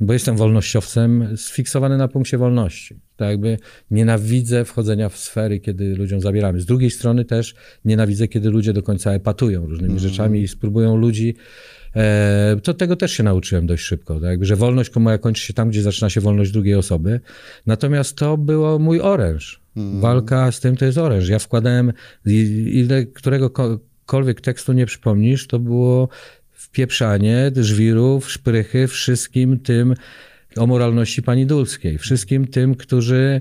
bo 0.00 0.12
jestem 0.12 0.36
wolnościowcem, 0.36 1.36
sfiksowany 1.36 1.96
na 1.96 2.08
punkcie 2.08 2.38
wolności. 2.38 3.00
Tak 3.16 3.30
jakby 3.30 3.58
nienawidzę 3.90 4.64
wchodzenia 4.64 5.08
w 5.08 5.16
sfery, 5.16 5.60
kiedy 5.60 5.96
ludziom 5.96 6.20
zabieramy. 6.20 6.60
Z 6.60 6.66
drugiej 6.66 6.90
strony 6.90 7.24
też 7.24 7.54
nienawidzę, 7.84 8.28
kiedy 8.28 8.50
ludzie 8.50 8.72
do 8.72 8.82
końca 8.82 9.12
epatują 9.12 9.66
różnymi 9.66 9.98
rzeczami 9.98 10.40
i 10.40 10.48
spróbują 10.48 10.96
ludzi 10.96 11.34
E, 11.96 12.56
to 12.62 12.74
tego 12.74 12.96
też 12.96 13.12
się 13.12 13.22
nauczyłem 13.22 13.66
dość 13.66 13.84
szybko, 13.84 14.14
tak? 14.14 14.22
Jakby, 14.30 14.46
że 14.46 14.56
wolność 14.56 14.94
moja 14.96 15.18
kończy 15.18 15.46
się 15.46 15.54
tam, 15.54 15.70
gdzie 15.70 15.82
zaczyna 15.82 16.10
się 16.10 16.20
wolność 16.20 16.50
drugiej 16.50 16.74
osoby. 16.74 17.20
Natomiast 17.66 18.16
to 18.16 18.36
było 18.36 18.78
mój 18.78 19.00
oręż. 19.00 19.62
Walka 19.76 20.52
z 20.52 20.60
tym 20.60 20.76
to 20.76 20.84
jest 20.84 20.98
oręż. 20.98 21.28
Ja 21.28 21.38
wkładałem, 21.38 21.92
ile 22.66 23.06
któregokolwiek 23.06 24.40
tekstu 24.40 24.72
nie 24.72 24.86
przypomnisz, 24.86 25.46
to 25.46 25.58
było 25.58 26.08
wpieprzanie 26.62 27.50
żwirów, 27.56 28.30
szprychy 28.30 28.88
wszystkim 28.88 29.58
tym 29.58 29.94
o 30.56 30.66
moralności 30.66 31.22
pani 31.22 31.46
Dulskiej. 31.46 31.98
Wszystkim 31.98 32.46
tym, 32.46 32.74
którzy 32.74 33.40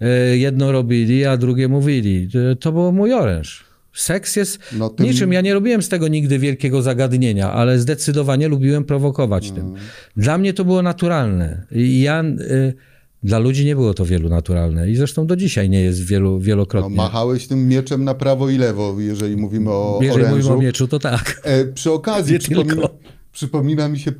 e, 0.00 0.36
jedno 0.36 0.72
robili, 0.72 1.24
a 1.24 1.36
drugie 1.36 1.68
mówili. 1.68 2.28
To- 2.32 2.56
To 2.56 2.72
był 2.72 2.92
mój 2.92 3.12
oręż. 3.12 3.64
Seks 3.94 4.36
jest 4.36 4.58
No, 4.78 4.88
tym- 4.90 5.06
niczym. 5.06 5.32
Ja 5.32 5.40
nie 5.40 5.54
robiłem 5.54 5.82
z 5.82 5.88
tego 5.88 6.08
nigdy 6.08 6.38
wielkiego 6.38 6.82
zagadnienia, 6.82 7.52
ale 7.52 7.78
zdecydowanie 7.78 8.48
lubiłem 8.48 8.84
prowokować 8.84 9.44
Mm. 9.50 9.56
tym. 9.56 9.74
Dla 10.16 10.38
mnie 10.38 10.52
to 10.54 10.64
było 10.64 10.82
naturalne. 10.82 11.66
I 11.72 12.00
ja, 12.02 12.24
y, 12.40 12.74
dla 13.22 13.38
ludzi 13.38 13.64
nie 13.64 13.74
było 13.74 13.94
to 13.94 14.04
wielu 14.06 14.28
naturalne. 14.28 14.90
I 14.90 14.96
zresztą 14.96 15.26
do 15.26 15.36
dzisiaj 15.36 15.70
nie 15.70 15.80
jest 15.82 16.06
wielu, 16.06 16.32
No, 16.32 16.40
wielokrotnie. 16.40 16.96
machałeś 16.96 17.46
tym 17.46 17.68
mieczem 17.68 18.04
na 18.04 18.14
prawo 18.14 18.50
i 18.50 18.58
lewo, 18.58 18.94
jeżeli 18.98 19.36
mówimy 19.36 19.70
o 19.70 19.98
Jeżeli 20.02 20.24
orężu. 20.24 20.36
mówimy 20.36 20.54
o 20.54 20.62
mieczu, 20.62 20.88
to 20.88 20.98
tak. 20.98 21.40
E, 21.44 21.64
przy 21.64 21.92
okazji 21.92 22.38
przypomina, 22.44 22.88
przypomina 23.32 23.88
mi 23.88 23.98
się 23.98 24.10
y, 24.10 24.14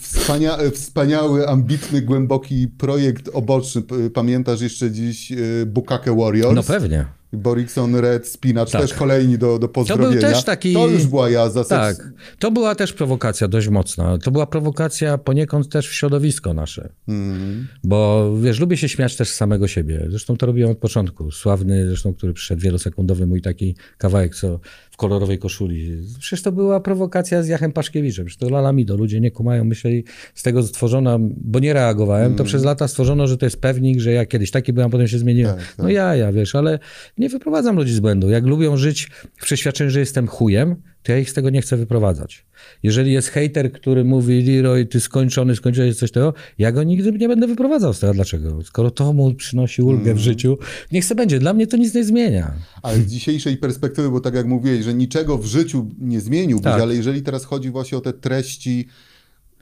wspania, 0.00 0.56
e, 0.58 0.70
wspaniały, 0.70 1.48
ambitny, 1.48 2.02
głęboki 2.02 2.68
projekt 2.68 3.30
oboczny. 3.32 3.82
Pamiętasz 4.14 4.60
jeszcze 4.60 4.90
dziś 4.90 5.32
y, 5.32 5.66
Bukake 5.66 6.16
Warriors? 6.16 6.54
No 6.56 6.62
pewnie. 6.62 7.04
Borikson 7.32 7.94
Red, 7.96 8.26
Spinach, 8.28 8.70
Tak. 8.70 8.80
też 8.82 8.94
kolejni 8.94 9.38
do, 9.38 9.58
do 9.58 9.68
pozdrowienia. 9.68 10.20
też 10.20 10.44
taki- 10.44 10.74
To 10.74 10.88
już 10.88 11.06
była 11.06 11.30
jazda. 11.30 11.60
seks- 11.62 11.68
Tak. 11.96 12.12
To 12.38 12.50
była 12.50 12.74
też 12.74 12.92
prowokacja 12.92 13.48
dość 13.48 13.68
mocna. 13.68 14.18
To 14.18 14.30
była 14.30 14.46
prowokacja 14.46 15.18
poniekąd 15.18 15.68
też 15.68 15.88
w 15.88 15.92
środowisko 15.94 16.54
nasze. 16.54 16.88
Mhm. 17.08 17.68
Bo 17.84 18.30
wiesz, 18.42 18.60
lubię 18.60 18.76
się 18.76 18.88
śmiać 18.88 19.16
też 19.16 19.28
z 19.28 19.34
samego 19.34 19.68
siebie. 19.68 20.06
Zresztą 20.08 20.36
to 20.36 20.46
robiłem 20.46 20.70
od 20.70 20.78
początku. 20.78 21.30
Sławny, 21.30 21.86
zresztą, 21.86 22.14
który 22.14 22.32
przyszedł 22.32 22.62
wielosekundowy 22.62 23.26
mój 23.26 23.42
taki 23.42 23.76
kawałek, 23.98 24.34
co 24.34 24.60
w 24.90 24.96
kolorowej 24.96 25.38
koszuli. 25.38 26.02
Przecież 26.18 26.42
to 26.42 26.52
była 26.52 26.80
prowokacja 26.80 27.42
z 27.42 27.48
Jachem 27.48 27.72
Paszkiewiczem. 27.72 28.26
Przecież 28.26 28.38
to 28.38 28.48
Lalamido. 28.48 28.96
Ludzie 28.96 29.20
nie 29.20 29.30
kumają. 29.30 29.64
Myśleli, 29.64 30.04
z 30.34 30.42
tego 30.42 30.62
stworzona, 30.62 31.18
bo 31.20 31.58
nie 31.58 31.72
reagowałem, 31.72 32.34
to 32.34 32.44
przez 32.44 32.64
lata 32.64 32.88
stworzono, 32.88 33.26
że 33.26 33.36
to 33.36 33.46
jest 33.46 33.60
pewnik, 33.60 34.00
że 34.00 34.12
ja 34.12 34.26
kiedyś 34.26 34.50
taki 34.50 34.72
byłem, 34.72 34.86
a 34.86 34.90
potem 34.90 35.08
się 35.08 35.18
zmieniłem. 35.18 35.56
Tak, 35.56 35.66
tak. 35.66 35.78
No 35.78 35.88
ja, 35.88 36.14
ja, 36.16 36.32
wiesz, 36.32 36.54
ale 36.54 36.78
nie 37.18 37.28
wyprowadzam 37.28 37.76
ludzi 37.76 37.92
z 37.94 38.00
błędu. 38.00 38.30
Jak 38.30 38.44
lubią 38.44 38.76
żyć 38.76 39.10
w 39.36 39.42
przeświadczeniu, 39.44 39.90
że 39.90 40.00
jestem 40.00 40.26
chujem, 40.26 40.76
to 41.02 41.12
ja 41.12 41.18
ich 41.18 41.30
z 41.30 41.34
tego 41.34 41.50
nie 41.50 41.62
chcę 41.62 41.76
wyprowadzać. 41.76 42.46
Jeżeli 42.82 43.12
jest 43.12 43.28
hejter, 43.28 43.72
który 43.72 44.04
mówi, 44.04 44.42
Leroy, 44.42 44.86
ty 44.86 45.00
skończony, 45.00 45.56
skończony, 45.56 45.94
coś 45.94 46.10
tego, 46.10 46.34
ja 46.58 46.72
go 46.72 46.82
nigdy 46.82 47.12
nie 47.12 47.28
będę 47.28 47.46
wyprowadzał 47.46 47.94
z 47.94 48.00
tego. 48.00 48.14
Dlaczego? 48.14 48.62
Skoro 48.64 48.90
to 48.90 49.12
mu 49.12 49.34
przynosi 49.34 49.82
ulgę 49.82 50.02
Mm. 50.02 50.16
w 50.16 50.20
życiu, 50.20 50.58
niech 50.92 51.04
se 51.04 51.14
będzie. 51.14 51.38
Dla 51.38 51.52
mnie 51.52 51.66
to 51.66 51.76
nic 51.76 51.94
nie 51.94 52.04
zmienia. 52.04 52.52
Ale 52.82 52.98
z 52.98 53.06
dzisiejszej 53.06 53.56
perspektywy, 53.56 54.10
bo 54.10 54.20
tak 54.20 54.34
jak 54.34 54.46
mówiłeś, 54.46 54.84
że 54.84 54.94
niczego 54.94 55.38
w 55.38 55.46
życiu 55.46 55.90
nie 55.98 56.20
zmieniłbyś, 56.20 56.64
Tak. 56.64 56.82
ale 56.82 56.94
jeżeli 56.94 57.22
teraz 57.22 57.44
chodzi 57.44 57.70
właśnie 57.70 57.98
o 57.98 58.00
te 58.00 58.12
treści 58.12 58.86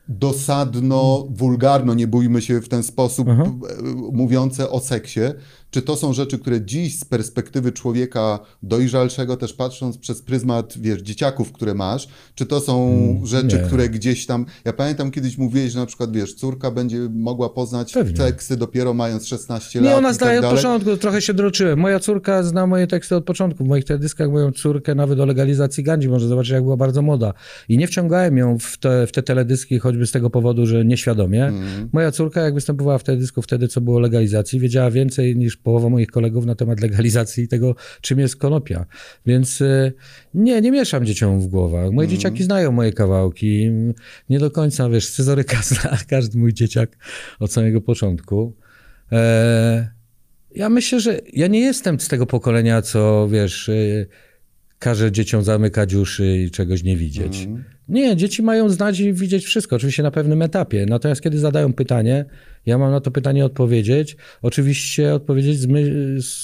dosadno, 0.09 1.27
wulgarno, 1.31 1.95
nie 1.95 2.07
bójmy 2.07 2.43
się 2.43 2.61
w 2.61 2.69
ten 2.69 2.83
sposób, 2.83 3.29
Aha. 3.31 3.45
e, 3.45 3.83
mówiące 4.13 4.71
o 4.71 4.81
seksie, 4.81 5.21
czy 5.71 5.83
to 5.83 5.97
są 5.97 6.13
rzeczy, 6.13 6.39
które 6.39 6.61
dziś 6.61 6.99
z 6.99 7.05
perspektywy 7.05 7.73
człowieka 7.73 8.39
dojrzalszego, 8.63 9.37
też 9.37 9.53
patrząc 9.53 9.99
przez 9.99 10.23
pryzmat, 10.23 10.75
wiesz, 10.79 11.03
dzieciaków, 11.03 11.53
które 11.53 11.75
masz, 11.75 12.09
czy 12.35 12.47
to 12.47 12.61
są 12.61 12.97
rzeczy, 13.25 13.57
nie. 13.57 13.63
które 13.63 13.89
gdzieś 13.89 14.27
tam, 14.27 14.47
ja 14.65 14.73
pamiętam 14.73 15.11
kiedyś 15.11 15.39
mówiłeś, 15.39 15.73
że 15.73 15.79
na 15.79 15.87
przykład, 15.87 16.13
wiesz, 16.13 16.35
córka 16.35 16.71
będzie 16.71 16.99
mogła 17.15 17.49
poznać 17.49 17.93
Pewnie. 17.93 18.17
teksty 18.17 18.57
dopiero 18.57 18.95
mając 18.95 19.27
16 19.27 19.81
lat 19.81 19.89
Nie, 19.91 19.97
ona 19.97 20.11
i 20.11 20.15
zdaje 20.15 20.41
tak 20.41 20.51
od 20.51 20.57
początku, 20.57 20.97
trochę 20.97 21.23
się 21.23 21.35
droczyłem. 21.35 21.79
Moja 21.79 22.01
córka 22.01 22.43
zna 22.43 22.67
moje 22.67 22.87
teksty 22.87 23.17
od 23.17 23.25
początku. 23.25 23.65
W 23.65 23.69
moich 23.69 23.85
teledyskach 23.85 24.31
moją 24.31 24.53
córkę 24.53 24.95
nawet 24.95 25.21
o 25.21 25.27
legalizacji 25.27 25.85
gandzi 25.85 26.09
może 26.09 26.29
zobaczyć, 26.29 26.53
jak 26.53 26.63
była 26.63 26.77
bardzo 26.77 27.03
młoda. 27.03 27.33
I 27.69 27.79
nie 27.79 27.87
wciągałem 27.87 28.37
ją 28.39 28.59
w 28.59 28.79
te, 28.79 29.07
w 29.07 29.13
te 29.13 29.23
teledyski 29.23 29.79
choćby 29.79 30.07
z 30.07 30.13
tego 30.13 30.31
powodu, 30.31 30.67
że 30.67 30.85
nieświadomie. 30.85 31.47
Mhm. 31.47 31.89
Moja 31.93 32.11
córka, 32.11 32.41
jak 32.41 32.55
występowała 32.55 32.99
w 32.99 33.05
teledysku 33.05 33.43
wtedy, 33.43 33.69
co 33.69 33.81
było 33.81 34.01
legalizacji, 34.01 34.61
wiedziała 34.61 34.91
więcej 34.91 35.37
niż 35.37 35.56
połowa 35.63 35.89
moich 35.89 36.11
kolegów 36.11 36.47
na 36.47 36.55
temat 36.55 36.81
legalizacji 36.81 37.49
tego, 37.49 37.75
czym 38.01 38.19
jest 38.19 38.37
konopia. 38.37 38.87
Więc 39.27 39.63
e, 39.63 39.93
nie, 40.35 40.61
nie 40.61 40.71
mieszam 40.71 41.07
dzieciom 41.07 41.41
w 41.41 41.47
głowach. 41.47 41.91
Moje 41.91 42.09
dzieciaki 42.09 42.45
znają 42.45 42.73
moje 42.73 42.93
kawałki. 42.93 43.71
Nie 44.31 44.39
do 44.39 44.51
końca, 44.51 44.89
wiesz, 44.89 45.09
scyzoryka 45.09 45.63
zna 45.71 45.99
każdy 46.09 46.39
mój 46.39 46.53
dzieciak 46.53 46.97
od 47.41 47.53
samego 47.53 47.81
początku. 47.81 48.53
E, 49.13 49.97
ja 50.55 50.69
myślę, 50.69 51.01
że 51.01 51.21
ja 51.33 51.47
nie 51.47 51.61
jestem 51.61 52.01
z 52.01 52.09
tego 52.09 52.27
pokolenia, 52.27 52.83
co 52.83 53.29
wiesz, 53.29 53.69
y, 53.69 54.07
każe 54.79 55.13
dzieciom 55.13 55.43
zamykać 55.43 55.95
uszy 55.95 56.39
i 56.39 56.51
czegoś 56.51 56.83
nie 56.83 56.97
widzieć. 56.97 57.45
Mhm. 57.45 57.65
Nie, 57.89 58.17
dzieci 58.17 58.43
mają 58.43 58.69
znać 58.69 59.01
i 59.01 59.13
widzieć 59.13 59.45
wszystko, 59.45 59.77
oczywiście 59.77 60.03
na 60.03 60.11
pewnym 60.11 60.43
etapie. 60.43 60.87
Natomiast 60.89 61.21
kiedy 61.21 61.39
zadają 61.39 61.73
pytanie, 61.73 62.25
ja 62.67 62.79
mam 62.79 62.91
na 62.91 63.01
to 63.01 63.11
pytanie 63.11 63.45
odpowiedzieć. 63.45 64.17
Oczywiście 64.43 65.15
odpowiedzieć 65.15 65.59
z 65.59 65.67
my, 65.67 65.93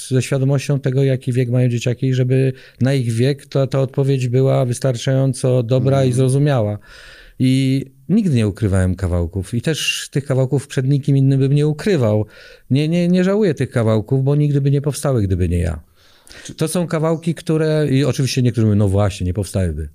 ze 0.09 0.23
świadomością 0.23 0.81
tego, 0.81 1.05
jaki 1.05 1.33
wiek 1.33 1.51
mają 1.51 1.69
dzieciaki, 1.69 2.15
żeby 2.15 2.53
na 2.81 2.95
ich 2.95 3.13
wiek 3.13 3.47
ta, 3.47 3.67
ta 3.67 3.81
odpowiedź 3.81 4.29
była 4.29 4.65
wystarczająco 4.65 5.63
dobra 5.63 6.05
i 6.05 6.13
zrozumiała. 6.13 6.79
I 7.39 7.85
nigdy 8.09 8.37
nie 8.37 8.49
ukrywałem 8.49 8.95
kawałków. 8.95 9.55
I 9.55 9.63
też 9.63 10.09
tych 10.11 10.25
kawałków 10.25 10.67
przed 10.67 10.89
nikim 10.89 11.17
innym 11.17 11.41
bym 11.41 11.53
nie 11.53 11.67
ukrywał. 11.67 12.27
Nie, 12.71 12.89
nie, 12.89 13.09
nie 13.09 13.25
żałuję 13.25 13.55
tych 13.55 13.71
kawałków, 13.71 14.25
bo 14.25 14.37
nigdy 14.37 14.61
by 14.61 14.71
nie 14.71 14.83
powstały, 14.83 15.23
gdyby 15.23 15.49
nie 15.49 15.59
ja. 15.59 15.92
To 16.57 16.69
są 16.69 16.87
kawałki, 16.87 17.35
które, 17.35 17.89
i 17.91 18.05
oczywiście 18.05 18.43
niektórzy 18.43 18.67
mówią, 18.67 18.79
no 18.79 18.89
właśnie, 18.89 19.27
nie 19.27 19.35
powstałyby. 19.35 19.89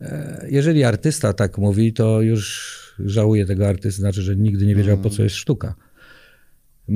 E, 0.00 0.46
Jeżeli 0.50 0.84
artysta 0.84 1.32
tak 1.32 1.58
mówi, 1.58 1.92
to 1.92 2.22
już 2.22 2.76
żałuje 2.98 3.46
tego 3.46 3.68
artysty, 3.68 4.00
znaczy, 4.00 4.22
że 4.22 4.36
nigdy 4.36 4.66
nie 4.66 4.74
wiedział, 4.74 4.98
po 4.98 5.10
co 5.10 5.22
jest 5.22 5.36
sztuka. 5.36 5.74
E, 6.88 6.92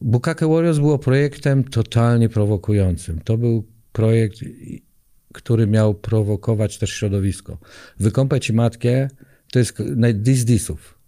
Bukake 0.00 0.48
Warriors 0.48 0.78
było 0.78 0.98
projektem 0.98 1.64
totalnie 1.64 2.28
prowokującym. 2.28 3.20
To 3.24 3.38
był 3.38 3.64
projekt, 3.92 4.38
który 5.32 5.66
miał 5.66 5.94
prowokować 5.94 6.78
też 6.78 6.90
środowisko. 6.90 7.58
Wykąpę 8.00 8.40
ci 8.40 8.52
matkę 8.52 9.08
to 9.52 9.58
jest 9.58 9.82
dis 10.12 10.44
disów. 10.44 10.99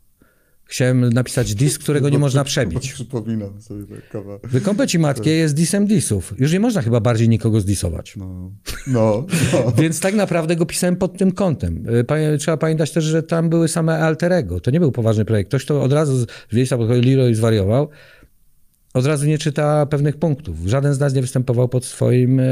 Chciałem 0.73 1.09
napisać 1.09 1.55
disk, 1.55 1.83
którego 1.83 2.09
nie 2.09 2.19
można 2.19 2.45
przebić. 2.45 2.93
Przypominam 2.95 3.61
sobie 3.61 3.85
tak 3.87 4.09
kawa. 4.09 4.39
Wykąpę 4.43 4.87
ci 4.87 4.99
matkę 4.99 5.31
jest 5.31 5.55
disem 5.55 5.87
disów. 5.87 6.35
Już 6.39 6.53
nie 6.53 6.61
można 6.61 6.83
chyba 6.83 7.01
bardziej 7.01 7.29
nikogo 7.29 7.61
zdisować. 7.61 8.17
No, 8.17 8.51
no, 8.87 9.27
no. 9.53 9.73
Więc 9.83 10.01
tak 10.01 10.15
naprawdę 10.15 10.57
go 10.57 10.67
pisałem 10.67 10.97
pod 10.97 11.19
tym 11.19 11.33
kątem. 11.33 11.85
Pa- 12.07 12.37
Trzeba 12.39 12.57
pamiętać 12.57 12.91
też, 12.91 13.05
że 13.05 13.23
tam 13.23 13.49
były 13.51 13.69
same 13.69 13.99
alterego. 13.99 14.61
To 14.61 14.71
nie 14.71 14.81
był 14.81 14.93
poważny 14.93 15.25
projekt. 15.25 15.49
Ktoś, 15.49 15.65
kto 15.65 15.83
od 15.83 15.93
razu 15.93 16.27
z 16.51 16.57
miejsca 16.57 16.77
podchodził 16.77 17.11
Leroy 17.11 17.35
zwariował, 17.35 17.89
od 18.95 19.07
razu 19.07 19.27
nie 19.27 19.39
czyta 19.39 19.87
pewnych 19.87 20.17
punktów. 20.17 20.57
Żaden 20.67 20.95
z 20.95 20.99
nas 21.01 21.15
nie 21.15 21.21
występował 21.23 21.69
pod 21.69 21.85
swoim 21.85 22.41
e, 22.41 22.45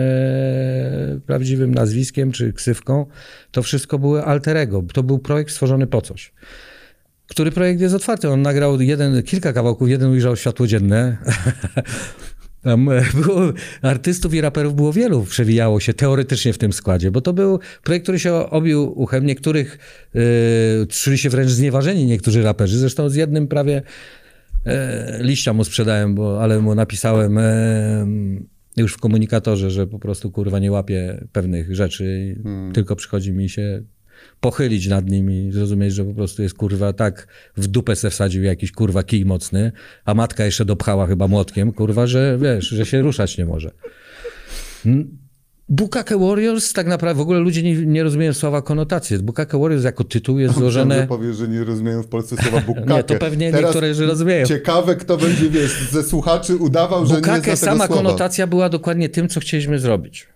prawdziwym 1.27 1.75
nazwiskiem 1.75 2.33
czy 2.33 2.53
ksywką. 2.53 3.07
To 3.51 3.63
wszystko 3.63 3.99
były 3.99 4.25
alterego. 4.25 4.85
To 4.95 5.03
był 5.03 5.19
projekt 5.19 5.51
stworzony 5.51 5.87
po 5.87 6.01
coś. 6.03 6.33
Który 7.31 7.51
projekt 7.51 7.81
jest 7.81 7.95
otwarty? 7.95 8.29
On 8.29 8.43
nagrał 8.43 8.81
jeden, 8.81 9.23
kilka 9.23 9.53
kawałków, 9.53 9.89
jeden 9.89 10.11
ujrzał 10.11 10.37
światło 10.37 10.67
dzienne. 10.67 11.17
Tam 12.63 12.89
e, 12.89 13.03
było, 13.15 13.53
artystów 13.83 14.35
i 14.35 14.41
raperów 14.41 14.75
było 14.75 14.93
wielu, 14.93 15.23
przewijało 15.23 15.81
się 15.81 15.95
teoretycznie 15.95 16.53
w 16.53 16.59
tym 16.59 16.73
składzie, 16.73 17.11
bo 17.11 17.21
to 17.21 17.33
był 17.33 17.59
projekt, 17.83 18.05
który 18.05 18.19
się 18.19 18.35
obił 18.35 19.01
uchem. 19.01 19.27
Niektórych 19.27 19.79
e, 20.15 20.87
czuli 20.87 21.19
się 21.19 21.31
wręcz 21.31 21.51
znieważeni, 21.51 22.07
niektórzy 22.07 22.43
raperzy. 22.43 22.79
Zresztą 22.79 23.09
z 23.09 23.15
jednym 23.15 23.49
prawie 23.49 23.83
e, 24.67 25.19
liścia 25.23 25.53
mu 25.53 25.65
sprzedałem, 25.65 26.15
bo, 26.15 26.43
ale 26.43 26.61
mu 26.61 26.75
napisałem 26.75 27.39
e, 27.39 28.07
już 28.77 28.95
w 28.95 28.99
komunikatorze, 28.99 29.71
że 29.71 29.87
po 29.87 29.99
prostu 29.99 30.31
kurwa 30.31 30.59
nie 30.59 30.73
łapie 30.73 31.27
pewnych 31.33 31.75
rzeczy, 31.75 32.37
i 32.37 32.43
tylko 32.73 32.97
przychodzi 32.97 33.33
mi 33.33 33.49
się 33.49 33.83
pochylić 34.41 34.87
nad 34.87 35.11
nim 35.11 35.31
i 35.31 35.53
zrozumieć, 35.53 35.95
że 35.95 36.05
po 36.05 36.15
prostu 36.15 36.43
jest 36.43 36.55
kurwa 36.55 36.93
tak 36.93 37.27
w 37.57 37.67
dupę 37.67 37.97
se 37.97 38.11
wsadził 38.11 38.43
jakiś 38.43 38.73
kurwa 38.73 39.03
kij 39.03 39.25
mocny, 39.25 39.73
a 40.05 40.15
matka 40.15 40.45
jeszcze 40.45 40.65
dopchała 40.65 41.07
chyba 41.07 41.29
młotkiem, 41.29 41.73
kurwa, 41.73 42.07
że 42.07 42.39
wiesz, 42.41 42.69
że 42.69 42.87
się 42.87 43.03
ruszać 43.03 43.39
nie 43.39 43.47
może. 43.47 43.71
Bukake 45.69 46.19
Warriors 46.19 46.73
tak 46.73 46.87
naprawdę, 46.87 47.19
w 47.19 47.21
ogóle 47.21 47.41
ludzie 47.41 47.63
nie, 47.63 47.87
nie 47.87 48.03
rozumieją 48.03 48.33
słowa 48.33 48.63
konotacje. 48.63 49.19
Bukake 49.19 49.59
Warriors 49.59 49.85
jako 49.85 50.05
tytuł 50.05 50.39
jest 50.39 50.55
złożone... 50.55 51.07
powiesz, 51.07 51.37
że 51.37 51.49
nie 51.49 51.65
rozumieją 51.65 52.03
w 52.03 52.07
Polsce 52.07 52.37
słowa 52.37 52.61
bukake. 52.67 52.95
Nie, 52.95 53.05
to 53.05 53.15
pewnie 53.15 53.51
Teraz 53.51 53.65
niektóre, 53.65 53.95
że 53.95 54.07
rozumieją. 54.07 54.47
Ciekawe, 54.47 54.97
kto 54.97 55.17
będzie, 55.17 55.51
wiesz, 55.51 55.91
ze 55.91 56.03
słuchaczy 56.03 56.57
udawał, 56.57 57.07
że 57.07 57.15
nie 57.15 57.21
zna 57.21 57.37
Bukake, 57.37 57.57
sama 57.57 57.87
słowa. 57.87 58.03
konotacja 58.03 58.47
była 58.47 58.69
dokładnie 58.69 59.09
tym, 59.09 59.29
co 59.29 59.41
chcieliśmy 59.41 59.79
zrobić. 59.79 60.27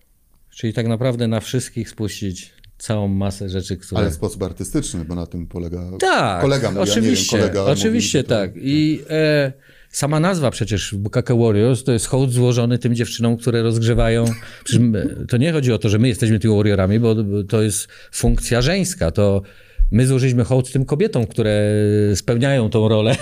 Czyli 0.51 0.73
tak 0.73 0.89
naprawdę 0.89 1.29
na 1.29 1.41
wszystkich 1.41 1.91
spuścić 1.91 2.54
całą 2.85 3.09
masę 3.09 3.49
rzeczy, 3.49 3.77
które... 3.77 4.01
Ale 4.01 4.11
w 4.11 4.15
sposób 4.15 4.43
artystyczny, 4.43 5.05
bo 5.05 5.15
na 5.15 5.27
tym 5.27 5.47
polega 5.47 5.91
Tak, 6.01 6.41
kolega 6.41 6.73
oczywiście, 6.79 7.37
ja 7.37 7.43
wiem, 7.43 7.53
kolega 7.53 7.73
oczywiście 7.73 7.89
mówił, 7.89 8.01
że 8.01 8.25
to- 8.25 8.29
tak. 8.29 8.51
I 8.57 9.01
e, 9.11 9.53
sama 9.91 10.21
nazwa 10.21 10.51
przecież 10.51 10.95
Bukake 10.95 11.35
Warriors 11.39 11.85
to 11.85 11.93
jest 11.93 12.07
hołd 12.07 12.33
złożony 12.33 12.79
tym 12.79 12.95
dziewczynom, 12.95 13.37
które 13.37 13.63
rozgrzewają. 13.63 14.25
Przecież 14.65 14.83
to 15.29 15.37
nie 15.37 15.53
chodzi 15.53 15.73
o 15.73 15.79
to, 15.79 15.89
że 15.89 15.99
my 15.99 16.09
jesteśmy 16.09 16.39
tymi 16.39 16.57
warriorami, 16.57 17.01
bo 17.01 17.15
to 17.49 17.63
jest 17.63 17.89
funkcja 18.13 18.63
żeńska. 18.63 19.11
To 19.11 19.43
my 19.91 20.07
złożyliśmy 20.07 20.45
hołd 20.45 20.73
tym 20.73 20.85
kobietom, 20.85 21.27
które 21.27 21.73
spełniają 22.15 22.71
tą 22.71 22.89
rolę. 22.89 23.17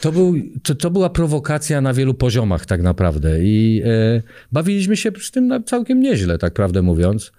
To, 0.00 0.12
był, 0.12 0.34
to, 0.62 0.74
to 0.74 0.90
była 0.90 1.10
prowokacja 1.10 1.80
na 1.80 1.94
wielu 1.94 2.14
poziomach 2.14 2.66
tak 2.66 2.82
naprawdę 2.82 3.44
i 3.44 3.82
e, 3.84 4.22
bawiliśmy 4.52 4.96
się 4.96 5.12
przy 5.12 5.32
tym 5.32 5.64
całkiem 5.66 6.00
nieźle, 6.00 6.38
tak 6.38 6.54
prawdę 6.54 6.82
mówiąc. 6.82 7.32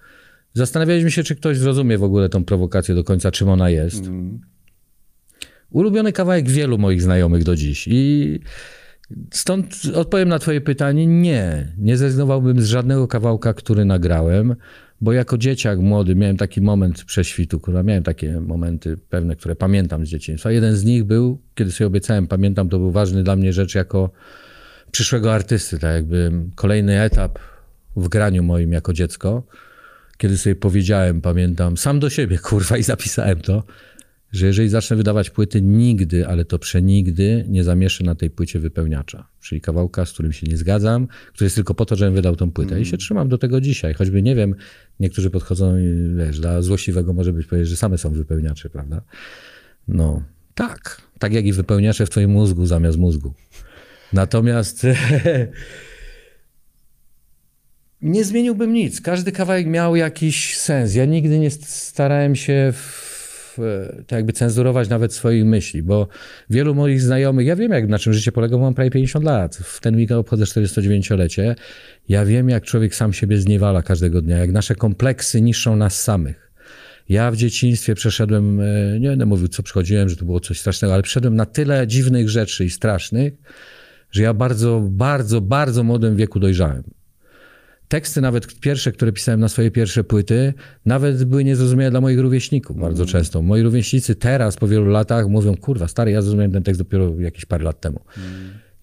Zastanawialiśmy 0.54 1.10
się, 1.10 1.22
czy 1.22 1.36
ktoś 1.36 1.58
zrozumie 1.58 1.98
w 1.98 2.02
ogóle 2.02 2.28
tą 2.28 2.44
prowokację 2.44 2.94
do 2.94 3.04
końca, 3.04 3.30
czym 3.30 3.48
ona 3.48 3.70
jest. 3.70 4.06
Mm. 4.06 4.40
Ulubiony 5.70 6.12
kawałek 6.12 6.48
wielu 6.48 6.78
moich 6.78 7.02
znajomych 7.02 7.44
do 7.44 7.56
dziś. 7.56 7.88
I 7.90 8.40
stąd 9.30 9.82
odpowiem 9.94 10.28
na 10.28 10.38
Twoje 10.38 10.60
pytanie: 10.60 11.06
nie. 11.06 11.72
Nie 11.78 11.96
zrezygnowałbym 11.96 12.60
z 12.60 12.66
żadnego 12.66 13.08
kawałka, 13.08 13.54
który 13.54 13.84
nagrałem, 13.84 14.54
bo 15.00 15.12
jako 15.12 15.38
dzieciak 15.38 15.78
młody 15.78 16.14
miałem 16.14 16.36
taki 16.36 16.60
moment 16.60 17.04
prześwitu, 17.04 17.60
kurwa, 17.60 17.82
miałem 17.82 18.02
takie 18.02 18.40
momenty 18.40 18.96
pewne, 19.10 19.36
które 19.36 19.56
pamiętam 19.56 20.06
z 20.06 20.08
dzieciństwa. 20.08 20.50
Jeden 20.50 20.76
z 20.76 20.84
nich 20.84 21.04
był, 21.04 21.38
kiedy 21.54 21.72
sobie 21.72 21.86
obiecałem, 21.86 22.26
pamiętam, 22.26 22.68
to 22.68 22.78
był 22.78 22.90
ważny 22.90 23.22
dla 23.22 23.36
mnie 23.36 23.52
rzecz 23.52 23.74
jako 23.74 24.10
przyszłego 24.90 25.34
artysty, 25.34 25.78
tak 25.78 25.94
jakby 25.94 26.32
kolejny 26.54 27.02
etap 27.02 27.38
w 27.96 28.08
graniu 28.08 28.42
moim 28.42 28.72
jako 28.72 28.92
dziecko, 28.92 29.42
kiedy 30.18 30.38
sobie 30.38 30.56
powiedziałem, 30.56 31.20
pamiętam, 31.20 31.76
sam 31.76 32.00
do 32.00 32.10
siebie, 32.10 32.38
kurwa, 32.48 32.76
i 32.76 32.82
zapisałem 32.82 33.40
to, 33.40 33.64
że 34.32 34.46
jeżeli 34.46 34.68
zacznę 34.68 34.96
wydawać 34.96 35.30
płyty, 35.30 35.62
nigdy, 35.62 36.26
ale 36.26 36.44
to 36.44 36.58
przenigdy 36.58 37.44
nie 37.48 37.64
zamieszę 37.64 38.04
na 38.04 38.14
tej 38.14 38.30
płycie 38.30 38.58
wypełniacza. 38.58 39.28
Czyli 39.40 39.60
kawałka, 39.60 40.04
z 40.04 40.12
którym 40.12 40.32
się 40.32 40.46
nie 40.46 40.56
zgadzam, 40.56 41.06
który 41.32 41.46
jest 41.46 41.56
tylko 41.56 41.74
po 41.74 41.86
to, 41.86 41.96
żebym 41.96 42.14
wydał 42.14 42.36
tą 42.36 42.50
płytę. 42.50 42.80
I 42.80 42.86
się 42.86 42.96
trzymam 42.96 43.28
do 43.28 43.38
tego 43.38 43.60
dzisiaj. 43.60 43.94
Choćby 43.94 44.22
nie 44.22 44.34
wiem, 44.34 44.54
niektórzy 45.00 45.30
podchodzą 45.30 45.78
i 45.78 46.16
wiesz, 46.16 46.40
dla 46.40 46.62
złośliwego 46.62 47.12
może 47.12 47.32
być 47.32 47.46
powiedzieć, 47.46 47.70
że 47.70 47.76
same 47.76 47.98
są 47.98 48.10
wypełniacze, 48.10 48.70
prawda? 48.70 49.02
No, 49.88 50.22
tak. 50.54 51.02
Tak 51.18 51.32
jak 51.32 51.46
i 51.46 51.52
wypełniacze 51.52 52.06
w 52.06 52.10
twoim 52.10 52.30
mózgu 52.30 52.66
zamiast 52.66 52.98
mózgu. 52.98 53.34
Natomiast 54.12 54.86
nie 58.02 58.24
zmieniłbym 58.24 58.72
nic. 58.72 59.00
Każdy 59.00 59.32
kawałek 59.32 59.66
miał 59.66 59.96
jakiś 59.96 60.58
sens. 60.58 60.94
Ja 60.94 61.04
nigdy 61.04 61.38
nie 61.38 61.50
starałem 61.50 62.36
się 62.36 62.72
w, 62.72 63.58
tak 64.06 64.16
jakby 64.16 64.32
cenzurować 64.32 64.88
nawet 64.88 65.14
swoich 65.14 65.44
myśli, 65.44 65.82
bo 65.82 66.08
wielu 66.50 66.74
moich 66.74 67.00
znajomych, 67.00 67.46
ja 67.46 67.56
wiem 67.56 67.72
jak, 67.72 67.88
na 67.88 67.98
czym 67.98 68.12
życie 68.12 68.32
polega, 68.32 68.58
mam 68.58 68.74
prawie 68.74 68.90
50 68.90 69.24
lat. 69.24 69.56
W 69.56 69.80
ten 69.80 69.96
weekend 69.96 70.20
obchodzę 70.20 70.44
49-lecie. 70.44 71.54
Ja 72.08 72.24
wiem 72.24 72.48
jak 72.48 72.64
człowiek 72.64 72.94
sam 72.94 73.12
siebie 73.12 73.38
zniewala 73.38 73.82
każdego 73.82 74.22
dnia, 74.22 74.36
jak 74.36 74.52
nasze 74.52 74.74
kompleksy 74.74 75.40
niszczą 75.40 75.76
nas 75.76 76.02
samych. 76.02 76.52
Ja 77.08 77.30
w 77.30 77.36
dzieciństwie 77.36 77.94
przeszedłem, 77.94 78.60
e, 78.60 79.00
nie 79.00 79.08
będę 79.08 79.26
mówił, 79.26 79.48
co 79.48 79.62
przychodziłem, 79.62 80.08
że 80.08 80.16
to 80.16 80.24
było 80.24 80.40
coś 80.40 80.60
strasznego, 80.60 80.94
ale 80.94 81.02
przeszedłem 81.02 81.36
na 81.36 81.46
tyle 81.46 81.86
dziwnych 81.86 82.28
rzeczy 82.28 82.64
i 82.64 82.70
strasznych, 82.70 83.32
że 84.10 84.22
ja 84.22 84.34
bardzo, 84.34 84.80
bardzo, 84.90 85.40
bardzo 85.40 85.82
młodym 85.82 86.16
wieku 86.16 86.40
dojrzałem. 86.40 86.97
Teksty 87.88 88.20
nawet 88.20 88.60
pierwsze, 88.60 88.92
które 88.92 89.12
pisałem 89.12 89.40
na 89.40 89.48
swoje 89.48 89.70
pierwsze 89.70 90.04
płyty, 90.04 90.54
nawet 90.86 91.24
były 91.24 91.44
niezrozumiałe 91.44 91.90
dla 91.90 92.00
moich 92.00 92.18
rówieśników 92.18 92.80
bardzo 92.80 93.06
często. 93.06 93.42
Moi 93.42 93.62
rówieśnicy 93.62 94.14
teraz, 94.14 94.56
po 94.56 94.68
wielu 94.68 94.86
latach, 94.86 95.28
mówią, 95.28 95.56
kurwa, 95.56 95.88
stary, 95.88 96.10
ja 96.10 96.22
zrozumiałem 96.22 96.52
ten 96.52 96.62
tekst 96.62 96.80
dopiero 96.80 97.14
jakieś 97.18 97.44
parę 97.44 97.64
lat 97.64 97.80
temu. 97.80 98.00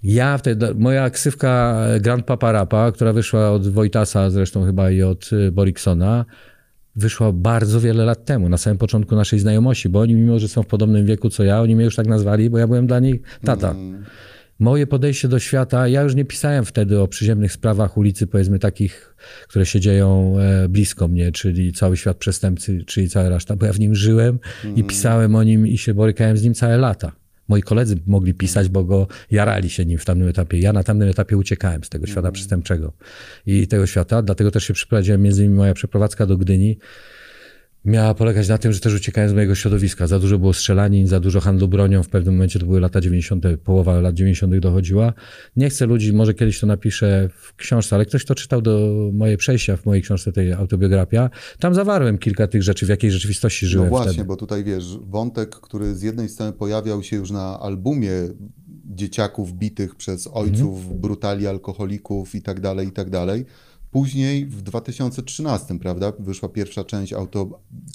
Ja 0.03 0.38
wtedy, 0.38 0.76
moja 0.76 1.10
ksywka 1.10 1.78
Grand 2.01 2.26
Papa 2.26 2.51
Rapa, 2.51 2.91
która 2.91 3.14
wyszła 3.14 3.51
od 3.51 3.68
Wojtasa 3.68 4.30
zresztą 4.30 4.66
chyba 4.66 4.91
i 4.91 5.01
od 5.01 5.30
y, 5.34 5.51
Boriksona, 5.51 6.26
wyszła 6.95 7.32
bardzo 7.32 7.82
wiele 7.82 8.06
lat 8.06 8.26
temu, 8.26 8.49
na 8.49 8.58
samym 8.58 8.78
początku 8.78 9.16
naszej 9.16 9.39
znajomości, 9.39 9.89
bo 9.89 9.99
oni 9.99 10.16
mimo, 10.16 10.39
że 10.39 10.47
są 10.47 10.64
w 10.64 10.68
podobnym 10.68 11.06
wieku 11.06 11.30
co 11.30 11.43
ja, 11.43 11.62
oni 11.62 11.76
mnie 11.76 11.86
już 11.86 11.95
tak 11.95 12.08
nazwali, 12.08 12.49
bo 12.49 12.58
ja 12.58 12.68
byłem 12.68 12.88
dla 12.88 12.99
nich 12.99 13.22
tata. 13.43 13.76
Moje 14.60 14.88
podejście 14.88 15.28
do 15.28 15.39
świata, 15.39 15.88
ja 15.88 16.01
już 16.01 16.16
nie 16.16 16.26
pisałem 16.26 16.66
wtedy 16.66 16.99
o 16.99 17.08
przyziemnych 17.08 17.51
sprawach 17.51 17.97
ulicy, 17.97 18.28
powiedzmy 18.28 18.60
takich, 18.60 19.16
które 19.47 19.66
się 19.66 19.80
dzieją 19.80 20.39
e, 20.39 20.70
blisko 20.70 21.08
mnie, 21.08 21.32
czyli 21.32 21.74
cały 21.74 21.97
świat 21.97 22.18
przestępcy, 22.18 22.84
czyli 22.86 23.10
cała 23.10 23.30
reszta, 23.30 23.56
bo 23.56 23.66
ja 23.66 23.74
w 23.74 23.80
nim 23.80 23.95
żyłem 23.95 24.39
i 24.76 24.84
pisałem 24.84 25.36
o 25.36 25.43
nim 25.43 25.68
i 25.68 25.78
się 25.78 25.93
borykałem 25.93 26.38
z 26.38 26.43
nim 26.43 26.53
całe 26.53 26.78
lata. 26.78 27.12
Moi 27.47 27.62
koledzy 27.62 27.95
mogli 28.08 28.34
pisać, 28.34 28.70
bo 28.70 28.84
go 28.84 29.08
jarali 29.32 29.70
się 29.70 29.86
nim 29.86 29.97
w 29.97 30.06
tamtym 30.06 30.28
etapie. 30.28 30.60
Ja 30.60 30.74
na 30.74 30.84
tamtym 30.84 31.10
etapie 31.10 31.38
uciekałem 31.38 31.84
z 31.84 31.89
tego 31.89 32.08
świata 32.08 32.32
przestępczego 32.32 32.93
i 33.45 33.68
tego 33.68 33.88
świata, 33.88 34.22
dlatego 34.22 34.51
też 34.51 34.64
się 34.64 34.74
przeprowadziłem, 34.74 35.22
między 35.22 35.41
innymi 35.41 35.58
moja 35.58 35.74
przeprowadzka 35.74 36.26
do 36.26 36.38
Gdyni 36.38 36.78
miała 37.86 38.13
polegać 38.13 38.47
na 38.47 38.57
tym, 38.57 38.73
że 38.73 38.79
też 38.79 38.93
uciekałem 38.93 39.29
z 39.29 39.33
mojego 39.33 39.55
środowiska. 39.55 40.07
Za 40.07 40.19
dużo 40.19 40.39
było 40.39 40.53
strzelanin, 40.53 41.07
za 41.07 41.19
dużo 41.19 41.39
handlu 41.41 41.67
bronią. 41.67 42.03
W 42.03 42.09
pewnym 42.09 42.33
momencie 42.33 42.59
to 42.59 42.65
były 42.65 42.79
lata 42.79 43.01
90., 43.01 43.45
połowa 43.63 44.01
lat 44.01 44.15
90. 44.15 44.57
dochodziła. 44.59 45.13
Nie 45.55 45.69
chcę 45.69 45.86
ludzi, 45.86 46.13
może 46.13 46.33
kiedyś 46.33 46.59
to 46.59 46.67
napiszę 46.67 47.29
w 47.33 47.55
książce, 47.55 47.95
ale 47.95 48.05
ktoś 48.05 48.25
to 48.25 48.36
czytał 48.36 48.61
do 48.61 48.93
moje 49.13 49.38
przejścia 49.38 49.77
w 49.77 49.86
mojej 49.86 50.03
książce, 50.03 50.31
tej 50.31 50.53
autobiografia. 50.53 51.29
Tam 51.59 51.73
zawarłem 51.75 52.17
kilka 52.17 52.47
tych 52.47 52.63
rzeczy, 52.63 52.86
w 52.86 52.89
jakiej 52.89 53.11
rzeczywistości 53.11 53.65
No 53.65 53.69
żyłem 53.69 53.89
właśnie, 53.89 54.11
wtedy. 54.13 54.27
bo 54.27 54.36
tutaj 54.36 54.63
wiesz, 54.63 54.97
wątek, 55.01 55.49
który 55.55 55.95
z 55.95 56.01
jednej 56.01 56.29
strony 56.29 56.53
pojawiał 56.53 57.03
się 57.03 57.15
już 57.15 57.31
na 57.31 57.59
albumie 57.59 58.11
dzieciaków 58.86 59.53
bitych 59.53 59.95
przez 59.95 60.27
ojców, 60.33 60.79
Mhm. 60.79 60.99
brutali, 61.01 61.47
alkoholików 61.47 62.36
i 62.36 62.41
tak 62.41 62.59
dalej, 62.59 62.88
i 62.88 62.91
tak 62.91 63.09
dalej. 63.09 63.45
Później 63.95 64.45
w 64.45 64.61
2013, 64.61 65.79
prawda, 65.79 66.13
wyszła 66.19 66.49
pierwsza 66.49 66.83
część 66.83 67.13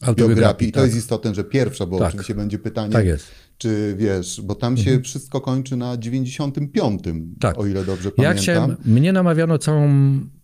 autobiografii. 0.03 0.69
I 0.69 0.73
to 0.73 0.81
tak. 0.81 0.87
jest 0.87 0.99
istotne, 0.99 1.35
że 1.35 1.45
pierwsza, 1.45 1.87
bo 1.87 1.99
Tak. 1.99 2.09
oczywiście 2.09 2.35
będzie 2.35 2.59
pytanie, 2.59 2.93
Tak. 2.93 3.03
Mhm. 3.03 3.19
czy 3.59 3.95
wiesz, 3.99 4.41
bo 4.45 4.55
tam 4.55 4.77
się 4.77 5.01
wszystko 5.01 5.41
kończy 5.41 5.77
na 5.77 5.97
95, 5.97 7.03
Tak. 7.41 7.59
o 7.59 7.67
ile 7.67 7.85
dobrze 7.85 8.09
Ja 8.09 8.13
pamiętam. 8.17 8.43
chciałem, 8.43 8.77
mnie 8.85 9.13
namawiano 9.13 9.59
całą 9.59 9.89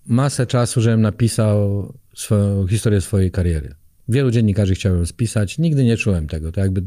masę 0.06 0.46
czasu, 0.46 0.80
żebym 0.80 1.00
napisał 1.00 1.92
swoją 2.16 2.66
historię 2.66 3.00
swojej 3.00 3.30
kariery. 3.30 3.74
Wielu 4.08 4.30
dziennikarzy 4.30 4.74
chciałem 4.74 5.06
spisać, 5.06 5.58
nigdy 5.58 5.84
nie 5.84 5.96
czułem 5.96 6.26
tego. 6.28 6.52
To 6.52 6.60
jakby 6.60 6.82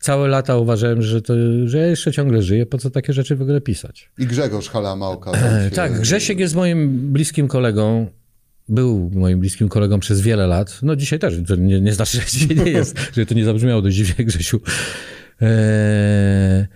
całe 0.00 0.28
lata 0.28 0.56
uważałem, 0.56 1.02
że, 1.02 1.22
to, 1.22 1.34
że 1.66 1.78
ja 1.78 1.86
jeszcze 1.86 2.12
ciągle 2.12 2.42
żyję, 2.42 2.66
po 2.66 2.78
co 2.78 2.90
takie 2.90 3.12
rzeczy 3.12 3.36
w 3.36 3.42
ogóle 3.42 3.60
pisać. 3.60 4.10
I 4.18 4.26
Grzegorz 4.26 4.68
Halama 4.68 5.08
okazał 5.08 5.40
się... 5.64 5.70
Tak, 5.74 6.00
Grzesiek 6.00 6.38
jest 6.40 6.54
moim 6.54 7.12
bliskim 7.12 7.48
kolegą. 7.48 8.06
Był 8.68 9.10
moim 9.14 9.40
bliskim 9.40 9.68
kolegą 9.68 10.00
przez 10.00 10.20
wiele 10.20 10.46
lat. 10.46 10.78
No 10.82 10.96
dzisiaj 10.96 11.18
też, 11.18 11.34
to 11.48 11.56
nie, 11.56 11.80
nie 11.80 11.92
znaczy, 11.92 12.18
że 12.20 12.24
dzisiaj 12.26 12.56
nie 12.66 12.70
jest, 12.72 12.98
żeby 13.14 13.26
to 13.26 13.34
nie 13.34 13.44
zabrzmiało 13.44 13.82
do 13.82 13.90
dziwnie, 13.90 14.24
Grzesiu. 14.24 14.60
Eee, 15.40 16.66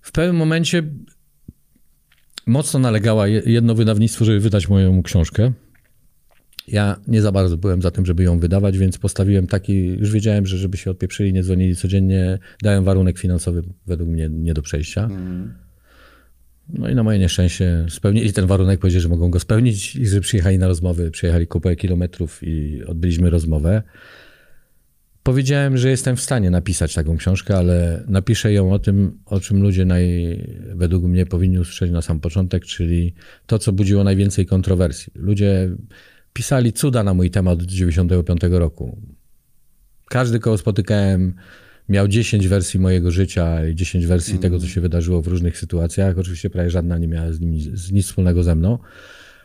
w 0.00 0.12
pewnym 0.12 0.36
momencie 0.36 0.82
mocno 2.46 2.80
nalegała 2.80 3.28
je- 3.28 3.42
jedno 3.46 3.74
wydawnictwo, 3.74 4.24
żeby 4.24 4.40
wydać 4.40 4.68
moją 4.68 5.02
książkę. 5.02 5.52
Ja 6.68 6.96
nie 7.06 7.22
za 7.22 7.32
bardzo 7.32 7.56
byłem 7.56 7.82
za 7.82 7.90
tym, 7.90 8.06
żeby 8.06 8.22
ją 8.22 8.38
wydawać, 8.38 8.78
więc 8.78 8.98
postawiłem 8.98 9.46
taki, 9.46 9.86
już 9.86 10.12
wiedziałem, 10.12 10.46
że 10.46 10.58
żeby 10.58 10.76
się 10.76 10.90
odpieprzyli, 10.90 11.32
nie 11.32 11.42
dzwonili 11.42 11.76
codziennie, 11.76 12.38
dałem 12.62 12.84
warunek 12.84 13.18
finansowy 13.18 13.62
według 13.86 14.10
mnie 14.10 14.28
nie 14.28 14.54
do 14.54 14.62
przejścia. 14.62 15.08
No 16.68 16.88
i 16.88 16.94
na 16.94 17.02
moje 17.02 17.18
nieszczęście 17.18 17.86
spełnili 17.88 18.32
ten 18.32 18.46
warunek, 18.46 18.80
powiedzieli, 18.80 19.02
że 19.02 19.08
mogą 19.08 19.30
go 19.30 19.40
spełnić 19.40 19.96
i 19.96 20.06
że 20.06 20.20
przyjechali 20.20 20.58
na 20.58 20.68
rozmowy, 20.68 21.10
przejechali 21.10 21.46
kupę 21.46 21.76
kilometrów 21.76 22.40
i 22.42 22.84
odbyliśmy 22.86 23.30
rozmowę. 23.30 23.82
Powiedziałem, 25.22 25.78
że 25.78 25.90
jestem 25.90 26.16
w 26.16 26.20
stanie 26.20 26.50
napisać 26.50 26.94
taką 26.94 27.16
książkę, 27.16 27.56
ale 27.56 28.04
napiszę 28.08 28.52
ją 28.52 28.72
o 28.72 28.78
tym, 28.78 29.18
o 29.26 29.40
czym 29.40 29.62
ludzie 29.62 29.84
naj, 29.84 30.38
według 30.74 31.04
mnie 31.04 31.26
powinni 31.26 31.58
usłyszeć 31.58 31.90
na 31.90 32.02
sam 32.02 32.20
początek, 32.20 32.64
czyli 32.64 33.14
to, 33.46 33.58
co 33.58 33.72
budziło 33.72 34.04
najwięcej 34.04 34.46
kontrowersji. 34.46 35.12
Ludzie 35.16 35.70
pisali 36.34 36.72
cuda 36.72 37.02
na 37.02 37.14
mój 37.14 37.30
temat 37.30 37.62
od 37.62 37.66
95 37.66 38.40
roku. 38.50 38.98
Każdy, 40.08 40.38
kogo 40.40 40.58
spotykałem, 40.58 41.34
miał 41.88 42.08
10 42.08 42.48
wersji 42.48 42.80
mojego 42.80 43.10
życia 43.10 43.66
i 43.66 43.74
10 43.74 44.06
wersji 44.06 44.38
tego, 44.38 44.58
co 44.58 44.66
się 44.66 44.80
wydarzyło 44.80 45.22
w 45.22 45.26
różnych 45.26 45.58
sytuacjach. 45.58 46.18
Oczywiście 46.18 46.50
prawie 46.50 46.70
żadna 46.70 46.98
nie 46.98 47.08
miała 47.08 47.32
z 47.32 47.40
nimi 47.40 47.60
z 47.60 47.92
nic 47.92 48.06
wspólnego 48.06 48.42
ze 48.42 48.54
mną, 48.54 48.78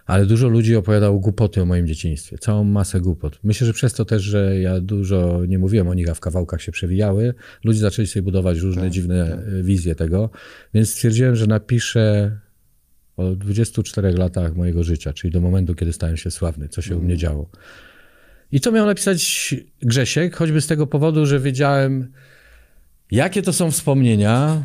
ale 0.06 0.26
dużo 0.26 0.48
ludzi 0.48 0.76
opowiadało 0.76 1.20
głupoty 1.20 1.62
o 1.62 1.66
moim 1.66 1.88
dzieciństwie. 1.88 2.38
Całą 2.38 2.64
masę 2.64 3.02
głupot. 3.02 3.40
Myślę, 3.44 3.68
że 3.68 3.74
przez 3.74 3.94
to 3.94 4.06
też, 4.06 4.24
że 4.24 4.60
ja 4.60 4.80
dużo 4.80 5.46
nie 5.48 5.60
mówiłem 5.60 5.88
o 5.88 5.94
nich, 5.94 6.10
a 6.10 6.14
w 6.14 6.20
kawałkach 6.20 6.62
się 6.62 6.72
przewijały, 6.72 7.34
ludzie 7.64 7.80
zaczęli 7.80 8.08
sobie 8.08 8.24
budować 8.24 8.58
różne 8.58 8.92
dziwne 8.92 9.44
y, 9.60 9.64
wizje 9.64 9.96
tego, 9.96 10.30
więc 10.74 10.90
stwierdziłem, 10.90 11.36
że 11.36 11.48
napiszę 11.48 12.32
o 13.20 13.36
24 13.36 14.12
latach 14.12 14.56
mojego 14.56 14.84
życia, 14.84 15.14
czyli 15.14 15.34
do 15.34 15.42
momentu, 15.42 15.76
kiedy 15.76 15.94
stałem 15.94 16.18
się 16.18 16.32
sławny, 16.32 16.70
co 16.70 16.82
się 16.82 16.98
u 16.98 17.02
mnie 17.02 17.18
działo. 17.18 17.50
I 18.52 18.62
to 18.62 18.72
miał 18.72 18.86
napisać 18.86 19.56
Grzesiek, 19.82 20.36
choćby 20.36 20.62
z 20.62 20.68
tego 20.68 20.88
powodu, 20.88 21.26
że 21.26 21.40
wiedziałem, 21.40 22.12
jakie 23.12 23.42
to 23.42 23.54
są 23.54 23.72
wspomnienia, 23.72 24.64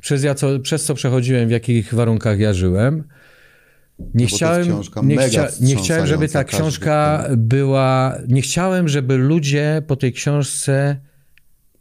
przez, 0.00 0.24
ja 0.24 0.34
co, 0.34 0.58
przez 0.58 0.84
co 0.84 0.94
przechodziłem, 0.94 1.48
w 1.48 1.50
jakich 1.50 1.94
warunkach 1.94 2.38
ja 2.38 2.52
żyłem. 2.52 3.04
Nie 4.14 4.24
No 4.24 4.36
chciałem, 4.36 4.62
książka 4.62 5.00
nie, 5.04 5.18
chcia, 5.18 5.48
nie 5.60 5.76
chciałem, 5.76 6.06
żeby 6.06 6.28
ta 6.28 6.44
wstrząsająca, 6.44 6.44
każdy 6.44 6.56
książka 6.56 7.28
była. 7.36 8.18
Nie 8.28 8.42
chciałem, 8.42 8.88
żeby 8.88 9.16
ludzie 9.16 9.82
po 9.86 9.96
tej 9.96 10.12
książce 10.12 10.96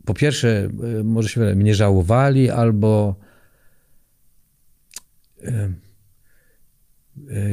po 0.06 0.14
pierwsze, 0.14 0.70
y, 1.00 1.04
może 1.04 1.30
się 1.30 1.56
mnie 1.56 1.76
żałowali, 1.76 2.50
albo 2.50 3.16
y, 5.44 5.74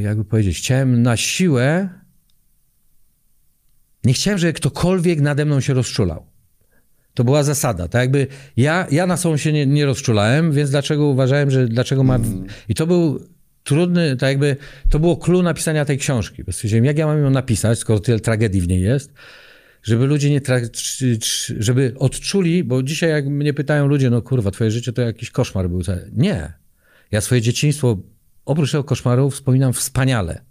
jakby 0.02 0.24
powiedzieć, 0.24 0.58
chciałem 0.58 1.02
na 1.02 1.16
siłę, 1.16 1.88
nie 4.04 4.12
chciałem, 4.12 4.38
żeby 4.38 4.52
ktokolwiek 4.52 5.20
nade 5.20 5.44
mną 5.44 5.60
się 5.60 5.74
rozczulał. 5.74 6.26
To 7.14 7.24
była 7.24 7.42
zasada. 7.42 7.88
Tak 7.88 8.00
jakby 8.00 8.26
ja, 8.56 8.86
ja 8.90 9.06
na 9.06 9.16
sobą 9.16 9.36
się 9.36 9.52
nie, 9.52 9.66
nie 9.66 9.86
rozczulałem, 9.86 10.52
więc 10.52 10.70
dlaczego 10.70 11.06
uważałem, 11.06 11.50
że 11.50 11.68
dlaczego 11.68 12.04
ma. 12.04 12.18
I 12.68 12.74
to 12.74 12.86
był 12.86 13.28
trudny, 13.64 14.16
tak 14.16 14.28
jakby 14.28 14.56
to 14.90 14.98
było 14.98 15.16
clue 15.16 15.42
napisania 15.42 15.84
tej 15.84 15.98
książki. 15.98 16.44
Bo 16.44 16.52
stwierdziłem, 16.52 16.84
jak 16.84 16.98
ja 16.98 17.06
mam 17.06 17.22
ją 17.22 17.30
napisać, 17.30 17.78
skoro 17.78 18.00
tyle 18.00 18.20
tragedii 18.20 18.60
w 18.60 18.68
niej 18.68 18.82
jest, 18.82 19.12
żeby 19.82 20.06
ludzie 20.06 20.30
nie. 20.30 20.40
Tra... 20.40 20.60
tr- 20.60 21.16
tr- 21.16 21.54
żeby 21.58 21.94
odczuli, 21.98 22.64
bo 22.64 22.82
dzisiaj, 22.82 23.10
jak 23.10 23.26
mnie 23.26 23.54
pytają 23.54 23.86
ludzie, 23.86 24.10
no 24.10 24.22
kurwa, 24.22 24.50
twoje 24.50 24.70
życie 24.70 24.92
to 24.92 25.02
jakiś 25.02 25.30
koszmar 25.30 25.70
był. 25.70 25.82
Nie. 26.12 26.52
Ja 27.10 27.20
swoje 27.20 27.40
dzieciństwo, 27.40 27.98
oprócz 28.48 28.72
tego 28.72 28.84
koszmaru, 28.84 29.30
wspominam 29.30 29.72
wspaniale. 29.72 30.44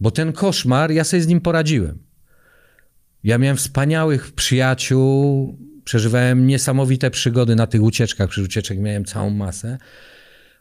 Bo 0.00 0.10
ten 0.10 0.32
koszmar, 0.32 0.90
ja 0.90 1.04
sobie 1.04 1.22
z 1.22 1.26
nim 1.26 1.40
poradziłem. 1.40 1.98
Ja 3.24 3.38
miałem 3.38 3.56
wspaniałych 3.56 4.32
przyjaciół, 4.32 5.58
przeżywałem 5.84 6.46
niesamowite 6.46 7.10
przygody 7.10 7.56
na 7.56 7.66
tych 7.66 7.82
ucieczkach. 7.82 8.30
Przy 8.30 8.42
ucieczek 8.42 8.78
miałem 8.78 9.04
całą 9.04 9.30
masę. 9.30 9.78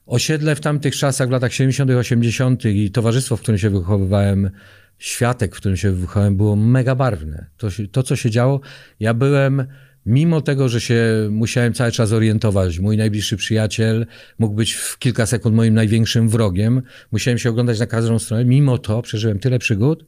Osiedle 0.06 0.56
w 0.56 0.60
tamtych 0.60 0.96
czasach, 0.96 1.28
w 1.28 1.32
latach 1.32 1.54
70., 1.54 1.92
80. 1.92 2.66
i 2.66 2.92
towarzystwo, 2.92 3.38
w 3.38 3.42
którym 3.42 3.58
się 3.58 3.70
wychowywałem, 3.70 4.50
światek, 4.98 5.56
w 5.56 5.58
którym 5.58 5.78
się 5.78 5.92
wychowałem, 5.92 6.38
było 6.38 6.56
mega 6.56 6.96
barwne. 6.96 7.46
To, 7.58 7.68
to, 7.92 8.04
co 8.04 8.16
się 8.16 8.30
działo, 8.30 8.60
ja 9.00 9.14
byłem, 9.14 9.68
mimo 10.06 10.42
tego, 10.42 10.70
że 10.70 10.82
się 10.82 11.28
musiałem 11.32 11.74
cały 11.74 11.92
czas 11.92 12.12
orientować, 12.12 12.80
mój 12.80 12.98
najbliższy 12.98 13.38
przyjaciel 13.38 14.06
mógł 14.40 14.56
być 14.56 14.74
w 14.74 15.00
kilka 15.00 15.26
sekund 15.26 15.56
moim 15.56 15.74
największym 15.74 16.30
wrogiem, 16.30 16.82
musiałem 17.12 17.38
się 17.38 17.50
oglądać 17.50 17.80
na 17.80 17.88
każdą 17.88 18.20
stronę, 18.20 18.46
mimo 18.46 18.78
to 18.78 19.02
przeżyłem 19.02 19.40
tyle 19.40 19.60
przygód, 19.60 20.06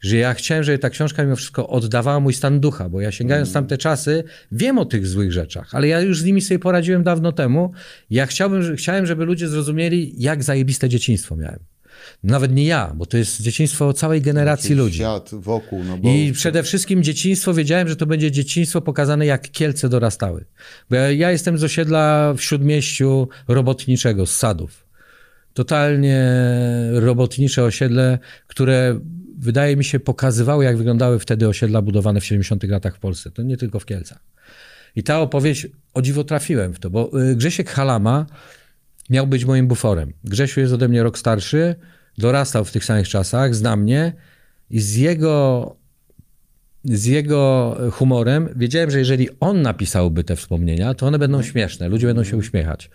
że 0.00 0.16
ja 0.16 0.34
chciałem, 0.34 0.64
żeby 0.64 0.78
ta 0.78 0.90
książka 0.90 1.24
mimo 1.24 1.36
wszystko 1.36 1.68
oddawała 1.68 2.20
mój 2.20 2.32
stan 2.32 2.60
ducha, 2.60 2.88
bo 2.88 3.00
ja 3.00 3.12
sięgając 3.12 3.50
w 3.50 3.52
tamte 3.52 3.78
czasy, 3.78 4.24
wiem 4.52 4.78
o 4.78 4.84
tych 4.84 5.06
złych 5.06 5.32
rzeczach, 5.32 5.74
ale 5.74 5.88
ja 5.88 6.00
już 6.00 6.20
z 6.20 6.24
nimi 6.24 6.40
sobie 6.40 6.58
poradziłem 6.58 7.02
dawno 7.02 7.32
temu. 7.32 7.72
Ja 8.10 8.26
chciałbym, 8.26 8.76
chciałem, 8.76 9.06
żeby 9.06 9.24
ludzie 9.24 9.48
zrozumieli, 9.48 10.14
jak 10.18 10.42
zajebiste 10.42 10.88
dzieciństwo 10.88 11.36
miałem. 11.36 11.75
Nawet 12.22 12.52
nie 12.52 12.64
ja, 12.64 12.92
bo 12.96 13.06
to 13.06 13.16
jest 13.16 13.42
dzieciństwo 13.42 13.92
całej 13.92 14.22
generacji 14.22 14.74
ludzi. 14.74 14.98
Świat 14.98 15.30
wokół, 15.32 15.84
no 15.84 15.98
bo... 15.98 16.08
I 16.08 16.32
przede 16.32 16.62
wszystkim 16.62 17.02
dzieciństwo, 17.02 17.54
wiedziałem, 17.54 17.88
że 17.88 17.96
to 17.96 18.06
będzie 18.06 18.30
dzieciństwo 18.30 18.80
pokazane, 18.80 19.26
jak 19.26 19.50
Kielce 19.50 19.88
dorastały. 19.88 20.44
Bo 20.90 20.96
ja, 20.96 21.10
ja 21.10 21.30
jestem 21.30 21.58
z 21.58 21.64
osiedla 21.64 22.34
w 22.36 22.42
Śródmieściu 22.42 23.28
robotniczego, 23.48 24.26
z 24.26 24.36
Sadów. 24.36 24.86
Totalnie 25.54 26.24
robotnicze 26.92 27.64
osiedle, 27.64 28.18
które 28.46 29.00
wydaje 29.38 29.76
mi 29.76 29.84
się 29.84 30.00
pokazywały, 30.00 30.64
jak 30.64 30.76
wyglądały 30.76 31.18
wtedy 31.18 31.48
osiedla 31.48 31.82
budowane 31.82 32.20
w 32.20 32.24
70 32.24 32.62
latach 32.62 32.96
w 32.96 32.98
Polsce. 32.98 33.30
To 33.30 33.42
nie 33.42 33.56
tylko 33.56 33.80
w 33.80 33.86
Kielcach. 33.86 34.18
I 34.96 35.02
ta 35.02 35.20
opowieść, 35.20 35.66
o 35.94 36.02
dziwo 36.02 36.24
trafiłem 36.24 36.72
w 36.72 36.78
to, 36.78 36.90
bo 36.90 37.10
y, 37.30 37.36
Grzesiek 37.36 37.70
Halama 37.70 38.26
miał 39.10 39.26
być 39.26 39.44
moim 39.44 39.68
buforem. 39.68 40.12
Grzesiu 40.24 40.60
jest 40.60 40.72
ode 40.72 40.88
mnie 40.88 41.02
rok 41.02 41.18
starszy, 41.18 41.74
dorastał 42.18 42.64
w 42.64 42.72
tych 42.72 42.84
samych 42.84 43.08
czasach, 43.08 43.54
zna 43.54 43.76
mnie 43.76 44.12
i 44.70 44.80
z 44.80 44.96
jego, 44.96 45.76
z 46.84 47.04
jego 47.04 47.76
humorem 47.92 48.48
wiedziałem, 48.56 48.90
że 48.90 48.98
jeżeli 48.98 49.28
on 49.40 49.62
napisałby 49.62 50.24
te 50.24 50.36
wspomnienia, 50.36 50.94
to 50.94 51.06
one 51.06 51.18
będą 51.18 51.42
śmieszne, 51.42 51.88
ludzie 51.88 52.06
będą 52.06 52.24
się 52.24 52.36
uśmiechać. 52.36 52.90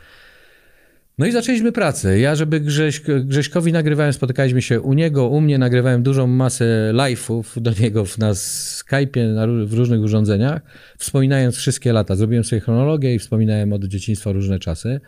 No 1.17 1.25
i 1.25 1.31
zaczęliśmy 1.31 1.71
pracę. 1.71 2.19
Ja, 2.19 2.35
żeby 2.35 2.59
Grześ, 2.59 3.01
Grześkowi 3.23 3.71
nagrywałem, 3.71 4.13
spotykaliśmy 4.13 4.61
się 4.61 4.81
u 4.81 4.93
niego, 4.93 5.27
u 5.27 5.41
mnie, 5.41 5.57
nagrywałem 5.57 6.03
dużą 6.03 6.27
masę 6.27 6.91
live'ów 6.93 7.61
do 7.61 7.71
niego 7.79 8.05
na 8.17 8.31
Skype'ie, 8.31 9.33
na, 9.33 9.47
w 9.65 9.73
różnych 9.73 10.01
urządzeniach, 10.01 10.61
wspominając 10.97 11.55
wszystkie 11.55 11.93
lata. 11.93 12.15
Zrobiłem 12.15 12.43
sobie 12.43 12.59
chronologię 12.59 13.15
i 13.15 13.19
wspominałem 13.19 13.73
od 13.73 13.85
dzieciństwa 13.85 14.31
różne 14.31 14.59
czasy. 14.59 14.99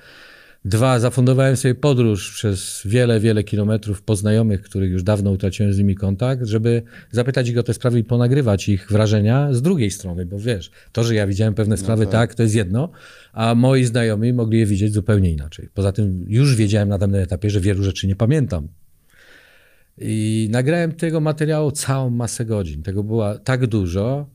Dwa, 0.65 0.99
zafundowałem 0.99 1.57
sobie 1.57 1.75
podróż 1.75 2.31
przez 2.31 2.81
wiele, 2.85 3.19
wiele 3.19 3.43
kilometrów 3.43 4.01
po 4.01 4.15
znajomych, 4.15 4.61
których 4.61 4.91
już 4.91 5.03
dawno 5.03 5.31
utraciłem 5.31 5.73
z 5.73 5.77
nimi 5.77 5.95
kontakt, 5.95 6.45
żeby 6.45 6.81
zapytać 7.11 7.49
ich 7.49 7.57
o 7.57 7.63
te 7.63 7.73
sprawy 7.73 7.99
i 7.99 8.03
ponagrywać 8.03 8.69
ich 8.69 8.87
wrażenia 8.91 9.53
z 9.53 9.61
drugiej 9.61 9.91
strony, 9.91 10.25
bo 10.25 10.39
wiesz, 10.39 10.71
to, 10.91 11.03
że 11.03 11.15
ja 11.15 11.27
widziałem 11.27 11.53
pewne 11.53 11.77
sprawy 11.77 12.07
tak, 12.07 12.35
to 12.35 12.43
jest 12.43 12.55
jedno, 12.55 12.89
a 13.33 13.55
moi 13.55 13.83
znajomi 13.83 14.33
mogli 14.33 14.59
je 14.59 14.65
widzieć 14.65 14.93
zupełnie 14.93 15.31
inaczej. 15.31 15.69
Poza 15.73 15.91
tym 15.91 16.25
już 16.27 16.55
wiedziałem 16.55 16.89
na 16.89 16.97
danym 16.97 17.21
etapie, 17.21 17.49
że 17.49 17.59
wielu 17.59 17.83
rzeczy 17.83 18.07
nie 18.07 18.15
pamiętam. 18.15 18.67
I 19.97 20.47
nagrałem 20.51 20.91
tego 20.91 21.19
materiału 21.19 21.71
całą 21.71 22.09
masę 22.09 22.45
godzin. 22.45 22.83
Tego 22.83 23.03
było 23.03 23.39
tak 23.39 23.67
dużo, 23.67 24.29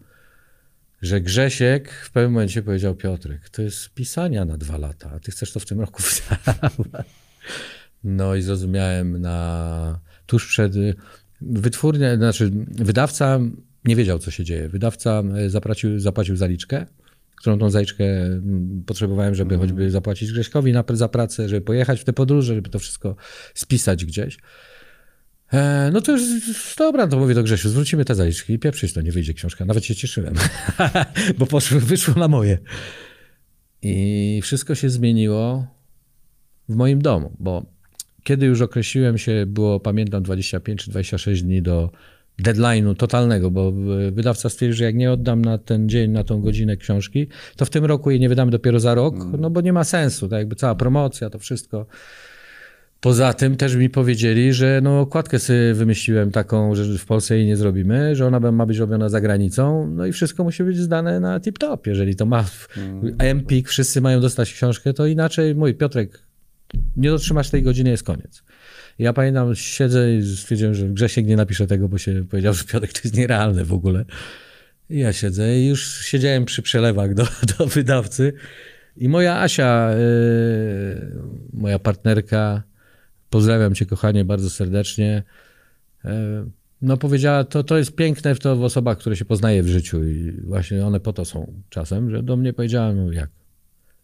że 1.03 1.21
Grzesiek 1.21 1.93
w 1.93 2.11
pewnym 2.11 2.33
momencie 2.33 2.63
powiedział 2.63 2.95
Piotrek, 2.95 3.49
to 3.49 3.63
jest 3.63 3.95
pisania 3.95 4.45
na 4.45 4.57
dwa 4.57 4.79
lata, 4.79 5.11
a 5.11 5.21
ty 5.21 5.31
chcesz 5.31 5.53
to 5.53 5.61
w 5.61 5.67
tym 5.67 5.81
roku. 5.81 6.03
No 8.05 8.35
i 8.35 8.43
zrozumiałem 8.43 9.21
na 9.21 10.01
tuż 10.27 10.47
przed 10.47 10.73
wytwórnia, 11.41 12.17
znaczy 12.17 12.51
wydawca 12.69 13.41
nie 13.85 13.97
wiedział, 13.97 14.19
co 14.19 14.31
się 14.31 14.45
dzieje. 14.45 14.69
Wydawca 14.69 15.23
e, 15.37 15.51
zapłacił, 15.51 15.99
zapłacił 15.99 16.37
zaliczkę, 16.37 16.87
którą 17.37 17.59
tą 17.59 17.71
zaliczkę 17.71 18.05
mm, 18.05 18.83
potrzebowałem, 18.87 19.35
żeby 19.35 19.57
choćby 19.57 19.91
zapłacić 19.91 20.33
Grześkowi 20.33 20.73
na, 20.73 20.85
za 20.93 21.09
pracę, 21.09 21.49
żeby 21.49 21.61
pojechać 21.61 22.01
w 22.01 22.05
te 22.05 22.13
podróże, 22.13 22.55
żeby 22.55 22.71
to 22.71 22.79
wszystko 22.79 23.17
spisać 23.55 24.05
gdzieś. 24.05 24.39
E, 25.53 25.91
no 25.93 26.01
to 26.01 26.13
już 26.13 26.23
dobra, 26.79 27.07
to 27.07 27.19
mówię 27.19 27.35
do 27.35 27.43
Grzesiu, 27.43 27.69
zwrócimy 27.69 28.05
te 28.05 28.15
zaliczki 28.15 28.53
i 28.53 28.59
pieprzyć, 28.59 28.93
to 28.93 29.01
nie 29.01 29.13
wyjdzie 29.13 29.35
książka. 29.35 29.65
Nawet 29.65 29.85
się 29.85 29.95
cieszyłem, 29.95 30.35
bo 31.39 31.47
poszło, 31.47 31.81
wyszło 31.81 32.15
na 32.15 32.29
moje. 32.29 32.59
I 33.83 34.41
wszystko 34.43 34.75
się 34.75 34.91
zmieniło 34.91 35.67
w 36.69 36.75
moim 36.75 37.03
domu, 37.03 37.37
bo 37.39 37.67
kiedy 38.25 38.47
już 38.47 38.61
określiłem 38.61 39.19
się, 39.19 39.47
było 39.47 39.81
pamiętam 39.81 40.23
25 40.23 40.85
czy 40.85 40.91
26 40.91 41.43
dni 41.43 41.63
do 41.63 41.91
deadline'u 42.43 42.97
totalnego, 42.97 43.51
bo 43.51 43.73
wydawca 44.13 44.49
stwierdził, 44.49 44.77
że 44.77 44.85
jak 44.85 44.95
nie 44.95 45.13
oddam 45.13 45.43
na 45.43 45.59
ten 45.59 45.89
dzień, 45.89 46.11
na 46.11 46.25
tą 46.25 46.41
godzinę 46.41 46.77
książki, 46.77 47.27
to 47.57 47.65
w 47.65 47.71
tym 47.71 47.85
roku 47.85 48.11
jej 48.11 48.21
nie 48.21 48.29
wydamy 48.29 48.51
dopiero 48.51 48.81
za 48.81 48.95
rok, 48.95 49.15
no 49.39 49.51
bo 49.51 49.61
nie 49.61 49.73
ma 49.73 49.85
sensu, 49.85 50.29
tak 50.29 50.39
jakby 50.39 50.57
cała 50.57 50.75
promocja, 50.75 51.31
to 51.31 51.39
wszystko. 51.39 51.87
Poza 53.01 53.35
tym 53.35 53.57
też 53.57 53.77
mi 53.77 53.91
powiedzieli, 53.91 54.53
że 54.53 54.81
no 54.83 55.01
okładkę 55.01 55.39
sobie 55.39 55.75
wymyśliłem 55.75 56.31
taką, 56.31 56.75
że 56.75 56.99
w 56.99 57.07
Polsce 57.07 57.37
jej 57.37 57.47
nie 57.47 57.57
zrobimy, 57.57 58.17
że 58.17 58.27
ona 58.27 58.53
ma 58.53 58.67
być 58.67 58.79
robiona 58.79 59.09
za 59.09 59.21
granicą, 59.21 59.91
no 59.91 60.07
i 60.07 60.13
wszystko 60.13 60.45
musi 60.45 60.65
być 60.65 60.79
zdane 60.79 61.21
na 61.21 61.41
tip-top. 61.41 61.87
Jeżeli 61.87 62.17
to 62.17 62.27
ma 62.27 62.43
w 62.43 62.69
Empik, 63.19 63.69
wszyscy 63.69 64.01
mają 64.01 64.21
dostać 64.21 64.53
książkę, 64.53 64.93
to 64.93 65.07
inaczej 65.07 65.55
mój 65.55 65.75
Piotrek, 65.75 66.23
nie 66.97 67.11
dotrzymasz 67.11 67.51
tej 67.51 67.63
godziny, 67.63 67.91
jest 67.91 68.03
koniec. 68.03 68.43
Ja 68.99 69.13
pamiętam, 69.13 69.55
siedzę 69.55 70.15
i 70.15 70.37
stwierdziłem, 70.37 70.75
że 70.75 70.89
Grzesiek 70.89 71.27
nie 71.27 71.37
napisze 71.37 71.67
tego, 71.67 71.89
bo 71.89 71.99
się 71.99 72.25
powiedział, 72.31 72.55
że 72.55 72.65
Piotrek 72.65 72.93
to 72.93 73.01
jest 73.05 73.17
nierealne 73.17 73.65
w 73.65 73.73
ogóle. 73.73 74.05
I 74.91 74.99
ja 74.99 75.13
siedzę 75.13 75.59
i 75.59 75.69
już 75.69 76.01
siedziałem 76.01 76.45
przy 76.45 76.63
przelewach 76.63 77.15
do, 77.15 77.27
do 77.59 77.67
wydawcy 77.67 78.33
i 78.97 79.09
moja 79.09 79.41
Asia, 79.41 79.91
yy, 79.93 81.13
moja 81.53 81.79
partnerka, 81.79 82.63
pozdrawiam 83.31 83.75
cię 83.75 83.87
kochanie 83.87 84.25
bardzo 84.25 84.51
serdecznie, 84.51 85.23
yy, 86.05 86.11
no 86.83 86.97
powiedziała, 86.97 87.45
to, 87.45 87.65
to 87.65 87.79
jest 87.79 87.95
piękne 87.95 88.35
w 88.35 88.39
to 88.39 88.57
w 88.57 88.65
osobach, 88.65 88.99
które 88.99 89.17
się 89.17 89.25
poznaje 89.25 89.63
w 89.63 89.69
życiu 89.69 90.05
i 90.05 90.33
właśnie 90.45 90.87
one 90.87 91.01
po 91.01 91.13
to 91.13 91.25
są 91.25 91.53
czasem, 91.69 92.11
że 92.11 92.23
do 92.23 92.37
mnie 92.37 92.53
powiedziała, 92.53 92.93
no 92.93 93.13
jak, 93.13 93.31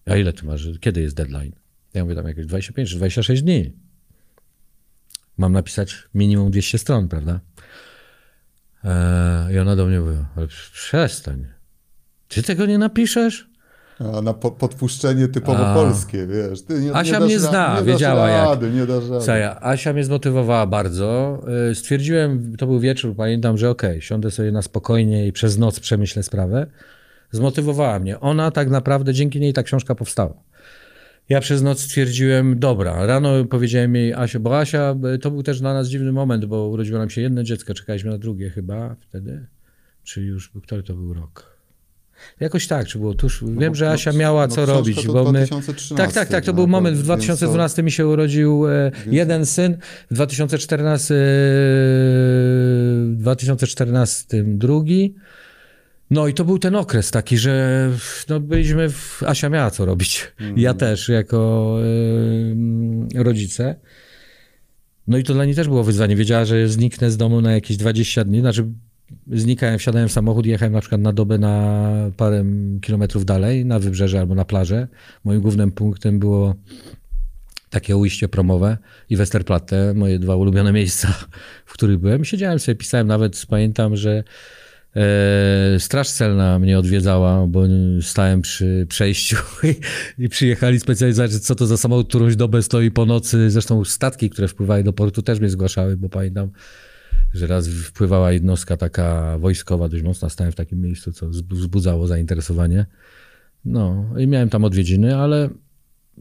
a 0.06 0.16
ile 0.16 0.32
ty 0.32 0.46
masz, 0.46 0.68
kiedy 0.80 1.00
jest 1.00 1.16
deadline? 1.16 1.52
Ja 1.94 2.04
mówię 2.04 2.14
tam 2.14 2.26
jakieś 2.26 2.46
25 2.46 2.90
czy 2.90 2.96
26 2.96 3.42
dni. 3.42 3.72
Mam 5.36 5.52
napisać 5.52 6.08
minimum 6.14 6.50
200 6.50 6.78
stron, 6.78 7.08
prawda? 7.08 7.40
Eee, 8.84 9.54
I 9.54 9.58
ona 9.58 9.76
do 9.76 9.86
mnie 9.86 10.00
mówi, 10.00 10.18
ale 10.36 10.46
przestań. 10.72 11.46
Ty 12.28 12.42
tego 12.42 12.66
nie 12.66 12.78
napiszesz? 12.78 13.53
A 13.98 14.22
na 14.22 14.34
po, 14.34 14.50
podpuszczenie 14.50 15.28
typowo 15.28 15.66
A. 15.66 15.74
polskie, 15.74 16.26
wiesz. 16.26 16.62
Ty 16.62 16.80
nie, 16.80 16.94
Asia 16.94 17.18
nie 17.18 17.24
mnie 17.24 17.38
zna, 17.40 17.80
nie 17.80 17.86
wiedziała 17.86 18.26
dasz 18.26 18.36
jak. 18.36 18.48
rady, 18.48 18.70
Nie 18.70 18.86
dasz 18.86 19.04
rady. 19.08 19.24
Słuchaj, 19.24 19.42
Asia 19.60 19.92
mnie 19.92 20.04
zmotywowała 20.04 20.66
bardzo. 20.66 21.40
Yy, 21.68 21.74
Stwierdziłem, 21.74 22.56
to 22.56 22.66
był 22.66 22.80
wieczór, 22.80 23.16
pamiętam, 23.16 23.58
że 23.58 23.70
okej, 23.70 24.02
siądę 24.02 24.30
sobie 24.30 24.52
na 24.52 24.62
spokojnie 24.62 25.26
i 25.26 25.32
przez 25.32 25.58
noc 25.58 25.80
przemyślę 25.80 26.22
sprawę. 26.22 26.66
Zmotywowała 27.30 27.98
mnie. 27.98 28.20
Ona 28.20 28.50
tak 28.50 28.70
naprawdę, 28.70 29.14
dzięki 29.14 29.40
niej 29.40 29.52
ta 29.52 29.62
książka 29.62 29.94
powstała. 29.94 30.34
Ja 31.28 31.40
przez 31.40 31.62
noc 31.62 31.80
stwierdziłem, 31.80 32.58
dobra, 32.58 33.06
rano 33.06 33.44
powiedziałem 33.44 33.94
jej 33.94 34.14
Asia, 34.14 34.38
bo 34.38 34.58
Asia, 34.60 34.94
y, 35.14 35.18
to 35.18 35.30
był 35.30 35.42
też 35.42 35.60
dla 35.60 35.74
nas 35.74 35.88
dziwny 35.88 36.12
moment, 36.12 36.44
bo 36.44 36.68
urodziło 36.68 36.98
nam 36.98 37.10
się 37.10 37.20
jedno 37.20 37.42
dziecko, 37.42 37.74
czekaliśmy 37.74 38.10
na 38.10 38.18
drugie 38.18 38.50
chyba 38.50 38.96
wtedy, 39.00 39.46
czy 40.02 40.22
już, 40.22 40.50
który 40.62 40.82
to 40.82 40.94
był 40.94 41.14
rok? 41.14 41.53
Jakoś 42.40 42.66
tak, 42.66 42.86
czy 42.86 42.98
było 42.98 43.14
tuż, 43.14 43.44
wiem, 43.44 43.72
bo- 43.72 43.74
że 43.74 43.84
no, 43.84 43.90
Asia 43.90 44.12
miała 44.12 44.46
no 44.46 44.54
co 44.54 44.66
robić, 44.66 45.06
bo 45.06 45.32
my... 45.32 45.46
2013, 45.46 45.94
Tak, 45.94 46.12
tak, 46.12 46.28
tak, 46.28 46.44
to 46.44 46.52
no, 46.52 46.56
był 46.56 46.66
moment, 46.66 46.96
w 46.96 46.98
więc 46.98 47.06
2012 47.06 47.82
mi 47.82 47.92
się 47.92 48.06
urodził 48.06 48.68
e, 48.68 48.92
jeden 49.06 49.46
syn, 49.46 49.76
w 50.10 50.14
2014, 50.14 51.14
e, 51.14 51.18
2014 53.08 54.44
drugi, 54.44 55.14
no 56.10 56.28
i 56.28 56.34
to 56.34 56.44
był 56.44 56.58
ten 56.58 56.74
okres 56.74 57.10
taki, 57.10 57.38
że 57.38 57.90
no 58.28 58.40
byliśmy, 58.40 58.90
w, 58.90 59.22
Asia 59.22 59.48
miała 59.48 59.70
co 59.70 59.84
robić, 59.84 60.32
ja 60.56 60.74
też 60.74 61.08
jako 61.08 61.78
e, 63.14 63.22
rodzice. 63.22 63.76
No 65.06 65.18
i 65.18 65.24
to 65.24 65.34
dla 65.34 65.44
niej 65.44 65.54
też 65.54 65.68
było 65.68 65.84
wyzwanie. 65.84 66.16
Wiedziała, 66.16 66.44
że 66.44 66.68
zniknę 66.68 67.10
z 67.10 67.16
domu 67.16 67.40
na 67.40 67.52
jakieś 67.52 67.76
20 67.76 68.24
dni. 68.24 68.40
Znaczy, 68.40 68.66
znikałem, 69.32 69.78
wsiadałem 69.78 70.08
w 70.08 70.12
samochód, 70.12 70.46
jechałem 70.46 70.72
na 70.72 70.80
przykład 70.80 71.00
na 71.00 71.12
dobę 71.12 71.38
na 71.38 71.86
parę 72.16 72.44
kilometrów 72.80 73.24
dalej, 73.24 73.64
na 73.64 73.78
wybrzeże 73.78 74.20
albo 74.20 74.34
na 74.34 74.44
plażę. 74.44 74.88
Moim 75.24 75.40
głównym 75.40 75.72
punktem 75.72 76.18
było 76.18 76.54
takie 77.70 77.96
ujście 77.96 78.28
promowe 78.28 78.78
i 79.10 79.16
Westerplatte, 79.16 79.94
moje 79.94 80.18
dwa 80.18 80.36
ulubione 80.36 80.72
miejsca, 80.78 81.08
w 81.66 81.72
których 81.72 81.98
byłem. 81.98 82.24
Siedziałem 82.24 82.58
sobie, 82.58 82.76
pisałem 82.76 83.06
nawet, 83.06 83.46
pamiętam, 83.48 83.96
że 83.96 84.24
e, 84.96 85.80
Straż 85.80 86.10
Celna 86.10 86.58
mnie 86.58 86.78
odwiedzała, 86.78 87.46
bo 87.46 87.62
stałem 88.00 88.42
przy 88.42 88.86
przejściu 88.88 89.36
i, 90.18 90.24
i 90.24 90.28
przyjechali 90.28 90.80
specjalnie 90.80 91.14
zobaczyć, 91.14 91.46
co 91.46 91.54
to 91.54 91.66
za 91.66 91.76
samochód, 91.76 92.08
którąś 92.08 92.36
dobę 92.36 92.62
stoi 92.62 92.90
po 92.90 93.06
nocy. 93.06 93.50
Zresztą 93.50 93.84
statki, 93.84 94.30
które 94.30 94.48
wpływały 94.48 94.82
do 94.82 94.92
portu 94.92 95.22
też 95.22 95.40
mnie 95.40 95.50
zgłaszały, 95.50 95.96
bo 95.96 96.08
pamiętam, 96.08 96.50
że 97.34 97.46
raz 97.46 97.68
wpływała 97.68 98.32
jednostka 98.32 98.76
taka 98.76 99.38
wojskowa, 99.38 99.88
dość 99.88 100.02
mocna, 100.02 100.28
stałem 100.28 100.52
w 100.52 100.56
takim 100.56 100.80
miejscu, 100.80 101.12
co 101.12 101.26
wzbu- 101.26 101.54
wzbudzało 101.54 102.06
zainteresowanie. 102.06 102.86
No 103.64 104.06
i 104.18 104.26
miałem 104.26 104.48
tam 104.48 104.64
odwiedziny, 104.64 105.16
ale 105.16 105.48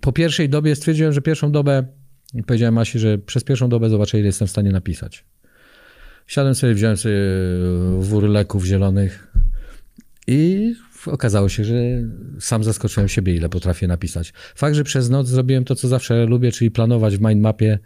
po 0.01 0.11
pierwszej 0.11 0.49
dobie 0.49 0.75
stwierdziłem, 0.75 1.13
że 1.13 1.21
pierwszą 1.21 1.51
dobę, 1.51 1.83
powiedziałem 2.45 2.77
Asi, 2.77 2.99
że 2.99 3.17
przez 3.17 3.43
pierwszą 3.43 3.69
dobę 3.69 3.89
zobaczę, 3.89 4.17
ile 4.17 4.27
jestem 4.27 4.47
w 4.47 4.51
stanie 4.51 4.71
napisać. 4.71 5.25
Siadłem 6.27 6.55
sobie, 6.55 6.73
wziąłem 6.73 6.97
sobie 6.97 7.15
wór 7.99 8.23
leków 8.23 8.65
zielonych 8.65 9.33
i 10.27 10.73
okazało 11.05 11.49
się, 11.49 11.63
że 11.63 11.75
sam 12.39 12.63
zaskoczyłem 12.63 13.09
siebie, 13.09 13.35
ile 13.35 13.49
potrafię 13.49 13.87
napisać. 13.87 14.33
Fakt, 14.55 14.75
że 14.75 14.83
przez 14.83 15.09
noc 15.09 15.27
zrobiłem 15.27 15.63
to, 15.63 15.75
co 15.75 15.87
zawsze 15.87 16.25
lubię, 16.25 16.51
czyli 16.51 16.71
planować 16.71 17.17
w 17.17 17.21
mindmapie. 17.21 17.79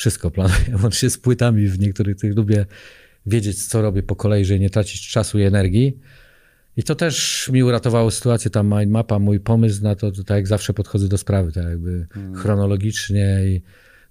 Wszystko 0.00 0.30
planuję, 0.30 0.76
łącznie 0.82 1.10
z 1.10 1.18
płytami. 1.18 1.68
W 1.68 1.78
niektórych 1.78 2.16
tych 2.16 2.36
lubię 2.36 2.66
wiedzieć, 3.26 3.66
co 3.66 3.82
robię 3.82 4.02
po 4.02 4.16
kolei, 4.16 4.44
żeby 4.44 4.60
nie 4.60 4.70
tracić 4.70 5.08
czasu 5.08 5.38
i 5.38 5.42
energii. 5.42 5.98
I 6.76 6.82
to 6.82 6.94
też 6.94 7.48
mi 7.52 7.62
uratowało 7.62 8.10
sytuację, 8.10 8.50
ta 8.50 8.62
mindmapa, 8.62 9.18
mój 9.18 9.40
pomysł 9.40 9.82
na 9.82 9.94
to, 9.94 10.12
to 10.12 10.24
tak 10.24 10.36
jak 10.36 10.46
zawsze 10.46 10.74
podchodzę 10.74 11.08
do 11.08 11.18
sprawy, 11.18 11.52
tak 11.52 11.64
jakby 11.64 12.06
chronologicznie 12.34 13.40
i 13.46 13.62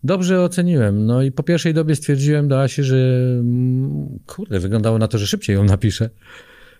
dobrze 0.03 0.41
oceniłem. 0.41 1.05
No 1.05 1.23
i 1.23 1.31
po 1.31 1.43
pierwszej 1.43 1.73
dobie 1.73 1.95
stwierdziłem 1.95 2.47
do 2.47 2.61
Asi, 2.61 2.83
że 2.83 2.97
mm, 3.39 4.19
kurde, 4.27 4.59
wyglądało 4.59 4.97
na 4.97 5.07
to, 5.07 5.17
że 5.17 5.27
szybciej 5.27 5.55
ją 5.55 5.63
napiszę. 5.63 6.09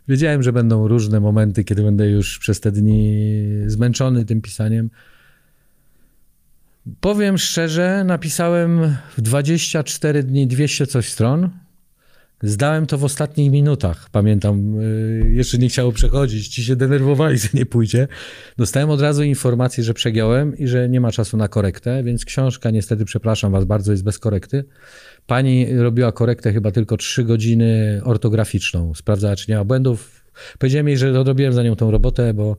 Wiedziałem, 0.08 0.44
że 0.44 0.54
będą 0.54 0.88
różne 0.88 1.20
momenty, 1.20 1.64
kiedy 1.64 1.84
będę 1.84 2.10
już 2.10 2.40
przez 2.40 2.60
te 2.60 2.72
dni 2.72 3.36
zmęczony 3.68 4.26
tym 4.26 4.42
pisaniem. 4.42 4.90
Powiem 7.00 7.38
szczerze, 7.38 8.04
napisałem 8.04 8.96
w 9.18 9.22
24 9.22 10.24
dni 10.24 10.48
200 10.48 10.88
coś 10.88 11.10
stron. 11.10 11.50
Zdałem 12.44 12.86
to 12.86 12.98
w 12.98 13.04
ostatnich 13.04 13.52
minutach. 13.52 14.10
Pamiętam, 14.12 14.76
yy, 14.76 15.34
jeszcze 15.34 15.58
nie 15.58 15.70
chciało 15.70 15.92
przechodzić, 15.92 16.48
ci 16.48 16.64
się 16.64 16.76
denerwowali, 16.76 17.38
że 17.38 17.48
nie 17.54 17.66
pójdzie. 17.66 18.08
Dostałem 18.58 18.90
od 18.90 19.02
razu 19.02 19.24
informację, 19.24 19.84
że 19.84 19.94
przegiąłem 19.94 20.58
i 20.58 20.68
że 20.68 20.90
nie 20.90 21.02
ma 21.02 21.12
czasu 21.12 21.38
na 21.38 21.48
korektę, 21.48 22.04
więc 22.04 22.26
książka, 22.26 22.72
niestety, 22.72 23.06
przepraszam 23.06 23.52
was 23.52 23.66
bardzo, 23.66 23.92
jest 23.92 24.04
bez 24.04 24.20
korekty. 24.20 24.64
Pani 25.28 25.78
robiła 25.78 26.12
korektę 26.12 26.54
chyba 26.54 26.72
tylko 26.72 26.98
3 26.98 27.24
godziny 27.24 28.02
ortograficzną. 28.04 28.94
Sprawdzała, 28.94 29.36
czy 29.36 29.52
nie 29.52 29.58
ma 29.58 29.64
błędów. 29.64 30.26
Powiedziałem 30.60 30.88
jej, 30.88 30.98
że 30.98 31.20
odrobiłem 31.20 31.54
za 31.54 31.64
nią 31.64 31.76
tą 31.76 31.92
robotę, 31.92 32.34
bo 32.34 32.58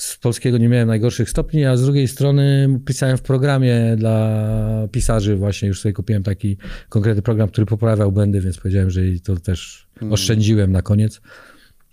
z 0.00 0.16
polskiego 0.16 0.58
nie 0.58 0.68
miałem 0.68 0.88
najgorszych 0.88 1.30
stopni, 1.30 1.64
a 1.64 1.76
z 1.76 1.82
drugiej 1.82 2.08
strony 2.08 2.78
pisałem 2.86 3.16
w 3.16 3.22
programie 3.22 3.96
dla 3.96 4.88
pisarzy 4.92 5.36
właśnie, 5.36 5.68
już 5.68 5.80
sobie 5.80 5.92
kupiłem 5.92 6.22
taki 6.22 6.56
konkretny 6.88 7.22
program, 7.22 7.48
który 7.48 7.66
poprawiał 7.66 8.12
błędy, 8.12 8.40
więc 8.40 8.58
powiedziałem, 8.58 8.90
że 8.90 9.00
to 9.24 9.36
też 9.36 9.86
oszczędziłem 10.10 10.72
na 10.72 10.82
koniec. 10.82 11.20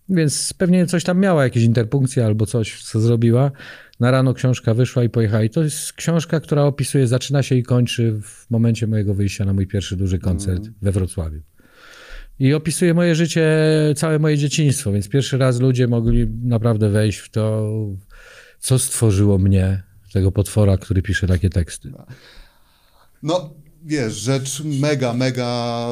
Więc 0.10 0.54
pewnie 0.54 0.86
coś 0.86 1.04
tam 1.04 1.20
miała, 1.20 1.44
jakieś 1.44 1.64
interpunkcje 1.64 2.26
albo 2.26 2.46
coś, 2.46 2.84
co 2.84 3.00
zrobiła. 3.00 3.52
Na 4.00 4.12
rano 4.12 4.34
książka 4.34 4.74
wyszła 4.74 5.04
i 5.04 5.10
pojechała. 5.10 5.44
I 5.44 5.50
to 5.50 5.64
jest 5.64 5.94
książka, 5.94 6.40
która 6.40 6.64
opisuje, 6.64 7.08
zaczyna 7.08 7.44
się 7.44 7.56
i 7.56 7.64
kończy 7.64 8.20
w 8.22 8.50
momencie 8.50 8.88
mojego 8.88 9.14
wyjścia 9.14 9.46
na 9.46 9.54
mój 9.54 9.68
pierwszy 9.68 9.96
duży 9.96 10.20
koncert 10.20 10.70
we 10.82 10.92
Wrocławiu. 10.92 11.42
I 12.40 12.54
opisuje 12.54 12.94
moje 12.94 13.16
życie, 13.16 13.48
całe 13.96 14.20
moje 14.20 14.38
dzieciństwo, 14.38 14.92
więc 14.92 15.10
pierwszy 15.10 15.38
raz 15.38 15.60
ludzie 15.60 15.88
mogli 15.88 16.28
naprawdę 16.44 16.90
wejść 16.90 17.18
w 17.20 17.30
to, 17.30 17.70
co 18.60 18.80
stworzyło 18.80 19.38
mnie, 19.38 19.84
tego 20.14 20.32
potwora, 20.32 20.78
który 20.78 21.02
pisze 21.02 21.28
takie 21.28 21.50
teksty. 21.50 21.92
No, 23.24 23.54
wiesz, 23.86 24.14
rzecz 24.14 24.64
mega, 24.64 25.14
mega 25.14 25.88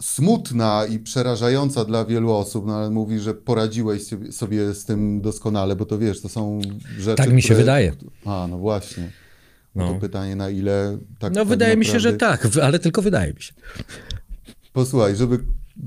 smutna 0.00 0.86
i 0.90 0.98
przerażająca 0.98 1.84
dla 1.84 2.04
wielu 2.04 2.32
osób, 2.32 2.66
no 2.66 2.76
ale 2.76 2.90
mówi, 2.90 3.18
że 3.18 3.34
poradziłeś 3.34 4.02
sobie, 4.30 4.74
z 4.74 4.84
tym 4.84 5.20
doskonale, 5.20 5.76
bo 5.76 5.86
to 5.86 5.98
wiesz, 5.98 6.20
to 6.20 6.28
są 6.28 6.60
rzeczy, 6.98 7.16
Tak 7.16 7.32
mi 7.32 7.42
się 7.42 7.46
które... 7.46 7.58
wydaje. 7.60 7.92
A, 8.24 8.46
no 8.50 8.58
właśnie. 8.58 9.10
No. 9.74 9.86
No. 9.86 9.94
To 9.94 10.00
pytanie, 10.00 10.36
na 10.36 10.50
ile 10.50 10.98
tak 11.18 11.32
No 11.34 11.40
tak 11.40 11.48
wydaje 11.48 11.76
mi 11.76 11.84
się, 11.84 12.00
że 12.00 12.12
naprawdę- 12.12 12.50
tak, 12.50 12.64
ale 12.64 12.78
tylko 12.78 13.02
wydaje 13.02 13.32
mi 13.32 13.42
się. 13.42 13.52
Posłuchaj, 14.72 15.16
żeby 15.16 15.38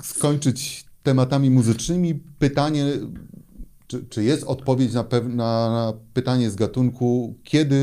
skończyć 0.04 0.86
tematami 1.04 1.50
muzycznymi, 1.50 2.16
pytanie, 2.40 2.86
czy, 3.88 4.06
czy 4.10 4.24
jest 4.24 4.44
odpowiedź 4.44 4.94
na, 4.94 5.04
pew- 5.04 5.36
na, 5.36 5.94
pytanie 6.14 6.50
z 6.50 6.56
gatunku, 6.56 7.36
kiedy 7.44 7.82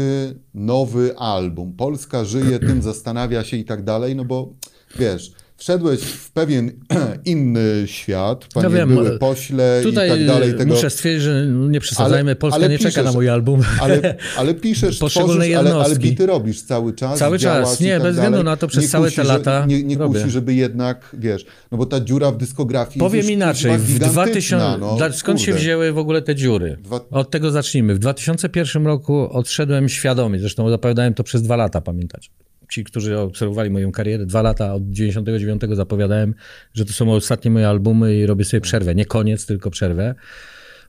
nowy 0.55 1.19
album? 1.19 1.73
Polska 1.73 2.25
żyje, 2.25 2.59
tym 2.59 2.83
zastanawia 2.83 3.45
się 3.45 3.57
i 3.57 3.65
tak 3.65 3.85
dalej, 3.85 4.17
no 4.17 4.25
bo 4.25 4.55
wiesz, 4.99 5.33
wszedłeś 5.61 6.01
w 6.01 6.31
pewien 6.31 6.71
inny 7.25 7.83
świat, 7.87 8.47
panie 8.55 8.65
Ja 8.65 8.71
wiem, 8.71 8.89
były 8.89 9.19
pośle 9.19 9.83
i 9.91 9.93
tak 9.93 10.27
dalej. 10.27 10.55
Tego, 10.55 10.75
muszę 10.75 10.91
stwierdzić, 10.91 11.23
że 11.23 11.47
nie 11.47 11.81
przesadzajmy, 11.81 12.31
Ale- 12.31 12.37
Polska 12.37 12.57
ale 12.57 12.69
nie 12.69 12.79
czeka 12.79 12.89
piszesz- 12.91 13.05
na 13.05 13.13
mój 13.13 13.29
album. 13.29 13.61
ale, 13.81 14.15
ale 14.39 14.55
piszesz, 14.55 14.99
Poszczególne 14.99 15.35
tworzysz, 15.35 15.57
ale, 15.57 15.75
ale 15.85 15.97
bity 15.97 16.27
robisz 16.27 16.63
cały 16.63 16.93
czas. 16.93 17.19
Cały 17.19 17.39
czas. 17.39 17.81
Nie, 17.81 17.93
tak 17.95 18.03
bez 18.03 18.15
względu 18.15 18.43
na 18.43 18.57
to, 18.57 18.69
przez 18.69 18.83
Nie 18.83 18.89
całe 18.89 19.05
kusi, 19.07 19.17
te 19.17 19.23
że- 19.25 19.29
lata 19.33 19.67
Nie, 19.67 19.83
nie 19.83 19.97
robię. 19.99 20.21
kusi, 20.21 20.31
żeby 20.31 20.55
jednak, 20.55 21.17
wiesz, 21.19 21.47
no 21.73 21.79
bo 21.79 21.87
ta 21.87 22.01
dziura 22.01 22.31
w 22.31 22.37
dyskografii 22.37 23.01
Powiem 23.01 23.17
jest 23.19 23.31
inaczej, 23.31 23.79
w 23.79 23.93
gigantyczna, 23.93 24.79
2000, 24.79 24.79
no, 25.09 25.13
skąd 25.13 25.41
się 25.41 25.47
kurde. 25.47 25.61
wzięły 25.61 25.93
w 25.93 25.99
ogóle 25.99 26.23
te 26.23 26.35
dziury? 26.35 26.77
Od 27.11 27.31
tego 27.31 27.51
zacznijmy. 27.51 27.95
W 27.95 27.99
2001 27.99 28.87
roku 28.87 29.29
odszedłem 29.33 29.89
świadomie, 29.89 30.39
zresztą 30.39 30.71
zapowiadałem 30.71 31.15
to 31.15 31.25
przez 31.25 31.43
dwa 31.43 31.57
lata, 31.57 31.81
pamiętacie. 31.81 32.31
Ci, 32.71 32.85
którzy 32.85 33.19
obserwowali 33.19 33.71
moją 33.71 33.93
karierę, 33.93 34.27
dwa 34.27 34.43
lata 34.43 34.75
od 34.75 34.91
99 34.91 35.63
zapowiadałem, 35.73 36.35
że 36.75 36.85
to 36.85 36.93
są 36.93 37.13
ostatnie 37.13 37.51
moje 37.51 37.69
albumy 37.69 38.17
i 38.17 38.27
robię 38.27 38.45
sobie 38.45 38.61
przerwę. 38.61 38.95
Nie 38.95 39.05
koniec, 39.05 39.47
tylko 39.47 39.71
przerwę. 39.71 40.15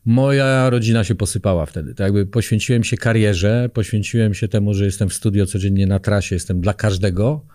Moja 0.05 0.69
rodzina 0.69 1.03
się 1.03 1.15
posypała 1.15 1.65
wtedy. 1.65 1.95
Tak 1.95 2.05
jakby 2.05 2.25
poświęciłem 2.25 2.83
się 2.83 2.97
karierze, 2.97 3.69
poświęciłem 3.73 4.33
się 4.33 4.47
temu, 4.47 4.73
że 4.73 4.85
jestem 4.85 5.09
w 5.09 5.13
studio 5.13 5.45
codziennie 5.45 5.87
na 5.87 5.99
trasie, 5.99 6.35
jestem 6.35 6.61
dla 6.61 6.73
każdego, 6.73 7.45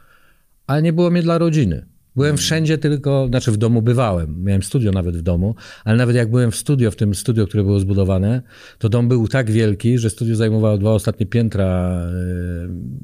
ale 0.67 0.83
nie 0.83 0.93
było 0.93 1.11
mnie 1.11 1.23
dla 1.23 1.39
rodziny. 1.39 1.87
Byłem 2.17 2.37
wszędzie 2.37 2.79
tylko, 2.79 3.27
znaczy 3.29 3.53
w 3.53 3.57
domu 3.57 3.83
bywałem, 3.83 4.45
miałem 4.45 4.63
studio 4.63 4.93
nawet 4.93 5.17
w 5.17 5.23
domu, 5.23 5.55
ale 5.85 5.97
nawet 5.97 6.17
jak 6.17 6.31
byłem 6.31 6.51
w 6.51 6.57
studio, 6.57 6.91
w 6.91 6.97
tym 6.97 7.15
studio, 7.15 7.47
które 7.47 7.63
było 7.63 7.81
zbudowane, 7.81 8.43
to 8.79 8.89
dom 8.89 9.09
był 9.09 9.29
tak 9.29 9.51
wielki, 9.51 9.99
że 9.99 10.11
studio 10.11 10.37
zajmowało 10.37 10.79
dwa 10.79 10.91
ostatnie 10.91 11.27
piętra, 11.27 11.67
e, 11.67 12.13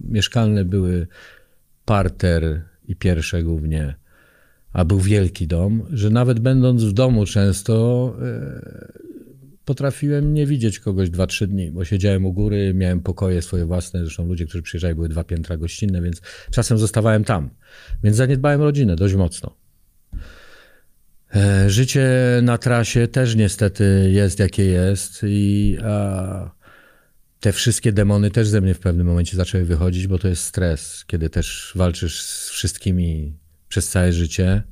mieszkalne 0.09 0.65
były 0.65 1.07
parter 1.85 2.63
i 2.89 2.97
pierwsze 2.97 3.43
głównie, 3.43 3.95
a 4.73 4.85
był 4.85 4.99
wielki 4.99 5.47
dom, 5.47 5.83
że 5.93 6.11
nawet 6.11 6.41
będąc 6.41 6.85
w 6.85 6.93
domu 6.93 7.27
często 7.27 8.17
e, 8.23 9.12
potrafiłem 9.65 10.35
nie 10.35 10.47
widzieć 10.47 10.79
kogoś 10.79 11.11
2-3 11.11 11.47
dni, 11.47 11.71
bo 11.71 11.85
siedziałem 11.85 12.27
u 12.27 12.33
góry, 12.33 12.75
miałem 12.75 13.01
pokoje 13.01 13.43
swoje 13.43 13.65
własne, 13.65 14.01
zresztą 14.01 14.27
ludzie, 14.27 14.47
którzy 14.47 14.63
przyjeżdżali, 14.63 14.95
były 14.95 15.09
dwa 15.09 15.25
piętra 15.25 15.57
gościnne, 15.57 16.03
więc 16.03 16.21
czasem 16.51 16.79
zostawałem 16.79 17.25
tam. 17.25 17.51
Więc 18.05 18.17
zaniedbałem 18.17 18.63
rodzinę 18.63 18.97
dość 18.97 19.15
mocno. 19.15 19.57
E, 21.35 21.71
Życie 21.71 22.11
na 22.43 22.59
trasie 22.59 23.09
też 23.09 23.37
niestety 23.37 24.11
jest 24.13 24.39
jakie 24.39 24.65
jest 24.65 25.21
i 25.25 25.79
te 27.41 27.53
wszystkie 27.53 27.93
demony 27.93 28.31
też 28.31 28.49
ze 28.49 28.61
mnie 28.61 28.75
w 28.75 28.79
pewnym 28.79 29.07
momencie 29.07 29.37
zaczęły 29.37 29.65
wychodzić, 29.65 30.07
bo 30.07 30.19
to 30.19 30.29
jest 30.29 30.45
stres, 30.45 31.05
kiedy 31.07 31.31
też 31.31 31.73
walczysz 31.77 32.23
z 32.23 32.51
wszystkimi 32.51 33.37
przez 33.69 33.89
całe 33.89 34.13
życie. 34.13 34.63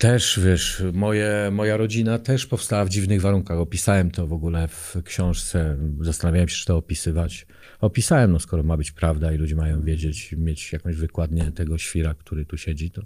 Też, 0.00 0.40
wiesz, 0.44 0.82
moje, 0.92 1.48
moja 1.52 1.76
rodzina 1.76 2.18
też 2.18 2.46
powstała 2.46 2.84
w 2.84 2.88
dziwnych 2.88 3.20
warunkach. 3.20 3.58
Opisałem 3.58 4.10
to 4.10 4.26
w 4.26 4.32
ogóle 4.32 4.68
w 4.68 4.96
książce. 5.04 5.76
Zastanawiałem 6.00 6.48
się, 6.48 6.56
czy 6.56 6.66
to 6.66 6.76
opisywać. 6.76 7.46
Opisałem, 7.80 8.32
no 8.32 8.38
skoro 8.38 8.62
ma 8.62 8.76
być 8.76 8.92
prawda 8.92 9.32
i 9.32 9.36
ludzie 9.36 9.56
mają 9.56 9.82
wiedzieć, 9.82 10.34
mieć 10.38 10.72
jakąś 10.72 10.96
wykładnię 10.96 11.52
tego 11.52 11.78
świra, 11.78 12.14
który 12.14 12.44
tu 12.44 12.56
siedzi, 12.56 12.90
to... 12.90 13.02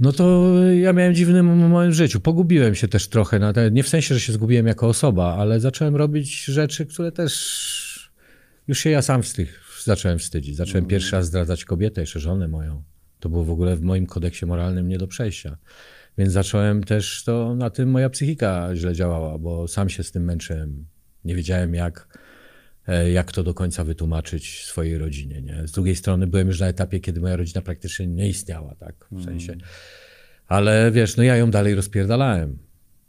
No 0.00 0.12
to 0.12 0.54
ja 0.80 0.92
miałem 0.92 1.14
dziwny 1.14 1.42
moim 1.42 1.92
życiu. 1.92 2.20
Pogubiłem 2.20 2.74
się 2.74 2.88
też 2.88 3.08
trochę. 3.08 3.38
Na 3.38 3.52
te, 3.52 3.70
nie 3.70 3.82
w 3.82 3.88
sensie, 3.88 4.14
że 4.14 4.20
się 4.20 4.32
zgubiłem 4.32 4.66
jako 4.66 4.88
osoba, 4.88 5.36
ale 5.38 5.60
zacząłem 5.60 5.96
robić 5.96 6.44
rzeczy, 6.44 6.86
które 6.86 7.12
też... 7.12 8.10
Już 8.68 8.78
się 8.78 8.90
ja 8.90 9.02
sam 9.02 9.22
wstyd, 9.22 9.48
zacząłem 9.84 10.18
wstydzić. 10.18 10.56
Zacząłem 10.56 10.86
pierwszy 10.86 11.16
raz 11.16 11.26
zdradzać 11.26 11.64
kobietę, 11.64 12.00
jeszcze 12.00 12.20
żonę 12.20 12.48
moją. 12.48 12.93
To 13.24 13.28
było 13.28 13.44
w 13.44 13.50
ogóle 13.50 13.76
w 13.76 13.82
moim 13.82 14.06
kodeksie 14.06 14.46
moralnym 14.46 14.88
nie 14.88 14.98
do 14.98 15.06
przejścia. 15.06 15.56
Więc 16.18 16.32
zacząłem 16.32 16.84
też 16.84 17.24
to, 17.24 17.54
na 17.54 17.70
tym 17.70 17.90
moja 17.90 18.10
psychika 18.10 18.76
źle 18.76 18.94
działała, 18.94 19.38
bo 19.38 19.68
sam 19.68 19.88
się 19.88 20.02
z 20.02 20.12
tym 20.12 20.24
męczyłem. 20.24 20.86
Nie 21.24 21.34
wiedziałem 21.34 21.74
jak, 21.74 22.18
e, 22.88 23.10
jak 23.10 23.32
to 23.32 23.42
do 23.42 23.54
końca 23.54 23.84
wytłumaczyć 23.84 24.64
swojej 24.64 24.98
rodzinie. 24.98 25.42
Nie? 25.42 25.66
Z 25.68 25.72
drugiej 25.72 25.96
strony 25.96 26.26
byłem 26.26 26.46
już 26.46 26.60
na 26.60 26.66
etapie, 26.66 27.00
kiedy 27.00 27.20
moja 27.20 27.36
rodzina 27.36 27.62
praktycznie 27.62 28.06
nie 28.06 28.28
istniała, 28.28 28.74
tak, 28.74 29.06
w 29.12 29.24
sensie. 29.24 29.56
Ale 30.48 30.90
wiesz, 30.92 31.16
no 31.16 31.22
ja 31.22 31.36
ją 31.36 31.50
dalej 31.50 31.74
rozpierdalałem. 31.74 32.58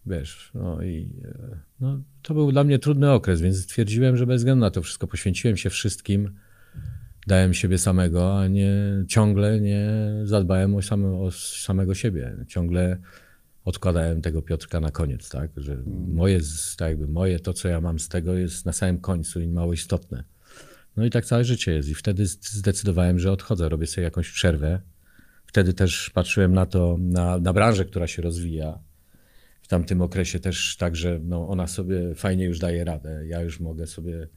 Wiesz, 0.05 0.51
no 0.53 0.83
i 0.83 1.09
e, 1.25 1.59
no, 1.79 2.01
to 2.21 2.33
był 2.33 2.51
dla 2.51 2.63
mnie 2.63 2.79
trudny 2.79 3.11
okres, 3.11 3.41
więc 3.41 3.63
stwierdziłem, 3.63 4.17
że 4.17 4.25
bez 4.25 4.41
względu 4.41 4.61
na 4.61 4.71
to 4.71 4.81
wszystko 4.81 5.07
poświęciłem 5.07 5.57
się 5.57 5.69
wszystkim, 5.69 6.31
dałem 7.27 7.53
siebie 7.53 7.77
samego, 7.77 8.39
a 8.39 8.47
nie 8.47 8.73
ciągle 9.07 9.61
nie 9.61 9.89
zadbałem 10.23 10.75
o, 10.75 10.81
same, 10.81 11.07
o 11.07 11.31
samego 11.31 11.95
siebie. 11.95 12.35
Ciągle 12.47 12.97
odkładałem 13.65 14.21
tego 14.21 14.41
Piotrka 14.41 14.79
na 14.79 14.91
koniec, 14.91 15.29
tak? 15.29 15.51
Że 15.57 15.77
moje, 16.07 16.41
z- 16.41 16.75
tak 16.75 16.89
jakby 16.89 17.07
moje, 17.07 17.39
to 17.39 17.53
co 17.53 17.67
ja 17.67 17.81
mam 17.81 17.99
z 17.99 18.09
tego 18.09 18.33
jest 18.33 18.65
na 18.65 18.73
samym 18.73 18.97
końcu 18.99 19.39
i 19.41 19.47
mało 19.47 19.73
istotne. 19.73 20.23
No 20.97 21.05
i 21.05 21.09
tak 21.09 21.25
całe 21.25 21.43
życie 21.43 21.73
jest. 21.73 21.89
I 21.89 21.95
wtedy 21.95 22.25
zdecydowałem, 22.25 23.19
że 23.19 23.31
odchodzę, 23.31 23.69
robię 23.69 23.87
sobie 23.87 24.03
jakąś 24.03 24.31
przerwę. 24.31 24.81
Wtedy 25.45 25.73
też 25.73 26.09
patrzyłem 26.09 26.53
na 26.53 26.65
to, 26.65 26.97
na, 26.99 27.39
na 27.39 27.53
branżę, 27.53 27.85
która 27.85 28.07
się 28.07 28.21
rozwija. 28.21 28.79
W 29.61 29.67
tamtym 29.67 30.01
okresie 30.01 30.39
też 30.39 30.77
tak, 30.77 30.95
że 30.95 31.19
no, 31.23 31.47
ona 31.47 31.67
sobie 31.67 32.15
fajnie 32.15 32.45
już 32.45 32.59
daje 32.59 32.83
radę. 32.83 33.23
Ja 33.27 33.41
już 33.41 33.59
mogę 33.59 33.87
sobie 33.87 34.27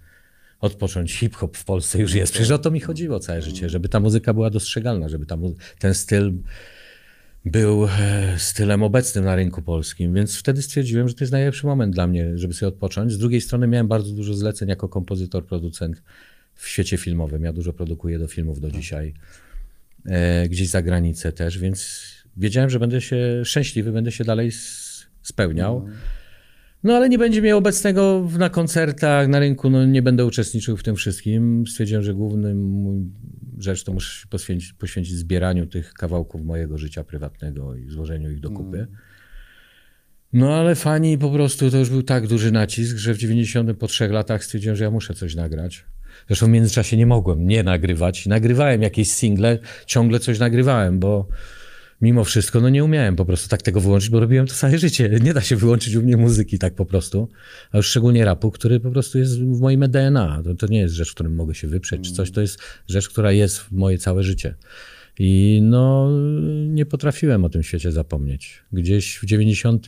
odpocząć. 0.60 1.12
Hip-hop 1.12 1.56
w 1.56 1.64
Polsce 1.64 1.98
już 1.98 2.14
jest. 2.14 2.32
Przecież 2.32 2.50
o 2.50 2.58
to 2.58 2.70
mi 2.70 2.80
chodziło 2.80 3.20
całe 3.20 3.42
życie, 3.42 3.68
żeby 3.68 3.88
ta 3.88 4.00
muzyka 4.00 4.34
była 4.34 4.50
dostrzegalna, 4.50 5.08
żeby 5.08 5.26
ta 5.26 5.36
ten 5.78 5.94
styl 5.94 6.32
był 7.44 7.84
e, 7.84 8.34
stylem 8.38 8.82
obecnym 8.82 9.24
na 9.24 9.36
rynku 9.36 9.62
polskim, 9.62 10.14
więc 10.14 10.38
wtedy 10.38 10.62
stwierdziłem, 10.62 11.08
że 11.08 11.14
to 11.14 11.24
jest 11.24 11.32
najlepszy 11.32 11.66
moment 11.66 11.94
dla 11.94 12.06
mnie, 12.06 12.38
żeby 12.38 12.54
sobie 12.54 12.68
odpocząć. 12.68 13.12
Z 13.12 13.18
drugiej 13.18 13.40
strony 13.40 13.66
miałem 13.66 13.88
bardzo 13.88 14.12
dużo 14.12 14.34
zleceń 14.34 14.68
jako 14.68 14.88
kompozytor, 14.88 15.46
producent 15.46 16.02
w 16.54 16.68
świecie 16.68 16.96
filmowym. 16.96 17.44
Ja 17.44 17.52
dużo 17.52 17.72
produkuję 17.72 18.18
do 18.18 18.28
filmów 18.28 18.60
do 18.60 18.70
dzisiaj, 18.70 19.14
e, 20.06 20.48
gdzieś 20.48 20.68
za 20.68 20.82
granicę 20.82 21.32
też, 21.32 21.58
więc 21.58 22.02
wiedziałem, 22.36 22.70
że 22.70 22.80
będę 22.80 23.00
się 23.00 23.44
szczęśliwy, 23.44 23.92
będę 23.92 24.12
się 24.12 24.24
dalej 24.24 24.50
spełniał. 25.22 25.88
No 26.84 26.96
ale 26.96 27.08
nie 27.08 27.18
będzie 27.18 27.40
mnie 27.40 27.56
obecnego 27.56 28.28
na 28.38 28.50
koncertach, 28.50 29.28
na 29.28 29.38
rynku, 29.38 29.70
no 29.70 29.86
nie 29.86 30.02
będę 30.02 30.26
uczestniczył 30.26 30.76
w 30.76 30.82
tym 30.82 30.96
wszystkim. 30.96 31.64
Stwierdziłem, 31.66 32.02
że 32.02 32.14
głównym 32.14 32.62
mój 32.62 33.06
rzecz 33.58 33.84
to 33.84 33.92
muszę 33.92 34.22
się 34.22 34.28
poświęcić, 34.28 34.72
poświęcić 34.72 35.16
zbieraniu 35.16 35.66
tych 35.66 35.92
kawałków 35.92 36.44
mojego 36.44 36.78
życia 36.78 37.04
prywatnego 37.04 37.76
i 37.76 37.88
złożeniu 37.88 38.30
ich 38.30 38.40
do 38.40 38.50
kupy. 38.50 38.86
No 40.32 40.54
ale 40.54 40.74
fani 40.74 41.18
po 41.18 41.30
prostu, 41.30 41.70
to 41.70 41.78
już 41.78 41.90
był 41.90 42.02
tak 42.02 42.26
duży 42.26 42.52
nacisk, 42.52 42.96
że 42.96 43.14
w 43.14 43.18
90 43.18 43.78
po 43.78 43.86
trzech 43.86 44.10
latach 44.10 44.44
stwierdziłem, 44.44 44.76
że 44.76 44.84
ja 44.84 44.90
muszę 44.90 45.14
coś 45.14 45.34
nagrać. 45.34 45.84
Zresztą 46.26 46.46
w 46.46 46.50
międzyczasie 46.50 46.96
nie 46.96 47.06
mogłem 47.06 47.46
nie 47.46 47.62
nagrywać. 47.62 48.26
Nagrywałem 48.26 48.82
jakieś 48.82 49.10
single, 49.10 49.58
ciągle 49.86 50.20
coś 50.20 50.38
nagrywałem, 50.38 50.98
bo 50.98 51.28
mimo 52.00 52.24
wszystko 52.24 52.60
no 52.60 52.68
nie 52.68 52.84
umiałem 52.84 53.16
po 53.16 53.24
prostu 53.24 53.48
tak 53.48 53.62
tego 53.62 53.80
wyłączyć, 53.80 54.10
bo 54.10 54.20
robiłem 54.20 54.46
to 54.46 54.54
całe 54.54 54.78
życie. 54.78 55.18
Nie 55.22 55.34
da 55.34 55.40
się 55.40 55.56
wyłączyć 55.56 55.94
u 55.94 56.02
mnie 56.02 56.16
muzyki 56.16 56.58
tak 56.58 56.74
po 56.74 56.84
prostu, 56.84 57.28
a 57.72 57.76
już 57.76 57.86
szczególnie 57.86 58.24
rapu, 58.24 58.50
który 58.50 58.80
po 58.80 58.90
prostu 58.90 59.18
jest 59.18 59.40
w 59.40 59.60
moim 59.60 59.84
DNA. 59.88 60.42
To, 60.44 60.54
to 60.54 60.66
nie 60.66 60.78
jest 60.78 60.94
rzecz, 60.94 61.10
w 61.10 61.14
którym 61.14 61.34
mogę 61.34 61.54
się 61.54 61.68
wyprzeć 61.68 62.00
czy 62.04 62.12
coś, 62.12 62.30
to 62.30 62.40
jest 62.40 62.58
rzecz, 62.88 63.08
która 63.08 63.32
jest 63.32 63.58
w 63.58 63.72
moje 63.72 63.98
całe 63.98 64.22
życie. 64.22 64.54
I 65.18 65.60
no 65.62 66.10
nie 66.66 66.86
potrafiłem 66.86 67.44
o 67.44 67.48
tym 67.48 67.62
świecie 67.62 67.92
zapomnieć. 67.92 68.62
Gdzieś 68.72 69.18
w 69.18 69.24
90 69.24 69.86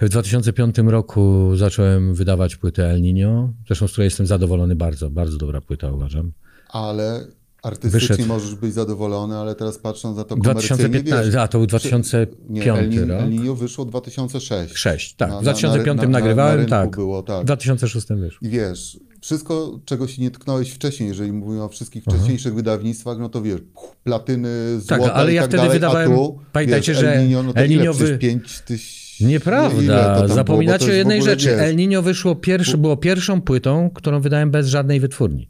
w 0.00 0.08
2005 0.08 0.76
roku 0.78 1.50
zacząłem 1.56 2.14
wydawać 2.14 2.56
płytę 2.56 2.90
El 2.90 3.02
Niño, 3.02 3.52
zresztą 3.66 3.88
z 3.88 3.92
której 3.92 4.06
jestem 4.06 4.26
zadowolony 4.26 4.76
bardzo, 4.76 5.10
bardzo 5.10 5.38
dobra 5.38 5.60
płyta 5.60 5.92
uważam. 5.92 6.32
Ale 6.68 7.26
artystycznie 7.66 8.08
Wyszedł. 8.08 8.28
możesz 8.28 8.54
być 8.54 8.74
zadowolony, 8.74 9.36
ale 9.36 9.54
teraz 9.54 9.78
patrząc 9.78 10.16
na 10.16 10.24
to 10.24 10.36
komercyjnie, 10.36 10.76
2015, 10.76 11.26
wiesz, 11.26 11.34
a 11.34 11.48
to 11.48 11.58
był 11.58 11.66
2005 11.66 12.36
nie, 12.66 12.72
El, 12.74 12.90
Nin- 12.90 13.08
rok. 13.10 13.20
El 13.20 13.30
Niño 13.30 13.56
wyszło 13.56 13.84
2006. 13.84 14.76
6, 14.76 15.14
tak. 15.14 15.28
Na- 15.30 15.34
w 15.40 15.44
na- 15.44 15.52
2005 15.52 15.96
na- 15.96 16.02
na- 16.02 16.08
nagrywałem, 16.08 16.66
tak. 16.66 16.96
było, 16.96 17.22
tak. 17.22 17.42
W 17.42 17.44
2006 17.44 18.06
wyszło. 18.16 18.38
I 18.42 18.50
wiesz, 18.50 18.98
wszystko, 19.20 19.80
czego 19.84 20.06
się 20.08 20.22
nie 20.22 20.30
tknąłeś 20.30 20.70
wcześniej, 20.70 21.08
jeżeli 21.08 21.32
mówimy 21.32 21.62
o 21.62 21.68
wszystkich 21.68 22.04
wcześniejszych 22.04 22.54
wydawnictwach, 22.54 23.18
no 23.18 23.28
to 23.28 23.42
wiesz, 23.42 23.60
platyny, 24.04 24.48
Tak, 24.88 24.98
złota 24.98 25.14
ale 25.14 25.32
i 25.32 25.34
ja 25.34 25.40
tak 25.42 25.50
wtedy 25.50 25.62
dalej, 25.62 25.72
wydawałem- 25.80 26.12
a 26.12 26.16
tu, 26.16 26.38
pamiętajcie, 26.52 26.92
wiesz, 26.92 27.00
że 27.00 27.14
El 27.16 27.28
Niño, 27.28 27.44
no 27.44 27.52
to 27.52 27.60
El 27.60 27.70
ile? 27.72 27.82
Niño 27.84 27.92
wy- 27.94 28.04
Przecież 28.04 28.18
5 28.20 28.60
tysięcy... 28.60 29.04
Nieprawda. 29.24 29.82
ile? 29.82 30.28
Zapominacie 30.34 30.84
o 30.84 30.88
w 30.88 30.92
jednej 30.92 31.18
ogóle, 31.18 31.32
rzeczy. 31.32 31.48
wiesz, 31.48 31.58
El 31.60 31.76
Niño 31.76 32.02
wyszło 32.02 32.34
pierwszy, 32.34 32.78
było 32.78 32.96
pierwszą 32.96 33.40
płytą, 33.42 33.90
którą 33.94 34.20
wydałem 34.20 34.50
bez 34.50 34.66
żadnej 34.66 35.00
wytwórni. 35.00 35.48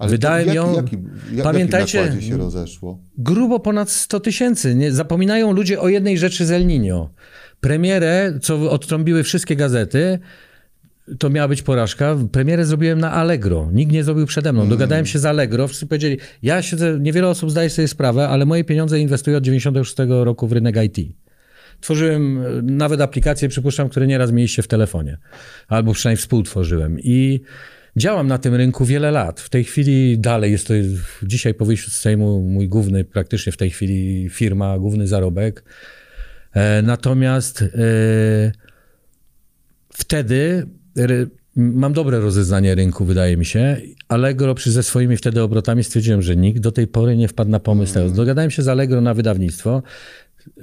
Ale 0.00 0.10
Wydałem 0.10 0.46
to, 0.46 0.54
ją- 0.54 0.76
Jaki, 0.76 0.98
jak, 1.34 1.44
pamiętajcie- 1.44 2.22
się 2.22 2.36
rozeszło? 2.36 2.98
Grubo 3.18 3.60
ponad 3.60 3.90
100 3.90 4.20
tysięcy. 4.20 4.92
Zapominają 4.92 5.52
ludzie 5.52 5.80
o 5.80 5.88
jednej 5.88 6.18
rzeczy 6.18 6.46
z 6.46 6.50
El 6.50 6.66
Niño. 6.66 7.08
Premierę, 7.60 8.38
co 8.42 8.70
odtrąbiły 8.70 9.22
wszystkie 9.22 9.56
gazety, 9.56 10.18
to 11.18 11.30
miała 11.30 11.48
być 11.48 11.62
porażka. 11.62 12.16
Premierę 12.32 12.64
zrobiłem 12.64 13.00
na 13.00 13.12
Allegro. 13.12 13.68
Nikt 13.72 13.92
nie 13.92 14.04
zrobił 14.04 14.26
przede 14.26 14.52
mną. 14.52 14.68
Dogadałem 14.68 15.06
się 15.06 15.18
z 15.18 15.24
Allegro. 15.26 15.68
Wszyscy 15.68 15.86
powiedzieli, 15.86 16.18
ja 16.42 16.62
siedzę, 16.62 16.98
niewiele 17.00 17.28
osób 17.28 17.50
zdaje 17.50 17.70
sobie 17.70 17.88
sprawę, 17.88 18.28
ale 18.28 18.46
moje 18.46 18.64
pieniądze 18.64 19.00
inwestuję 19.00 19.36
od 19.36 19.44
96 19.44 19.96
roku 20.24 20.46
w 20.46 20.52
rynek 20.52 20.76
IT. 20.84 21.16
Tworzyłem 21.80 22.38
e, 22.38 22.62
nawet 22.62 23.00
aplikacje, 23.00 23.48
przypuszczam, 23.48 23.88
które 23.88 24.06
nieraz 24.06 24.32
mieliście 24.32 24.62
w 24.62 24.68
telefonie. 24.68 25.18
Albo 25.68 25.92
przynajmniej 25.92 26.20
współtworzyłem. 26.22 27.00
I 27.00 27.40
działam 27.96 28.26
na 28.26 28.38
tym 28.38 28.54
rynku 28.54 28.84
wiele 28.84 29.10
lat. 29.10 29.40
W 29.40 29.48
tej 29.48 29.64
chwili 29.64 30.18
dalej 30.18 30.52
jest 30.52 30.66
to, 30.68 30.74
dzisiaj 31.22 31.54
po 31.54 31.64
wyjściu 31.64 31.90
z 31.90 31.96
Sejmu 31.96 32.40
mój 32.42 32.68
główny, 32.68 33.04
praktycznie 33.04 33.52
w 33.52 33.56
tej 33.56 33.70
chwili 33.70 34.28
firma, 34.28 34.78
główny 34.78 35.06
zarobek. 35.06 35.64
E, 36.54 36.82
Natomiast 36.82 37.62
e, 37.62 37.66
wtedy 39.92 40.66
mam 41.56 41.92
dobre 41.92 42.20
rozeznanie 42.20 42.74
rynku, 42.74 43.04
wydaje 43.04 43.36
mi 43.36 43.44
się. 43.44 43.76
Allegro 44.08 44.54
przy 44.54 44.70
ze 44.72 44.82
swoimi 44.82 45.16
wtedy 45.16 45.42
obrotami 45.42 45.84
stwierdziłem, 45.84 46.22
że 46.22 46.36
nikt 46.36 46.60
do 46.60 46.72
tej 46.72 46.86
pory 46.86 47.16
nie 47.16 47.28
wpadł 47.28 47.50
na 47.50 47.60
pomysł. 47.60 47.94
tego. 47.94 48.10
Dogadałem 48.10 48.50
się 48.50 48.62
z 48.62 48.68
Allegro 48.68 49.00
na 49.00 49.14
wydawnictwo. 49.14 49.82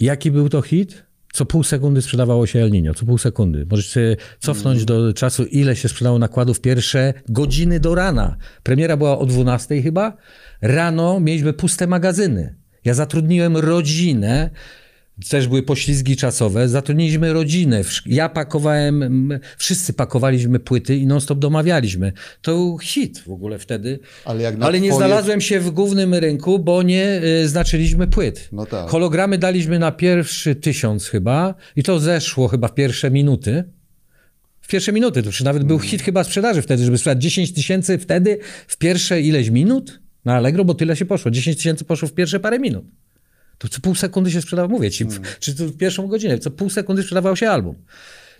Jaki 0.00 0.30
był 0.30 0.48
to 0.48 0.62
hit? 0.62 1.04
Co 1.34 1.46
pół 1.46 1.64
sekundy 1.64 2.02
sprzedawało 2.02 2.46
się 2.46 2.58
El 2.58 2.70
Niño, 2.70 2.94
co 2.94 3.06
pół 3.06 3.18
sekundy. 3.18 3.66
Możesz 3.70 3.86
się 3.86 4.16
cofnąć 4.38 4.84
do 4.84 5.12
czasu, 5.12 5.44
ile 5.44 5.76
się 5.76 5.88
sprzedało 5.88 6.18
nakładów 6.18 6.60
pierwsze 6.60 7.14
godziny 7.28 7.80
do 7.80 7.94
rana. 7.94 8.36
Premiera 8.62 8.96
była 8.96 9.18
o 9.18 9.26
12 9.26 9.82
chyba. 9.82 10.16
Rano 10.62 11.20
mieliśmy 11.20 11.52
puste 11.52 11.86
magazyny. 11.86 12.54
Ja 12.84 12.94
zatrudniłem 12.94 13.56
rodzinę, 13.56 14.50
też 15.28 15.48
były 15.48 15.62
poślizgi 15.62 16.16
czasowe, 16.16 16.68
zatrudniliśmy 16.68 17.32
rodzinę. 17.32 17.82
Ja 18.06 18.28
pakowałem, 18.28 19.28
wszyscy 19.58 19.92
pakowaliśmy 19.92 20.58
płyty 20.58 20.96
i 20.96 21.06
non-stop 21.06 21.38
domawialiśmy. 21.38 22.12
To 22.42 22.52
był 22.54 22.78
hit 22.78 23.18
w 23.26 23.30
ogóle 23.30 23.58
wtedy. 23.58 23.98
Ale 24.24 24.48
Ale 24.60 24.80
nie 24.80 24.88
twoje- 24.90 24.96
znalazłem 24.96 25.40
się 25.40 25.60
w 25.60 25.70
głównym 25.70 26.14
rynku, 26.14 26.58
bo 26.58 26.82
nie 26.82 27.20
y, 27.42 27.48
znaczyliśmy 27.48 28.06
płyt. 28.06 28.48
No 28.52 28.66
tak. 28.66 28.88
Hologramy 28.90 29.38
daliśmy 29.38 29.78
na 29.78 29.92
pierwszy 29.92 30.54
tysiąc 30.54 31.06
chyba 31.08 31.54
i 31.76 31.82
to 31.82 32.00
zeszło 32.00 32.48
chyba 32.48 32.68
w 32.68 32.74
pierwsze 32.74 33.10
minuty. 33.10 33.64
W 34.60 34.68
pierwsze 34.68 34.92
minuty, 34.92 35.22
to 35.22 35.28
już 35.28 35.40
nawet 35.42 35.60
Mm. 35.62 35.68
był 35.68 35.78
hit 35.78 36.02
chyba 36.02 36.24
sprzedaży 36.24 36.62
wtedy, 36.62 36.84
żeby 36.84 36.98
sprzedać 36.98 37.22
10 37.22 37.52
tysięcy 37.52 37.98
wtedy 37.98 38.38
w 38.66 38.76
pierwsze 38.76 39.20
ileś 39.20 39.50
minut 39.50 40.00
na 40.24 40.34
Allegro, 40.34 40.64
bo 40.64 40.74
tyle 40.74 40.96
się 40.96 41.04
poszło. 41.04 41.30
10 41.30 41.56
tysięcy 41.56 41.84
poszło 41.84 42.08
w 42.08 42.12
pierwsze 42.12 42.40
parę 42.40 42.58
minut. 42.58 42.84
To 43.58 43.68
co 43.68 43.80
pół 43.80 43.94
sekundy 43.94 44.30
się 44.30 44.40
sprzedawało, 44.42 44.72
mówię 44.78 44.90
ci, 44.90 45.04
Mm. 45.04 45.16
w, 45.24 45.38
czy 45.38 45.54
to 45.54 45.64
w 45.66 45.76
pierwszą 45.76 46.06
godzinę, 46.06 46.38
co 46.38 46.50
pół 46.50 46.70
sekundy 46.70 47.02
sprzedawał 47.02 47.36
się 47.36 47.50
album. 47.50 47.74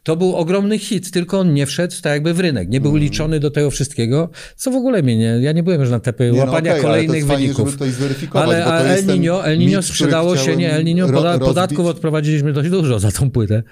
To 0.03 0.16
był 0.16 0.36
ogromny 0.36 0.78
hit, 0.78 1.11
tylko 1.11 1.39
on 1.41 1.55
nie 1.55 1.66
wszedł 1.66 1.95
tak 2.03 2.12
jakby 2.12 2.35
w 2.35 2.41
rynek. 2.41 2.69
Nie 2.69 2.81
był 2.81 2.97
liczony 2.97 3.41
do 3.41 3.51
tego 3.51 3.70
wszystkiego, 3.70 4.31
co 4.57 4.70
w 4.70 4.74
ogóle 4.74 5.03
mnie 5.03 5.16
nie... 5.16 5.39
Ja 5.41 5.53
nie 5.53 5.62
byłem 5.62 5.81
już 5.81 5.91
na 5.91 5.97
etapie 5.97 6.24
Nie, 6.24 6.39
no 6.39 6.45
łapania 6.45 6.70
ale 6.73 6.81
to 6.81 6.86
kolejnych 6.86 7.27
fajnie, 7.27 7.43
wyników. 7.55 7.77
zweryfikować, 7.93 8.49
ale 8.49 8.65
a 8.65 8.81
El 8.81 9.05
Niño, 9.07 9.45
El 9.45 9.59
mit, 9.59 9.69
Niño 9.69 9.73
który 9.73 9.82
sprzedało 9.82 10.36
się, 10.36 10.57
nie, 10.57 10.73
El 10.73 10.85
Niño 10.85 11.07
ro- 11.11 11.12
poda, 11.19 11.39
podatków 11.39 11.86
odprowadziliśmy 11.86 12.53
dość 12.53 12.70
dużo 12.70 12.99
za 12.99 13.11
tą 13.12 13.31
płytę. 13.31 13.62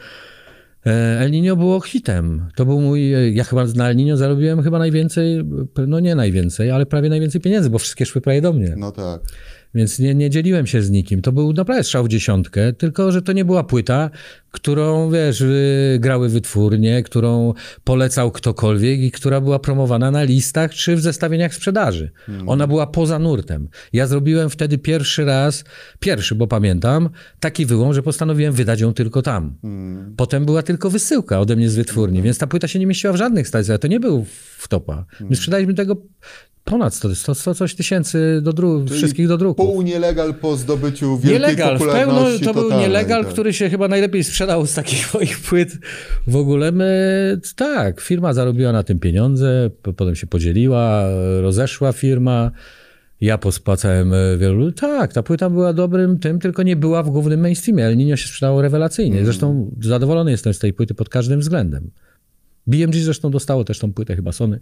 E, 0.87 0.91
El 1.21 1.31
Niño 1.31 1.57
było 1.57 1.81
hitem. 1.81 2.49
To 2.57 2.65
był 2.67 2.81
mój, 2.81 3.15
e, 3.15 3.31
ja 3.31 3.45
chyba 3.45 3.65
na 3.65 3.91
El 3.91 3.97
Niño 3.97 4.17
zarobiłem 4.17 4.63
chyba 4.63 4.79
najwięcej, 4.79 5.45
no 5.87 6.01
nie 6.01 6.15
najwięcej, 6.15 6.71
ale 6.71 6.87
prawie 6.87 7.09
najwięcej 7.09 7.41
pieniędzy, 7.41 7.71
bo 7.71 7.79
wszystkie 7.79 8.07
szły 8.07 8.21
prawie 8.21 8.41
do 8.41 8.53
mnie. 8.53 8.75
No 8.77 8.93
tak. 8.93 9.21
Więc 9.75 9.99
nie, 9.99 10.15
nie 10.15 10.31
dzieliłem 10.31 10.67
się 10.67 10.83
z 10.83 10.91
nikim. 10.91 11.23
To 11.23 11.33
był 11.33 11.53
naprawdę 11.53 11.85
strzał 11.85 12.05
w 12.05 12.09
dziesiątkę, 12.09 12.73
tylko 12.73 13.13
że 13.13 13.23
to 13.23 13.33
nie 13.33 13.45
była 13.45 13.65
płyta, 13.65 14.11
którą, 14.51 15.11
wiesz, 15.11 15.41
y, 15.41 15.99
grały 16.01 16.29
wytwórnie, 16.29 17.03
którą 17.03 17.55
polecał 17.85 18.31
ktokolwiek 18.31 19.01
i 19.01 19.11
która 19.11 19.41
była 19.41 19.59
promowana 19.59 20.11
na 20.11 20.23
listach 20.23 20.75
czy 20.75 20.97
w 20.97 21.01
zestawieniach 21.01 21.55
sprzedaży. 21.55 22.11
Ona 22.47 22.67
była 22.67 22.87
poza 22.87 23.19
nurtem. 23.19 23.69
Ja 23.93 24.07
zrobiłem 24.07 24.51
wtedy 24.51 24.79
pierwszy 24.79 25.25
raz, 25.25 25.65
pierwszy, 26.01 26.35
bo 26.35 26.47
pamiętam, 26.47 27.09
taki 27.41 27.67
wyłom, 27.67 27.95
że 27.95 28.03
postanowiłem 28.03 28.53
wydać 28.53 28.81
ją 28.81 28.95
tylko 28.95 29.23
tam. 29.23 29.55
Potem 30.17 30.45
była 30.45 30.63
tylko 30.63 30.91
wysyłka 30.91 31.41
ode 31.41 31.57
mnie 31.57 31.71
z 31.71 31.75
wytwórni, 31.75 32.23
więc 32.23 32.39
ta 32.39 32.47
płyta 32.47 32.69
się 32.69 32.79
nie 32.79 32.87
mieściła 32.87 33.13
w 33.13 33.17
żadnych 33.17 33.49
stacjach. 33.49 33.79
To 33.79 33.89
nie 33.89 34.01
był 34.01 34.27
wtopa. 34.59 35.05
My 35.31 35.37
sprzedaliśmy 35.37 35.75
tego 35.75 35.97
ponad 36.65 36.95
100, 36.95 37.15
100, 37.15 37.35
100 37.35 37.55
coś 37.55 37.75
tysięcy 37.75 38.41
do 38.43 38.53
dru- 38.53 38.91
wszystkich 38.91 39.29
do 39.29 39.39
druku. 39.39 39.67
Pół 39.67 39.83
nielegal 39.83 40.35
po 40.35 40.57
zdobyciu 40.57 41.19
wielkiej 41.19 41.33
Nielegal, 41.33 41.77
w 41.77 41.81
pełno 41.81 41.95
popularności 41.95 42.45
to 42.45 42.55
był 42.55 42.71
nielegal, 42.71 43.25
tak. 43.25 43.33
który 43.33 43.53
się 43.53 43.71
chyba 43.71 43.89
najlepiej 43.89 44.25
sprzedał 44.25 44.67
z 44.67 44.75
takich 44.75 45.09
moich 45.15 45.41
płyt. 45.41 45.79
W 46.27 46.37
ogóle 46.37 46.73
my, 46.73 47.41
tak, 47.57 48.01
firma 48.01 48.33
zarobiła 48.35 48.73
na 48.73 48.83
tym 48.83 48.99
pieniądze, 48.99 49.71
potem 49.97 50.17
się 50.17 50.27
podzieliła, 50.27 51.05
rozeszła 51.41 51.93
firma. 51.93 52.51
Ja 53.21 53.39
pospłacałem 53.39 54.13
e, 54.15 54.39
wielu. 54.39 54.73
Tak, 54.73 55.13
ta 55.13 55.23
płyta 55.23 55.51
była 55.51 55.73
dobrym 55.73 56.19
tym, 56.19 56.39
tylko 56.39 56.63
nie 56.63 56.77
była 56.77 57.03
w 57.03 57.11
głównym 57.11 57.41
mainstreamie. 57.41 57.87
El 57.87 57.97
Niño 57.97 58.17
się 58.17 58.29
sprzedało 58.29 58.63
rewelacyjnie. 58.63 59.25
Zresztą 59.25 59.71
zadowolony 59.81 60.31
jestem 60.31 60.55
z 60.55 60.59
tej 60.59 60.73
płyty 60.73 60.95
pod 60.95 61.09
każdym 61.09 61.41
względem. 61.41 61.91
BMG 62.67 62.95
zresztą 62.95 63.31
dostało 63.31 63.65
też 63.65 63.79
tą 63.79 63.93
płytę 63.93 64.17
chyba 64.17 64.33
Sony 64.33 64.61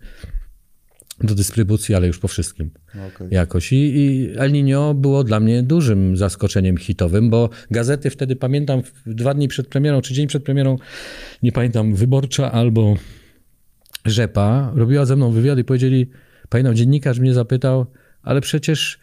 do 1.21 1.35
dystrybucji, 1.35 1.95
ale 1.95 2.07
już 2.07 2.19
po 2.19 2.29
wszystkim 2.29 2.71
Okej. 2.91 3.29
jakoś. 3.31 3.73
I, 3.73 3.77
I 3.77 4.31
El 4.37 4.53
Niño 4.53 4.95
było 4.95 5.25
dla 5.25 5.41
mnie 5.41 5.63
dużym 5.63 6.17
zaskoczeniem 6.17 6.77
hitowym, 6.77 7.31
bo 7.31 7.51
gazety 7.71 8.11
wtedy, 8.11 8.37
pamiętam, 8.37 8.83
dwa 9.07 9.35
dni 9.35 9.49
przed 9.49 9.69
premierą, 9.69 10.01
czy 10.01 10.15
dzień 10.15 10.27
przed 10.27 10.45
premierą, 10.45 10.77
nie 11.43 11.53
pamiętam, 11.53 11.95
Wyborcza 11.95 12.53
albo 12.53 12.97
Rzepa, 14.05 14.73
robiła 14.75 15.07
ze 15.07 15.17
mną 15.17 15.31
wywiad 15.31 15.59
i 15.59 15.65
powiedzieli, 15.65 16.11
pamiętam, 16.49 16.75
dziennikarz 16.75 17.19
mnie 17.19 17.35
zapytał, 17.35 17.87
ale 18.23 18.41
przecież 18.41 18.99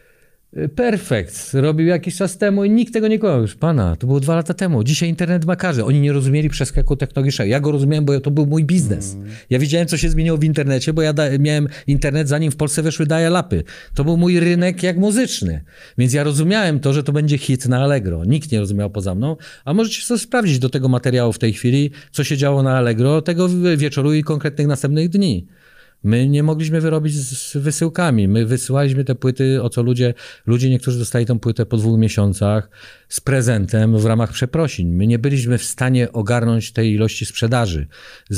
Perfekt 0.76 1.54
robił 1.54 1.88
jakiś 1.88 2.16
czas 2.16 2.38
temu 2.38 2.64
i 2.64 2.70
nikt 2.70 2.94
tego 2.94 3.08
nie 3.08 3.20
kochał. 3.20 3.42
Już 3.42 3.56
pana, 3.56 3.96
to 3.96 4.08
było 4.08 4.20
dwa 4.20 4.36
lata 4.36 4.54
temu. 4.54 4.84
Dzisiaj 4.84 5.10
internet 5.10 5.46
ma 5.46 5.56
każdy. 5.56 5.86
Oni 5.86 6.00
nie 6.00 6.14
rozumieli 6.14 6.50
przeskaku 6.50 6.96
technologicznego. 6.96 7.52
Ja 7.52 7.60
go 7.60 7.72
rozumiałem, 7.72 8.06
bo 8.06 8.20
to 8.20 8.32
był 8.32 8.46
mój 8.46 8.66
biznes. 8.66 9.18
Ja 9.50 9.60
widziałem, 9.60 9.88
co 9.88 9.98
się 9.98 10.10
zmieniło 10.10 10.38
w 10.38 10.44
internecie, 10.44 10.94
bo 10.94 11.02
ja 11.02 11.14
miałem 11.40 11.68
internet, 11.88 12.30
zanim 12.30 12.52
w 12.52 12.56
Polsce 12.56 12.82
weszły 12.84 13.06
dial-upy. 13.06 13.64
To 13.94 14.04
był 14.04 14.18
mój 14.18 14.40
rynek 14.40 14.84
jak 14.84 14.98
muzyczny. 14.98 15.64
Więc 15.98 16.14
ja 16.14 16.24
rozumiałem 16.24 16.80
to, 16.80 16.94
że 16.94 17.04
to 17.04 17.12
będzie 17.12 17.38
hit 17.38 17.66
na 17.66 17.84
Allegro. 17.84 18.26
Nikt 18.26 18.52
nie 18.52 18.60
rozumiał 18.60 18.90
poza 18.90 19.16
mną. 19.16 19.36
A 19.66 19.74
możecie 19.74 20.02
sobie 20.02 20.20
sprawdzić 20.20 20.60
do 20.60 20.70
tego 20.70 20.90
materiału 20.90 21.34
w 21.34 21.40
tej 21.40 21.54
chwili, 21.54 21.92
co 22.12 22.24
się 22.24 22.38
działo 22.38 22.64
na 22.64 22.78
Allegro 22.78 23.22
tego 23.22 23.50
wieczoru 23.78 24.14
i 24.14 24.24
konkretnych 24.24 24.68
następnych 24.68 25.10
dni. 25.10 25.48
My 26.04 26.30
nie 26.30 26.44
mogliśmy 26.44 26.82
wyrobić 26.82 27.16
z 27.16 27.58
wysyłkami. 27.58 28.28
My 28.28 28.46
wysyłaliśmy 28.46 29.04
te 29.04 29.16
płyty, 29.16 29.64
o 29.64 29.70
co 29.70 29.82
ludzie, 29.82 30.14
ludzie 30.46 30.70
niektórzy 30.70 31.00
dostali 31.00 31.26
tą 31.26 31.40
płytę 31.40 31.66
po 31.66 31.78
dwóch 31.78 32.00
miesiącach 32.00 32.70
z 33.10 33.20
prezentem 33.20 33.98
w 33.98 34.06
ramach 34.06 34.32
przeprosin. 34.32 34.96
My 34.96 35.08
nie 35.08 35.20
byliśmy 35.20 35.58
w 35.58 35.64
stanie 35.64 36.12
ogarnąć 36.12 36.72
tej 36.72 36.94
ilości 36.94 37.26
sprzedaży. 37.26 37.88
Y, 38.32 38.36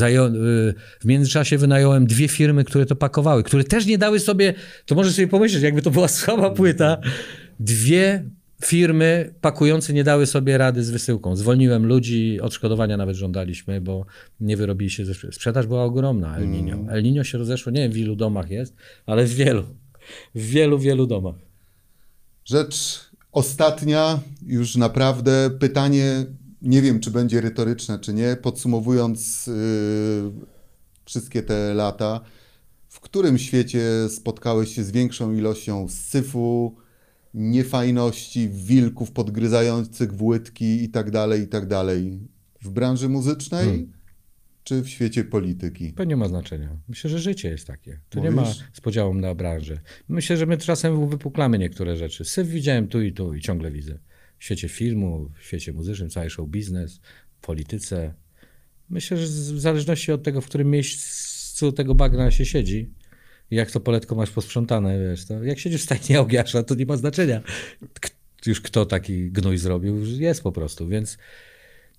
w 1.00 1.06
międzyczasie 1.06 1.58
wynająłem 1.58 2.08
dwie 2.08 2.28
firmy, 2.28 2.64
które 2.64 2.86
to 2.86 2.96
pakowały, 2.96 3.44
które 3.44 3.64
też 3.64 3.86
nie 3.86 3.98
dały 3.98 4.20
sobie, 4.20 4.54
to 4.86 4.96
możesz 4.96 5.16
sobie 5.16 5.28
pomyśleć, 5.28 5.64
jakby 5.64 5.82
to 5.82 5.92
była 5.92 6.08
słaba 6.08 6.50
płyta. 6.50 6.98
Dwie 7.60 8.30
firmy 8.64 9.34
pakujące 9.42 9.94
nie 9.94 10.04
dały 10.04 10.26
sobie 10.26 10.58
rady 10.58 10.84
z 10.84 10.90
wysyłką. 10.90 11.36
Zwolniłem 11.36 11.86
ludzi, 11.86 12.42
odszkodowania 12.42 12.98
nawet 12.98 13.16
żądaliśmy, 13.16 13.82
bo 13.82 14.06
nie 14.40 14.58
wyrobili 14.58 14.92
się 14.92 15.06
ze. 15.06 15.14
Sprzedaż 15.14 15.68
była 15.68 15.84
ogromna 15.84 16.38
El 16.38 16.48
Niño. 16.50 16.90
El 16.90 17.04
Niño 17.04 17.24
się 17.24 17.38
rozeszło, 17.38 17.72
nie 17.72 17.82
wiem 17.82 17.92
w 17.92 17.98
ilu 17.98 18.16
domach 18.16 18.50
jest, 18.50 18.76
ale 19.06 19.26
w 19.26 19.34
wielu. 19.34 19.64
W 20.36 20.42
wielu, 20.42 20.80
wielu 20.80 21.08
domach. 21.08 21.36
Rzecz 22.46 23.10
ostatnia, 23.32 24.20
już 24.46 24.76
naprawdę 24.76 25.50
pytanie, 25.60 26.26
nie 26.62 26.82
wiem 26.82 27.00
czy 27.00 27.12
będzie 27.12 27.42
retoryczne, 27.42 28.00
czy 28.00 28.14
nie, 28.14 28.38
podsumowując 28.42 29.48
yy, 29.48 30.32
wszystkie 31.06 31.44
te 31.44 31.74
lata, 31.74 32.22
w 32.90 33.00
którym 33.00 33.38
świecie 33.38 33.84
spotkałeś 34.10 34.76
się 34.76 34.84
z 34.84 34.92
większą 34.92 35.34
ilością 35.34 35.88
syfu, 35.90 36.76
niefajności, 37.34 38.50
wilków 38.50 39.12
podgryzających 39.12 40.14
w 40.14 40.24
łydki 40.24 40.84
i 40.84 40.90
tak 40.90 41.12
dalej, 41.12 41.42
i 41.42 41.48
tak 41.48 41.68
dalej? 41.68 42.20
W 42.62 42.70
branży 42.70 43.10
muzycznej, 43.10 43.66
Hmm. 43.66 43.92
czy 44.64 44.82
w 44.82 44.90
świecie 44.90 45.24
polityki? 45.24 45.94
To 45.94 46.04
nie 46.04 46.16
ma 46.16 46.28
znaczenia. 46.28 46.70
Myślę, 46.90 47.10
że 47.10 47.20
życie 47.20 47.50
jest 47.50 47.68
takie. 47.68 48.00
To 48.10 48.20
nie 48.20 48.32
Mówisz? 48.32 48.60
ma 48.60 48.66
z 48.74 48.82
podziału 48.82 49.14
na 49.14 49.36
branżę. 49.36 49.80
Myślę, 50.08 50.38
że 50.38 50.46
my 50.46 50.58
czasem 50.58 51.00
uwypuklamy 51.00 51.60
niektóre 51.60 51.98
rzeczy. 51.98 52.26
Syf 52.26 52.48
widziałem 52.48 52.88
tu 52.88 53.02
i 53.02 53.14
tu 53.14 53.34
i 53.34 53.42
ciągle 53.42 53.72
widzę. 53.72 54.00
W 54.38 54.44
świecie 54.44 54.70
filmu, 54.70 55.30
w 55.40 55.44
świecie 55.46 55.74
muzycznym, 55.74 56.10
cały 56.10 56.30
show 56.30 56.50
biznes, 56.50 57.00
polityce. 57.42 58.14
Myślę, 58.90 59.18
że 59.18 59.26
w 59.26 59.60
zależności 59.60 60.12
od 60.12 60.24
tego, 60.24 60.42
w 60.42 60.46
którym 60.46 60.70
miejscu 60.70 61.72
tego 61.72 61.96
bagna 61.96 62.32
się 62.32 62.46
siedzi, 62.46 62.90
jak 63.52 63.72
to 63.72 63.80
poletko 63.80 64.16
masz 64.16 64.32
posprzątane, 64.32 65.00
wiesz, 65.00 65.26
to 65.26 65.44
jak 65.44 65.60
siedzisz 65.60 65.82
w 65.82 65.84
stajni 65.84 66.18
Ogiasza, 66.18 66.64
to 66.64 66.76
nie 66.76 66.86
ma 66.86 66.98
znaczenia. 66.98 67.42
K- 68.00 68.10
już 68.46 68.62
kto 68.62 68.86
taki 68.86 69.32
gnój 69.32 69.58
zrobił, 69.58 70.06
jest 70.06 70.44
po 70.44 70.52
prostu, 70.52 70.88
więc 70.88 71.18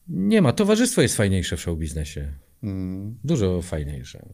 nie 0.09 0.43
ma. 0.43 0.53
Towarzystwo 0.53 1.03
jest 1.03 1.17
fajniejsze 1.17 1.57
w 1.57 1.61
show 1.61 1.79
biznesie. 1.79 2.33
Mm. 2.63 3.19
Dużo 3.25 3.63
fajniejsze. 3.63 4.27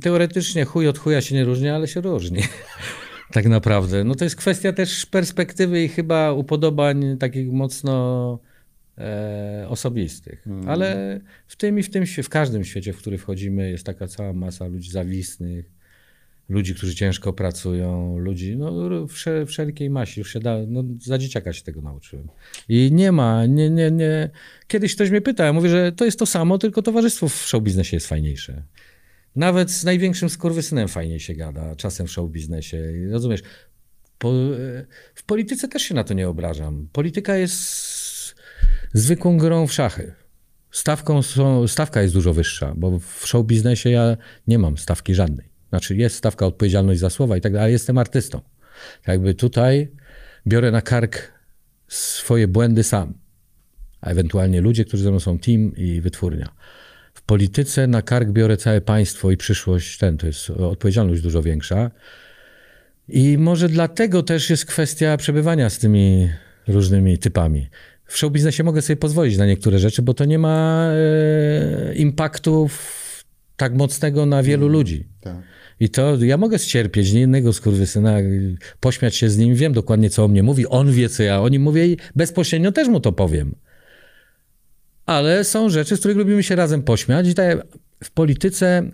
Teoretycznie 0.00 0.64
chuj 0.64 0.88
od 0.88 0.98
chuja 0.98 1.20
się 1.20 1.34
nie 1.34 1.44
różni, 1.44 1.68
ale 1.68 1.88
się 1.88 2.00
różni. 2.00 2.42
tak 3.32 3.46
naprawdę. 3.46 4.04
No 4.04 4.14
to 4.14 4.24
jest 4.24 4.36
kwestia 4.36 4.72
też 4.72 5.06
perspektywy 5.06 5.84
i 5.84 5.88
chyba 5.88 6.32
upodobań 6.32 7.16
takich 7.18 7.52
mocno 7.52 8.38
e, 8.98 9.66
osobistych. 9.68 10.44
Ale 10.66 11.20
w 11.46 11.56
tym 11.56 11.78
i 11.78 11.82
w 11.82 11.90
tym, 11.90 12.06
w 12.06 12.28
każdym 12.28 12.64
świecie, 12.64 12.92
w 12.92 12.96
który 12.96 13.18
wchodzimy, 13.18 13.70
jest 13.70 13.86
taka 13.86 14.08
cała 14.08 14.32
masa 14.32 14.66
ludzi 14.66 14.90
zawistnych, 14.90 15.76
ludzi, 16.48 16.74
którzy 16.74 16.94
ciężko 16.94 17.32
pracują, 17.32 18.18
ludzi, 18.18 18.56
no 18.56 19.06
wszelkiej 19.46 19.90
maści. 19.90 20.20
Już 20.20 20.32
się 20.32 20.40
da, 20.40 20.56
no, 20.68 20.84
za 21.00 21.18
dzieciaka 21.18 21.52
się 21.52 21.62
tego 21.62 21.80
nauczyłem. 21.80 22.28
I 22.68 22.90
nie 22.92 23.12
ma, 23.12 23.46
nie, 23.46 23.70
nie, 23.70 23.90
nie. 23.90 24.30
Kiedyś 24.66 24.94
ktoś 24.94 25.10
mnie 25.10 25.20
pyta, 25.20 25.44
ja 25.44 25.52
mówię, 25.52 25.68
że 25.68 25.92
to 25.92 26.04
jest 26.04 26.18
to 26.18 26.26
samo, 26.26 26.58
tylko 26.58 26.82
towarzystwo 26.82 27.28
w 27.28 27.34
show 27.34 27.62
biznesie 27.62 27.96
jest 27.96 28.06
fajniejsze. 28.06 28.62
Nawet 29.36 29.70
z 29.70 29.84
największym 29.84 30.30
skurwysynem 30.30 30.88
fajniej 30.88 31.20
się 31.20 31.34
gada, 31.34 31.76
czasem 31.76 32.06
w 32.06 32.10
show 32.10 32.30
biznesie. 32.30 32.92
I 32.92 33.06
Rozumiesz, 33.10 33.42
po, 34.18 34.32
w 35.14 35.24
polityce 35.26 35.68
też 35.68 35.82
się 35.82 35.94
na 35.94 36.04
to 36.04 36.14
nie 36.14 36.28
obrażam. 36.28 36.88
Polityka 36.92 37.36
jest 37.36 37.95
zwykłą 38.92 39.38
grą 39.38 39.66
w 39.66 39.72
szachy. 39.72 40.14
Stawką 40.70 41.22
są, 41.22 41.68
stawka 41.68 42.02
jest 42.02 42.14
dużo 42.14 42.32
wyższa, 42.32 42.74
bo 42.76 42.98
w 42.98 43.26
show 43.26 43.46
biznesie 43.46 43.90
ja 43.90 44.16
nie 44.46 44.58
mam 44.58 44.78
stawki 44.78 45.14
żadnej. 45.14 45.48
Znaczy 45.68 45.96
jest 45.96 46.16
stawka 46.16 46.46
odpowiedzialność 46.46 47.00
za 47.00 47.10
słowa 47.10 47.36
i 47.36 47.40
tak 47.40 47.52
dalej, 47.52 47.64
ale 47.64 47.72
jestem 47.72 47.98
artystą. 47.98 48.40
Tak 49.02 49.08
Jakby 49.08 49.34
tutaj 49.34 49.88
biorę 50.46 50.70
na 50.70 50.82
kark 50.82 51.32
swoje 51.88 52.48
błędy 52.48 52.82
sam, 52.82 53.14
a 54.00 54.10
ewentualnie 54.10 54.60
ludzie, 54.60 54.84
którzy 54.84 55.02
ze 55.02 55.10
mną 55.10 55.20
są 55.20 55.38
team 55.38 55.76
i 55.76 56.00
wytwórnia. 56.00 56.52
W 57.14 57.22
polityce 57.22 57.86
na 57.86 58.02
kark 58.02 58.28
biorę 58.28 58.56
całe 58.56 58.80
państwo 58.80 59.30
i 59.30 59.36
przyszłość, 59.36 59.98
ten, 59.98 60.18
to 60.18 60.26
jest 60.26 60.50
odpowiedzialność 60.50 61.22
dużo 61.22 61.42
większa. 61.42 61.90
I 63.08 63.38
może 63.38 63.68
dlatego 63.68 64.22
też 64.22 64.50
jest 64.50 64.66
kwestia 64.66 65.16
przebywania 65.16 65.70
z 65.70 65.78
tymi 65.78 66.30
różnymi 66.68 67.18
typami. 67.18 67.68
W 68.06 68.18
show 68.18 68.32
biznesie 68.32 68.64
mogę 68.64 68.82
sobie 68.82 68.96
pozwolić 68.96 69.36
na 69.36 69.46
niektóre 69.46 69.78
rzeczy, 69.78 70.02
bo 70.02 70.14
to 70.14 70.24
nie 70.24 70.38
ma 70.38 70.88
e, 70.92 71.94
impaktu 71.94 72.68
tak 73.56 73.74
mocnego 73.74 74.26
na 74.26 74.42
wielu 74.42 74.68
ludzi. 74.68 75.08
Tak. 75.20 75.36
I 75.80 75.88
to 75.88 76.16
ja 76.24 76.36
mogę 76.36 76.58
ścierpieć 76.58 77.12
nie 77.12 77.20
jednego 77.20 77.52
skurwysyna, 77.52 78.20
y, 78.20 78.56
pośmiać 78.80 79.16
się 79.16 79.30
z 79.30 79.38
nim, 79.38 79.54
wiem 79.54 79.72
dokładnie, 79.72 80.10
co 80.10 80.24
o 80.24 80.28
mnie 80.28 80.42
mówi, 80.42 80.66
on 80.66 80.92
wie, 80.92 81.08
co 81.08 81.22
ja 81.22 81.40
o 81.40 81.48
nim 81.48 81.62
mówię 81.62 81.86
i 81.86 81.96
bezpośrednio 82.16 82.72
też 82.72 82.88
mu 82.88 83.00
to 83.00 83.12
powiem. 83.12 83.54
Ale 85.06 85.44
są 85.44 85.70
rzeczy, 85.70 85.96
z 85.96 85.98
których 85.98 86.16
lubimy 86.16 86.42
się 86.42 86.56
razem 86.56 86.82
pośmiać 86.82 87.28
i 87.28 87.34
tak 87.34 87.66
w 88.04 88.10
polityce 88.10 88.90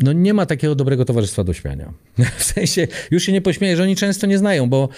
no 0.00 0.12
nie 0.12 0.34
ma 0.34 0.46
takiego 0.46 0.74
dobrego 0.74 1.04
towarzystwa 1.04 1.44
do 1.44 1.52
śmiania. 1.52 1.92
W 2.38 2.44
sensie, 2.44 2.88
już 3.10 3.22
się 3.22 3.32
nie 3.32 3.40
pośmieję, 3.40 3.76
że 3.76 3.82
oni 3.82 3.96
często 3.96 4.26
nie 4.26 4.38
znają, 4.38 4.68
bo 4.68 4.88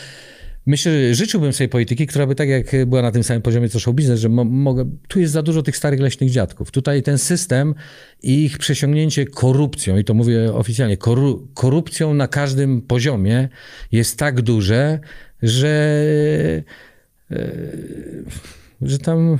myślę, 0.66 0.92
że 0.92 1.14
życzyłbym 1.14 1.52
sobie 1.52 1.68
polityki, 1.68 2.06
która 2.06 2.26
by 2.26 2.34
tak 2.34 2.48
jak 2.48 2.86
była 2.86 3.02
na 3.02 3.12
tym 3.12 3.22
samym 3.22 3.42
poziomie 3.42 3.68
co 3.68 3.80
show 3.80 3.94
biznes, 3.94 4.20
że 4.20 4.28
mo- 4.28 4.44
mogę, 4.44 4.90
tu 5.08 5.20
jest 5.20 5.32
za 5.32 5.42
dużo 5.42 5.62
tych 5.62 5.76
starych 5.76 6.00
leśnych 6.00 6.30
dziadków. 6.30 6.70
Tutaj 6.70 7.02
ten 7.02 7.18
system 7.18 7.74
i 8.22 8.44
ich 8.44 8.58
przesiągnięcie 8.58 9.26
korupcją, 9.26 9.98
i 9.98 10.04
to 10.04 10.14
mówię 10.14 10.54
oficjalnie, 10.54 10.96
koru, 10.96 11.48
korupcją 11.54 12.14
na 12.14 12.28
każdym 12.28 12.82
poziomie 12.82 13.48
jest 13.92 14.18
tak 14.18 14.42
duże, 14.42 15.00
że, 15.42 16.04
e, 17.30 17.36
że 18.82 18.98
tam 18.98 19.38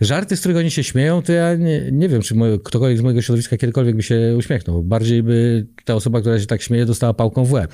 żarty, 0.00 0.36
z 0.36 0.40
których 0.40 0.56
oni 0.56 0.70
się 0.70 0.84
śmieją, 0.84 1.22
to 1.22 1.32
ja 1.32 1.54
nie, 1.54 1.92
nie 1.92 2.08
wiem, 2.08 2.22
czy 2.22 2.34
ktokolwiek 2.64 2.98
z 2.98 3.02
mojego 3.02 3.22
środowiska 3.22 3.56
kiedykolwiek 3.56 3.96
by 3.96 4.02
się 4.02 4.34
uśmiechnął. 4.38 4.82
Bardziej 4.82 5.22
by 5.22 5.66
ta 5.84 5.94
osoba, 5.94 6.20
która 6.20 6.40
się 6.40 6.46
tak 6.46 6.62
śmieje, 6.62 6.86
dostała 6.86 7.14
pałką 7.14 7.44
w 7.44 7.52
łeb. 7.52 7.72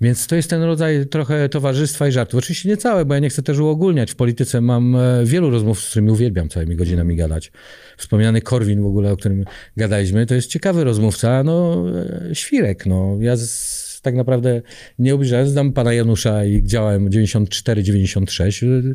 Więc 0.00 0.26
to 0.26 0.36
jest 0.36 0.50
ten 0.50 0.62
rodzaj 0.62 1.06
trochę 1.06 1.48
towarzystwa 1.48 2.08
i 2.08 2.12
żartów. 2.12 2.38
Oczywiście 2.38 2.68
nie 2.68 2.76
całe, 2.76 3.04
bo 3.04 3.14
ja 3.14 3.20
nie 3.20 3.28
chcę 3.28 3.42
też 3.42 3.58
uogólniać. 3.58 4.12
W 4.12 4.16
polityce 4.16 4.60
mam 4.60 4.96
e, 4.96 5.24
wielu 5.24 5.50
rozmów, 5.50 5.80
z 5.80 5.90
którymi 5.90 6.10
uwielbiam 6.10 6.48
całymi 6.48 6.76
godzinami 6.76 7.16
gadać. 7.16 7.52
Wspomniany 7.96 8.40
Korwin 8.40 8.82
w 8.82 8.86
ogóle, 8.86 9.12
o 9.12 9.16
którym 9.16 9.44
gadaliśmy, 9.76 10.26
to 10.26 10.34
jest 10.34 10.48
ciekawy 10.48 10.84
rozmówca, 10.84 11.42
no 11.42 11.84
e, 12.30 12.34
świrek, 12.34 12.86
no. 12.86 13.16
Ja 13.20 13.36
z, 13.36 14.00
tak 14.02 14.14
naprawdę 14.14 14.62
nie 14.98 15.14
obliżałem, 15.14 15.48
znam 15.48 15.72
pana 15.72 15.92
Janusza 15.92 16.44
i 16.44 16.62
działałem 16.62 17.10
94-96. 17.10 18.94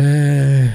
E, 0.00 0.72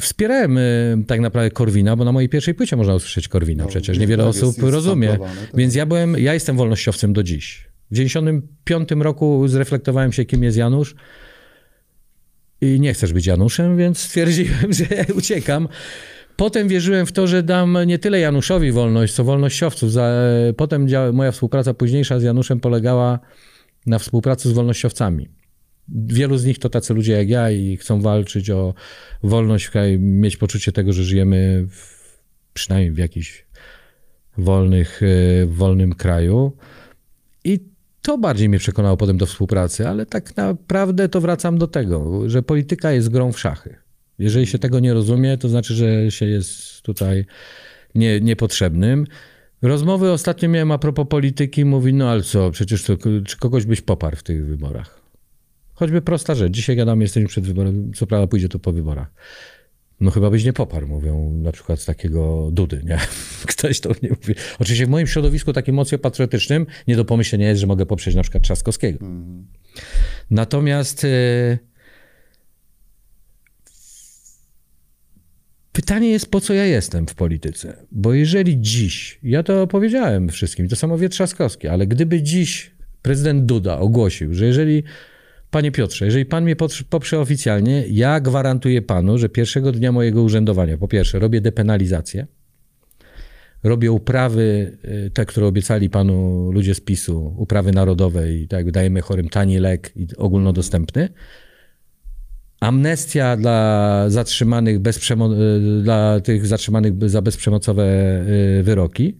Wspierałem 0.00 0.58
y, 0.58 1.04
tak 1.06 1.20
naprawdę 1.20 1.50
Korwina, 1.50 1.96
bo 1.96 2.04
na 2.04 2.12
mojej 2.12 2.28
pierwszej 2.28 2.54
płycie 2.54 2.76
można 2.76 2.94
usłyszeć 2.94 3.28
Korwina 3.28 3.62
No, 3.64 3.68
przecież. 3.70 3.96
tak, 3.96 4.00
Niewiele 4.00 4.26
jest- 4.26 4.42
osób 4.42 4.56
jest 4.62 4.74
rozumie. 4.74 5.08
tak. 5.08 5.20
Więc 5.54 5.74
ja 5.74 5.86
byłem, 5.86 6.16
ja 6.18 6.34
jestem 6.34 6.56
wolnościowcem 6.56 7.12
do 7.12 7.22
dziś. 7.22 7.68
W 7.90 7.94
95 7.94 8.88
roku 9.00 9.48
zreflektowałem 9.48 10.12
się, 10.12 10.24
kim 10.24 10.42
jest 10.42 10.56
Janusz 10.56 10.94
i 12.60 12.80
nie 12.80 12.94
chcesz 12.94 13.12
być 13.12 13.26
Januszem, 13.26 13.76
więc 13.76 13.98
stwierdziłem, 13.98 14.72
że 14.78 14.84
uciekam. 15.14 15.68
Potem 16.36 16.68
wierzyłem 16.68 17.06
w 17.06 17.12
to, 17.12 17.26
że 17.26 17.42
dam 17.42 17.78
nie 17.86 17.98
tyle 17.98 18.20
Januszowi 18.20 18.72
wolność, 18.72 19.14
co 19.14 19.24
wolnościowców. 19.24 19.92
Za, 19.92 20.12
potem 20.56 20.86
moja 21.12 21.32
współpraca 21.32 21.74
późniejsza 21.74 22.20
z 22.20 22.22
Januszem 22.22 22.60
polegała 22.60 23.18
na 23.86 23.98
współpracy 23.98 24.48
z 24.48 24.52
wolnościowcami. 24.52 25.28
Wielu 25.88 26.38
z 26.38 26.44
nich 26.44 26.58
to 26.58 26.68
tacy 26.68 26.94
ludzie 26.94 27.12
jak 27.12 27.28
ja 27.28 27.50
i 27.50 27.76
chcą 27.76 28.00
walczyć 28.00 28.50
o 28.50 28.74
wolność 29.22 29.70
kraju, 29.70 29.98
mieć 30.00 30.36
poczucie 30.36 30.72
tego, 30.72 30.92
że 30.92 31.04
żyjemy 31.04 31.66
w, 31.70 32.18
przynajmniej 32.52 32.92
w 32.92 32.98
jakiś 32.98 33.46
wolnych, 34.38 35.00
w 35.46 35.54
wolnym 35.54 35.94
kraju. 35.94 36.52
I 37.44 37.60
to 38.02 38.18
bardziej 38.18 38.48
mnie 38.48 38.58
przekonało 38.58 38.96
potem 38.96 39.18
do 39.18 39.26
współpracy, 39.26 39.88
ale 39.88 40.06
tak 40.06 40.36
naprawdę 40.36 41.08
to 41.08 41.20
wracam 41.20 41.58
do 41.58 41.66
tego, 41.66 42.28
że 42.28 42.42
polityka 42.42 42.92
jest 42.92 43.08
grą 43.08 43.32
w 43.32 43.40
szachy. 43.40 43.76
Jeżeli 44.18 44.46
się 44.46 44.58
tego 44.58 44.80
nie 44.80 44.94
rozumie, 44.94 45.38
to 45.38 45.48
znaczy, 45.48 45.74
że 45.74 46.10
się 46.10 46.26
jest 46.26 46.82
tutaj 46.82 47.24
nie, 47.94 48.20
niepotrzebnym. 48.20 49.06
Rozmowy 49.62 50.12
ostatnio 50.12 50.48
miałem 50.48 50.70
a 50.70 50.78
propos 50.78 51.06
polityki, 51.08 51.64
mówi, 51.64 51.94
no 51.94 52.10
ale 52.10 52.22
co, 52.22 52.50
przecież 52.50 52.82
to, 52.82 52.96
czy 53.26 53.36
kogoś 53.38 53.66
byś 53.66 53.80
poparł 53.80 54.16
w 54.16 54.22
tych 54.22 54.46
wyborach? 54.46 55.05
Choćby 55.76 56.02
prosta 56.02 56.34
rzecz. 56.34 56.52
Dzisiaj 56.52 56.76
gadamy, 56.76 57.04
jesteśmy 57.04 57.28
przed 57.28 57.46
wyborami, 57.46 57.92
co 57.94 58.06
prawda 58.06 58.26
pójdzie 58.26 58.48
to 58.48 58.58
po 58.58 58.72
wyborach. 58.72 59.12
No 60.00 60.10
chyba 60.10 60.30
byś 60.30 60.44
nie 60.44 60.52
poparł, 60.52 60.86
mówią 60.86 61.30
na 61.30 61.52
przykład 61.52 61.80
z 61.80 61.84
takiego 61.84 62.48
Dudy, 62.52 62.82
nie? 62.84 62.98
Ktoś 63.52 63.80
to 63.80 63.90
nie 64.02 64.08
mówi. 64.08 64.34
Oczywiście 64.58 64.86
w 64.86 64.88
moim 64.88 65.06
środowisku 65.06 65.52
takim 65.52 65.74
mocno 65.74 65.98
patriotycznym 65.98 66.66
nie 66.88 66.96
do 66.96 67.04
pomyślenia 67.04 67.48
jest, 67.48 67.60
że 67.60 67.66
mogę 67.66 67.86
poprzeć 67.86 68.14
na 68.14 68.22
przykład 68.22 68.42
Trzaskowskiego. 68.42 68.98
Natomiast 70.30 71.04
e, 71.04 71.58
pytanie 75.72 76.10
jest, 76.10 76.30
po 76.30 76.40
co 76.40 76.54
ja 76.54 76.64
jestem 76.64 77.06
w 77.06 77.14
polityce? 77.14 77.86
Bo 77.92 78.14
jeżeli 78.14 78.60
dziś, 78.60 79.18
ja 79.22 79.42
to 79.42 79.66
powiedziałem 79.66 80.28
wszystkim, 80.28 80.68
to 80.68 80.76
samo 80.76 80.98
wie 80.98 81.08
Trzaskowski, 81.08 81.68
ale 81.68 81.86
gdyby 81.86 82.22
dziś 82.22 82.70
prezydent 83.02 83.46
Duda 83.46 83.78
ogłosił, 83.78 84.34
że 84.34 84.46
jeżeli 84.46 84.82
Panie 85.56 85.72
Piotrze, 85.72 86.04
jeżeli 86.04 86.26
pan 86.26 86.44
mnie 86.44 86.56
poprze 86.90 87.20
oficjalnie, 87.20 87.84
ja 87.90 88.20
gwarantuję 88.20 88.82
panu, 88.82 89.18
że 89.18 89.28
pierwszego 89.28 89.72
dnia 89.72 89.92
mojego 89.92 90.22
urzędowania, 90.22 90.78
po 90.78 90.88
pierwsze, 90.88 91.18
robię 91.18 91.40
depenalizację, 91.40 92.26
robię 93.62 93.92
uprawy, 93.92 94.76
y, 95.06 95.10
te, 95.10 95.26
które 95.26 95.46
obiecali 95.46 95.90
panu 95.90 96.50
ludzie 96.52 96.74
z 96.74 96.80
PiSu, 96.80 97.34
uprawy 97.36 97.72
narodowe 97.72 98.32
i 98.32 98.48
tak 98.48 98.70
dajemy 98.70 99.00
chorym 99.00 99.28
tani 99.28 99.58
lek 99.58 99.92
i 99.96 100.06
ogólnodostępny. 100.16 101.08
Amnestia 102.60 103.36
dla 103.36 104.04
zatrzymanych 104.08 104.78
bez 104.78 105.10
y, 105.10 105.82
dla 105.82 106.20
tych 106.20 106.46
zatrzymanych 106.46 107.10
za 107.10 107.22
bezprzemocowe 107.22 107.84
y, 108.58 108.62
wyroki. 108.62 109.18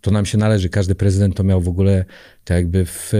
To 0.00 0.10
nam 0.10 0.26
się 0.26 0.38
należy. 0.38 0.68
Każdy 0.68 0.94
prezydent 0.94 1.36
to 1.36 1.44
miał 1.44 1.60
w 1.60 1.68
ogóle 1.68 2.04
tak 2.44 2.56
jakby 2.56 2.84
w 2.84 3.12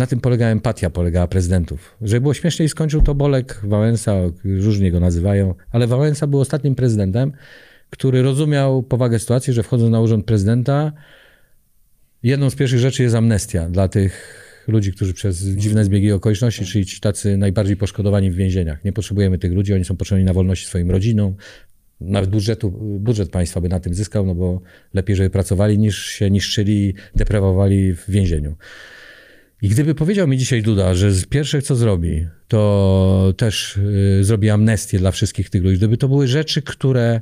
na 0.00 0.06
tym 0.06 0.20
polega 0.20 0.46
empatia, 0.46 0.90
polegała 0.90 1.26
prezydentów. 1.26 1.96
Żeby 2.02 2.20
było 2.20 2.34
śmieszniej, 2.34 2.68
skończył 2.68 3.02
to 3.02 3.14
Bolek, 3.14 3.60
Wałęsa, 3.64 4.14
różnie 4.44 4.90
go 4.92 5.00
nazywają, 5.00 5.54
ale 5.72 5.86
Wałęsa 5.86 6.26
był 6.26 6.40
ostatnim 6.40 6.74
prezydentem, 6.74 7.32
który 7.90 8.22
rozumiał 8.22 8.82
powagę 8.82 9.18
sytuacji, 9.18 9.52
że 9.52 9.62
wchodząc 9.62 9.92
na 9.92 10.00
urząd 10.00 10.26
prezydenta, 10.26 10.92
jedną 12.22 12.50
z 12.50 12.54
pierwszych 12.54 12.78
rzeczy 12.78 13.02
jest 13.02 13.14
amnestia 13.14 13.68
dla 13.70 13.88
tych 13.88 14.44
ludzi, 14.68 14.92
którzy 14.92 15.14
przez 15.14 15.38
dziwne 15.38 15.84
zbiegi 15.84 16.12
okoliczności, 16.12 16.64
czyli 16.64 16.86
ci 16.86 17.00
tacy 17.00 17.36
najbardziej 17.36 17.76
poszkodowani 17.76 18.30
w 18.30 18.34
więzieniach. 18.34 18.84
Nie 18.84 18.92
potrzebujemy 18.92 19.38
tych 19.38 19.52
ludzi, 19.52 19.74
oni 19.74 19.84
są 19.84 19.96
potrzebni 19.96 20.24
na 20.24 20.32
wolności 20.32 20.66
swoim 20.66 20.90
rodzinom, 20.90 21.34
Nawet 22.00 22.30
budżetu, 22.30 22.70
budżet 23.00 23.30
państwa 23.30 23.60
by 23.60 23.68
na 23.68 23.80
tym 23.80 23.94
zyskał, 23.94 24.26
no 24.26 24.34
bo 24.34 24.60
lepiej, 24.94 25.16
żeby 25.16 25.30
pracowali, 25.30 25.78
niż 25.78 26.06
się 26.06 26.30
niszczyli 26.30 26.88
i 26.88 26.94
deprawowali 27.14 27.94
w 27.94 28.10
więzieniu. 28.10 28.56
I 29.62 29.68
gdyby 29.68 29.94
powiedział 29.94 30.28
mi 30.28 30.38
dzisiaj 30.38 30.62
Duda, 30.62 30.94
że 30.94 31.12
z 31.12 31.26
pierwsze 31.26 31.62
co 31.62 31.76
zrobi, 31.76 32.26
to 32.48 33.34
też 33.36 33.76
y, 33.76 34.24
zrobi 34.24 34.50
amnestię 34.50 34.98
dla 34.98 35.10
wszystkich 35.10 35.50
tych 35.50 35.62
ludzi, 35.62 35.76
gdyby 35.76 35.96
to 35.96 36.08
były 36.08 36.28
rzeczy, 36.28 36.62
które 36.62 37.20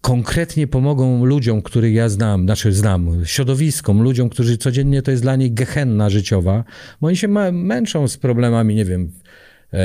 konkretnie 0.00 0.66
pomogą 0.66 1.24
ludziom, 1.24 1.62
których 1.62 1.94
ja 1.94 2.08
znam, 2.08 2.44
znaczy 2.44 2.72
znam, 2.72 3.22
środowiskom, 3.24 4.02
ludziom, 4.02 4.28
którzy 4.28 4.58
codziennie 4.58 5.02
to 5.02 5.10
jest 5.10 5.22
dla 5.22 5.36
nich 5.36 5.54
gehenna 5.54 6.10
życiowa, 6.10 6.64
bo 7.00 7.06
oni 7.06 7.16
się 7.16 7.28
męczą 7.52 8.08
z 8.08 8.16
problemami, 8.16 8.74
nie 8.74 8.84
wiem, 8.84 9.12
e, 9.72 9.78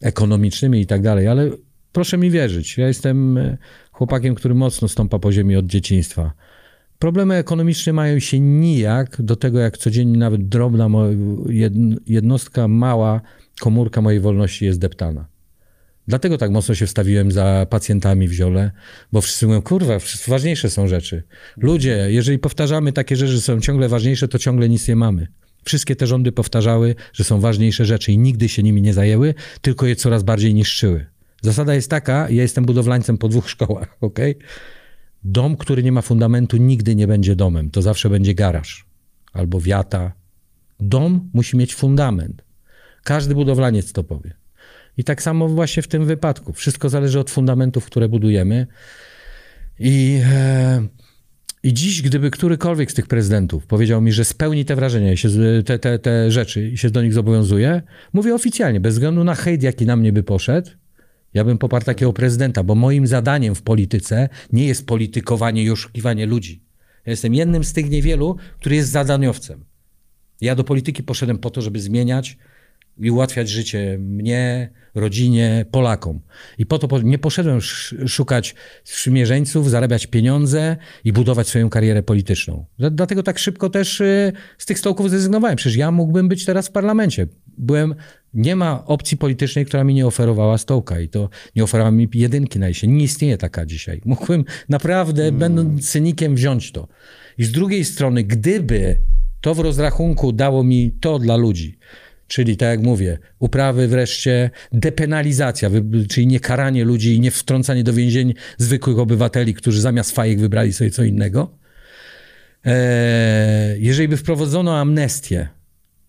ekonomicznymi 0.00 0.80
i 0.80 0.86
tak 0.86 1.02
dalej, 1.02 1.28
ale 1.28 1.50
proszę 1.92 2.18
mi 2.18 2.30
wierzyć, 2.30 2.78
ja 2.78 2.88
jestem 2.88 3.38
e, 3.38 3.58
chłopakiem, 3.92 4.34
który 4.34 4.54
mocno 4.54 4.88
stąpa 4.88 5.18
po 5.18 5.32
ziemi 5.32 5.56
od 5.56 5.66
dzieciństwa. 5.66 6.32
Problemy 6.98 7.34
ekonomiczne 7.34 7.92
mają 7.92 8.18
się 8.18 8.40
nijak 8.40 9.22
do 9.22 9.36
tego, 9.36 9.58
jak 9.58 9.78
codziennie 9.78 10.18
nawet 10.18 10.48
drobna 10.48 10.88
jednostka, 12.06 12.68
mała 12.68 13.20
komórka 13.60 14.00
mojej 14.00 14.20
wolności 14.20 14.64
jest 14.64 14.78
deptana. 14.78 15.28
Dlatego 16.08 16.38
tak 16.38 16.50
mocno 16.50 16.74
się 16.74 16.86
wstawiłem 16.86 17.32
za 17.32 17.66
pacjentami 17.70 18.28
w 18.28 18.32
ziole, 18.32 18.70
bo 19.12 19.20
wszyscy 19.20 19.46
mówią, 19.46 19.62
kurwa, 19.62 19.98
ważniejsze 20.28 20.70
są 20.70 20.88
rzeczy. 20.88 21.22
Ludzie, 21.56 22.06
jeżeli 22.08 22.38
powtarzamy 22.38 22.92
takie 22.92 23.16
rzeczy, 23.16 23.32
że 23.32 23.40
są 23.40 23.60
ciągle 23.60 23.88
ważniejsze, 23.88 24.28
to 24.28 24.38
ciągle 24.38 24.68
nic 24.68 24.88
nie 24.88 24.96
mamy. 24.96 25.26
Wszystkie 25.64 25.96
te 25.96 26.06
rządy 26.06 26.32
powtarzały, 26.32 26.94
że 27.12 27.24
są 27.24 27.40
ważniejsze 27.40 27.84
rzeczy 27.84 28.12
i 28.12 28.18
nigdy 28.18 28.48
się 28.48 28.62
nimi 28.62 28.82
nie 28.82 28.94
zajęły, 28.94 29.34
tylko 29.60 29.86
je 29.86 29.96
coraz 29.96 30.22
bardziej 30.22 30.54
niszczyły. 30.54 31.06
Zasada 31.42 31.74
jest 31.74 31.90
taka, 31.90 32.30
ja 32.30 32.42
jestem 32.42 32.64
budowlańcem 32.64 33.18
po 33.18 33.28
dwóch 33.28 33.50
szkołach, 33.54 33.96
ok? 34.00 34.18
Dom, 35.24 35.56
który 35.56 35.82
nie 35.82 35.92
ma 35.92 36.02
fundamentu, 36.02 36.56
nigdy 36.56 36.94
nie 36.94 37.06
będzie 37.06 37.36
domem. 37.36 37.70
To 37.70 37.82
zawsze 37.82 38.10
będzie 38.10 38.34
garaż 38.34 38.86
albo 39.32 39.60
wiata. 39.60 40.12
Dom 40.80 41.30
musi 41.32 41.56
mieć 41.56 41.74
fundament. 41.74 42.44
Każdy 43.04 43.34
budowlaniec 43.34 43.92
to 43.92 44.04
powie. 44.04 44.34
I 44.96 45.04
tak 45.04 45.22
samo 45.22 45.48
właśnie 45.48 45.82
w 45.82 45.88
tym 45.88 46.06
wypadku. 46.06 46.52
Wszystko 46.52 46.88
zależy 46.88 47.20
od 47.20 47.30
fundamentów, 47.30 47.86
które 47.86 48.08
budujemy. 48.08 48.66
I, 49.78 50.20
e, 50.24 50.86
I 51.62 51.74
dziś, 51.74 52.02
gdyby 52.02 52.30
którykolwiek 52.30 52.90
z 52.90 52.94
tych 52.94 53.06
prezydentów 53.06 53.66
powiedział 53.66 54.00
mi, 54.00 54.12
że 54.12 54.24
spełni 54.24 54.64
te 54.64 54.76
wrażenia, 54.76 55.16
się, 55.16 55.28
te, 55.64 55.78
te, 55.78 55.98
te 55.98 56.30
rzeczy 56.30 56.68
i 56.68 56.78
się 56.78 56.90
do 56.90 57.02
nich 57.02 57.12
zobowiązuje, 57.12 57.82
mówię 58.12 58.34
oficjalnie, 58.34 58.80
bez 58.80 58.94
względu 58.94 59.24
na 59.24 59.34
hejt, 59.34 59.62
jaki 59.62 59.86
na 59.86 59.96
mnie 59.96 60.12
by 60.12 60.22
poszedł, 60.22 60.70
ja 61.34 61.44
bym 61.44 61.58
poparł 61.58 61.84
takiego 61.84 62.12
prezydenta, 62.12 62.62
bo 62.62 62.74
moim 62.74 63.06
zadaniem 63.06 63.54
w 63.54 63.62
polityce 63.62 64.28
nie 64.52 64.66
jest 64.66 64.86
politykowanie 64.86 65.62
i 65.62 65.70
oszukiwanie 65.70 66.26
ludzi. 66.26 66.62
Ja 67.06 67.10
jestem 67.10 67.34
jednym 67.34 67.64
z 67.64 67.72
tych 67.72 67.90
niewielu, 67.90 68.36
który 68.58 68.76
jest 68.76 68.90
zadaniowcem. 68.90 69.64
Ja 70.40 70.54
do 70.54 70.64
polityki 70.64 71.02
poszedłem 71.02 71.38
po 71.38 71.50
to, 71.50 71.62
żeby 71.62 71.80
zmieniać 71.80 72.38
i 72.98 73.10
ułatwiać 73.10 73.48
życie 73.48 73.98
mnie, 73.98 74.70
rodzinie, 74.94 75.66
Polakom. 75.70 76.20
I 76.58 76.66
po 76.66 76.78
to 76.78 77.00
nie 77.00 77.18
poszedłem 77.18 77.56
sz- 77.56 78.10
szukać 78.10 78.54
sprzymierzeńców, 78.84 79.70
zarabiać 79.70 80.06
pieniądze 80.06 80.76
i 81.04 81.12
budować 81.12 81.48
swoją 81.48 81.70
karierę 81.70 82.02
polityczną. 82.02 82.64
Dla- 82.78 82.90
Dlatego 82.90 83.22
tak 83.22 83.38
szybko 83.38 83.70
też 83.70 84.00
y, 84.00 84.32
z 84.58 84.66
tych 84.66 84.78
stołków 84.78 85.10
zrezygnowałem. 85.10 85.56
Przecież 85.56 85.76
ja 85.76 85.90
mógłbym 85.90 86.28
być 86.28 86.44
teraz 86.44 86.68
w 86.68 86.72
parlamencie. 86.72 87.26
Byłem, 87.58 87.94
nie 88.34 88.56
ma 88.56 88.84
opcji 88.86 89.16
politycznej, 89.16 89.66
która 89.66 89.84
mi 89.84 89.94
nie 89.94 90.06
oferowała 90.06 90.58
stołka 90.58 91.00
i 91.00 91.08
to 91.08 91.28
nie 91.56 91.64
oferowała 91.64 91.90
mi 91.90 92.08
jedynki 92.14 92.58
na 92.58 92.68
jesień. 92.68 92.90
Nie 92.92 93.04
istnieje 93.04 93.38
taka 93.38 93.66
dzisiaj. 93.66 94.00
Mógłbym 94.04 94.44
naprawdę, 94.68 95.32
będąc 95.32 95.90
cynikiem, 95.90 96.34
wziąć 96.34 96.72
to. 96.72 96.88
I 97.38 97.44
z 97.44 97.52
drugiej 97.52 97.84
strony, 97.84 98.24
gdyby 98.24 98.98
to 99.40 99.54
w 99.54 99.58
rozrachunku 99.58 100.32
dało 100.32 100.64
mi 100.64 100.92
to 101.00 101.18
dla 101.18 101.36
ludzi, 101.36 101.78
Czyli 102.28 102.56
tak 102.56 102.68
jak 102.68 102.82
mówię, 102.82 103.18
uprawy 103.38 103.88
wreszcie, 103.88 104.50
depenalizacja, 104.72 105.70
czyli 106.08 106.26
nie 106.26 106.40
karanie 106.40 106.84
ludzi 106.84 107.14
i 107.14 107.20
nie 107.20 107.30
wtrącanie 107.30 107.84
do 107.84 107.92
więzień 107.92 108.34
zwykłych 108.58 108.98
obywateli, 108.98 109.54
którzy 109.54 109.80
zamiast 109.80 110.10
fajek 110.10 110.40
wybrali 110.40 110.72
sobie 110.72 110.90
co 110.90 111.04
innego. 111.04 111.58
Eee, 112.64 113.82
jeżeli 113.82 114.08
by 114.08 114.16
wprowadzono 114.16 114.78
amnestię 114.78 115.48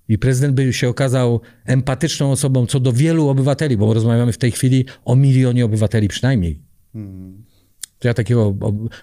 i 0.07 0.17
prezydent 0.17 0.55
by 0.55 0.73
się 0.73 0.89
okazał 0.89 1.41
empatyczną 1.65 2.31
osobą 2.31 2.65
co 2.65 2.79
do 2.79 2.93
wielu 2.93 3.27
obywateli, 3.29 3.77
bo 3.77 3.93
rozmawiamy 3.93 4.33
w 4.33 4.37
tej 4.37 4.51
chwili 4.51 4.85
o 5.05 5.15
milionie 5.15 5.65
obywateli 5.65 6.07
przynajmniej, 6.07 6.61
to 7.99 8.07
ja 8.07 8.13
takiego, 8.13 8.53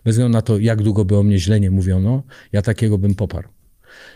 bez 0.05 0.15
względu 0.15 0.33
na 0.33 0.43
to, 0.43 0.59
jak 0.59 0.83
długo 0.83 1.05
by 1.05 1.17
o 1.17 1.23
mnie 1.23 1.39
źle 1.39 1.61
nie 1.61 1.71
mówiono, 1.71 2.23
ja 2.53 2.63
takiego 2.63 2.99
bym 2.99 3.15
poparł. 3.15 3.49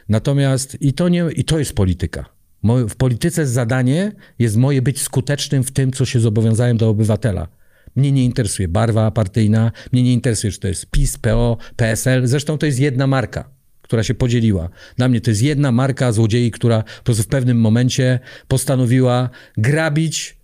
Natomiast 0.09 0.83
i 0.83 0.93
to, 0.93 1.09
nie, 1.09 1.25
i 1.37 1.45
to 1.45 1.59
jest 1.59 1.73
polityka. 1.73 2.40
W 2.65 2.97
polityce 2.97 3.47
zadanie 3.47 4.13
jest 4.39 4.57
moje 4.57 4.83
być 4.83 5.01
skutecznym 5.01 5.65
w 5.65 5.71
tym, 5.71 5.93
co 5.93 6.05
się 6.05 6.21
zobowiązałem 6.21 6.77
do 6.77 6.89
obywatela. 6.89 7.49
Mnie 7.97 8.13
nie 8.13 8.25
interesuje 8.25 8.69
barwa 8.69 9.11
partyjna, 9.11 9.73
mnie 9.93 10.03
nie 10.03 10.13
interesuje, 10.13 10.53
czy 10.53 10.61
to 10.61 10.69
jest 10.69 10.87
PiS, 10.87 11.19
PO, 11.19 11.57
PSL. 11.77 12.27
Zresztą 12.27 12.59
to 12.59 12.67
jest 12.67 12.81
jedna 12.81 13.07
marka, 13.07 13.51
która 13.83 14.03
się 14.03 14.15
podzieliła. 14.15 14.69
Dla 14.97 15.09
mnie 15.09 15.21
to 15.21 15.31
jest 15.31 15.43
jedna 15.43 15.73
marka 15.73 16.13
złodziei, 16.13 16.51
która 16.51 16.83
po 16.83 17.05
prostu 17.05 17.23
w 17.23 17.27
pewnym 17.27 17.61
momencie 17.61 18.19
postanowiła 18.49 19.31
grabić 19.57 20.41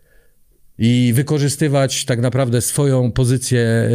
i 0.78 1.12
wykorzystywać 1.14 2.05
tak 2.05 2.20
naprawdę 2.20 2.60
swoją 2.60 3.12
pozycję 3.12 3.60
e, 3.60 3.88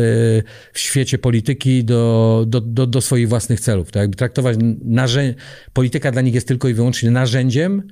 w 0.74 0.80
świecie 0.80 1.18
polityki 1.18 1.84
do, 1.84 2.46
do, 2.48 2.62
do, 2.62 2.88
do 2.88 3.02
swoich 3.02 3.30
własnych 3.30 3.60
celów. 3.60 3.92
Tak 3.92 4.16
traktować 4.16 4.58
narzę- 4.86 5.34
polityka 5.74 6.12
dla 6.12 6.22
nich 6.22 6.34
jest 6.34 6.48
tylko 6.48 6.68
i 6.68 6.74
wyłącznie 6.74 7.12
narzędziem 7.12 7.84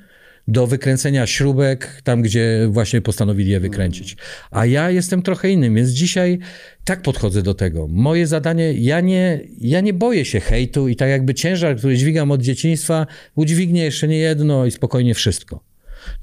do 0.49 0.67
wykręcenia 0.67 1.27
śrubek 1.27 2.01
tam, 2.03 2.21
gdzie 2.21 2.67
właśnie 2.71 3.01
postanowili 3.01 3.51
je 3.51 3.59
wykręcić. 3.59 4.17
A 4.51 4.65
ja 4.65 4.91
jestem 4.91 5.21
trochę 5.21 5.49
innym, 5.49 5.75
więc 5.75 5.89
dzisiaj 5.89 6.39
tak 6.83 7.01
podchodzę 7.01 7.41
do 7.41 7.53
tego. 7.53 7.87
Moje 7.87 8.27
zadanie, 8.27 8.73
ja 8.73 9.01
nie, 9.01 9.39
ja 9.61 9.81
nie 9.81 9.93
boję 9.93 10.25
się 10.25 10.39
hejtu 10.39 10.87
i 10.87 10.95
tak 10.95 11.09
jakby 11.09 11.33
ciężar, 11.33 11.77
który 11.77 11.97
dźwigam 11.97 12.31
od 12.31 12.41
dzieciństwa, 12.41 13.07
udźwignie 13.35 13.83
jeszcze 13.83 14.07
nie 14.07 14.17
jedno 14.17 14.65
i 14.65 14.71
spokojnie 14.71 15.13
wszystko. 15.13 15.63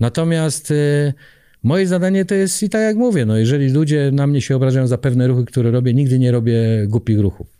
Natomiast 0.00 0.70
y, 0.70 1.12
moje 1.62 1.86
zadanie 1.86 2.24
to 2.24 2.34
jest 2.34 2.62
i 2.62 2.68
tak 2.68 2.82
jak 2.82 2.96
mówię, 2.96 3.24
no 3.24 3.36
jeżeli 3.36 3.68
ludzie 3.68 4.10
na 4.12 4.26
mnie 4.26 4.40
się 4.40 4.56
obrażają 4.56 4.86
za 4.86 4.98
pewne 4.98 5.28
ruchy, 5.28 5.44
które 5.44 5.70
robię, 5.70 5.94
nigdy 5.94 6.18
nie 6.18 6.32
robię 6.32 6.86
głupich 6.86 7.20
ruchów. 7.20 7.55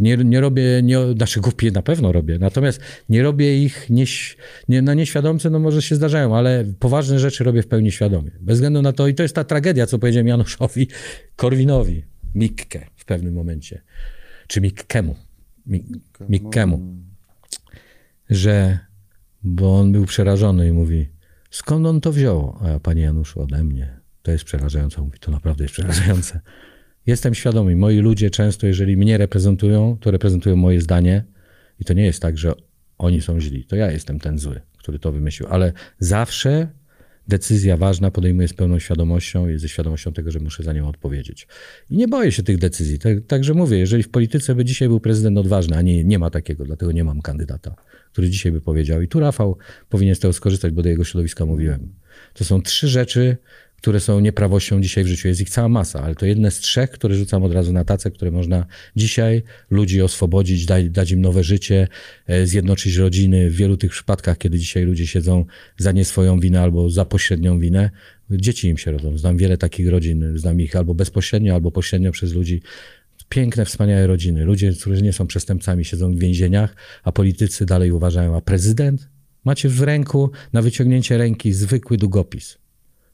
Nie, 0.00 0.16
nie 0.16 0.40
robię, 0.40 0.62
nie, 0.82 0.98
znaczy 1.16 1.40
głupie 1.40 1.70
na 1.70 1.82
pewno 1.82 2.12
robię, 2.12 2.38
natomiast 2.38 2.80
nie 3.08 3.22
robię 3.22 3.64
ich 3.64 3.90
nieś, 3.90 4.36
nie, 4.68 4.82
na 4.82 4.94
nieświadomce, 4.94 5.50
no 5.50 5.58
może 5.58 5.82
się 5.82 5.94
zdarzają, 5.94 6.36
ale 6.36 6.64
poważne 6.78 7.18
rzeczy 7.18 7.44
robię 7.44 7.62
w 7.62 7.66
pełni 7.66 7.92
świadomie. 7.92 8.30
Bez 8.40 8.56
względu 8.56 8.82
na 8.82 8.92
to, 8.92 9.08
i 9.08 9.14
to 9.14 9.22
jest 9.22 9.34
ta 9.34 9.44
tragedia, 9.44 9.86
co 9.86 9.98
powiedziałem 9.98 10.26
Januszowi 10.26 10.88
Korwinowi, 11.36 12.02
Mikkę 12.34 12.86
w 12.96 13.04
pewnym 13.04 13.34
momencie, 13.34 13.82
czy 14.46 14.60
Mikkemu, 14.60 15.16
Mik, 15.66 15.84
Mikkemu, 16.28 16.96
że, 18.30 18.78
bo 19.42 19.78
on 19.80 19.92
był 19.92 20.04
przerażony 20.04 20.68
i 20.68 20.72
mówi, 20.72 21.08
skąd 21.50 21.86
on 21.86 22.00
to 22.00 22.12
wziął? 22.12 22.58
A 22.60 22.68
ja, 22.68 22.80
panie 22.80 23.02
Januszu, 23.02 23.40
ode 23.40 23.64
mnie. 23.64 24.00
To 24.22 24.30
jest 24.30 24.44
przerażające. 24.44 25.00
Mówi, 25.00 25.18
to 25.18 25.30
naprawdę 25.30 25.64
jest 25.64 25.74
przerażające. 25.74 26.40
Jestem 27.06 27.34
świadomy, 27.34 27.76
moi 27.76 27.98
ludzie 27.98 28.30
często, 28.30 28.66
jeżeli 28.66 28.96
mnie 28.96 29.18
reprezentują, 29.18 29.96
to 30.00 30.10
reprezentują 30.10 30.56
moje 30.56 30.80
zdanie 30.80 31.24
i 31.80 31.84
to 31.84 31.94
nie 31.94 32.04
jest 32.04 32.22
tak, 32.22 32.38
że 32.38 32.52
oni 32.98 33.20
są 33.20 33.40
źli. 33.40 33.64
To 33.64 33.76
ja 33.76 33.90
jestem 33.90 34.20
ten 34.20 34.38
zły, 34.38 34.60
który 34.78 34.98
to 34.98 35.12
wymyślił, 35.12 35.48
ale 35.48 35.72
zawsze 35.98 36.68
decyzja 37.28 37.76
ważna 37.76 38.10
podejmuję 38.10 38.48
z 38.48 38.54
pełną 38.54 38.78
świadomością 38.78 39.48
i 39.48 39.58
ze 39.58 39.68
świadomością 39.68 40.12
tego, 40.12 40.30
że 40.30 40.40
muszę 40.40 40.62
za 40.62 40.72
nią 40.72 40.88
odpowiedzieć. 40.88 41.48
I 41.90 41.96
nie 41.96 42.08
boję 42.08 42.32
się 42.32 42.42
tych 42.42 42.58
decyzji. 42.58 42.98
Tak, 42.98 43.12
także 43.26 43.54
mówię, 43.54 43.78
jeżeli 43.78 44.02
w 44.02 44.08
polityce 44.08 44.54
by 44.54 44.64
dzisiaj 44.64 44.88
był 44.88 45.00
prezydent 45.00 45.38
odważny, 45.38 45.76
a 45.76 45.82
nie, 45.82 46.04
nie 46.04 46.18
ma 46.18 46.30
takiego, 46.30 46.64
dlatego 46.64 46.92
nie 46.92 47.04
mam 47.04 47.22
kandydata, 47.22 47.74
który 48.12 48.30
dzisiaj 48.30 48.52
by 48.52 48.60
powiedział. 48.60 49.02
I 49.02 49.08
tu 49.08 49.20
Rafał 49.20 49.56
powinien 49.88 50.14
z 50.14 50.18
tego 50.18 50.32
skorzystać, 50.32 50.72
bo 50.72 50.82
do 50.82 50.88
jego 50.88 51.04
środowiska 51.04 51.46
mówiłem. 51.46 51.94
To 52.34 52.44
są 52.44 52.62
trzy 52.62 52.88
rzeczy, 52.88 53.36
które 53.84 54.00
są 54.00 54.20
nieprawością 54.20 54.80
dzisiaj 54.80 55.04
w 55.04 55.06
życiu. 55.06 55.28
Jest 55.28 55.40
ich 55.40 55.50
cała 55.50 55.68
masa, 55.68 56.02
ale 56.02 56.14
to 56.14 56.26
jedne 56.26 56.50
z 56.50 56.58
trzech, 56.58 56.90
które 56.90 57.14
rzucam 57.14 57.42
od 57.42 57.52
razu 57.52 57.72
na 57.72 57.84
tacę, 57.84 58.10
które 58.10 58.30
można 58.30 58.66
dzisiaj 58.96 59.42
ludzi 59.70 60.02
oswobodzić, 60.02 60.66
dać, 60.66 60.90
dać 60.90 61.10
im 61.10 61.20
nowe 61.20 61.44
życie, 61.44 61.88
e, 62.26 62.46
zjednoczyć 62.46 62.96
rodziny. 62.96 63.50
W 63.50 63.56
wielu 63.56 63.76
tych 63.76 63.90
przypadkach, 63.90 64.38
kiedy 64.38 64.58
dzisiaj 64.58 64.84
ludzie 64.84 65.06
siedzą 65.06 65.44
za 65.78 65.92
nie 65.92 66.04
swoją 66.04 66.40
winę 66.40 66.60
albo 66.60 66.90
za 66.90 67.04
pośrednią 67.04 67.58
winę, 67.58 67.90
dzieci 68.30 68.68
im 68.68 68.78
się 68.78 68.92
rodzą. 68.92 69.18
Znam 69.18 69.36
wiele 69.36 69.58
takich 69.58 69.88
rodzin, 69.88 70.32
znam 70.38 70.60
ich 70.60 70.76
albo 70.76 70.94
bezpośrednio, 70.94 71.54
albo 71.54 71.70
pośrednio 71.70 72.12
przez 72.12 72.32
ludzi. 72.32 72.62
Piękne, 73.28 73.64
wspaniałe 73.64 74.06
rodziny. 74.06 74.44
Ludzie, 74.44 74.72
którzy 74.72 75.02
nie 75.02 75.12
są 75.12 75.26
przestępcami, 75.26 75.84
siedzą 75.84 76.14
w 76.14 76.18
więzieniach, 76.18 76.76
a 77.02 77.12
politycy 77.12 77.66
dalej 77.66 77.92
uważają, 77.92 78.36
a 78.36 78.40
prezydent? 78.40 79.13
Macie 79.44 79.68
w 79.68 79.82
ręku 79.82 80.30
na 80.52 80.62
wyciągnięcie 80.62 81.18
ręki 81.18 81.52
zwykły 81.52 81.96
długopis. 81.96 82.58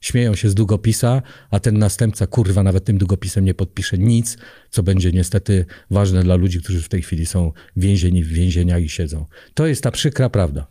Śmieją 0.00 0.34
się 0.34 0.50
z 0.50 0.54
długopisa, 0.54 1.22
a 1.50 1.60
ten 1.60 1.78
następca, 1.78 2.26
kurwa, 2.26 2.62
nawet 2.62 2.84
tym 2.84 2.98
długopisem 2.98 3.44
nie 3.44 3.54
podpisze 3.54 3.98
nic, 3.98 4.36
co 4.70 4.82
będzie 4.82 5.12
niestety 5.12 5.66
ważne 5.90 6.22
dla 6.22 6.34
ludzi, 6.34 6.60
którzy 6.60 6.82
w 6.82 6.88
tej 6.88 7.02
chwili 7.02 7.26
są 7.26 7.52
więzieni 7.76 8.24
w 8.24 8.28
więzieniach 8.28 8.82
i 8.82 8.88
siedzą. 8.88 9.26
To 9.54 9.66
jest 9.66 9.82
ta 9.82 9.90
przykra 9.90 10.30
prawda. 10.30 10.66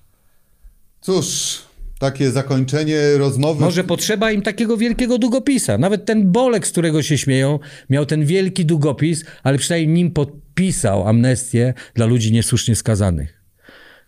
Cóż, 1.02 1.58
takie 2.00 2.32
zakończenie 2.32 3.18
rozmowy. 3.18 3.62
Może 3.62 3.84
potrzeba 3.84 4.32
im 4.32 4.42
takiego 4.42 4.78
wielkiego 4.78 5.18
długopisa. 5.18 5.78
Nawet 5.78 6.06
ten 6.06 6.32
Bolek, 6.32 6.68
z 6.68 6.72
którego 6.72 7.04
się 7.04 7.18
śmieją, 7.18 7.60
miał 7.90 8.06
ten 8.06 8.26
wielki 8.26 8.66
długopis, 8.66 9.26
ale 9.44 9.58
przynajmniej 9.58 9.94
nim 9.94 10.12
podpisał 10.12 11.08
amnestię 11.08 11.74
dla 11.94 12.06
ludzi 12.06 12.32
niesłusznie 12.32 12.76
skazanych. 12.76 13.39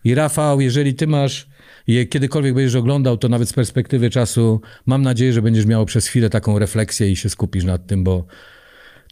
I 0.04 0.14
Rafał, 0.14 0.60
jeżeli 0.60 0.94
ty 0.94 1.06
masz, 1.06 1.48
je 1.86 2.06
kiedykolwiek 2.06 2.54
będziesz 2.54 2.74
oglądał, 2.74 3.16
to 3.16 3.28
nawet 3.28 3.48
z 3.48 3.52
perspektywy 3.52 4.10
czasu, 4.10 4.60
mam 4.86 5.02
nadzieję, 5.02 5.32
że 5.32 5.42
będziesz 5.42 5.66
miał 5.66 5.86
przez 5.86 6.06
chwilę 6.06 6.30
taką 6.30 6.58
refleksję 6.58 7.10
i 7.10 7.16
się 7.16 7.28
skupisz 7.28 7.64
nad 7.64 7.86
tym, 7.86 8.04
bo 8.04 8.26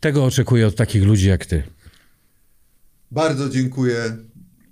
tego 0.01 0.25
oczekuję 0.25 0.67
od 0.67 0.77
takich 0.77 1.03
ludzi 1.03 1.29
jak 1.29 1.47
ty. 1.47 1.63
Bardzo 3.11 3.49
dziękuję 3.49 4.17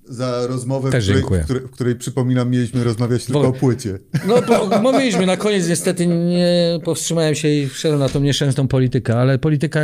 za 0.08 0.46
rozmowę, 0.46 0.90
Też 0.90 1.04
w, 1.10 1.24
której, 1.24 1.42
w, 1.42 1.44
której, 1.44 1.62
w 1.62 1.70
której 1.70 1.94
przypominam, 1.94 2.50
mieliśmy 2.50 2.84
rozmawiać 2.84 3.24
tylko 3.24 3.40
Bo- 3.40 3.48
o 3.48 3.52
płycie. 3.52 3.98
No, 4.28 4.42
bo 4.42 4.80
mówiliśmy, 4.80 5.26
na 5.26 5.36
koniec 5.36 5.68
niestety 5.68 6.06
nie 6.06 6.80
powstrzymałem 6.84 7.34
się 7.34 7.48
i 7.48 7.68
wszedłem 7.68 8.00
na 8.00 8.08
tą 8.08 8.20
nieszczęsną 8.20 8.68
politykę, 8.68 9.16
ale 9.16 9.38
polityka 9.38 9.80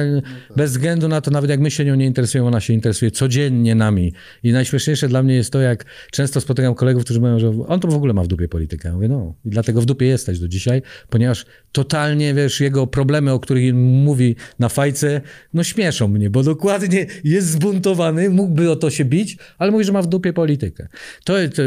bez 0.56 0.70
względu 0.70 1.08
na 1.08 1.20
to, 1.20 1.30
nawet 1.30 1.50
jak 1.50 1.60
my 1.60 1.70
się 1.70 1.84
nią 1.84 1.94
nie 1.94 2.06
interesujemy, 2.06 2.48
ona 2.48 2.60
się 2.60 2.72
interesuje 2.72 3.10
codziennie 3.10 3.74
nami. 3.74 4.12
I 4.42 4.52
najśmieszniejsze 4.52 5.08
dla 5.08 5.22
mnie 5.22 5.34
jest 5.34 5.52
to, 5.52 5.60
jak 5.60 5.84
często 6.12 6.40
spotykam 6.40 6.74
kolegów, 6.74 7.04
którzy 7.04 7.20
mówią, 7.20 7.38
że 7.38 7.52
on 7.66 7.80
to 7.80 7.88
w 7.88 7.94
ogóle 7.94 8.12
ma 8.12 8.22
w 8.22 8.26
dupie 8.26 8.48
politykę. 8.48 8.88
Ja 8.88 8.94
mówię, 8.94 9.08
no 9.08 9.34
i 9.44 9.50
dlatego 9.50 9.80
w 9.80 9.84
dupie 9.84 10.06
jesteś 10.06 10.38
do 10.38 10.48
dzisiaj, 10.48 10.82
ponieważ 11.10 11.46
totalnie, 11.72 12.34
wiesz, 12.34 12.60
jego 12.60 12.86
problemy, 12.86 13.32
o 13.32 13.40
których 13.40 13.74
mówi 13.74 14.36
na 14.58 14.68
fajce, 14.68 15.20
no 15.54 15.64
śmieszą 15.64 16.08
mnie, 16.08 16.30
bo 16.30 16.42
dokładnie 16.42 17.06
jest 17.24 17.48
zbuntowany, 17.48 18.30
mógłby 18.30 18.70
o 18.70 18.76
to 18.76 18.90
się 18.90 19.04
bić, 19.04 19.36
ale 19.58 19.70
mówi, 19.70 19.84
że 19.84 19.92
ma 19.92 20.02
w 20.02 20.06
dupie 20.14 20.32
politykę. 20.32 20.88
To, 21.24 21.34
to 21.54 21.62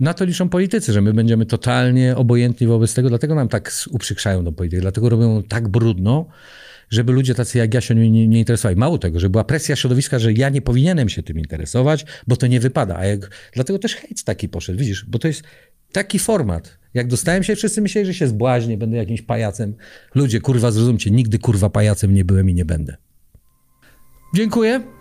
na 0.00 0.14
to 0.14 0.24
liczą 0.24 0.48
politycy, 0.48 0.92
że 0.92 1.00
my 1.00 1.12
będziemy 1.12 1.46
totalnie 1.46 2.16
obojętni 2.16 2.66
wobec 2.66 2.94
tego, 2.94 3.08
dlatego 3.08 3.34
nam 3.34 3.48
tak 3.48 3.72
uprzykrzają 3.90 4.44
do 4.44 4.52
polityki, 4.52 4.80
dlatego 4.80 5.08
robią 5.08 5.42
tak 5.42 5.68
brudno, 5.68 6.26
żeby 6.90 7.12
ludzie 7.12 7.34
tacy 7.34 7.58
jak 7.58 7.74
ja 7.74 7.80
się 7.80 7.94
nie, 7.94 8.28
nie, 8.28 8.38
interesowali. 8.38 8.76
Mało 8.76 8.98
tego, 8.98 9.20
że 9.20 9.30
była 9.30 9.44
presja 9.44 9.76
środowiska, 9.76 10.18
że 10.18 10.32
ja 10.32 10.48
nie 10.48 10.62
powinienem 10.62 11.08
się 11.08 11.22
tym 11.22 11.38
interesować, 11.38 12.06
bo 12.26 12.36
to 12.36 12.46
nie 12.46 12.60
wypada. 12.60 12.96
A 12.96 13.04
jak, 13.04 13.30
dlatego 13.52 13.78
też 13.78 13.94
hejt 13.94 14.24
taki 14.24 14.48
poszedł, 14.48 14.78
widzisz, 14.78 15.04
bo 15.04 15.18
to 15.18 15.28
jest 15.28 15.42
taki 15.92 16.18
format. 16.18 16.78
Jak 16.94 17.08
dostałem 17.08 17.42
się, 17.42 17.56
wszyscy 17.56 17.82
myśleli, 17.82 18.06
że 18.06 18.14
się 18.14 18.28
zbłaźnię, 18.28 18.76
będę 18.78 18.96
jakimś 18.96 19.22
pajacem. 19.22 19.74
Ludzie, 20.14 20.40
kurwa, 20.40 20.70
zrozumcie, 20.70 21.10
nigdy 21.10 21.38
kurwa 21.38 21.70
pajacem 21.70 22.14
nie 22.14 22.24
byłem 22.24 22.50
i 22.50 22.54
nie 22.54 22.64
będę. 22.64 22.96
Dziękuję. 24.34 24.93